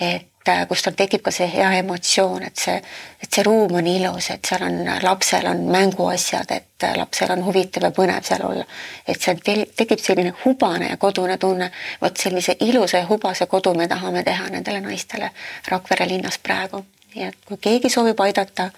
et 0.00 0.33
kus 0.68 0.82
tal 0.84 0.94
tekib 0.96 1.22
ka 1.24 1.32
see 1.32 1.46
hea 1.48 1.70
emotsioon, 1.80 2.42
et 2.44 2.60
see, 2.60 2.76
et 3.22 3.28
see 3.32 3.44
ruum 3.46 3.72
on 3.78 3.86
ilus, 3.88 4.30
et 4.34 4.44
seal 4.44 4.64
on, 4.66 4.80
lapsel 5.02 5.46
on 5.48 5.62
mänguasjad, 5.72 6.50
et 6.52 6.84
äh, 6.84 6.96
lapsel 6.98 7.32
on 7.32 7.44
huvitav 7.46 7.88
ja 7.88 7.92
põnev 7.96 8.26
seal 8.28 8.44
olla. 8.44 8.64
et 9.08 9.20
seal 9.20 9.40
tekib 9.42 10.00
selline 10.00 10.34
hubane 10.44 10.90
ja 10.90 10.96
kodune 10.96 11.38
tunne. 11.38 11.70
vot 12.00 12.16
sellise 12.16 12.56
ilusa 12.60 12.98
ja 13.02 13.08
hubase 13.08 13.46
kodu 13.46 13.74
me 13.74 13.88
tahame 13.88 14.24
teha 14.24 14.50
nendele 14.50 14.80
naistele 14.80 15.30
Rakvere 15.68 16.08
linnas 16.08 16.38
praegu. 16.38 16.84
nii 17.14 17.28
et 17.28 17.38
kui 17.48 17.56
keegi 17.56 17.90
soovib 17.90 18.20
aidata, 18.20 18.70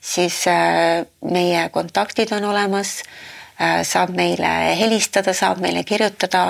siis 0.00 0.46
äh, 0.48 1.06
meie 1.30 1.68
kontaktid 1.68 2.32
on 2.32 2.44
olemas 2.44 3.02
saab 3.86 4.10
meile 4.16 4.48
helistada, 4.74 5.30
saab 5.36 5.60
meile 5.62 5.84
kirjutada, 5.84 6.48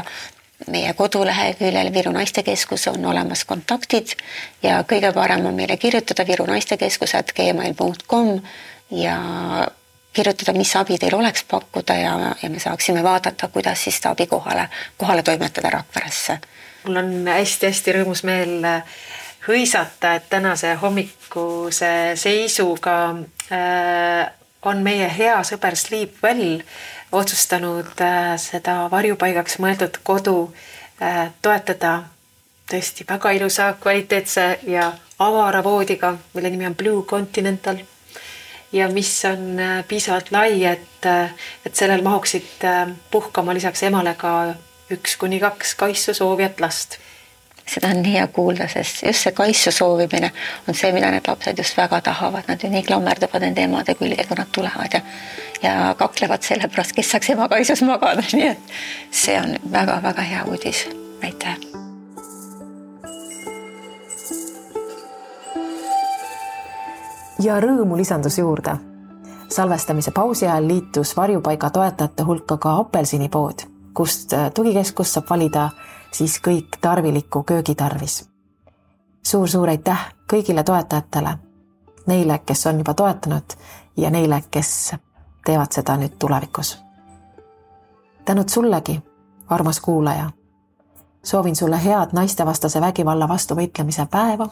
meie 0.71 0.93
koduleheküljel 0.95 1.93
Viru 1.95 2.13
Naistekeskus 2.13 2.87
on 2.89 3.05
olemas 3.07 3.45
kontaktid 3.45 4.17
ja 4.63 4.83
kõige 4.89 5.13
parem 5.13 5.47
on 5.47 5.55
meile 5.55 5.77
kirjutada 5.77 6.27
Viru 6.27 6.47
Naistekeskus 6.47 7.15
at 7.15 7.33
gmail.com 7.37 8.41
ja 8.91 9.17
kirjutada, 10.13 10.53
mis 10.57 10.75
abi 10.77 10.99
teil 10.99 11.15
oleks 11.17 11.45
pakkuda 11.49 11.97
ja, 11.97 12.13
ja 12.43 12.51
me 12.51 12.61
saaksime 12.61 13.03
vaadata, 13.03 13.49
kuidas 13.49 13.85
siis 13.85 13.97
seda 14.01 14.13
abi 14.13 14.27
kohale, 14.27 14.69
kohale 14.97 15.23
toimetada 15.23 15.71
Rakveresse. 15.71 16.39
mul 16.85 16.97
on 16.97 17.13
hästi-hästi 17.29 17.97
rõõmus 17.97 18.25
meel 18.27 18.67
hõisata, 19.49 20.15
et 20.15 20.29
tänase 20.31 20.75
hommikuse 20.83 22.13
seisuga 22.15 22.97
äh, 23.53 24.31
on 24.63 24.83
meie 24.83 25.09
hea 25.17 25.41
sõber 25.47 25.77
Sleep 25.77 26.23
Well 26.23 26.61
otsustanud 27.13 28.01
äh, 28.01 28.35
seda 28.41 28.89
varjupaigaks 28.91 29.59
mõeldud 29.63 30.01
kodu 30.05 30.37
äh, 31.03 31.29
toetada 31.43 32.03
tõesti 32.71 33.05
väga 33.09 33.33
ilusa, 33.37 33.73
kvaliteetse 33.81 34.47
ja 34.73 34.93
avara 35.19 35.63
voodiga, 35.65 36.15
mille 36.35 36.51
nimi 36.51 36.67
on 36.67 36.77
Blue 36.77 37.05
Continental. 37.05 37.77
ja 38.73 38.89
mis 38.89 39.25
on 39.25 39.61
äh, 39.61 39.85
piisavalt 39.89 40.31
lai, 40.33 40.65
et, 40.65 41.07
et 41.67 41.75
sellel 41.77 42.03
mahuksid 42.03 42.65
puhkama 43.11 43.55
lisaks 43.55 43.83
emale 43.83 44.15
ka 44.15 44.55
üks 44.91 45.17
kuni 45.17 45.41
kaks 45.41 45.75
kaisu 45.75 46.15
soovijat 46.15 46.61
last 46.61 46.99
seda 47.67 47.89
on 47.89 48.03
nii 48.03 48.17
hea 48.17 48.27
kuulda, 48.27 48.67
sest 48.69 49.03
just 49.03 49.27
see 49.27 49.33
kaisu 49.33 49.71
soovimine 49.73 50.33
on 50.69 50.75
see, 50.75 50.93
mida 50.93 51.11
need 51.11 51.29
lapsed 51.29 51.59
just 51.59 51.77
väga 51.77 52.01
tahavad, 52.01 52.49
nad 52.49 52.63
ju 52.63 52.71
nii 52.71 52.83
klammerduvad 52.89 53.45
nende 53.45 53.65
emade 53.69 53.95
külge, 53.95 54.27
kui 54.29 54.39
nad 54.39 54.51
tulevad 54.53 54.97
ja 54.99 55.01
ja 55.63 55.95
kaklevad 55.99 56.43
selle 56.43 56.69
pärast, 56.69 56.93
kes 56.93 57.11
saaks 57.11 57.31
ema 57.31 57.49
kaisus 57.49 57.83
magada, 57.87 58.25
nii 58.33 58.49
et 58.49 58.75
see 59.11 59.39
on 59.41 59.57
väga-väga 59.73 60.23
hea 60.23 60.45
uudis. 60.45 60.89
aitäh. 61.23 61.57
ja 67.43 67.61
rõõmu 67.61 67.97
lisandus 67.97 68.39
juurde. 68.39 68.77
salvestamise 69.49 70.11
pausi 70.11 70.47
ajal 70.47 70.69
liitus 70.69 71.17
varjupaiga 71.17 71.71
toetajate 71.71 72.23
hulka 72.23 72.57
ka 72.57 72.77
apelsinipood, 72.79 73.63
kust 73.95 74.33
tugikeskus 74.55 75.13
saab 75.13 75.31
valida 75.31 75.71
siis 76.13 76.41
kõik 76.41 76.79
tarviliku 76.81 77.43
köögi 77.43 77.75
tarvis 77.75 78.19
suur,. 78.19 78.29
suur-suur 79.23 79.69
aitäh 79.69 80.09
kõigile 80.33 80.65
toetajatele, 80.65 81.37
neile, 82.07 82.39
kes 82.47 82.67
on 82.67 82.79
juba 82.79 82.95
toetanud 82.95 83.57
ja 83.97 84.11
neile, 84.11 84.43
kes 84.51 84.95
teevad 85.45 85.73
seda 85.73 85.97
nüüd 85.97 86.19
tulevikus. 86.19 86.79
tänud 88.25 88.49
sullegi, 88.49 89.03
armas 89.49 89.81
kuulaja. 89.81 90.31
soovin 91.23 91.57
sulle 91.57 91.85
head 91.85 92.09
naistevastase 92.13 92.81
vägivalla 92.81 93.29
vastu 93.29 93.55
võitlemise 93.55 94.07
päeva 94.07 94.49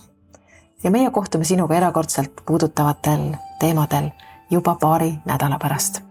ja 0.85 0.91
meie 0.91 1.11
kohtume 1.11 1.45
sinuga 1.45 1.75
erakordselt 1.75 2.33
puudutavatel 2.47 3.35
teemadel 3.61 4.11
juba 4.51 4.77
paari 4.81 5.19
nädala 5.25 5.59
pärast 5.59 6.10